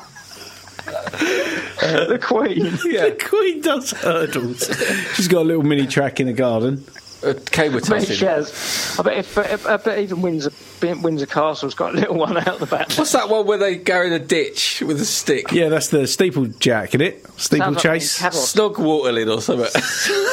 Queen. 2.23 2.65
Yeah. 2.85 3.11
The 3.11 3.19
Queen 3.29 3.61
does 3.61 3.93
hurdles. 3.93 4.67
She's 5.15 5.29
got 5.29 5.43
a 5.43 5.45
little 5.45 5.63
mini 5.63 5.87
track 5.87 6.19
in 6.19 6.27
the 6.27 6.33
garden. 6.33 6.85
Uh, 7.23 7.35
cable 7.51 7.79
I 7.85 7.89
bet 7.89 8.09
she 8.09 8.25
has. 8.25 8.97
I 8.99 9.03
bet, 9.03 9.19
if, 9.19 9.67
I 9.67 9.77
bet 9.77 9.99
even 10.01 10.23
Windsor, 10.23 10.51
Windsor 10.83 11.27
Castle's 11.27 11.75
got 11.75 11.95
a 11.95 11.97
little 11.99 12.15
one 12.19 12.37
out 12.37 12.59
the 12.59 12.67
back. 12.67 12.93
What's 12.95 13.13
that 13.13 13.29
one 13.29 13.47
where 13.47 13.59
they 13.59 13.77
go 13.77 14.03
in 14.03 14.13
a 14.13 14.19
ditch 14.19 14.83
with 14.87 15.01
a 15.01 15.05
stick? 15.05 15.53
Yeah, 15.53 15.69
that's 15.69 15.89
the 15.89 15.99
steeplejack, 15.99 16.89
isn't 16.89 17.01
it? 17.01 17.25
Steeplechase. 17.39 18.11
Sounds 18.13 18.35
like 18.57 18.73
Snog 18.73 18.79
waterling 18.79 19.29
or 19.29 19.41
something. 19.41 19.67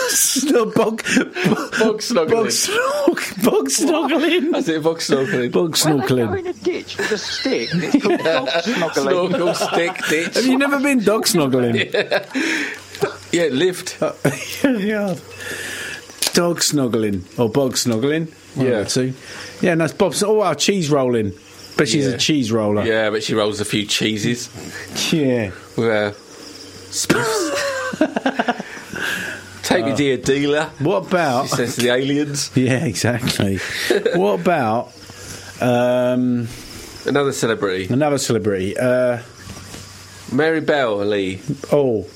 Snog 0.09 0.73
bog, 0.73 1.03
Bog 1.79 2.01
snoggling. 2.01 2.29
bog 2.31 2.47
snog, 2.47 3.43
bog 3.43 3.67
snoggling, 3.69 4.51
That's 4.51 4.67
it, 4.67 4.83
bog 4.83 4.99
snorkeling. 4.99 5.51
bog 5.51 5.77
Why 5.77 5.91
they 5.91 5.97
go 5.99 6.05
snorkeling. 6.07 6.39
in 6.39 6.47
a 6.47 6.53
ditch 6.53 6.97
with 6.97 7.11
a 7.11 7.17
stick? 7.17 7.69
It's 7.73 8.03
called 8.03 8.19
dog 8.23 8.47
snoggling. 8.49 9.29
Snorkel, 9.29 9.53
stick, 9.53 9.97
ditch. 10.09 10.33
Have 10.35 10.45
you 10.45 10.57
never 10.57 10.79
been 10.79 11.03
dog 11.03 11.25
snoggling? 11.25 11.75
Yeah, 13.31 13.43
lived. 13.45 13.95
yeah. 14.63 15.15
Dog 16.33 16.59
snoggling 16.61 17.23
or 17.39 17.49
bog 17.49 17.73
snoggling. 17.73 18.31
Yeah. 18.55 18.83
two. 18.83 19.13
Yeah, 19.61 19.73
and 19.73 19.81
that's 19.81 19.93
Bob's. 19.93 20.21
Oh, 20.23 20.33
wow, 20.33 20.53
cheese 20.53 20.89
rolling. 20.89 21.33
But 21.77 21.87
she's 21.87 22.05
Yeah. 22.07 22.13
a 22.13 22.17
cheese 22.17 22.51
roller. 22.51 22.83
Yeah, 22.85 23.09
but 23.09 23.23
she 23.23 23.33
rolls 23.35 23.61
a 23.61 23.65
few 23.65 23.85
cheeses. 23.85 24.49
Yeah. 25.13 25.51
With 25.77 26.15
spiffs. 26.91 28.65
Take 29.63 29.85
me, 29.85 29.95
dear 29.95 30.17
dealer. 30.17 30.71
What 30.79 31.07
about? 31.07 31.47
She 31.49 31.55
says 31.55 31.75
to 31.75 31.81
the 31.83 31.93
aliens. 31.93 32.49
Yeah, 32.55 32.83
exactly. 32.85 33.57
what 34.15 34.39
about 34.39 34.91
um, 35.61 36.47
Another 37.05 37.31
celebrity. 37.31 37.87
another 37.93 38.17
celebrity? 38.17 38.75
Uh, 38.77 39.19
Mary 40.31 40.59
Bell 40.61 40.97
Lee. 41.05 41.39
oh, 41.71 42.07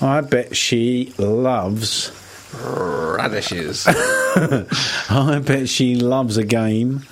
I 0.00 0.20
bet 0.20 0.54
she 0.56 1.12
loves. 1.18 2.12
Radishes. 2.54 3.86
I 3.88 5.40
bet 5.44 5.68
she 5.68 5.96
loves 5.96 6.36
a 6.36 6.44
game 6.44 7.02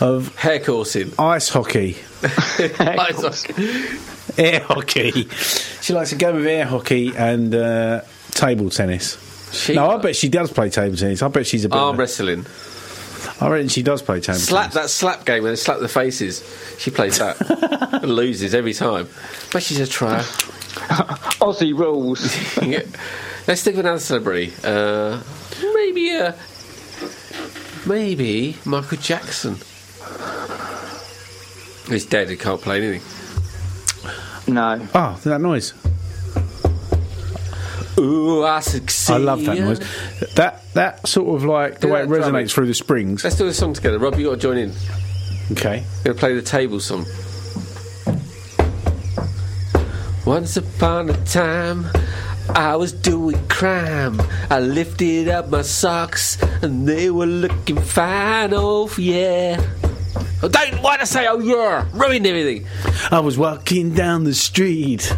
of 0.00 0.34
Hair 0.36 0.60
coursing. 0.60 1.12
ice 1.18 1.48
hockey, 1.48 1.96
Ice 2.22 3.46
air 4.38 4.60
hockey. 4.60 5.28
She 5.80 5.92
likes 5.92 6.12
a 6.12 6.16
game 6.16 6.36
of 6.36 6.44
air 6.46 6.64
hockey 6.66 7.14
and 7.16 7.54
uh, 7.54 8.02
table 8.32 8.70
tennis. 8.70 9.18
She 9.52 9.74
no, 9.74 9.88
I 9.90 9.98
bet 9.98 10.16
she 10.16 10.28
does 10.28 10.52
play 10.52 10.68
table 10.70 10.96
tennis. 10.96 11.22
I 11.22 11.28
bet 11.28 11.46
she's 11.46 11.64
a 11.64 11.68
bit. 11.68 11.78
arm 11.78 11.94
of 11.94 11.98
wrestling. 11.98 12.44
I 13.40 13.48
reckon 13.48 13.68
she 13.68 13.82
does 13.82 14.02
play 14.02 14.20
table 14.20 14.38
Slap 14.38 14.72
tennis. 14.72 14.74
that 14.74 14.90
slap 14.90 15.24
game 15.24 15.42
where 15.44 15.52
they 15.52 15.56
slap 15.56 15.78
the 15.80 15.88
faces. 15.88 16.42
She 16.78 16.90
plays 16.90 17.18
that. 17.18 17.40
and 18.02 18.14
loses 18.14 18.54
every 18.54 18.74
time. 18.74 19.08
But 19.52 19.62
she's 19.62 19.80
a 19.80 19.86
trier. 19.86 20.20
Aussie 21.40 21.76
rules. 21.76 22.20
Yeah. 23.44 23.48
Let's 23.48 23.62
think 23.62 23.74
of 23.76 23.80
another 23.80 23.98
celebrity. 24.00 24.52
Uh, 24.62 25.22
maybe 25.74 26.10
uh, 26.12 26.32
maybe 27.86 28.56
Michael 28.64 28.98
Jackson. 28.98 29.56
He's 31.88 32.06
dead. 32.06 32.30
He 32.30 32.36
can't 32.36 32.60
play 32.60 32.78
anything. 32.82 33.02
No. 34.54 34.86
Oh, 34.94 35.20
that 35.24 35.40
noise. 35.40 35.74
Ooh, 37.98 38.42
I 38.44 38.60
succeed. 38.60 39.12
I 39.12 39.16
love 39.18 39.44
that 39.44 39.58
noise. 39.58 39.78
That 40.34 40.62
that 40.74 41.06
sort 41.06 41.36
of 41.36 41.44
like 41.44 41.80
the 41.80 41.86
Do 41.88 41.92
way 41.92 42.00
it 42.02 42.08
that 42.08 42.14
drumming. 42.20 42.46
resonates 42.46 42.52
through 42.52 42.66
the 42.66 42.74
springs. 42.74 43.22
Let's 43.24 43.36
do 43.36 43.46
a 43.46 43.52
song 43.54 43.74
together. 43.74 43.98
Rob, 43.98 44.18
you 44.18 44.26
got 44.26 44.34
to 44.36 44.40
join 44.40 44.56
in. 44.58 44.72
Okay. 45.52 45.84
We're 45.98 46.04
Gonna 46.14 46.18
play 46.18 46.34
the 46.34 46.42
table 46.42 46.80
song. 46.80 47.04
Once 50.26 50.56
upon 50.56 51.10
a 51.10 51.24
time, 51.26 51.84
I 52.50 52.76
was 52.76 52.92
doing 52.92 53.48
crime. 53.48 54.20
I 54.50 54.60
lifted 54.60 55.28
up 55.28 55.48
my 55.48 55.62
socks, 55.62 56.40
and 56.62 56.86
they 56.86 57.10
were 57.10 57.26
looking 57.26 57.80
fine. 57.80 58.52
Oh 58.52 58.90
yeah. 58.98 59.60
Oh, 60.42 60.48
don't 60.48 60.82
want 60.82 61.00
to 61.00 61.06
say 61.06 61.26
oh 61.26 61.40
yeah. 61.40 61.86
Ruined 61.92 62.26
everything. 62.26 62.66
I 63.10 63.20
was 63.20 63.38
walking 63.38 63.94
down 63.94 64.24
the 64.24 64.34
street. 64.34 65.16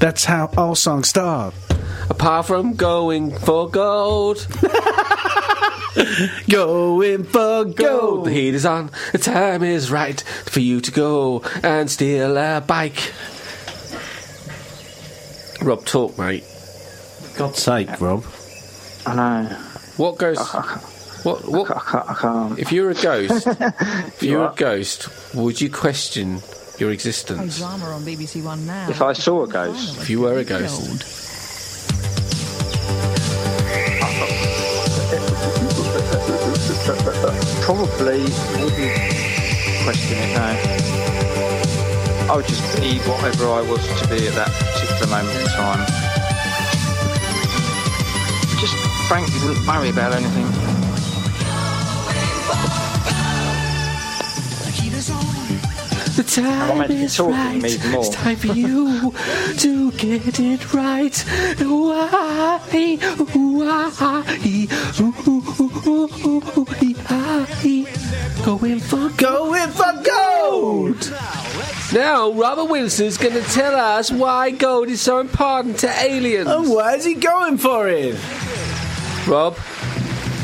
That's 0.00 0.24
how 0.24 0.50
all 0.56 0.74
songs 0.74 1.08
start. 1.08 1.54
Apart 2.10 2.46
from 2.46 2.74
going 2.74 3.36
for 3.38 3.68
gold. 3.70 4.46
Going 6.50 7.22
for 7.22 7.64
gold. 7.64 8.26
The 8.26 8.32
heat 8.32 8.54
is 8.54 8.66
on. 8.66 8.90
The 9.12 9.18
time 9.18 9.62
is 9.62 9.92
right 9.92 10.20
for 10.20 10.58
you 10.58 10.80
to 10.80 10.90
go 10.90 11.42
and 11.62 11.88
steal 11.88 12.36
a 12.36 12.60
bike. 12.60 13.12
Rob, 15.62 15.84
talk, 15.84 16.18
mate. 16.18 16.44
God's 17.36 17.58
sake, 17.62 18.00
Rob. 18.00 18.24
I 19.06 19.14
know. 19.14 19.44
What 19.96 20.18
goes? 20.18 20.38
What? 21.24 21.44
What? 21.48 21.70
I 21.70 21.80
can't. 21.80 22.10
I 22.10 22.14
can't. 22.14 22.58
If 22.58 22.72
you're 22.72 22.90
a 22.90 22.94
ghost, 22.94 23.46
if 23.60 24.22
you 24.22 24.30
You 24.32 24.38
were 24.38 24.46
a 24.46 24.54
ghost, 24.54 25.08
would 25.34 25.60
you 25.60 25.70
question 25.70 26.40
your 26.78 26.90
existence? 26.90 27.58
drama 27.58 27.86
on 27.86 28.02
BBC 28.02 28.42
One 28.42 28.66
now. 28.66 28.88
If 28.88 29.02
I 29.02 29.12
saw 29.14 29.44
a 29.44 29.48
ghost, 29.48 30.00
If 30.00 30.10
you 30.10 30.20
were 30.20 30.38
a 30.38 30.44
ghost, 30.44 31.02
probably 37.62 38.20
wouldn't 38.60 38.94
question 39.84 40.18
it. 40.18 40.34
No. 40.34 42.32
I 42.32 42.36
would 42.36 42.46
just 42.46 42.80
be 42.80 42.98
whatever 43.00 43.48
I 43.48 43.60
was 43.62 43.86
to 44.00 44.08
be 44.08 44.26
at 44.28 44.34
that 44.34 44.50
particular 44.50 45.06
moment 45.08 45.38
in 45.40 45.46
time. 45.48 46.03
Just 48.64 49.08
frankly 49.08 49.46
wouldn't 49.46 49.66
worry 49.66 49.90
about 49.90 50.14
anything. 50.14 50.46
the 56.16 56.22
time 56.22 56.70
I'm 56.70 56.78
meant 56.78 56.90
to 56.90 56.96
be 56.96 57.02
is 57.02 57.20
right. 57.20 57.90
more. 57.90 58.00
It's 58.00 58.08
time 58.10 58.36
for 58.36 58.46
you 58.46 59.12
to 59.58 59.90
get 59.92 60.40
it 60.40 60.72
right. 60.72 61.14
Why? 61.58 62.58
Why? 62.60 62.60
Going 68.44 68.80
for 68.80 69.08
going 69.10 69.70
for 69.70 70.02
gold. 70.04 71.12
Now, 71.92 72.32
Robert 72.32 72.64
Wilson's 72.64 73.18
going 73.18 73.34
to 73.34 73.42
tell 73.50 73.74
us 73.74 74.10
why 74.10 74.50
gold 74.50 74.88
is 74.88 75.00
so 75.00 75.18
important 75.18 75.78
to 75.80 75.88
aliens. 76.00 76.48
And 76.48 76.70
why 76.70 76.94
is 76.94 77.04
he 77.04 77.14
going 77.14 77.58
for 77.58 77.88
it? 77.88 78.16
Rob, 79.26 79.56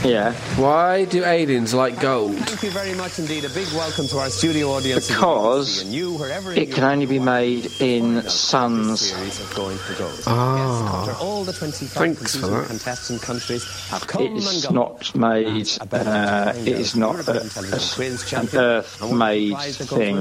Yeah. 0.04 0.32
why 0.56 1.04
do 1.04 1.24
aliens 1.26 1.74
like 1.74 2.00
gold? 2.00 2.34
Thank 2.36 2.62
you 2.62 2.70
very 2.70 2.94
much 2.94 3.18
indeed. 3.18 3.44
A 3.44 3.50
big 3.50 3.68
welcome 3.74 4.06
to 4.08 4.16
our 4.18 4.30
studio 4.30 4.68
audience. 4.70 5.08
Because 5.08 5.84
you, 5.84 6.14
wherever 6.14 6.52
it 6.52 6.68
you 6.68 6.74
can 6.74 6.84
only 6.84 7.04
be 7.04 7.18
made 7.18 7.70
in 7.80 8.22
suns. 8.28 9.00
series 9.02 9.40
of 9.40 9.54
Going 9.54 9.76
for 9.76 9.94
Gold. 9.98 10.22
Ah. 10.26 11.00
After 11.10 11.22
all 11.22 11.44
the 11.44 11.52
25 11.52 11.90
Thanks 11.92 12.34
for 12.34 12.46
that. 12.46 12.66
contestant 12.68 13.20
countries 13.20 13.62
have 13.90 14.06
come 14.06 14.24
and 14.26 14.36
It's 14.38 14.64
gone. 14.64 14.74
not 14.74 15.14
made. 15.14 15.68
Uh, 15.92 16.52
it 16.56 16.68
is 16.68 16.96
not 16.96 17.16
a, 17.28 17.32
a, 17.32 18.40
an 18.40 18.48
Earth-made 18.54 19.58
thing. 19.58 20.16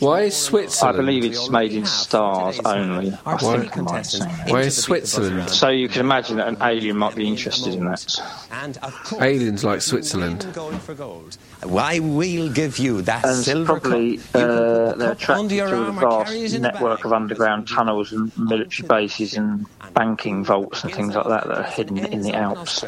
Why 0.00 0.22
is 0.22 0.36
Switzerland? 0.36 0.96
I 0.96 1.00
believe 1.00 1.24
it's 1.24 1.48
made 1.48 1.72
in 1.74 1.86
stars 1.86 2.58
only. 2.64 3.12
I 3.24 3.36
Why- 3.36 3.58
think 3.60 3.78
I 3.78 3.80
might 3.82 4.06
say. 4.06 4.26
Why 4.48 4.62
is 4.62 4.76
Switzerland? 4.82 5.48
So 5.48 5.68
you 5.68 5.88
can 5.88 6.00
imagine 6.00 6.38
that 6.38 6.48
an 6.48 6.56
alien 6.60 6.96
might 6.98 7.14
be 7.14 7.28
interested 7.28 7.74
in 7.74 7.84
that. 7.86 8.02
And 8.50 8.78
of 8.78 8.92
course, 9.12 9.22
Aliens 9.24 9.64
like 9.64 9.80
Switzerland. 9.80 10.46
Going 10.52 10.78
for 10.78 10.94
Gold. 10.94 11.36
Why 11.62 11.98
we'll 12.00 12.52
give 12.52 12.78
you 12.78 13.02
that 13.02 13.24
And 13.24 13.36
silver 13.36 13.78
probably 13.78 14.16
cup. 14.18 14.26
You 14.26 14.40
can 14.40 14.50
uh, 14.50 14.56
put 14.56 14.98
the 14.98 14.98
they're 14.98 15.08
under 15.08 15.12
attracted 15.12 15.52
your 15.52 15.68
to 15.68 15.74
a 15.74 15.84
arm 15.84 15.98
or 15.98 16.24
carry 16.24 16.38
it 16.38 16.42
vast 16.42 16.54
in 16.54 16.62
the 16.62 16.68
network 16.72 17.04
of 17.04 17.12
underground 17.12 17.68
tunnels 17.68 18.12
and 18.12 18.36
military 18.36 18.88
bases 18.88 19.34
and 19.36 19.66
banking 19.94 20.44
vaults 20.44 20.84
and 20.84 20.92
things 20.92 21.14
like 21.14 21.26
that 21.26 21.46
that 21.46 21.58
are 21.58 21.62
hidden 21.62 21.98
in 21.98 22.22
the 22.22 22.34
Alps. 22.34 22.82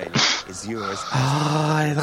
Is 0.49 0.67
yours. 0.67 0.99
Oh, 1.15 1.95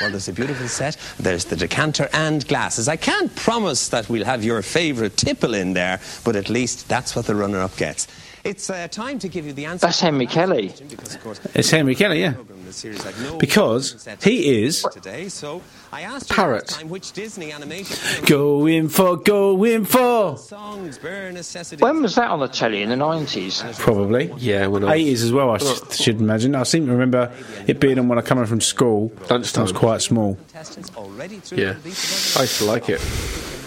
Well, 0.00 0.10
there's 0.10 0.28
a 0.28 0.32
beautiful 0.32 0.68
set. 0.68 0.96
There's 1.18 1.44
the 1.44 1.56
decanter 1.56 2.08
and 2.12 2.46
glasses. 2.46 2.88
I 2.88 2.96
can't 2.96 3.34
promise 3.34 3.88
that 3.88 4.08
we'll 4.08 4.24
have 4.24 4.44
your 4.44 4.62
favourite 4.62 5.16
tipple 5.16 5.54
in 5.54 5.72
there, 5.72 6.00
but 6.24 6.36
at 6.36 6.48
least 6.48 6.88
that's 6.88 7.16
what 7.16 7.26
the 7.26 7.34
runner-up 7.34 7.76
gets. 7.76 8.06
It's 8.42 8.70
uh, 8.70 8.88
time 8.88 9.18
to 9.18 9.28
give 9.28 9.44
you 9.46 9.52
the 9.52 9.66
answer. 9.66 9.86
That's 9.86 10.00
Henry 10.00 10.26
Kelly. 10.26 10.72
Because, 10.88 11.16
course, 11.16 11.40
It's 11.54 11.70
Henry 11.70 11.94
Kelly, 11.94 12.20
yeah. 12.20 12.34
the 12.66 12.72
series 12.72 13.02
had 13.02 13.18
no 13.20 13.36
Because 13.36 14.08
he 14.22 14.64
is 14.64 14.86
today, 14.92 15.28
so 15.28 15.60
I 15.92 16.02
asked 16.02 16.30
you 16.30 16.36
Parrot. 16.36 16.66
time 16.68 16.88
which 16.88 17.12
Disney 17.12 17.52
animation 17.52 18.24
going 18.24 18.88
for, 18.88 19.16
going 19.18 19.84
for. 19.84 20.38
songs, 20.38 20.96
bare 20.98 21.30
necessities. 21.32 21.82
When 21.82 22.00
was 22.00 22.14
that 22.14 22.30
on 22.30 22.40
the 22.40 22.48
telly 22.48 22.80
in 22.82 22.88
the 22.88 22.96
nineties? 22.96 23.62
Probably. 23.78 24.32
Yeah, 24.38 24.68
when 24.68 24.82
80s 24.82 25.22
as 25.22 25.32
well, 25.32 25.50
I 25.50 25.58
sh- 25.58 26.00
should 26.00 26.20
imagine. 26.20 26.54
I 26.54 26.62
seem 26.62 26.86
to 26.86 26.92
remember 26.92 27.30
it 27.66 27.78
being 27.78 27.98
on 27.98 28.08
when 28.08 28.18
I 28.18 28.22
come 28.22 28.38
in 28.38 28.46
from 28.46 28.60
school. 28.62 29.12
I 29.28 29.36
was 29.36 29.72
quite 29.72 30.00
small. 30.00 30.36
contestants 30.36 30.90
already 30.96 31.36
through 31.40 31.58
Yeah, 31.58 31.74
I 31.84 32.42
used 32.42 32.58
to 32.58 32.64
like 32.64 32.88
it. 32.88 33.00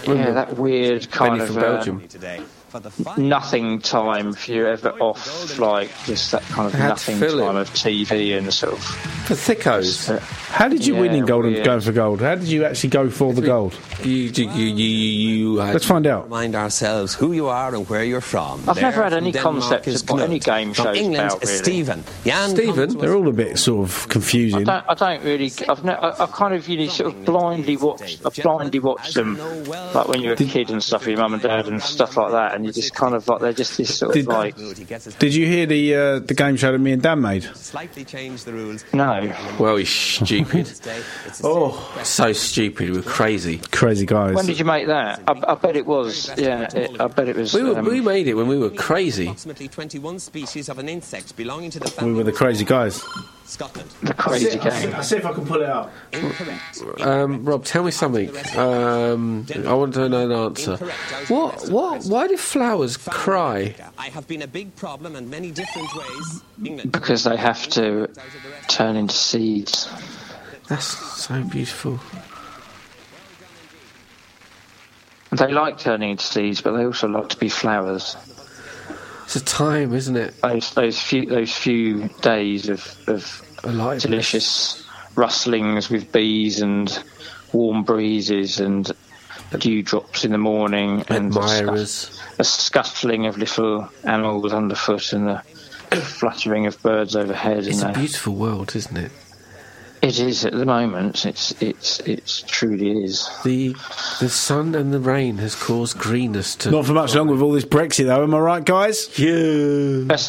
Yeah, 0.08 0.32
that 0.32 0.58
weird 0.58 1.10
kind 1.12 1.38
Benny 1.38 1.42
of 1.44 1.48
from 1.50 1.58
uh, 1.58 1.62
Belgium. 1.62 2.08
today. 2.08 2.42
For 2.74 2.80
the 2.80 3.22
nothing 3.22 3.78
time 3.82 4.30
if 4.30 4.50
you're 4.50 4.68
ever 4.68 4.90
off 5.00 5.60
like 5.60 5.92
just 6.06 6.32
that 6.32 6.42
kind 6.46 6.66
of 6.68 6.74
I 6.74 6.78
had 6.80 6.98
to 6.98 7.12
nothing 7.12 7.20
time 7.40 7.56
of 7.56 7.70
TV 7.70 8.36
and 8.36 8.52
sort 8.52 8.74
of 8.74 8.84
For 8.84 9.36
thickos. 9.36 10.10
Uh, 10.10 10.20
How 10.50 10.68
did 10.68 10.84
you 10.84 10.96
win 10.96 11.14
in 11.14 11.26
gold 11.26 11.46
and 11.46 11.54
weird. 11.54 11.66
going 11.66 11.82
for 11.82 11.92
gold? 11.92 12.22
How 12.22 12.34
did 12.34 12.48
you 12.48 12.66
actually 12.66 12.90
go 12.90 13.12
for 13.12 13.32
the 13.32 13.42
gold? 13.44 13.78
You, 14.02 14.12
you, 14.12 14.50
you, 14.50 14.66
you, 14.76 14.86
you 14.88 15.58
had 15.58 15.74
Let's 15.74 15.86
find 15.86 16.08
out. 16.08 16.24
Remind 16.24 16.56
ourselves 16.56 17.14
who 17.14 17.32
you 17.34 17.46
are 17.48 17.76
and 17.76 17.88
where 17.90 18.04
you're 18.04 18.22
from. 18.22 18.60
I've 18.68 18.74
There 18.76 18.86
never 18.86 19.04
had 19.04 19.14
any 19.14 19.32
Denmark 19.32 19.62
concept 19.62 19.88
of 19.88 20.10
what 20.10 20.24
any 20.24 20.40
Knut. 20.40 20.46
game 20.46 20.74
From 20.74 20.86
show's 20.86 20.98
England 20.98 21.26
about, 21.30 21.44
really. 21.44 21.56
Stephen. 21.56 22.04
Jan 22.26 22.50
Stephen? 22.50 22.76
comes 22.76 22.94
to 22.94 22.98
us 22.98 23.02
They're 23.04 23.16
all 23.16 23.28
a 23.28 23.32
bit 23.34 23.60
sort 23.60 23.88
of 23.88 24.06
I 24.10 24.12
confusing. 24.14 24.64
don't, 24.64 24.86
I 24.90 24.94
don't 24.96 25.24
really. 25.24 25.52
I've 25.70 25.84
ne- 25.86 25.94
I, 25.94 26.24
I 26.24 26.26
kind 26.26 26.56
of 26.56 26.68
really 26.68 26.90
sort 26.90 27.14
of 27.14 27.24
blindly 27.24 27.78
watched. 27.78 28.26
I 28.26 28.30
blindly 28.42 28.80
watched 28.80 29.14
them, 29.14 29.38
like 29.94 30.08
when 30.08 30.22
you're 30.22 30.34
a 30.34 30.38
kid 30.38 30.72
and 30.72 30.82
stuff, 30.84 31.02
with 31.02 31.10
your 31.10 31.20
mum 31.20 31.34
and 31.36 31.44
dad 31.44 31.68
and 31.68 31.80
stuff 31.82 32.18
like 32.18 32.32
that, 32.32 32.56
and 32.56 32.63
you 32.64 32.72
just 32.72 32.94
kind 32.96 33.14
of 33.16 33.28
like 33.28 33.42
they're 33.42 33.54
just 33.54 33.78
this 33.78 33.98
sort 33.98 34.14
Did- 34.14 34.22
of 34.22 34.28
like 34.28 34.56
Did 35.20 35.36
you 35.36 35.46
hear 35.48 35.66
the 35.66 35.96
uh, 35.96 36.20
the 36.20 36.34
game 36.34 36.56
show 36.56 36.72
that 36.72 36.80
me 36.80 36.92
and 36.94 37.02
Dan 37.02 37.22
made? 37.22 37.44
Slightly 37.56 38.06
change 38.06 38.44
the 38.44 38.54
rules. 38.54 38.84
no. 38.94 39.34
Well, 39.60 39.78
he's 39.78 39.90
stupid. 39.90 40.72
Oh, 41.44 42.02
so 42.04 42.34
stupid. 42.34 42.92
We're 42.92 43.02
crazy. 43.02 43.60
crazy 43.72 44.06
guys. 44.06 44.36
When 44.36 44.46
did 44.46 44.60
you 44.60 44.66
make 44.66 44.88
that? 44.88 45.22
I, 45.28 45.52
I 45.52 45.56
bet 45.56 45.76
it 45.76 45.86
was. 45.86 46.32
Yeah, 46.38 46.68
it, 46.74 47.00
I 47.00 47.08
bet 47.08 47.30
it 47.30 47.36
was. 47.36 47.54
We, 47.54 47.64
were, 47.64 47.78
um, 47.80 47.86
we 47.86 48.02
made 48.02 48.28
it 48.28 48.34
when 48.36 48.48
we 48.48 48.58
were 48.58 48.70
crazy. 48.70 49.24
Approximately 49.24 49.68
21 49.68 50.20
species 50.20 50.70
of 50.70 50.80
an 50.80 50.90
insect 50.90 51.36
belonging 51.36 51.72
to 51.72 51.80
the 51.80 52.06
We 52.06 52.14
were 52.14 52.24
the 52.24 52.32
crazy 52.32 52.66
guys. 52.66 53.04
Scotland. 53.46 53.90
the 54.02 54.14
crazy 54.14 54.58
game. 54.58 54.96
I 54.96 55.02
see 55.02 55.18
if 55.18 55.26
I 55.26 55.34
can 55.34 55.46
pull 55.46 55.62
it 55.62 55.70
out. 55.70 55.92
Um, 57.02 57.44
Rob, 57.46 57.66
tell 57.66 57.84
me 57.84 57.92
something. 57.92 58.30
Um, 58.58 59.46
I 59.66 59.74
want 59.74 59.94
to 59.96 60.10
know 60.10 60.26
an 60.26 60.32
answer. 60.32 60.78
What? 61.28 61.70
What? 61.70 62.06
Why 62.06 62.28
do 62.28 62.38
flowers 62.38 62.98
cry? 62.98 63.76
I 63.98 64.10
have 64.10 64.28
been 64.28 64.42
a 64.42 64.48
big 64.48 64.76
problem 64.76 65.16
in 65.16 65.30
many 65.30 65.52
different 65.52 65.90
ways. 65.96 66.82
Because 66.90 67.24
they 67.26 67.38
have 67.38 67.68
to 67.70 68.10
turn 68.68 68.96
into 68.96 69.16
seeds. 69.16 69.90
That's 70.70 70.86
so 71.22 71.44
beautiful. 71.44 72.00
They 75.32 75.52
like 75.52 75.80
turning 75.80 76.12
into 76.12 76.24
seeds, 76.24 76.62
but 76.62 76.78
they 76.78 76.86
also 76.86 77.08
like 77.08 77.30
to 77.30 77.38
be 77.38 77.50
flowers. 77.50 78.16
It's 79.36 79.42
a 79.42 79.46
time, 79.46 79.96
isn't 79.96 80.16
it? 80.16 80.40
Those 80.44 80.76
those 80.76 81.02
few 81.02 81.26
those 81.26 81.52
few 81.52 82.08
days 82.22 82.70
of 82.70 82.96
of 83.08 83.42
Aliveness. 83.64 84.04
delicious 84.04 84.88
rustlings 85.16 85.90
with 85.90 86.12
bees 86.12 86.62
and 86.62 87.04
warm 87.52 87.82
breezes 87.82 88.60
and 88.60 88.92
dewdrops 89.58 90.24
in 90.24 90.34
the 90.34 90.38
morning 90.38 91.04
and 91.10 91.36
a 91.36 91.40
Admirers. 91.40 92.22
a 92.38 92.44
scuttling 92.44 93.26
of 93.26 93.40
little 93.40 93.90
animals 94.04 94.54
underfoot 94.54 95.14
and 95.14 95.28
the 95.28 95.42
fluttering 95.98 96.68
of 96.68 96.80
birds 96.84 97.16
overhead. 97.16 97.66
It's 97.66 97.82
a 97.82 97.92
beautiful 97.92 98.36
world, 98.36 98.76
isn't 98.76 98.98
it? 98.98 99.12
It 100.04 100.20
is 100.20 100.44
at 100.44 100.52
the 100.52 100.66
moment. 100.66 101.26
It's 101.26 101.54
it's 101.62 102.02
it's 102.02 102.42
truly 102.42 103.06
is. 103.06 103.30
The 103.46 103.74
the 104.20 104.28
sun 104.28 104.76
and 104.76 104.94
the 104.94 105.00
rain 105.00 105.38
has 105.38 105.56
caused 105.56 105.98
greenness 105.98 106.56
to. 106.58 106.72
Not 106.72 106.86
for 106.86 106.92
much 106.92 107.16
longer 107.16 107.32
with 107.32 107.42
all 107.42 107.54
this 107.54 107.64
Brexit, 107.64 108.08
though. 108.08 108.22
Am 108.22 108.36
I 108.36 108.40
right, 108.40 108.66
guys? 108.66 109.18
Yeah. 109.18 110.04
That's 110.06 110.28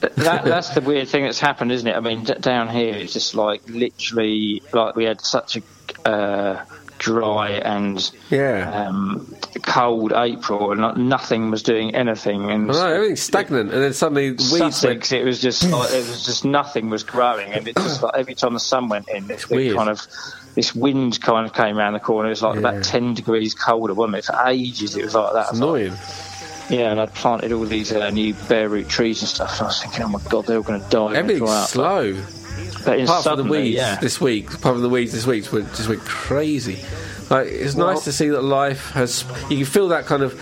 that, 0.00 0.44
that's 0.44 0.70
the 0.70 0.80
weird 0.80 1.06
thing 1.06 1.22
that's 1.22 1.38
happened, 1.38 1.70
isn't 1.70 1.86
it? 1.86 1.96
I 1.96 2.00
mean, 2.00 2.24
d- 2.24 2.34
down 2.40 2.68
here 2.68 2.94
it's 2.94 3.12
just 3.12 3.36
like 3.36 3.62
literally 3.68 4.60
like 4.72 4.96
we 4.96 5.04
had 5.04 5.20
such 5.20 5.56
a 5.56 6.08
uh, 6.08 6.64
dry 6.98 7.50
and 7.50 8.10
yeah 8.30 8.86
um, 8.88 9.34
cold 9.62 10.12
April, 10.12 10.72
and 10.72 10.80
like, 10.80 10.96
nothing 10.96 11.50
was 11.50 11.62
doing 11.62 11.94
anything. 11.94 12.50
And 12.50 12.68
know, 12.68 12.86
everything's 12.86 13.22
stagnant, 13.22 13.72
and 13.72 13.82
then 13.82 13.92
suddenly 13.92 14.30
weeds 14.30 14.82
went. 14.82 15.12
It 15.12 15.24
was 15.24 15.40
just 15.40 15.62
like, 15.64 15.92
it 15.92 16.06
was 16.08 16.24
just 16.24 16.44
nothing 16.44 16.90
was 16.90 17.02
growing, 17.02 17.52
and 17.52 17.68
it's 17.68 17.82
just 17.82 18.02
like 18.02 18.14
every 18.16 18.34
time 18.34 18.54
the 18.54 18.60
sun 18.60 18.88
went 18.88 19.08
in, 19.08 19.30
it, 19.30 19.44
it 19.50 19.74
kind 19.74 19.88
of 19.90 20.06
this 20.54 20.74
wind 20.74 21.20
kind 21.20 21.46
of 21.46 21.52
came 21.52 21.78
around 21.78 21.92
the 21.92 22.00
corner. 22.00 22.28
It 22.28 22.30
was 22.30 22.42
like 22.42 22.58
about 22.58 22.84
ten 22.84 23.14
degrees 23.14 23.54
colder, 23.54 23.94
wasn't 23.94 24.16
it? 24.16 24.24
For 24.24 24.36
ages, 24.46 24.96
it 24.96 25.04
was 25.04 25.14
like 25.14 25.32
that. 25.34 25.52
Annoying. 25.54 25.94
Yeah, 26.68 26.90
and 26.90 27.00
I'd 27.00 27.14
planted 27.14 27.52
all 27.52 27.64
these 27.64 27.92
uh, 27.92 28.10
new 28.10 28.34
bare 28.48 28.68
root 28.68 28.88
trees 28.88 29.20
and 29.22 29.28
stuff. 29.28 29.52
And 29.52 29.62
I 29.62 29.66
was 29.66 29.80
thinking, 29.80 30.02
oh 30.02 30.08
my 30.08 30.20
god, 30.28 30.46
they're 30.46 30.56
all 30.56 30.64
going 30.64 30.82
to 30.82 30.88
die. 30.88 31.14
Everything's 31.14 31.68
slow. 31.68 32.14
But 32.14 32.45
in 32.94 33.04
apart 33.04 33.24
from 33.24 33.36
the 33.38 33.44
weeds 33.44 33.76
yeah. 33.76 33.96
this 33.96 34.20
week, 34.20 34.48
apart 34.48 34.74
from 34.74 34.82
the 34.82 34.88
weeds 34.88 35.12
this 35.12 35.26
week, 35.26 35.44
just 35.44 35.88
went 35.88 36.02
crazy. 36.04 36.84
Like 37.30 37.48
it's 37.48 37.74
Well- 37.74 37.88
nice 37.88 38.04
to 38.04 38.12
see 38.12 38.28
that 38.28 38.42
life 38.42 38.90
has. 38.92 39.24
You 39.50 39.56
can 39.58 39.66
feel 39.66 39.88
that 39.88 40.06
kind 40.06 40.22
of 40.22 40.34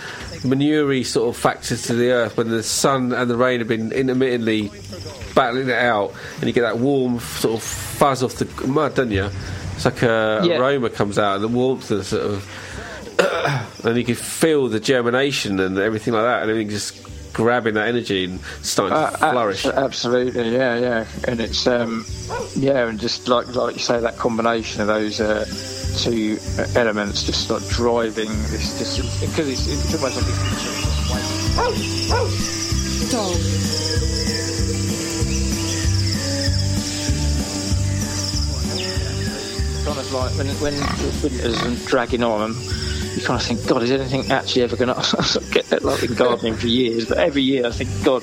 manurey 0.43 1.03
sort 1.03 1.29
of 1.35 1.41
factor 1.41 1.75
to 1.75 1.93
the 1.93 2.11
earth 2.11 2.37
when 2.37 2.49
the 2.49 2.61
sun 2.61 3.11
and 3.13 3.29
the 3.29 3.35
rain 3.35 3.59
have 3.59 3.67
been 3.67 3.91
intermittently 3.91 4.69
battling 5.33 5.69
it 5.69 5.75
out, 5.75 6.13
and 6.37 6.43
you 6.45 6.53
get 6.53 6.61
that 6.61 6.77
warm 6.77 7.19
sort 7.19 7.55
of 7.55 7.63
fuzz 7.63 8.21
off 8.23 8.35
the 8.35 8.67
mud, 8.67 8.93
don't 8.95 9.11
you? 9.11 9.29
It's 9.75 9.85
like 9.85 10.03
a 10.03 10.41
Yeah. 10.45 10.57
aroma 10.59 10.89
comes 10.89 11.17
out, 11.17 11.35
and 11.35 11.43
the 11.43 11.47
warmth 11.47 11.89
and 11.91 12.05
sort 12.05 12.23
of, 12.23 12.49
and 13.85 13.97
you 13.97 14.03
can 14.05 14.15
feel 14.15 14.67
the 14.67 14.79
germination 14.79 15.59
and 15.59 15.77
everything 15.79 16.13
like 16.13 16.23
that, 16.23 16.41
and 16.43 16.51
everything 16.51 16.69
just 16.69 17.01
grabbing 17.35 17.73
that 17.75 17.87
energy 17.87 18.23
and 18.23 18.39
starting 18.63 18.97
Uh, 18.97 19.11
to 19.11 19.17
flourish. 19.17 19.65
absolutely, 19.65 20.51
yeah, 20.53 20.77
yeah, 20.79 21.05
and 21.27 21.39
it's 21.41 21.67
um, 21.67 22.05
yeah, 22.55 22.87
and 22.87 22.99
just 22.99 23.27
like 23.27 23.53
like 23.55 23.75
you 23.75 23.81
say, 23.81 23.99
that 23.99 24.17
combination 24.17 24.81
of 24.81 24.87
those 24.87 25.19
uh, 25.21 25.45
two 25.97 26.37
elements 26.75 27.23
just 27.23 27.49
like 27.51 27.65
driving 27.67 28.29
this, 28.51 28.77
just 28.79 29.01
because 29.21 29.47
it's, 29.49 29.67
it's 29.67 29.93
almost 29.95 30.15
like 30.17 30.25
it's 30.29 30.41
Dog. 33.11 33.37
kind 39.85 39.99
of 39.99 40.11
like 40.13 40.31
when 40.37 40.47
when 40.59 40.73
the 40.75 41.19
winters 41.23 41.85
dragging 41.85 42.23
on, 42.23 42.55
you 43.15 43.21
kind 43.23 43.39
of 43.39 43.45
think, 43.47 43.67
God, 43.67 43.83
is 43.83 43.91
anything 43.91 44.31
actually 44.31 44.63
ever 44.63 44.75
going 44.75 44.89
to 44.93 45.43
get 45.51 45.65
that? 45.69 45.83
Like 45.83 46.03
in 46.03 46.13
gardening 46.15 46.55
for 46.55 46.67
years, 46.67 47.05
but 47.07 47.17
every 47.17 47.41
year 47.41 47.65
I 47.65 47.71
think, 47.71 47.89
God, 48.03 48.21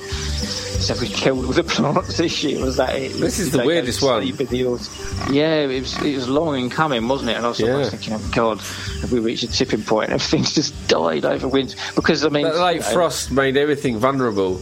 have 0.87 0.99
we 1.01 1.07
killed 1.07 1.45
all 1.45 1.51
the 1.53 1.63
plants 1.75 2.17
this 2.17 2.43
year? 2.43 2.63
Was 2.63 2.77
that 2.77 2.95
it? 2.95 3.13
This 3.13 3.39
is 3.39 3.51
Did 3.51 3.61
the 3.61 3.65
weirdest 3.65 4.03
uh, 4.03 4.07
one. 4.07 4.25
the? 4.25 4.89
Yeah, 5.31 5.61
it 5.61 5.79
was 5.81 6.01
it 6.03 6.15
was 6.15 6.27
long 6.27 6.57
in 6.59 6.69
coming, 6.69 7.07
wasn't 7.07 7.29
it? 7.31 7.37
And 7.37 7.45
I 7.45 7.49
was 7.49 7.61
always 7.61 7.85
Yeah. 7.85 7.89
thinking, 7.91 8.13
oh 8.13 8.29
God, 8.33 8.59
have 9.01 9.11
we 9.11 9.19
reached 9.19 9.43
a 9.43 9.47
tipping 9.47 9.81
point? 9.83 10.09
Everything's 10.09 10.53
just 10.53 10.73
died 10.87 11.23
over 11.25 11.47
winter 11.47 11.77
because 11.95 12.25
I 12.25 12.29
mean, 12.29 12.43
That 12.43 12.57
late 12.57 12.75
you 12.75 12.79
know, 12.81 12.87
frost 12.87 13.31
made 13.31 13.55
everything 13.57 13.97
vulnerable. 13.97 14.59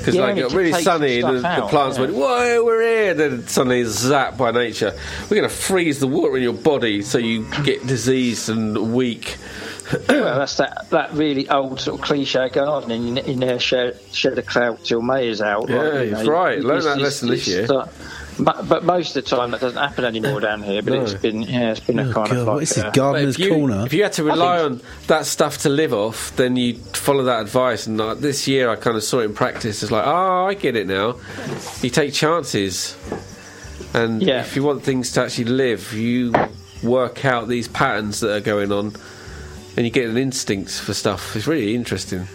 Because 0.00 0.14
Yeah, 0.14 0.22
like 0.22 0.36
it 0.36 0.40
got 0.42 0.52
really 0.52 0.72
sunny 0.82 1.20
and 1.20 1.36
the, 1.36 1.40
stuff 1.40 1.60
the 1.60 1.66
plants 1.68 1.96
yeah. 1.98 2.04
went, 2.04 2.16
"Whoa, 2.16 2.64
we're 2.64 2.82
here!" 2.82 3.14
Then 3.14 3.46
suddenly 3.46 3.82
zapped 3.84 4.36
by 4.38 4.50
nature. 4.50 4.92
We're 5.22 5.36
going 5.36 5.48
to 5.48 5.54
freeze 5.54 6.00
the 6.00 6.06
water 6.08 6.36
in 6.36 6.42
your 6.42 6.52
body 6.54 7.02
so 7.02 7.18
you 7.18 7.46
get 7.64 7.86
diseased 7.86 8.48
and 8.48 8.92
weak. 8.94 9.36
well, 10.08 10.38
that's 10.38 10.56
that, 10.56 10.88
that 10.90 11.12
really 11.12 11.48
old 11.48 11.80
sort 11.80 11.98
of 12.00 12.04
cliche 12.06 12.48
gardening. 12.48 13.16
You, 13.16 13.22
you 13.24 13.36
never 13.36 13.58
shed, 13.58 13.98
shed 14.12 14.38
a 14.38 14.42
cloud 14.42 14.84
till 14.84 15.02
May 15.02 15.28
is 15.28 15.40
out. 15.42 15.68
Yeah, 15.68 15.76
like, 15.82 16.04
you 16.06 16.10
know, 16.12 16.24
right. 16.26 16.60
Learn 16.60 16.84
that 16.84 16.98
lesson 16.98 17.28
this 17.28 17.46
year. 17.46 17.66
like- 17.66 17.88
but, 18.44 18.68
but 18.68 18.84
most 18.84 19.16
of 19.16 19.24
the 19.24 19.30
time 19.30 19.50
that 19.52 19.60
doesn't 19.60 19.78
happen 19.78 20.04
anymore 20.04 20.40
down 20.40 20.62
here. 20.62 20.82
But 20.82 20.94
No. 20.94 21.02
it's 21.02 21.14
been 21.14 21.42
yeah, 21.42 21.72
it's 21.72 21.80
been 21.80 21.98
a 21.98 22.12
kind 22.12 22.32
of 22.32 22.46
like 22.46 22.78
uh, 22.78 22.90
But 22.94 23.22
if 23.22 23.38
you, 23.38 23.72
If 23.84 23.92
you 23.92 24.02
had 24.02 24.12
to 24.14 24.24
rely 24.24 24.60
on 24.62 24.80
that 25.06 25.26
stuff 25.26 25.58
to 25.58 25.68
live 25.68 25.92
off, 25.92 26.34
then 26.36 26.56
you 26.56 26.74
follow 26.74 27.24
that 27.24 27.40
advice. 27.40 27.86
And 27.86 27.98
like, 27.98 28.18
this 28.18 28.46
year, 28.48 28.70
I 28.70 28.76
kind 28.76 28.96
of 28.96 29.02
saw 29.02 29.20
it 29.20 29.24
in 29.24 29.34
practice. 29.34 29.82
It's 29.82 29.92
like, 29.92 30.06
oh, 30.06 30.46
I 30.46 30.54
get 30.54 30.76
it 30.76 30.86
now. 30.86 31.16
You 31.82 31.90
take 31.90 32.12
chances, 32.12 32.96
and 33.94 34.22
yeah. 34.22 34.40
if 34.40 34.56
you 34.56 34.62
want 34.62 34.82
things 34.82 35.12
to 35.12 35.22
actually 35.22 35.44
live, 35.44 35.92
you 35.92 36.32
work 36.82 37.24
out 37.24 37.48
these 37.48 37.68
patterns 37.68 38.20
that 38.20 38.34
are 38.34 38.40
going 38.40 38.72
on, 38.72 38.94
and 39.76 39.86
you 39.86 39.90
get 39.90 40.08
an 40.08 40.16
instinct 40.16 40.80
for 40.80 40.94
stuff. 40.94 41.36
It's 41.36 41.46
really 41.46 41.74
interesting. 41.74 42.26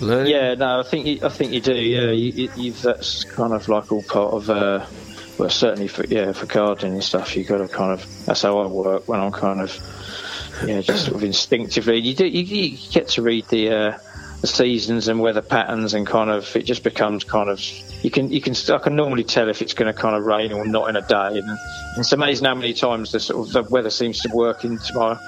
Learning. 0.00 0.30
Yeah, 0.30 0.54
no, 0.54 0.80
I 0.80 0.82
think 0.82 1.06
you, 1.06 1.20
I 1.22 1.30
think 1.30 1.52
you 1.52 1.60
do. 1.60 1.74
Yeah, 1.74 2.10
you, 2.10 2.30
you, 2.32 2.50
you've, 2.56 2.82
that's 2.82 3.24
kind 3.24 3.54
of 3.54 3.66
like 3.68 3.90
all 3.90 4.02
part 4.02 4.34
of. 4.34 4.50
Uh, 4.50 4.84
well, 5.38 5.50
certainly 5.50 5.88
for 5.88 6.04
yeah 6.06 6.32
for 6.32 6.46
gardening 6.46 6.94
and 6.94 7.04
stuff, 7.04 7.36
you 7.36 7.44
got 7.44 7.58
to 7.58 7.68
kind 7.68 7.92
of. 7.92 8.26
That's 8.26 8.42
how 8.42 8.58
I 8.58 8.66
work 8.66 9.08
when 9.08 9.20
I'm 9.20 9.32
kind 9.32 9.60
of. 9.60 9.76
Yeah, 10.64 10.80
just 10.80 11.04
sort 11.04 11.16
of 11.16 11.24
instinctively. 11.24 11.98
You 11.98 12.14
do. 12.14 12.26
You, 12.26 12.42
you 12.42 12.78
get 12.90 13.08
to 13.08 13.22
read 13.22 13.46
the. 13.48 13.70
Uh, 13.70 13.98
the 14.40 14.46
seasons 14.46 15.08
and 15.08 15.20
weather 15.20 15.42
patterns 15.42 15.94
and 15.94 16.06
kind 16.06 16.30
of 16.30 16.54
it 16.56 16.64
just 16.64 16.84
becomes 16.84 17.24
kind 17.24 17.48
of 17.48 17.60
you 18.02 18.10
can 18.10 18.30
you 18.30 18.40
can 18.40 18.54
I 18.72 18.78
can 18.78 18.94
normally 18.94 19.24
tell 19.24 19.48
if 19.48 19.62
it's 19.62 19.74
going 19.74 19.92
to 19.92 19.98
kind 19.98 20.14
of 20.14 20.24
rain 20.24 20.52
or 20.52 20.66
not 20.66 20.88
in 20.90 20.96
a 20.96 21.02
day 21.02 21.38
and 21.38 21.58
it's 21.96 22.12
amazing 22.12 22.44
how 22.44 22.54
many 22.54 22.74
times 22.74 23.12
the 23.12 23.20
sort 23.20 23.46
of 23.46 23.52
the 23.52 23.62
weather 23.72 23.90
seems 23.90 24.20
to 24.20 24.30
work 24.34 24.64
into 24.64 24.94
my 24.94 25.18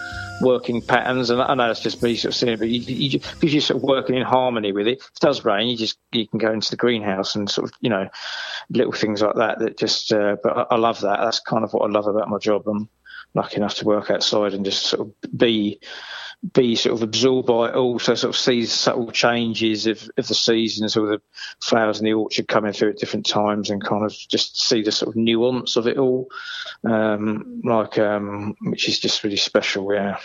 working 0.41 0.83
patterns 0.83 1.31
and 1.31 1.41
I 1.41 1.55
know 1.55 1.71
it's 1.71 1.81
just 1.81 2.03
me 2.03 2.17
sort 2.17 2.33
of 2.33 2.37
seeing 2.37 2.53
it 2.53 2.59
but 2.59 2.69
you, 2.69 2.81
you, 2.81 2.95
you, 2.95 3.19
because 3.19 3.53
you're 3.53 3.61
sort 3.61 3.79
of 3.79 3.83
working 3.83 4.15
in 4.15 4.23
harmony 4.23 4.73
with 4.73 4.87
it 4.87 4.99
if 4.99 5.07
it 5.07 5.21
does 5.21 5.45
rain 5.45 5.69
you 5.69 5.77
just 5.77 5.99
you 6.13 6.29
can 6.29 6.39
go 6.39 6.53
into 6.53 6.71
the 6.71 6.77
greenhouse 6.77 7.35
and 7.35 7.51
sort 7.51 7.69
of 7.69 7.77
you 7.81 7.91
know 7.91 8.09
little 8.70 8.93
things 8.93 9.23
like 9.23 9.36
that 9.36 9.59
that 9.61 9.78
just 9.78 10.12
uh, 10.12 10.36
but 10.43 10.57
I, 10.57 10.74
I 10.74 10.77
love 10.77 11.01
that. 11.01 11.20
That's 11.20 11.40
kind 11.40 11.65
of 11.65 11.73
what 11.73 11.89
I 11.89 11.93
love 11.93 12.07
about 12.07 12.28
my 12.28 12.39
job. 12.39 12.66
I'm 12.69 12.89
lucky 13.35 13.57
enough 13.57 13.77
to 13.77 13.85
work 13.85 14.11
outside 14.11 14.55
and 14.55 14.65
just 14.65 14.86
sort 14.86 15.09
of 15.09 15.36
be 15.36 15.81
be 16.53 16.77
sort 16.77 16.95
of 16.95 17.03
absorbed 17.03 17.49
by 17.49 17.69
it 17.69 17.74
all, 17.74 17.99
so 17.99 18.15
sort 18.15 18.32
of 18.32 18.39
see 18.39 18.65
subtle 18.65 19.11
changes 19.11 19.86
of, 19.89 20.09
of 20.16 20.28
the 20.28 20.35
seasons 20.35 20.97
or 20.97 21.09
the 21.09 21.20
flowers 21.61 21.99
in 21.99 22.05
the 22.05 22.12
orchard 22.12 22.47
coming 22.47 22.73
through 22.73 22.90
at 22.90 22.99
different 22.99 23.27
times 23.27 23.70
and 23.70 23.85
kind 23.85 24.05
of 24.05 24.12
just 24.12 24.61
see 24.61 24.82
the 24.82 24.93
sort 24.93 25.09
of 25.09 25.16
nuance 25.16 25.74
of 25.74 25.89
it 25.89 25.99
all, 25.99 26.28
um, 26.89 27.61
like 27.65 27.99
um, 27.99 28.55
which 28.62 28.89
is 28.89 29.01
just 29.01 29.24
really 29.24 29.36
special, 29.36 29.93
yeah. 29.93 30.19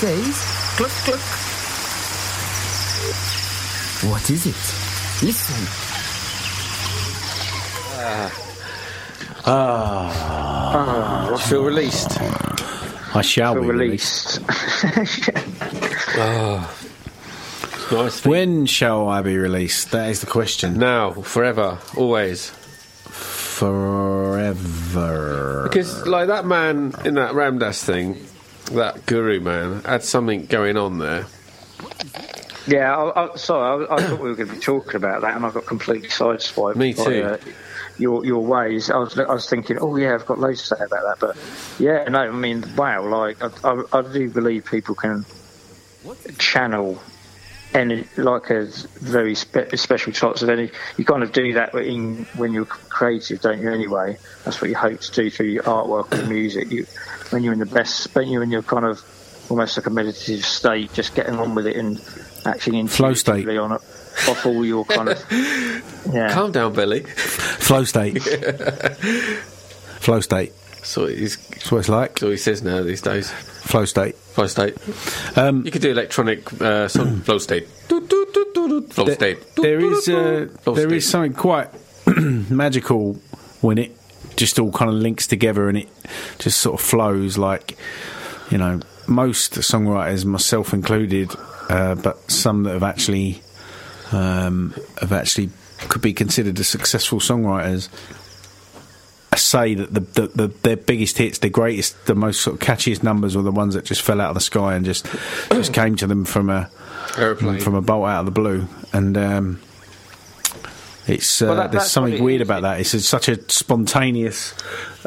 Says, 0.00 0.34
cluck, 0.78 0.90
cluck. 1.04 1.20
What 4.10 4.30
is 4.30 4.46
it? 4.46 4.56
Listen. 5.22 5.66
Ah. 9.44 11.34
I 11.34 11.38
feel 11.46 11.64
released. 11.64 12.18
I 13.14 13.20
shall 13.20 13.52
Feel 13.52 13.62
be 13.64 13.68
released. 13.68 14.40
Ah. 16.16 16.74
Nice. 17.92 18.24
When 18.24 18.64
shall 18.64 19.06
I 19.08 19.20
be 19.20 19.36
released? 19.36 19.90
That 19.90 20.08
is 20.08 20.20
the 20.20 20.26
question. 20.26 20.78
Now, 20.78 21.10
forever, 21.12 21.76
always. 21.94 22.50
Forever. 23.60 25.64
Because, 25.64 26.06
like, 26.06 26.28
that 26.28 26.46
man 26.46 26.94
in 27.04 27.14
that 27.14 27.34
Ram 27.34 27.58
Dass 27.58 27.84
thing, 27.84 28.16
that 28.70 29.06
guru 29.06 29.40
man, 29.40 29.82
had 29.82 30.02
something 30.02 30.46
going 30.46 30.76
on 30.76 30.98
there. 30.98 31.26
Yeah, 32.66 32.96
I, 32.96 33.24
I, 33.24 33.36
sorry, 33.36 33.86
I, 33.86 33.94
I 33.94 34.02
thought 34.02 34.20
we 34.20 34.28
were 34.28 34.36
going 34.36 34.48
to 34.48 34.54
be 34.54 34.60
talking 34.60 34.96
about 34.96 35.22
that, 35.22 35.36
and 35.36 35.44
I 35.44 35.50
got 35.50 35.66
completely 35.66 36.08
sideswiped. 36.08 36.76
Me 36.76 36.92
by, 36.92 37.20
uh, 37.20 37.38
your 37.98 38.24
your 38.24 38.44
ways. 38.44 38.90
I 38.90 38.98
was 38.98 39.18
I 39.18 39.32
was 39.32 39.48
thinking, 39.48 39.78
oh 39.80 39.96
yeah, 39.96 40.14
I've 40.14 40.26
got 40.26 40.38
loads 40.38 40.68
to 40.68 40.76
say 40.76 40.84
about 40.84 41.02
that, 41.02 41.16
but 41.20 41.36
yeah, 41.78 42.04
no, 42.04 42.20
I 42.20 42.30
mean, 42.30 42.64
wow, 42.76 43.06
like 43.06 43.42
I, 43.42 43.50
I, 43.64 43.82
I 43.98 44.02
do 44.02 44.30
believe 44.30 44.64
people 44.64 44.94
can 44.94 45.24
channel 46.38 47.00
any 47.74 48.04
like 48.16 48.50
a 48.50 48.64
very 49.00 49.34
spe- 49.34 49.74
special 49.76 50.12
types 50.12 50.42
of 50.42 50.48
energy. 50.48 50.72
You 50.96 51.04
kind 51.04 51.22
of 51.22 51.32
do 51.32 51.52
that 51.54 51.74
in, 51.74 52.24
when 52.36 52.52
you're 52.52 52.64
creative, 52.64 53.40
don't 53.40 53.60
you? 53.60 53.70
Anyway, 53.70 54.16
that's 54.44 54.60
what 54.60 54.70
you 54.70 54.76
hope 54.76 55.00
to 55.00 55.12
do 55.12 55.30
through 55.30 55.46
your 55.46 55.62
artwork 55.64 56.10
and 56.12 56.28
music. 56.28 56.70
You 56.70 56.86
when 57.30 57.42
you're 57.42 57.52
in 57.52 57.58
the 57.58 57.66
best, 57.66 58.14
when 58.14 58.28
you're 58.28 58.42
in 58.42 58.50
your 58.50 58.62
kind 58.62 58.84
of 58.84 59.00
almost 59.50 59.76
like 59.76 59.86
a 59.86 59.90
meditative 59.90 60.44
state, 60.44 60.92
just 60.92 61.14
getting 61.14 61.34
on 61.34 61.54
with 61.54 61.66
it 61.66 61.76
and 61.76 62.00
acting 62.46 62.86
Flow 62.88 63.14
state. 63.14 63.40
intuitively 63.46 63.58
on 63.58 63.72
it, 63.72 63.80
off 64.28 64.46
all 64.46 64.64
your 64.64 64.84
kind 64.84 65.08
of 65.08 65.24
yeah. 66.12 66.32
Calm 66.32 66.52
down, 66.52 66.72
Billy. 66.72 67.00
Flow 67.02 67.84
state. 67.84 68.22
Flow 70.00 70.20
state. 70.20 70.52
So 70.82 71.06
he's, 71.06 71.36
That's 71.36 71.70
what 71.70 71.78
it's 71.78 71.88
like. 71.88 72.18
So 72.18 72.30
he 72.30 72.36
says 72.36 72.62
now 72.62 72.82
these 72.82 73.02
days. 73.02 73.30
Flow 73.30 73.84
state. 73.84 74.16
Flow 74.16 74.46
state. 74.46 74.76
Um, 75.36 75.64
you 75.64 75.70
could 75.70 75.82
do 75.82 75.90
electronic 75.90 76.50
uh, 76.60 76.88
song 76.88 77.20
flow 77.22 77.38
state. 77.38 77.68
Flow 77.68 78.00
There- 79.04 79.14
state. 79.14 79.38
there 79.56 79.78
is 79.80 80.08
uh, 80.08 80.48
Flow 80.62 80.74
there 80.74 80.88
state. 80.88 80.96
is 80.96 81.08
something 81.08 81.34
quite 81.34 81.68
magical 82.50 83.14
when 83.60 83.76
it 83.78 83.94
just 84.36 84.58
all 84.58 84.72
kind 84.72 84.90
of 84.90 84.96
links 84.96 85.26
together 85.26 85.68
and 85.68 85.78
it 85.78 85.88
just 86.38 86.60
sort 86.60 86.80
of 86.80 86.84
flows 86.84 87.36
like 87.36 87.76
you 88.50 88.58
know 88.58 88.80
most 89.10 89.54
songwriters, 89.54 90.24
myself 90.24 90.72
included, 90.72 91.30
uh, 91.68 91.96
but 91.96 92.30
some 92.30 92.62
that 92.62 92.72
have 92.72 92.82
actually 92.82 93.42
um, 94.12 94.74
have 95.00 95.12
actually 95.12 95.50
could 95.88 96.00
be 96.00 96.12
considered 96.12 96.58
as 96.58 96.68
successful 96.68 97.18
songwriters. 97.18 97.88
Say 99.36 99.74
that 99.74 99.94
the, 99.94 100.00
the, 100.00 100.26
the 100.28 100.46
their 100.62 100.76
biggest 100.76 101.18
hits, 101.18 101.38
their 101.38 101.50
greatest, 101.50 102.06
the 102.06 102.14
most 102.14 102.40
sort 102.42 102.54
of 102.54 102.60
catchiest 102.60 103.02
numbers 103.02 103.36
were 103.36 103.42
the 103.42 103.52
ones 103.52 103.74
that 103.74 103.84
just 103.84 104.02
fell 104.02 104.20
out 104.20 104.28
of 104.28 104.34
the 104.34 104.40
sky 104.40 104.74
and 104.74 104.84
just 104.84 105.06
just 105.50 105.72
came 105.72 105.96
to 105.96 106.06
them 106.06 106.24
from 106.24 106.50
a 106.50 106.70
Aeroplane. 107.16 107.60
from 107.60 107.74
a 107.74 107.80
bolt 107.80 108.06
out 108.06 108.20
of 108.20 108.26
the 108.26 108.32
blue, 108.32 108.66
and 108.92 109.16
um, 109.16 109.60
it's 111.10 111.42
uh, 111.42 111.46
Well, 111.46 111.56
that- 111.56 111.72
there's 111.72 111.90
something 111.90 112.14
it 112.14 112.20
weird 112.22 112.40
is. 112.40 112.46
about 112.48 112.62
that. 112.62 112.80
It's 112.80 112.94
a, 112.94 113.00
such 113.00 113.28
a 113.28 113.38
spontaneous, 113.50 114.54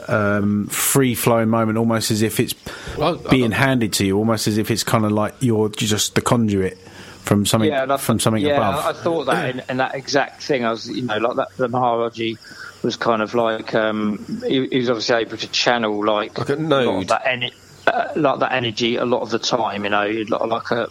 um, 0.08 0.68
free 0.68 1.16
flowing 1.16 1.50
moment, 1.50 1.78
almost 1.78 2.12
as 2.12 2.22
if 2.22 2.40
it's 2.40 2.54
Well, 2.98 3.16
being 3.16 3.52
handed 3.52 3.94
to 3.94 4.06
you, 4.06 4.18
almost 4.18 4.48
as 4.48 4.58
if 4.58 4.70
it's 4.70 4.84
kind 4.84 5.06
of 5.06 5.12
like 5.12 5.34
you're 5.40 5.70
just 5.70 6.16
the 6.16 6.22
conduit 6.22 6.78
from 7.24 7.46
something 7.46 7.70
yeah, 7.70 7.84
and 7.84 7.94
I 7.94 7.98
from 7.98 8.18
thought- 8.18 8.24
something 8.24 8.44
yeah, 8.44 8.58
above. 8.58 8.86
I, 8.86 8.90
I 8.90 8.94
thought 8.94 9.26
that 9.26 9.50
in, 9.50 9.64
in 9.70 9.78
that 9.78 9.96
exact 9.96 10.44
thing. 10.44 10.66
I 10.66 10.72
was, 10.72 10.90
you 10.90 11.04
know, 11.04 11.18
like 11.18 11.38
that. 11.38 11.48
The 11.58 11.68
Maharaji 11.70 12.38
was 12.84 12.98
kind 12.98 13.22
of 13.22 13.34
like 13.34 13.74
um, 13.74 14.42
he, 14.46 14.68
he 14.68 14.78
was 14.80 14.90
obviously 14.90 15.16
able 15.16 15.38
to 15.38 15.48
channel 15.50 16.06
like, 16.06 16.38
Like 16.38 16.50
a 16.50 16.54
lot 16.56 16.60
of 16.60 16.60
node. 16.68 17.08
that 17.08 17.26
energy, 17.26 17.56
uh, 17.88 18.10
like 18.18 18.40
that 18.40 18.52
energy 18.52 18.98
a 18.98 19.06
lot 19.06 19.22
of 19.22 19.30
the 19.30 19.40
time. 19.40 19.86
You 19.86 19.90
know, 19.92 20.08
like, 20.30 20.42
like 20.42 20.72
a. 20.72 20.88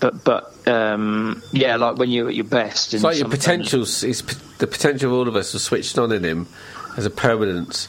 But 0.00 0.24
but 0.24 0.68
um, 0.68 1.42
yeah, 1.52 1.76
like 1.76 1.96
when 1.96 2.10
you're 2.10 2.28
at 2.28 2.34
your 2.34 2.44
best. 2.44 2.92
It's 2.94 3.02
like 3.02 3.18
your 3.18 3.28
potentials. 3.28 4.02
Is 4.04 4.22
p- 4.22 4.34
the 4.58 4.66
potential 4.66 5.10
of 5.12 5.18
all 5.18 5.28
of 5.28 5.36
us 5.36 5.52
was 5.54 5.62
switched 5.62 5.98
on 5.98 6.12
in 6.12 6.22
him 6.24 6.46
as 6.96 7.06
a 7.06 7.10
permanence, 7.10 7.88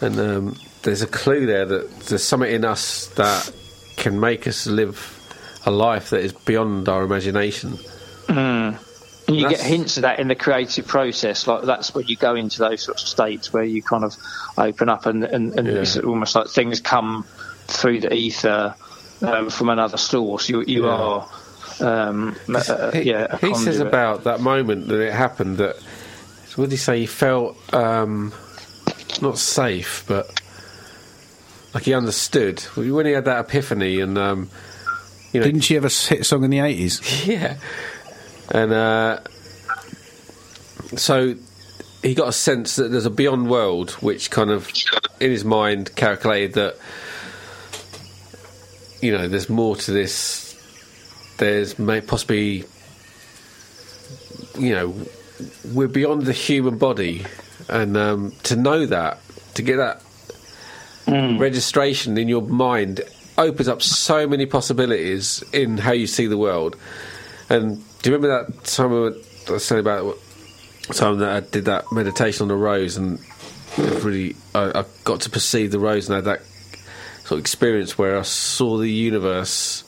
and 0.00 0.18
um, 0.20 0.56
there's 0.82 1.00
a 1.02 1.06
clue 1.06 1.46
there 1.46 1.64
that 1.64 2.00
there's 2.00 2.22
something 2.24 2.50
in 2.52 2.64
us 2.64 3.06
that 3.14 3.50
can 3.96 4.20
make 4.20 4.46
us 4.46 4.66
live 4.66 5.18
a 5.64 5.70
life 5.70 6.10
that 6.10 6.20
is 6.20 6.32
beyond 6.32 6.88
our 6.90 7.04
imagination. 7.04 7.78
Mm. 8.26 8.78
And 9.26 9.36
you 9.36 9.44
That's- 9.44 9.62
get 9.62 9.66
hints 9.70 9.96
of 9.96 10.02
that 10.02 10.18
in 10.18 10.28
the 10.28 10.34
creative 10.34 10.86
process. 10.86 11.46
Like 11.46 11.62
that's 11.62 11.94
when 11.94 12.06
you 12.06 12.16
go 12.16 12.34
into 12.34 12.58
those 12.58 12.82
sorts 12.82 13.02
of 13.04 13.08
states 13.08 13.50
where 13.50 13.64
you 13.64 13.82
kind 13.82 14.04
of 14.04 14.14
open 14.58 14.90
up 14.90 15.06
and, 15.06 15.24
and, 15.24 15.58
and 15.58 15.66
Yeah. 15.66 15.74
it's 15.76 15.96
almost 15.96 16.34
like 16.34 16.48
things 16.48 16.80
come 16.80 17.24
through 17.66 18.00
the 18.00 18.12
ether 18.12 18.74
um, 19.22 19.50
from 19.50 19.68
another 19.68 19.96
source. 19.96 20.48
You 20.48 20.62
you 20.66 20.84
Yeah. 20.86 20.90
are. 20.92 21.28
Um, 21.80 22.36
uh, 22.54 22.92
he, 22.92 23.02
yeah, 23.10 23.26
a 23.30 23.36
he 23.38 23.52
says 23.54 23.80
about 23.80 24.24
that 24.24 24.40
moment 24.40 24.86
that 24.88 25.00
it 25.00 25.12
happened 25.12 25.58
that 25.58 25.76
what 26.56 26.66
did 26.66 26.70
he 26.72 26.76
say? 26.76 27.00
He 27.00 27.06
felt 27.06 27.56
um, 27.74 28.32
not 29.20 29.38
safe, 29.38 30.04
but 30.06 30.30
like 31.74 31.82
he 31.84 31.94
understood 31.94 32.60
when 32.76 33.06
he 33.06 33.12
had 33.12 33.24
that 33.24 33.46
epiphany, 33.46 33.98
and 34.00 34.16
um, 34.16 34.50
you 35.32 35.40
know, 35.40 35.46
Didn't 35.46 35.62
she 35.62 35.74
have 35.74 35.84
a 35.84 35.88
hit 35.88 36.24
song 36.24 36.44
in 36.44 36.50
the 36.50 36.60
eighties? 36.60 37.26
yeah, 37.26 37.56
and 38.52 38.72
uh, 38.72 39.20
so 40.96 41.34
he 42.02 42.14
got 42.14 42.28
a 42.28 42.32
sense 42.32 42.76
that 42.76 42.88
there's 42.92 43.06
a 43.06 43.10
beyond 43.10 43.50
world, 43.50 43.90
which 43.92 44.30
kind 44.30 44.50
of 44.50 44.70
in 45.18 45.30
his 45.30 45.44
mind 45.44 45.96
calculated 45.96 46.52
that 46.54 46.76
you 49.04 49.12
know, 49.12 49.28
there's 49.28 49.50
more 49.50 49.76
to 49.76 49.92
this. 49.92 50.56
There's 51.36 51.78
may 51.78 52.00
possibly, 52.00 52.64
you 54.58 54.74
know, 54.74 54.94
we're 55.74 55.88
beyond 55.88 56.22
the 56.22 56.32
human 56.32 56.78
body, 56.78 57.26
and 57.68 57.98
um, 57.98 58.32
to 58.44 58.56
know 58.56 58.86
that, 58.86 59.18
to 59.54 59.62
get 59.62 59.76
that 59.76 60.02
registration 61.06 62.16
in 62.16 62.28
your 62.28 62.40
mind, 62.40 63.02
opens 63.36 63.68
up 63.68 63.82
so 63.82 64.26
many 64.26 64.46
possibilities 64.46 65.44
in 65.52 65.76
how 65.76 65.92
you 65.92 66.06
see 66.06 66.26
the 66.26 66.38
world. 66.38 66.74
And 67.50 67.84
do 68.00 68.10
you 68.10 68.16
remember 68.16 68.46
that 68.46 68.64
time 68.64 68.90
I 68.90 69.52
was 69.52 69.64
saying 69.66 69.80
about 69.80 70.16
time 70.92 71.18
that 71.18 71.30
I 71.30 71.40
did 71.40 71.66
that 71.66 71.92
meditation 71.92 72.44
on 72.44 72.48
the 72.48 72.54
rose, 72.54 72.96
and 72.96 73.18
really, 73.76 74.34
I, 74.54 74.80
I 74.80 74.84
got 75.04 75.20
to 75.22 75.30
perceive 75.30 75.72
the 75.72 75.78
rose 75.78 76.08
and 76.08 76.16
had 76.16 76.24
that 76.24 76.40
sort 77.24 77.32
of 77.32 77.38
experience 77.38 77.96
where 77.96 78.18
I 78.18 78.22
saw 78.22 78.76
the 78.76 78.90
universe 78.90 79.82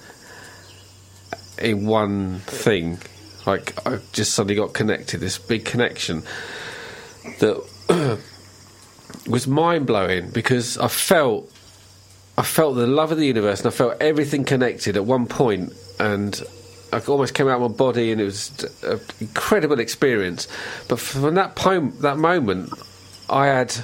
in 1.59 1.87
one 1.87 2.39
thing. 2.41 2.99
Like 3.47 3.87
I 3.87 3.99
just 4.13 4.33
suddenly 4.33 4.55
got 4.55 4.73
connected, 4.73 5.21
this 5.21 5.39
big 5.39 5.67
connection 5.67 6.23
that 7.41 8.19
was 9.29 9.47
mind 9.47 9.87
blowing 9.87 10.31
because 10.31 10.79
I 10.79 10.89
felt 10.89 11.53
I 12.39 12.43
felt 12.43 12.77
the 12.77 12.87
love 12.87 13.13
of 13.13 13.19
the 13.19 13.27
universe 13.27 13.61
and 13.61 13.69
I 13.69 13.71
felt 13.71 14.01
everything 14.01 14.45
connected 14.45 14.97
at 14.97 15.05
one 15.05 15.27
point 15.27 15.73
and 16.01 16.43
I 16.93 17.01
almost 17.01 17.35
came 17.35 17.49
out 17.49 17.61
of 17.61 17.71
my 17.71 17.77
body 17.77 18.13
and 18.13 18.21
it 18.21 18.25
was 18.25 18.65
an 18.83 19.01
incredible 19.21 19.79
experience. 19.79 20.49
But 20.89 21.01
from 21.01 21.35
that 21.35 21.55
poem, 21.55 21.95
that 22.01 22.17
moment, 22.17 22.71
I 23.29 23.47
had 23.47 23.77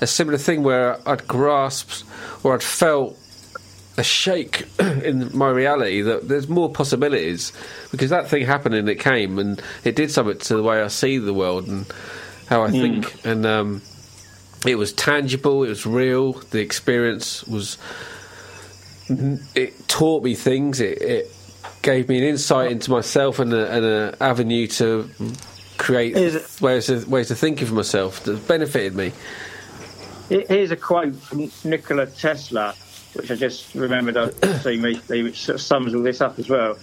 a 0.00 0.06
similar 0.06 0.38
thing 0.38 0.62
where 0.62 0.98
I'd 1.08 1.26
grasped 1.26 2.04
or 2.42 2.54
I'd 2.54 2.62
felt 2.62 3.18
a 3.98 4.02
shake 4.02 4.66
in 4.78 5.30
my 5.36 5.48
reality 5.48 6.02
that 6.02 6.28
there's 6.28 6.48
more 6.48 6.70
possibilities 6.70 7.52
because 7.90 8.10
that 8.10 8.28
thing 8.28 8.44
happened 8.44 8.74
and 8.74 8.88
it 8.90 9.00
came 9.00 9.38
and 9.38 9.62
it 9.84 9.96
did 9.96 10.10
something 10.10 10.36
to 10.38 10.56
the 10.56 10.62
way 10.62 10.82
I 10.82 10.88
see 10.88 11.16
the 11.18 11.32
world 11.32 11.66
and 11.66 11.86
how 12.48 12.62
I 12.64 12.68
Mm. 12.70 12.80
think 13.04 13.24
and 13.24 13.46
um, 13.46 13.82
it 14.66 14.76
was 14.76 14.92
tangible 14.92 15.64
it 15.64 15.68
was 15.70 15.86
real 15.86 16.34
the 16.50 16.60
experience 16.60 17.42
was 17.44 17.78
it 19.54 19.88
taught 19.88 20.22
me 20.24 20.34
things 20.34 20.80
it, 20.80 21.00
it 21.00 21.32
gave 21.82 22.08
me 22.08 22.18
an 22.18 22.24
insight 22.24 22.72
into 22.72 22.90
myself 22.90 23.38
and 23.38 23.52
a- 23.52 23.70
and 23.70 23.84
an 23.84 24.14
avenue 24.20 24.66
to 24.66 25.08
create 25.78 26.14
ways 26.60 26.90
of, 26.90 27.10
ways 27.10 27.30
of 27.30 27.38
thinking 27.38 27.66
for 27.66 27.74
myself 27.74 28.24
that 28.24 28.46
benefited 28.48 28.94
me 28.94 29.12
Here's 30.28 30.70
a 30.70 30.76
quote 30.76 31.14
from 31.14 31.50
Nikola 31.64 32.06
Tesla, 32.06 32.74
which 33.14 33.30
I 33.30 33.36
just 33.36 33.74
remembered 33.74 34.16
I'd 34.16 34.34
seen 34.62 34.82
recently, 34.82 35.22
which 35.22 35.44
sort 35.44 35.54
of 35.56 35.60
sums 35.62 35.94
all 35.94 36.02
this 36.02 36.20
up 36.20 36.38
as 36.38 36.48
well. 36.48 36.76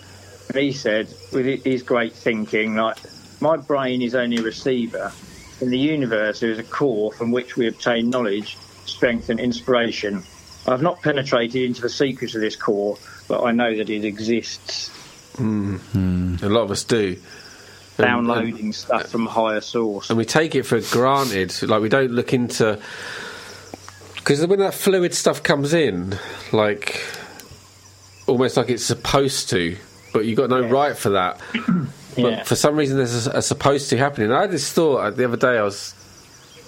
And 0.49 0.57
he 0.57 0.71
said, 0.71 1.07
with 1.31 1.45
hi- 1.45 1.69
his 1.69 1.83
great 1.83 2.13
thinking, 2.13 2.75
like, 2.75 2.97
my 3.41 3.57
brain 3.57 4.01
is 4.01 4.15
only 4.15 4.37
a 4.37 4.41
receiver. 4.41 5.11
In 5.61 5.69
the 5.69 5.77
universe, 5.77 6.39
there 6.39 6.51
is 6.51 6.59
a 6.59 6.63
core 6.63 7.11
from 7.11 7.31
which 7.31 7.55
we 7.57 7.67
obtain 7.67 8.09
knowledge, 8.09 8.57
strength, 8.85 9.29
and 9.29 9.39
inspiration. 9.39 10.23
I've 10.65 10.81
not 10.81 11.01
penetrated 11.01 11.61
into 11.61 11.81
the 11.81 11.89
secrets 11.89 12.35
of 12.35 12.41
this 12.41 12.55
core, 12.55 12.97
but 13.27 13.43
I 13.43 13.51
know 13.51 13.75
that 13.75 13.89
it 13.89 14.05
exists. 14.05 14.89
mm. 15.35 16.41
a 16.41 16.47
lot 16.49 16.61
of 16.63 16.71
us 16.71 16.83
do 16.85 17.17
And- 17.97 18.07
and- 18.07 18.27
Downloading 18.27 18.71
stuff 18.73 19.09
from 19.09 19.27
a 19.27 19.29
higher 19.29 19.61
source. 19.61 20.09
and 20.09 20.17
we 20.17 20.25
take 20.25 20.55
it 20.55 20.63
for 20.63 20.79
granted. 20.81 21.61
Like 21.63 21.81
we 21.81 21.89
don't 21.89 22.11
look 22.11 22.33
into 22.33 22.79
because 24.23 24.45
when 24.47 24.59
that 24.59 24.73
fluid 24.73 25.13
stuff 25.13 25.43
comes 25.43 25.73
in, 25.73 26.17
like 26.53 27.03
almost 28.25 28.55
like 28.55 28.69
it's 28.69 28.85
supposed 28.85 29.49
to, 29.49 29.75
but 30.13 30.23
you've 30.23 30.37
got 30.37 30.49
no 30.49 30.65
right 30.65 30.95
for 30.95 31.09
that. 31.11 31.41
Yeah. 32.15 32.23
But 32.25 32.45
for 32.45 32.55
some 32.55 32.75
reason, 32.75 32.97
there's 32.97 33.25
a, 33.25 33.31
a 33.31 33.41
supposed 33.41 33.89
to 33.89 33.97
happening. 33.97 34.31
I 34.31 34.41
had 34.41 34.51
this 34.51 34.71
thought 34.71 34.97
uh, 34.97 35.09
the 35.09 35.25
other 35.25 35.35
day. 35.35 35.57
I 35.57 35.63
was, 35.63 35.95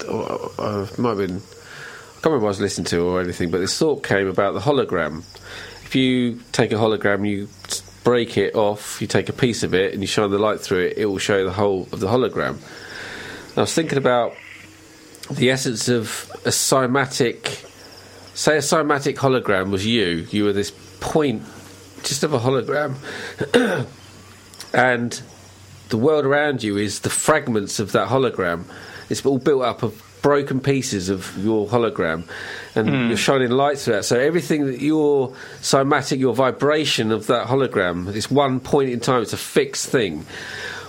uh, 0.07 0.49
uh, 0.57 0.87
might 0.97 1.09
have 1.09 1.17
been, 1.19 1.35
I 1.35 2.13
can't 2.13 2.25
remember 2.25 2.45
what 2.45 2.47
I 2.47 2.47
was 2.47 2.61
listening 2.61 2.85
to 2.85 3.01
or 3.01 3.21
anything, 3.21 3.51
but 3.51 3.59
this 3.59 3.77
thought 3.77 4.03
came 4.03 4.27
about 4.27 4.55
the 4.55 4.61
hologram. 4.61 5.19
If 5.83 5.95
you 5.95 6.41
take 6.51 6.71
a 6.71 6.77
hologram, 6.77 7.29
you 7.29 7.47
break 8.03 8.39
it 8.39 8.55
off, 8.55 8.99
you 8.99 9.05
take 9.05 9.29
a 9.29 9.33
piece 9.33 9.61
of 9.61 9.75
it, 9.75 9.93
and 9.93 10.01
you 10.01 10.07
shine 10.07 10.31
the 10.31 10.39
light 10.39 10.61
through 10.61 10.79
it, 10.79 10.97
it 10.97 11.05
will 11.05 11.19
show 11.19 11.43
the 11.45 11.53
whole 11.53 11.87
of 11.91 11.99
the 11.99 12.07
hologram. 12.07 12.57
And 13.49 13.57
I 13.57 13.61
was 13.61 13.73
thinking 13.75 13.99
about 13.99 14.33
the 15.29 15.51
essence 15.51 15.89
of 15.89 16.34
a 16.45 16.49
cymatic. 16.49 17.63
Say 18.33 18.55
a 18.57 18.59
cymatic 18.59 19.15
hologram 19.15 19.71
was 19.71 19.85
you. 19.85 20.27
You 20.29 20.45
were 20.45 20.53
this 20.53 20.71
point, 20.99 21.43
just 22.03 22.23
of 22.23 22.33
a 22.33 22.39
hologram, 22.39 22.95
and 24.73 25.21
the 25.89 25.97
world 25.97 26.25
around 26.25 26.63
you 26.63 26.77
is 26.77 27.01
the 27.01 27.09
fragments 27.09 27.79
of 27.79 27.91
that 27.93 28.07
hologram. 28.09 28.65
It's 29.09 29.25
all 29.25 29.37
built 29.37 29.63
up 29.63 29.83
of 29.83 30.01
broken 30.21 30.59
pieces 30.59 31.09
of 31.09 31.37
your 31.37 31.67
hologram, 31.67 32.27
and 32.73 32.89
Hmm. 32.89 33.07
you're 33.09 33.17
shining 33.17 33.51
light 33.51 33.77
through 33.77 33.95
that. 33.97 34.05
So 34.05 34.19
everything 34.19 34.65
that 34.65 34.81
your 34.81 35.29
cymatic, 35.61 36.17
your 36.19 36.33
vibration 36.33 37.11
of 37.11 37.27
that 37.27 37.47
hologram, 37.47 38.13
it's 38.15 38.31
one 38.31 38.59
point 38.59 38.89
in 38.89 38.99
time. 38.99 39.21
It's 39.21 39.33
a 39.33 39.37
fixed 39.37 39.87
thing. 39.87 40.25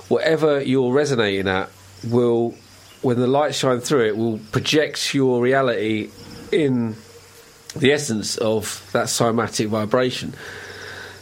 Whatever 0.08 0.62
you're 0.62 0.92
resonating 0.92 1.48
at 1.48 1.68
will, 2.08 2.54
when 3.02 3.18
the 3.18 3.26
light 3.26 3.54
shine 3.54 3.80
through 3.80 4.06
it, 4.06 4.16
will 4.16 4.38
project 4.52 5.14
your 5.14 5.40
reality 5.40 6.10
in 6.52 6.96
the 7.74 7.92
essence 7.92 8.36
of 8.38 8.88
that 8.92 9.06
cymatic 9.06 9.68
vibration. 9.68 10.34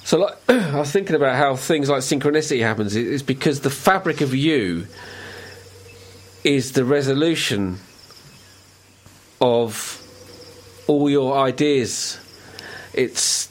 So, 0.05 0.19
like, 0.19 0.37
I 0.49 0.79
was 0.79 0.91
thinking 0.91 1.17
about 1.17 1.37
how 1.37 1.57
things 1.57 1.89
like 1.89 2.01
synchronicity 2.01 2.61
happens. 2.61 2.95
It's 2.95 3.23
because 3.23 3.61
the 3.61 3.71
fabric 3.71 4.21
of 4.21 4.35
you 4.35 4.87
is 6.45 6.73
the 6.73 6.85
resolution 6.85 7.79
of 9.41 10.01
all 10.87 11.09
your 11.09 11.37
ideas. 11.37 12.21
It's 12.93 13.49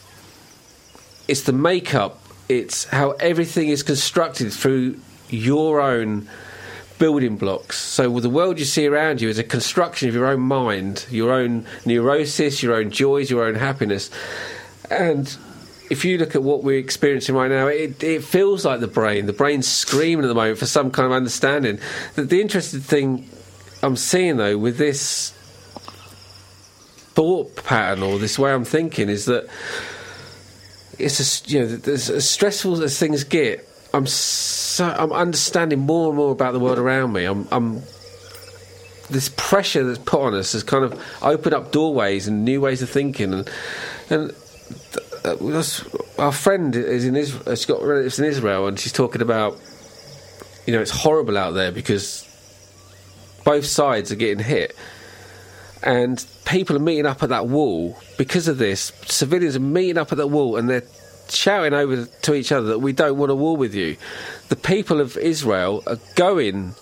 it's 1.27 1.41
the 1.41 1.53
makeup. 1.53 2.19
It's 2.49 2.85
how 2.85 3.11
everything 3.11 3.69
is 3.69 3.81
constructed 3.81 4.51
through 4.53 4.99
your 5.29 5.81
own 5.81 6.29
building 6.99 7.37
blocks. 7.37 7.77
So 7.77 8.19
the 8.19 8.29
world 8.29 8.59
you 8.59 8.65
see 8.65 8.87
around 8.87 9.21
you 9.21 9.29
is 9.29 9.39
a 9.39 9.43
construction 9.43 10.09
of 10.09 10.15
your 10.15 10.27
own 10.27 10.41
mind, 10.41 11.05
your 11.09 11.31
own 11.31 11.65
neurosis, 11.85 12.61
your 12.61 12.75
own 12.75 12.91
joys, 12.91 13.29
your 13.29 13.43
own 13.45 13.55
happiness. 13.55 14.09
And 14.89 15.35
if 15.89 16.05
you 16.05 16.17
look 16.17 16.35
at 16.35 16.43
what 16.43 16.63
we're 16.63 16.79
experiencing 16.79 17.35
right 17.35 17.49
now, 17.49 17.67
it, 17.67 18.03
it 18.03 18.23
feels 18.23 18.65
like 18.65 18.79
the 18.79 18.87
brain. 18.87 19.25
The 19.25 19.33
brain's 19.33 19.67
screaming 19.67 20.25
at 20.25 20.27
the 20.27 20.33
moment 20.33 20.57
for 20.57 20.65
some 20.65 20.91
kind 20.91 21.05
of 21.05 21.11
understanding. 21.11 21.79
The, 22.15 22.23
the 22.23 22.41
interesting 22.41 22.79
thing 22.79 23.29
I'm 23.81 23.97
seeing 23.97 24.37
though 24.37 24.57
with 24.57 24.77
this 24.77 25.31
thought 27.15 27.55
pattern 27.63 28.01
or 28.01 28.17
this 28.17 28.39
way 28.39 28.51
I'm 28.51 28.65
thinking 28.65 29.09
is 29.09 29.25
that 29.25 29.47
it's 30.97 31.19
a, 31.19 31.49
you 31.49 31.59
know 31.59 31.79
as 31.85 32.29
stressful 32.29 32.81
as 32.81 32.97
things 32.97 33.23
get. 33.23 33.67
I'm 33.93 34.07
so 34.73 34.85
I'm 34.85 35.11
understanding 35.11 35.81
more 35.81 36.07
and 36.07 36.17
more 36.17 36.31
about 36.31 36.53
the 36.53 36.59
world 36.59 36.79
around 36.79 37.13
me. 37.13 37.25
I'm, 37.25 37.47
I'm 37.51 37.83
this 39.11 39.29
pressure 39.37 39.83
that's 39.83 39.99
put 39.99 40.19
on 40.19 40.33
us 40.33 40.53
has 40.53 40.63
kind 40.63 40.83
of 40.83 40.99
opened 41.21 41.53
up 41.53 41.71
doorways 41.71 42.27
and 42.27 42.43
new 42.43 42.59
ways 42.59 42.81
of 42.81 42.89
thinking 42.89 43.35
and 43.35 43.49
and 44.09 44.31
uh, 45.23 45.63
our 46.17 46.31
friend 46.31 46.75
is 46.75 47.05
in 47.05 47.15
Israel. 47.15 47.55
She's 47.55 47.67
got 47.67 47.83
relatives 47.83 48.17
in 48.17 48.25
Israel, 48.25 48.67
and 48.67 48.79
she's 48.79 48.91
talking 48.91 49.21
about 49.21 49.59
you 50.65 50.73
know 50.73 50.81
it's 50.81 50.89
horrible 50.89 51.37
out 51.37 51.51
there 51.51 51.71
because 51.71 52.27
both 53.45 53.65
sides 53.65 54.11
are 54.11 54.15
getting 54.15 54.43
hit, 54.43 54.75
and 55.83 56.25
people 56.45 56.75
are 56.75 56.79
meeting 56.79 57.05
up 57.05 57.21
at 57.21 57.29
that 57.29 57.45
wall 57.45 57.95
because 58.17 58.47
of 58.47 58.57
this. 58.57 58.91
Civilians 59.05 59.55
are 59.55 59.59
meeting 59.59 59.99
up 59.99 60.11
at 60.11 60.17
that 60.17 60.27
wall, 60.27 60.57
and 60.57 60.67
they're 60.67 60.83
shouting 61.29 61.73
over 61.73 62.05
to 62.05 62.33
each 62.33 62.51
other 62.51 62.67
that 62.67 62.79
we 62.79 62.93
don't 62.93 63.17
want 63.17 63.31
a 63.31 63.35
war 63.35 63.57
with 63.57 63.73
you. 63.73 63.97
The 64.49 64.55
people 64.55 64.99
of 65.01 65.17
Israel 65.17 65.83
are 65.87 65.99
going. 66.15 66.75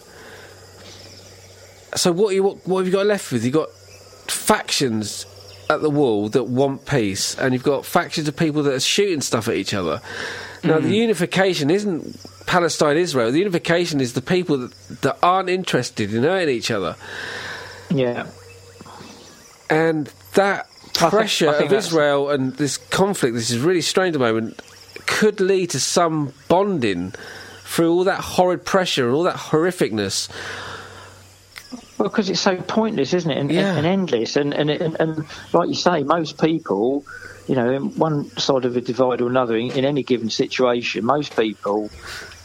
So 1.96 2.12
what 2.12 2.34
you 2.34 2.44
what, 2.44 2.68
what 2.68 2.80
have 2.80 2.88
you 2.88 2.94
got 2.94 3.06
left 3.06 3.32
with? 3.32 3.44
You 3.44 3.52
have 3.52 3.68
got 3.68 3.72
factions 4.32 5.26
at 5.70 5.82
the 5.82 5.90
wall 5.90 6.30
that 6.30 6.44
want 6.44 6.86
peace, 6.86 7.38
and 7.38 7.54
you've 7.54 7.64
got 7.64 7.86
factions 7.86 8.28
of 8.28 8.36
people 8.36 8.64
that 8.64 8.74
are 8.74 8.80
shooting 8.80 9.22
stuff 9.22 9.48
at 9.48 9.56
each 9.56 9.74
other. 9.74 10.02
Now, 10.64 10.80
the 10.80 10.90
hmm. 10.90 10.94
unification 10.94 11.70
isn't 11.72 12.18
Palestine 12.46 12.98
Israel. 12.98 13.32
The 13.32 13.40
unification 13.40 14.00
is 14.00 14.14
the 14.14 14.22
people 14.22 14.58
that, 14.58 14.74
that 15.02 15.18
aren't 15.24 15.50
interested 15.50 16.14
in 16.14 16.24
hurting 16.24 16.54
each 16.54 16.70
other. 16.70 16.96
Yeah. 17.90 18.28
And 19.70 20.12
that 20.34 20.70
pressure 20.94 21.50
I 21.50 21.58
think 21.58 21.72
of 21.72 21.78
Israel 21.78 22.30
and 22.30 22.54
this 22.56 22.78
conflict, 22.78 23.36
this 23.36 23.50
is 23.50 23.60
really 23.60 23.82
strange 23.82 24.16
at 24.16 24.20
the 24.20 24.26
moment, 24.26 24.62
could 25.06 25.40
lead 25.40 25.70
to 25.72 25.80
some 25.80 26.34
bonding 26.48 27.14
through 27.64 27.92
all 27.92 28.04
that 28.04 28.20
horrid 28.20 28.66
pressure 28.66 29.08
and 29.08 29.16
all 29.16 29.24
that 29.24 29.36
horrificness. 29.36 30.30
Well, 31.98 32.10
because 32.10 32.30
it's 32.30 32.40
so 32.40 32.58
pointless, 32.58 33.14
isn't 33.14 33.30
it? 33.30 33.38
And, 33.38 33.52
and, 33.52 33.78
and 33.78 33.86
endless. 33.88 34.36
And, 34.36 34.54
and, 34.54 34.70
and, 34.70 35.00
and 35.00 35.26
like 35.54 35.70
you 35.70 35.76
say, 35.76 36.04
most 36.04 36.42
people, 36.42 37.06
you 37.48 37.56
know, 37.56 37.72
in 37.72 37.96
one 37.98 38.26
side 38.38 38.66
of 38.66 38.76
a 38.76 38.82
divide 38.82 39.22
or 39.22 39.28
another 39.28 39.56
in, 39.56 39.72
in 39.72 39.86
any 39.86 40.04
given 40.04 40.30
situation, 40.30 41.06
most 41.06 41.36
people 41.36 41.90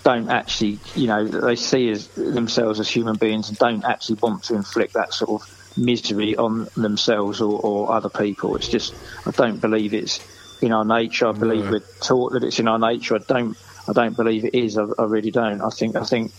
don't 0.05 0.29
actually, 0.29 0.79
you 0.95 1.09
know, 1.09 1.27
they 1.27 1.57
see 1.57 1.91
as 1.91 2.07
themselves 2.09 2.79
as 2.79 2.89
human 2.89 3.17
beings 3.17 3.49
and 3.49 3.59
don't 3.59 3.85
actually 3.85 4.17
want 4.23 4.45
to 4.45 4.55
inflict 4.55 4.93
that 4.93 5.13
sort 5.13 5.43
of 5.43 5.56
misery 5.77 6.37
on 6.37 6.69
themselves 6.77 7.41
or, 7.41 7.59
or 7.61 7.93
other 7.93 8.09
people. 8.09 8.57
It's 8.57 8.69
just, 8.69 8.95
I 9.27 9.31
don't 9.31 9.61
believe 9.61 9.95
it's 9.95 10.21
in 10.63 10.73
our 10.73 10.85
nature. 10.85 11.29
I 11.29 11.33
believe 11.33 11.65
No. 11.67 11.71
we're 11.73 11.85
taught 12.01 12.33
that 12.33 12.45
it's 12.45 12.59
in 12.59 12.69
our 12.69 12.79
nature. 12.79 13.17
I 13.17 13.21
don't, 13.27 13.57
I 13.89 13.93
don't 13.93 14.17
believe 14.17 14.45
it 14.45 14.55
is. 14.55 14.79
I, 14.79 14.85
I 14.99 15.05
really 15.05 15.31
don't. 15.31 15.61
I 15.61 15.71
think, 15.71 15.97
I 15.97 16.05
think 16.05 16.33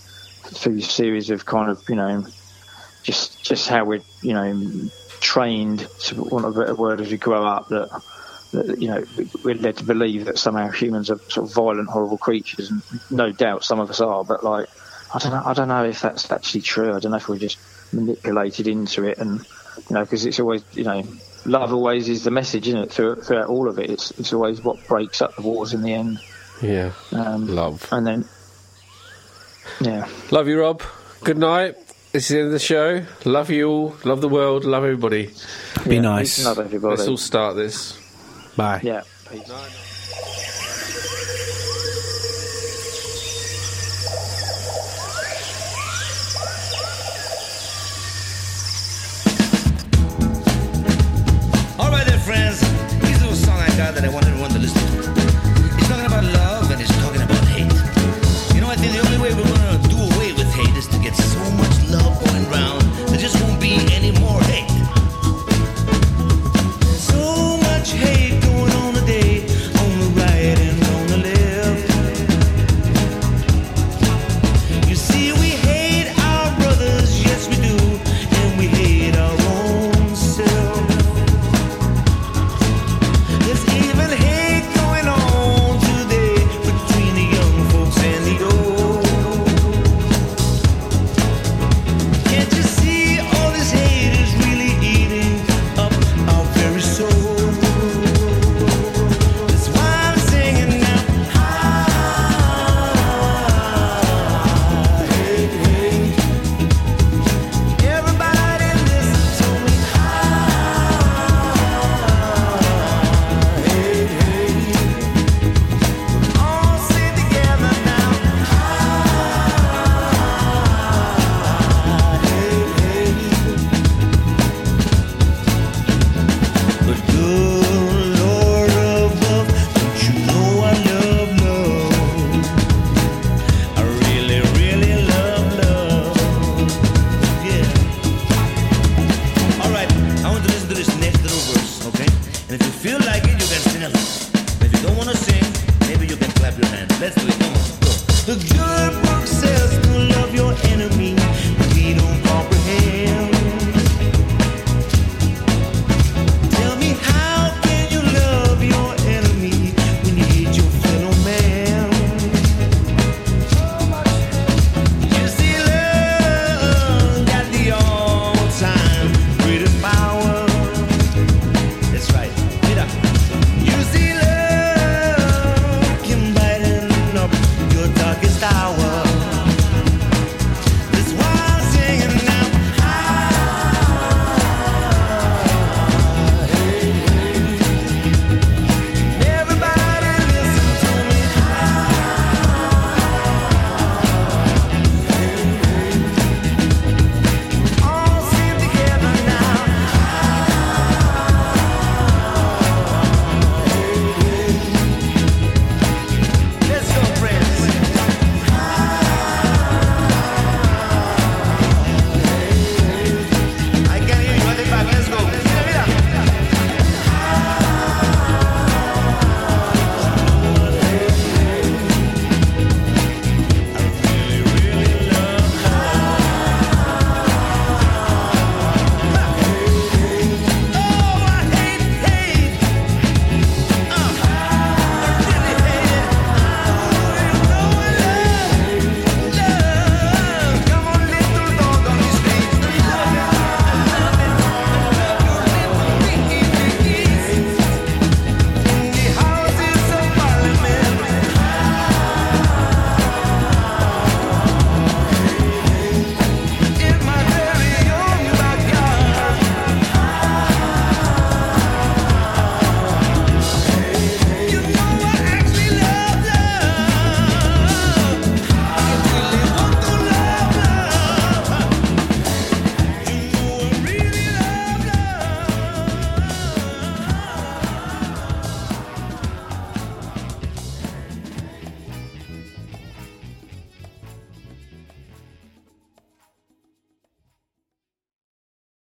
through 0.43 0.77
a 0.77 0.81
series 0.81 1.29
of 1.29 1.45
kind 1.45 1.69
of, 1.69 1.81
you 1.87 1.95
know, 1.95 2.25
just, 3.03 3.43
just 3.43 3.69
how 3.69 3.85
we're, 3.85 4.01
you 4.21 4.33
know, 4.33 4.89
trained, 5.19 5.87
to 5.99 6.21
want 6.21 6.45
a 6.45 6.51
better 6.51 6.75
word, 6.75 7.01
as 7.01 7.11
we 7.11 7.17
grow 7.17 7.45
up, 7.45 7.69
that 7.69 7.89
that, 8.53 8.81
you 8.81 8.87
know, 8.87 9.03
we're 9.43 9.55
led 9.55 9.77
to 9.77 9.83
believe 9.83 10.25
that 10.25 10.37
somehow 10.37 10.69
humans 10.69 11.09
are 11.09 11.19
sort 11.27 11.49
of 11.49 11.53
violent, 11.53 11.89
horrible 11.89 12.17
creatures, 12.17 12.69
and 12.71 12.81
no 13.11 13.31
doubt 13.31 13.63
some 13.63 13.79
of 13.79 13.89
us 13.89 13.99
are. 13.99 14.23
But 14.23 14.43
like, 14.43 14.67
I 15.13 15.19
don't 15.19 15.31
know, 15.31 15.43
I 15.45 15.53
don't 15.53 15.67
know 15.67 15.83
if 15.83 16.01
that's 16.01 16.31
actually 16.31 16.61
true. 16.61 16.95
I 16.95 16.99
don't 16.99 17.11
know 17.11 17.17
if 17.17 17.27
we're 17.27 17.37
just 17.37 17.57
manipulated 17.93 18.67
into 18.67 19.05
it, 19.05 19.17
and 19.17 19.39
you 19.89 19.93
know, 19.95 20.01
because 20.01 20.25
it's 20.25 20.39
always, 20.39 20.63
you 20.73 20.83
know, 20.83 21.03
love 21.45 21.71
always 21.73 22.09
is 22.09 22.23
the 22.23 22.31
message, 22.31 22.67
isn't 22.67 22.79
it? 22.81 22.91
Through, 22.91 23.21
throughout 23.21 23.47
all 23.47 23.67
of 23.69 23.79
it, 23.79 23.89
it's 23.89 24.11
it's 24.19 24.33
always 24.33 24.61
what 24.63 24.85
breaks 24.87 25.21
up 25.21 25.35
the 25.35 25.41
wars 25.43 25.73
in 25.73 25.81
the 25.81 25.93
end. 25.93 26.19
Yeah. 26.61 26.91
Um, 27.11 27.47
Love. 27.47 27.87
And 27.91 28.05
then, 28.07 28.25
yeah. 29.81 30.07
Love 30.31 30.47
you, 30.47 30.59
Rob. 30.59 30.81
Good 31.23 31.37
night. 31.37 31.75
This 32.13 32.23
is 32.23 32.29
the 32.29 32.37
end 32.39 32.45
of 32.47 32.51
the 32.53 32.59
show. 32.59 33.05
Love 33.25 33.49
you 33.51 33.69
all. 33.69 33.95
Love 34.03 34.21
the 34.21 34.29
world. 34.29 34.65
Love 34.65 34.83
everybody. 34.83 35.29
Be 35.87 35.95
Yeah, 35.95 36.01
nice. 36.01 36.43
love, 36.43 36.57
everybody. 36.57 36.95
Let's 36.95 37.07
all 37.07 37.17
start 37.17 37.55
this. 37.55 37.93
Bye. 38.55 38.79
Yeah. 38.83 39.03
Peace. 39.29 39.51